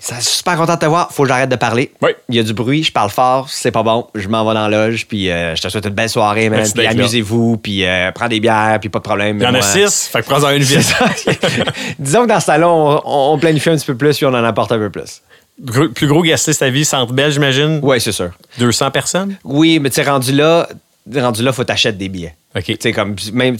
ça, 0.00 0.16
je 0.18 0.24
suis 0.24 0.36
super 0.38 0.56
content 0.56 0.74
de 0.74 0.78
te 0.80 0.86
voir, 0.86 1.10
faut 1.12 1.24
que 1.24 1.28
j'arrête 1.28 1.48
de 1.50 1.56
parler. 1.56 1.92
Oui. 2.02 2.10
Il 2.28 2.36
y 2.36 2.38
a 2.38 2.42
du 2.42 2.52
bruit, 2.52 2.84
je 2.84 2.92
parle 2.92 3.10
fort, 3.10 3.48
c'est 3.50 3.70
pas 3.72 3.82
bon, 3.82 4.06
je 4.14 4.28
m'en 4.28 4.46
vais 4.46 4.54
dans 4.54 4.68
la 4.68 4.88
loge, 4.88 5.06
puis 5.08 5.30
euh, 5.30 5.56
je 5.56 5.62
te 5.62 5.68
souhaite 5.68 5.84
une 5.86 5.94
belle 5.94 6.08
soirée, 6.08 6.48
man, 6.48 6.60
Merci 6.60 6.72
puis 6.72 6.82
d'être 6.82 6.94
là. 6.94 7.00
amusez-vous, 7.02 7.56
puis 7.56 7.84
euh, 7.84 8.12
prends 8.12 8.28
des 8.28 8.38
bières, 8.40 8.78
puis 8.80 8.88
pas 8.88 9.00
de 9.00 9.04
problème. 9.04 9.38
Il 9.38 9.42
y 9.42 9.46
en 9.46 9.48
a 9.48 9.52
Moi- 9.52 9.62
six, 9.62 10.08
fait 10.12 10.22
que 10.22 10.26
prends-en 10.26 10.50
une 10.50 10.62
ça. 10.64 11.06
Disons 11.98 12.22
que 12.22 12.28
dans 12.28 12.40
ce 12.40 12.46
salon, 12.46 13.00
on, 13.04 13.32
on 13.34 13.38
planifie 13.38 13.70
un 13.70 13.76
petit 13.76 13.86
peu 13.86 13.96
plus, 13.96 14.16
puis 14.16 14.26
on 14.26 14.30
en 14.34 14.44
apporte 14.44 14.72
un 14.72 14.78
peu 14.78 14.90
plus. 14.90 15.20
Gros- 15.60 15.88
Plus 15.88 16.06
gros 16.06 16.22
guest 16.22 16.46
list 16.46 16.62
à 16.62 16.70
vie, 16.70 16.84
Centre 16.84 17.12
Belge, 17.12 17.34
j'imagine. 17.34 17.80
Oui, 17.82 18.00
c'est 18.00 18.12
sûr. 18.12 18.30
200 18.58 18.90
personnes? 18.92 19.36
Oui, 19.44 19.80
mais 19.80 19.90
tu 19.90 19.96
sais, 19.96 20.08
rendu 20.08 20.32
là, 20.32 20.68
rendu 21.16 21.42
là, 21.42 21.52
faut 21.52 21.64
t'acheter 21.64 21.90
des 21.92 22.08
billets. 22.08 22.34
OK. 22.56 22.64
Tu 22.64 22.76
sais, 22.80 22.92
comme, 22.92 23.14
même, 23.34 23.56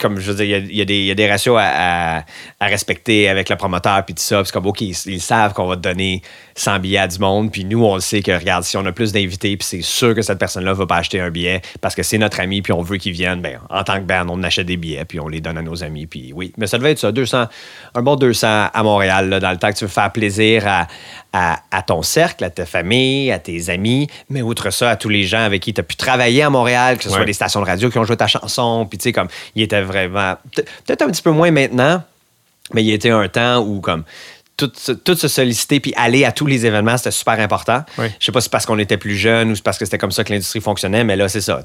comme 0.00 0.20
je 0.20 0.30
veux 0.30 0.44
dire, 0.44 0.58
il 0.58 0.70
y 0.72 0.76
y, 0.76 0.80
a 0.80 0.84
des- 0.84 0.98
il 0.98 1.04
y 1.06 1.10
a 1.10 1.14
des 1.16 1.28
ratios 1.28 1.56
à, 1.58 2.18
à- 2.18 2.24
à 2.60 2.66
respecter 2.66 3.28
avec 3.28 3.48
le 3.48 3.56
promoteur, 3.56 4.04
puis 4.04 4.14
tout 4.14 4.22
ça. 4.22 4.36
Puis 4.38 4.46
c'est 4.46 4.52
comme, 4.52 4.66
OK, 4.66 4.80
ils, 4.80 4.96
ils 5.06 5.20
savent 5.20 5.52
qu'on 5.54 5.66
va 5.66 5.74
te 5.74 5.80
donner 5.80 6.22
100 6.54 6.78
billets 6.78 6.98
à 6.98 7.08
du 7.08 7.18
monde, 7.18 7.50
puis 7.50 7.64
nous, 7.64 7.84
on 7.84 7.96
le 7.96 8.00
sait 8.00 8.22
que, 8.22 8.30
regarde, 8.30 8.62
si 8.62 8.76
on 8.76 8.86
a 8.86 8.92
plus 8.92 9.10
d'invités, 9.12 9.56
puis 9.56 9.66
c'est 9.68 9.82
sûr 9.82 10.14
que 10.14 10.22
cette 10.22 10.38
personne-là 10.38 10.72
va 10.72 10.86
pas 10.86 10.96
acheter 10.98 11.20
un 11.20 11.30
billet 11.30 11.60
parce 11.80 11.94
que 11.96 12.02
c'est 12.04 12.18
notre 12.18 12.38
ami, 12.40 12.62
puis 12.62 12.72
on 12.72 12.80
veut 12.80 12.96
qu'il 12.98 13.12
vienne, 13.12 13.40
ben, 13.42 13.58
en 13.70 13.82
tant 13.82 13.96
que 13.96 14.04
band, 14.04 14.26
on 14.28 14.40
achète 14.44 14.66
des 14.66 14.76
billets, 14.76 15.04
puis 15.04 15.18
on 15.18 15.26
les 15.28 15.40
donne 15.40 15.58
à 15.58 15.62
nos 15.62 15.82
amis, 15.82 16.06
puis 16.06 16.32
oui. 16.32 16.52
Mais 16.58 16.68
ça 16.68 16.78
devait 16.78 16.92
être 16.92 16.98
ça, 17.00 17.10
200, 17.10 17.46
un 17.96 18.02
bon 18.02 18.14
200 18.14 18.46
à 18.72 18.82
Montréal, 18.84 19.28
là, 19.28 19.40
dans 19.40 19.50
le 19.50 19.56
temps 19.58 19.70
que 19.72 19.76
tu 19.78 19.84
veux 19.84 19.90
faire 19.90 20.12
plaisir 20.12 20.64
à, 20.66 20.86
à, 21.32 21.58
à 21.72 21.82
ton 21.82 22.02
cercle, 22.02 22.44
à 22.44 22.50
ta 22.50 22.66
famille, 22.66 23.32
à 23.32 23.40
tes 23.40 23.68
amis, 23.68 24.06
mais 24.30 24.42
outre 24.42 24.70
ça, 24.70 24.90
à 24.90 24.96
tous 24.96 25.08
les 25.08 25.24
gens 25.24 25.40
avec 25.44 25.60
qui 25.62 25.74
tu 25.74 25.80
as 25.80 25.84
pu 25.84 25.96
travailler 25.96 26.42
à 26.44 26.50
Montréal, 26.50 26.98
que 26.98 27.02
ce 27.04 27.10
soit 27.10 27.24
des 27.24 27.32
stations 27.32 27.60
de 27.60 27.66
radio 27.66 27.90
qui 27.90 27.98
ont 27.98 28.04
joué 28.04 28.16
ta 28.16 28.27
chanson, 28.28 28.86
puis 28.88 28.98
tu 28.98 29.04
sais, 29.04 29.12
comme, 29.12 29.28
il 29.54 29.62
était 29.62 29.82
vraiment. 29.82 30.36
peut- 30.54 30.64
Peut-être 30.86 31.02
un 31.02 31.08
petit 31.10 31.22
peu 31.22 31.30
moins 31.32 31.50
maintenant, 31.50 32.02
mais 32.74 32.84
il 32.84 32.92
était 32.92 33.10
un 33.10 33.28
temps 33.28 33.58
où, 33.60 33.80
comme, 33.80 34.04
tout, 34.58 34.70
se- 34.76 34.92
tout 34.92 35.14
se 35.14 35.28
solliciter 35.28 35.80
puis 35.80 35.94
aller 35.96 36.26
à 36.26 36.32
tous 36.32 36.44
les 36.44 36.66
événements, 36.66 36.98
c'était 36.98 37.10
super 37.12 37.40
important. 37.40 37.82
Oui. 37.96 38.06
Je 38.20 38.26
sais 38.26 38.32
pas 38.32 38.40
si 38.40 38.44
c'est 38.44 38.50
parce 38.52 38.66
qu'on 38.66 38.78
était 38.78 38.98
plus 38.98 39.16
jeunes 39.16 39.50
ou 39.52 39.54
c'est 39.56 39.64
parce 39.64 39.78
que 39.78 39.86
c'était 39.86 39.96
comme 39.96 40.10
ça 40.10 40.24
que 40.24 40.32
l'industrie 40.32 40.60
fonctionnait, 40.60 41.04
mais 41.04 41.16
là, 41.16 41.28
c'est 41.28 41.40
ça. 41.40 41.62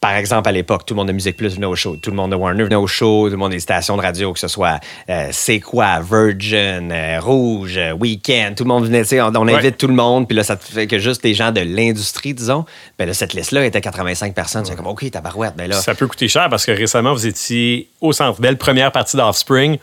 Par 0.00 0.12
exemple, 0.16 0.48
à 0.48 0.52
l'époque, 0.52 0.84
tout 0.86 0.94
le 0.94 0.96
monde 0.98 1.08
de 1.08 1.12
Musique 1.12 1.36
Plus 1.36 1.54
venait 1.54 1.66
au 1.66 1.74
show, 1.76 1.96
tout 1.96 2.10
le 2.10 2.16
monde 2.16 2.30
de 2.32 2.36
Warner 2.36 2.64
venait 2.64 2.74
au 2.76 2.86
show, 2.86 3.26
tout 3.26 3.32
le 3.32 3.36
monde 3.36 3.52
des 3.52 3.60
stations 3.60 3.96
de 3.96 4.02
radio, 4.02 4.32
que 4.32 4.38
ce 4.38 4.48
soit 4.48 4.78
euh, 5.08 5.28
C'est 5.32 5.60
quoi, 5.60 6.00
Virgin, 6.00 6.90
euh, 6.92 7.18
Rouge, 7.20 7.76
euh, 7.76 7.92
Weekend, 7.92 8.56
tout 8.56 8.64
le 8.64 8.68
monde 8.68 8.84
venait, 8.86 9.04
on, 9.20 9.34
on 9.34 9.48
invite 9.48 9.78
tout 9.78 9.86
le 9.88 9.94
monde, 9.94 10.26
puis 10.28 10.36
là, 10.36 10.42
ça 10.44 10.56
fait 10.56 10.86
que 10.86 10.98
juste 10.98 11.22
les 11.24 11.34
gens 11.34 11.50
de 11.52 11.60
l'industrie, 11.60 12.34
disons, 12.34 12.64
ben 12.98 13.06
là, 13.06 13.14
cette 13.14 13.32
liste-là 13.34 13.64
était 13.64 13.80
85 13.80 14.34
personnes. 14.34 14.64
C'est 14.64 14.76
comme, 14.76 14.86
OK, 14.86 15.10
tabarouette, 15.10 15.54
ben 15.56 15.68
là. 15.68 15.76
Ça 15.76 15.94
peut 15.94 16.06
coûter 16.06 16.28
cher 16.28 16.48
parce 16.50 16.64
que 16.66 16.72
récemment, 16.72 17.12
vous 17.12 17.26
étiez 17.26 17.88
au 18.00 18.12
Centre 18.12 18.40
Bell, 18.40 18.56
première 18.58 18.92
partie 18.92 19.16
d'Offspring, 19.16 19.78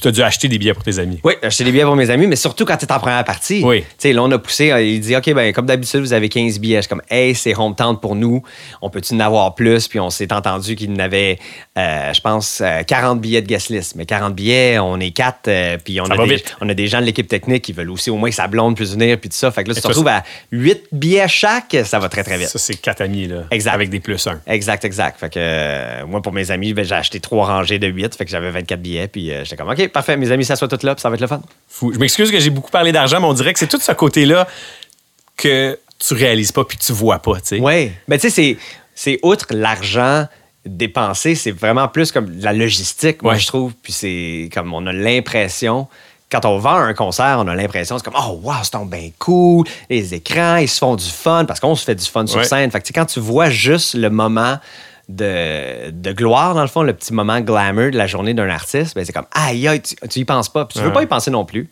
puis 0.00 0.02
tu 0.02 0.08
as 0.08 0.12
dû 0.12 0.22
acheter 0.22 0.48
des 0.48 0.58
billets 0.58 0.72
pour 0.72 0.82
tes 0.82 0.98
amis. 0.98 1.20
Oui, 1.22 1.34
acheter 1.42 1.64
des 1.64 1.72
billets 1.72 1.84
pour 1.84 1.96
mes 1.96 2.08
amis, 2.08 2.26
mais 2.26 2.36
surtout 2.36 2.64
quand 2.64 2.76
tu 2.76 2.86
es 2.86 2.92
en 2.92 2.98
première 2.98 3.24
partie. 3.24 3.62
Oui. 3.62 3.80
Tu 3.80 3.86
sais, 3.98 4.12
là, 4.12 4.22
on 4.22 4.30
a 4.30 4.38
poussé, 4.38 4.72
euh, 4.72 4.82
il 4.82 5.00
dit, 5.00 5.14
OK, 5.14 5.32
ben, 5.34 5.52
comme 5.52 5.66
d'habitude, 5.66 6.00
vous 6.00 6.14
avez 6.14 6.28
15 6.28 6.58
billets. 6.58 6.76
Je 6.76 6.82
suis 6.82 6.88
comme, 6.88 7.02
hey, 7.10 7.34
c'est 7.34 7.54
hometown 7.56 8.00
pour 8.00 8.14
nous. 8.14 8.42
On 8.80 8.88
peut-tu 8.88 9.14
en 9.14 9.20
avoir 9.20 9.54
plus? 9.54 9.88
Puis 9.88 10.00
on 10.00 10.08
s'est 10.08 10.32
entendu 10.32 10.74
qu'il 10.74 10.90
y 10.90 10.94
en 10.94 10.98
avait, 10.98 11.38
euh, 11.76 12.12
je 12.14 12.20
pense, 12.20 12.60
euh, 12.62 12.82
40 12.82 13.20
billets 13.20 13.42
de 13.42 13.46
guest 13.46 13.68
list. 13.68 13.94
Mais 13.96 14.06
40 14.06 14.34
billets, 14.34 14.78
on 14.78 14.98
est 15.00 15.10
quatre, 15.10 15.48
euh, 15.48 15.76
puis 15.82 16.00
on 16.00 16.06
Ça 16.06 16.14
a, 16.14 16.16
des, 16.26 16.36
vite. 16.36 16.56
on 16.60 16.68
a 16.68 16.74
des 16.74 16.86
gens 16.86 17.00
de 17.00 17.06
l'équipe 17.06 17.28
technique 17.28 17.62
qui 17.62 17.72
veulent 17.72 17.90
aussi 17.90 18.10
au 18.10 18.16
moins 18.16 18.30
que 18.30 18.36
sa 18.36 18.48
blonde 18.48 18.76
puisse 18.76 18.92
venir, 18.92 19.18
puis 19.18 19.28
tout 19.28 19.36
ça. 19.36 19.50
Fait 19.50 19.64
que 19.64 19.68
là, 19.68 19.74
tu 19.74 19.82
te 19.82 19.86
retrouves 19.86 20.08
à 20.08 20.24
8 20.50 20.84
billets 20.92 21.28
chaque, 21.28 21.76
ça 21.84 21.98
va 21.98 22.08
très, 22.08 22.24
très 22.24 22.38
vite. 22.38 22.48
Ça, 22.48 22.58
c'est 22.58 22.76
quatre 22.76 23.02
amis, 23.02 23.26
là. 23.26 23.44
Exact. 23.50 23.74
Avec 23.74 23.90
des 23.90 24.00
plus 24.00 24.26
un. 24.26 24.40
Exact, 24.46 24.84
exact. 24.84 25.20
Fait 25.20 25.32
que 25.32 25.38
euh, 25.38 26.06
moi, 26.06 26.22
pour 26.22 26.32
mes 26.32 26.50
amis, 26.50 26.72
ben, 26.72 26.84
j'ai 26.84 26.94
acheté 26.94 27.20
trois 27.20 27.46
rangées 27.46 27.78
de 27.78 27.86
8, 27.86 28.14
fait 28.14 28.24
que 28.24 28.30
j'avais 28.30 28.50
24 28.50 28.80
billets, 28.80 29.08
puis 29.08 29.30
euh, 29.30 29.44
j'étais 29.44 29.56
comme, 29.56 29.68
OK, 29.68 29.88
parfait, 29.92 30.16
mes 30.16 30.30
amis 30.32 30.44
s'assoient 30.44 30.68
toutes 30.68 30.82
là, 30.82 30.94
puis 30.94 31.02
ça 31.02 31.08
va 31.08 31.14
être 31.14 31.20
le 31.20 31.26
fun. 31.26 31.40
Fou. 31.68 31.92
Je 31.92 31.98
m'excuse 31.98 32.30
que 32.30 32.38
j'ai 32.40 32.50
beaucoup 32.50 32.70
parlé 32.70 32.92
d'argent, 32.92 33.20
mais 33.20 33.26
on 33.26 33.32
dirait 33.34 33.52
que 33.52 33.58
c'est 33.58 33.66
tout 33.68 33.80
ce 33.80 33.92
côté-là 33.92 34.46
que 35.36 35.78
tu 35.98 36.14
réalises 36.14 36.52
pas 36.52 36.64
puis 36.64 36.78
tu 36.78 36.92
vois 36.92 37.18
pas, 37.18 37.34
tu 37.40 37.46
sais. 37.56 37.60
Oui. 37.60 37.92
Mais 38.08 38.18
tu 38.18 38.28
sais, 38.28 38.30
c'est, 38.30 38.56
c'est 38.94 39.18
outre 39.22 39.46
l'argent 39.50 40.26
dépensé, 40.66 41.34
c'est 41.34 41.52
vraiment 41.52 41.88
plus 41.88 42.12
comme 42.12 42.38
de 42.38 42.44
la 42.44 42.52
logistique, 42.52 43.22
moi, 43.22 43.32
Ouais. 43.34 43.38
je 43.38 43.46
trouve. 43.46 43.72
Puis 43.82 43.92
c'est 43.92 44.50
comme 44.52 44.72
on 44.74 44.86
a 44.86 44.92
l'impression. 44.92 45.88
Quand 46.30 46.44
on 46.44 46.58
vend 46.58 46.76
un 46.76 46.94
concert, 46.94 47.36
on 47.40 47.48
a 47.48 47.54
l'impression, 47.56 47.98
c'est 47.98 48.04
comme, 48.04 48.14
oh, 48.16 48.38
wow, 48.44 48.54
c'est 48.62 48.74
donc 48.74 48.88
bien 48.88 49.10
cool. 49.18 49.66
Les 49.88 50.14
écrans, 50.14 50.56
ils 50.56 50.68
se 50.68 50.78
font 50.78 50.94
du 50.94 51.04
fun 51.08 51.44
parce 51.44 51.58
qu'on 51.58 51.74
se 51.74 51.84
fait 51.84 51.96
du 51.96 52.04
fun 52.04 52.24
sur 52.26 52.44
scène. 52.44 52.70
Fait 52.70 52.78
que, 52.78 52.84
tu 52.84 52.88
sais, 52.88 52.92
quand 52.92 53.06
tu 53.06 53.18
vois 53.18 53.50
juste 53.50 53.94
le 53.94 54.10
moment 54.10 54.58
de, 55.14 55.90
de 55.90 56.12
gloire, 56.12 56.54
dans 56.54 56.62
le 56.62 56.68
fond, 56.68 56.82
le 56.82 56.92
petit 56.92 57.12
moment 57.12 57.40
glamour 57.40 57.90
de 57.90 57.96
la 57.98 58.06
journée 58.06 58.34
d'un 58.34 58.48
artiste, 58.48 58.94
ben, 58.94 59.04
c'est 59.04 59.12
comme, 59.12 59.26
aïe, 59.32 59.66
aïe, 59.68 59.80
tu, 59.82 59.94
tu 60.08 60.18
y 60.20 60.24
penses 60.24 60.48
pas. 60.48 60.64
Puis 60.64 60.78
tu 60.78 60.84
veux 60.84 60.92
pas 60.92 61.02
y 61.02 61.06
penser 61.06 61.30
non 61.30 61.44
plus. 61.44 61.68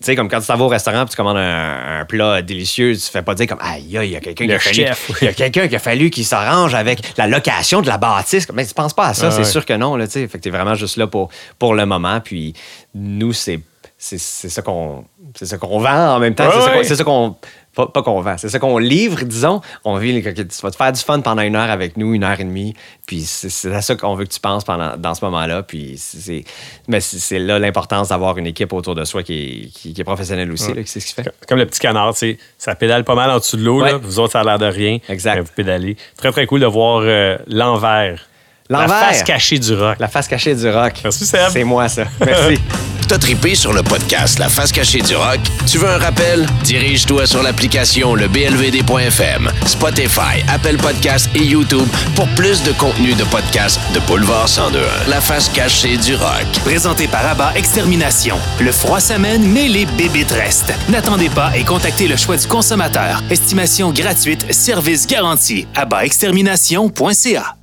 Tu 0.00 0.06
sais, 0.06 0.16
comme 0.16 0.28
quand 0.30 0.40
tu 0.40 0.46
vas 0.46 0.56
au 0.58 0.68
restaurant 0.68 1.00
puis 1.04 1.10
tu 1.10 1.16
commandes 1.16 1.36
un, 1.36 2.00
un 2.00 2.04
plat 2.06 2.40
délicieux, 2.40 2.94
tu 2.94 3.02
fais 3.02 3.20
pas 3.20 3.34
dire 3.34 3.46
comme, 3.46 3.58
aïe, 3.60 3.98
aïe, 3.98 4.08
il 4.08 4.12
y 4.12 4.16
a 4.16 4.20
quelqu'un 4.20 4.46
qui 4.46 4.52
a 4.54 4.58
fallu- 4.58 5.24
y 5.24 5.28
a 5.28 5.32
quelqu'un 5.34 5.68
qui 5.68 5.76
a 5.76 5.78
fallu 5.78 6.08
qu'il 6.08 6.24
s'arrange 6.24 6.74
avec 6.74 7.00
la 7.18 7.26
location 7.26 7.82
de 7.82 7.86
la 7.86 7.98
bâtisse. 7.98 8.48
Mais 8.54 8.64
tu 8.64 8.72
penses 8.72 8.94
pas 8.94 9.08
à 9.08 9.14
ça, 9.14 9.26
Ah 9.26 9.30
c'est 9.30 9.38
ouais. 9.40 9.44
sûr 9.44 9.66
que 9.66 9.74
non. 9.74 9.96
Là, 9.96 10.06
tu 10.06 10.14
sais. 10.14 10.28
fait 10.28 10.38
que 10.38 10.42
t'es 10.44 10.50
vraiment 10.50 10.74
juste 10.74 10.96
là 10.96 11.06
pour, 11.06 11.28
pour 11.58 11.74
le 11.74 11.84
moment. 11.84 12.20
Puis 12.20 12.54
nous, 12.94 13.34
c'est 13.34 13.60
c'est 13.98 14.18
c'est 14.18 14.48
ça 14.48 14.62
qu'on 14.62 15.04
c'est 15.36 15.44
ça 15.44 15.58
qu'on 15.58 15.78
vend 15.78 16.14
en 16.14 16.18
même 16.18 16.34
temps. 16.34 16.48
Ouais, 16.48 16.82
c'est 16.84 16.96
ça 16.96 17.04
qu'on- 17.04 17.36
c'est. 17.70 17.76
Pas, 17.76 17.86
pas 17.86 18.02
qu'on 18.02 18.20
vend, 18.20 18.36
c'est 18.36 18.48
ça 18.48 18.58
qu'on 18.58 18.78
livre, 18.78 19.24
disons. 19.24 19.60
On 19.84 19.96
vit, 19.96 20.22
tu 20.22 20.44
vas 20.62 20.70
te 20.70 20.76
faire 20.76 20.92
du 20.92 21.00
fun 21.00 21.20
pendant 21.20 21.42
une 21.42 21.56
heure 21.56 21.70
avec 21.70 21.96
nous, 21.96 22.14
une 22.14 22.24
heure 22.24 22.40
et 22.40 22.44
demie. 22.44 22.74
Puis 23.06 23.22
c'est 23.22 23.48
c'est 23.48 23.74
à 23.74 23.82
ça 23.82 23.94
qu'on 23.96 24.14
veut 24.14 24.24
que 24.24 24.32
tu 24.32 24.40
penses 24.40 24.64
pendant, 24.64 24.96
dans 24.96 25.14
ce 25.14 25.24
moment-là. 25.24 25.62
Puis 25.62 25.94
c'est, 25.96 26.44
mais 26.88 27.00
c'est 27.00 27.18
c'est 27.18 27.38
là 27.38 27.58
l'importance 27.58 28.08
d'avoir 28.08 28.38
une 28.38 28.46
équipe 28.46 28.72
autour 28.72 28.94
de 28.94 29.04
soi 29.04 29.22
qui 29.22 29.34
est, 29.34 29.66
qui, 29.72 29.92
qui 29.92 30.00
est 30.00 30.04
professionnelle 30.04 30.50
aussi, 30.52 30.72
là, 30.74 30.82
qui 30.82 30.88
sait 30.90 31.00
ce 31.00 31.14
qu'il 31.14 31.22
fait. 31.22 31.32
Comme 31.48 31.58
le 31.58 31.66
petit 31.66 31.80
canard, 31.80 32.12
tu 32.12 32.18
sais, 32.18 32.38
ça 32.58 32.74
pédale 32.74 33.04
pas 33.04 33.14
mal 33.14 33.30
en 33.30 33.38
dessous 33.38 33.56
de 33.56 33.64
l'eau. 33.64 33.82
Ouais. 33.82 33.92
là. 33.92 33.98
Vous 33.98 34.18
autres, 34.18 34.32
ça 34.32 34.40
a 34.40 34.44
l'air 34.44 34.58
de 34.58 34.66
rien. 34.66 34.98
Exact. 35.08 35.40
Vous 35.40 35.52
pédalez. 35.54 35.96
Très, 36.16 36.32
très 36.32 36.46
cool 36.46 36.60
de 36.60 36.66
voir 36.66 37.02
euh, 37.04 37.38
l'envers. 37.46 38.26
La 38.70 38.86
face 38.86 39.24
cachée 39.24 39.58
du 39.58 39.74
rock. 39.74 39.96
La 39.98 40.06
face 40.06 40.28
cachée 40.28 40.54
du 40.54 40.70
rock. 40.70 40.92
Merci, 41.02 41.26
Seb. 41.26 41.50
C'est 41.52 41.64
moi, 41.64 41.88
ça. 41.88 42.04
Merci. 42.24 42.60
T'as 43.08 43.18
trippé 43.18 43.56
sur 43.56 43.72
le 43.72 43.82
podcast 43.82 44.38
La 44.38 44.48
face 44.48 44.70
cachée 44.70 45.00
du 45.00 45.16
rock? 45.16 45.40
Tu 45.66 45.78
veux 45.78 45.88
un 45.88 45.98
rappel? 45.98 46.46
Dirige-toi 46.62 47.26
sur 47.26 47.42
l'application 47.42 48.14
le 48.14 48.28
blvd.fm, 48.28 49.50
Spotify, 49.66 50.44
Apple 50.48 50.76
Podcast 50.76 51.28
et 51.34 51.42
YouTube 51.42 51.88
pour 52.14 52.28
plus 52.36 52.62
de 52.62 52.70
contenu 52.70 53.14
de 53.14 53.24
podcast 53.24 53.80
de 53.94 53.98
Boulevard 54.06 54.46
1021. 54.46 55.10
La 55.10 55.20
face 55.20 55.48
cachée 55.48 55.96
du 55.96 56.14
rock. 56.14 56.46
Présenté 56.64 57.08
par 57.08 57.26
Abba 57.26 57.52
Extermination. 57.56 58.36
Le 58.60 58.70
froid 58.70 59.00
s'amène, 59.00 59.42
mais 59.42 59.66
les 59.66 59.86
bébites 59.86 60.30
restent. 60.30 60.72
N'attendez 60.88 61.30
pas 61.30 61.50
et 61.56 61.64
contactez 61.64 62.06
le 62.06 62.16
choix 62.16 62.36
du 62.36 62.46
consommateur. 62.46 63.24
Estimation 63.28 63.90
gratuite, 63.90 64.52
service 64.52 65.08
garanti. 65.08 65.66
AbbaExtermination.ca 65.74 67.56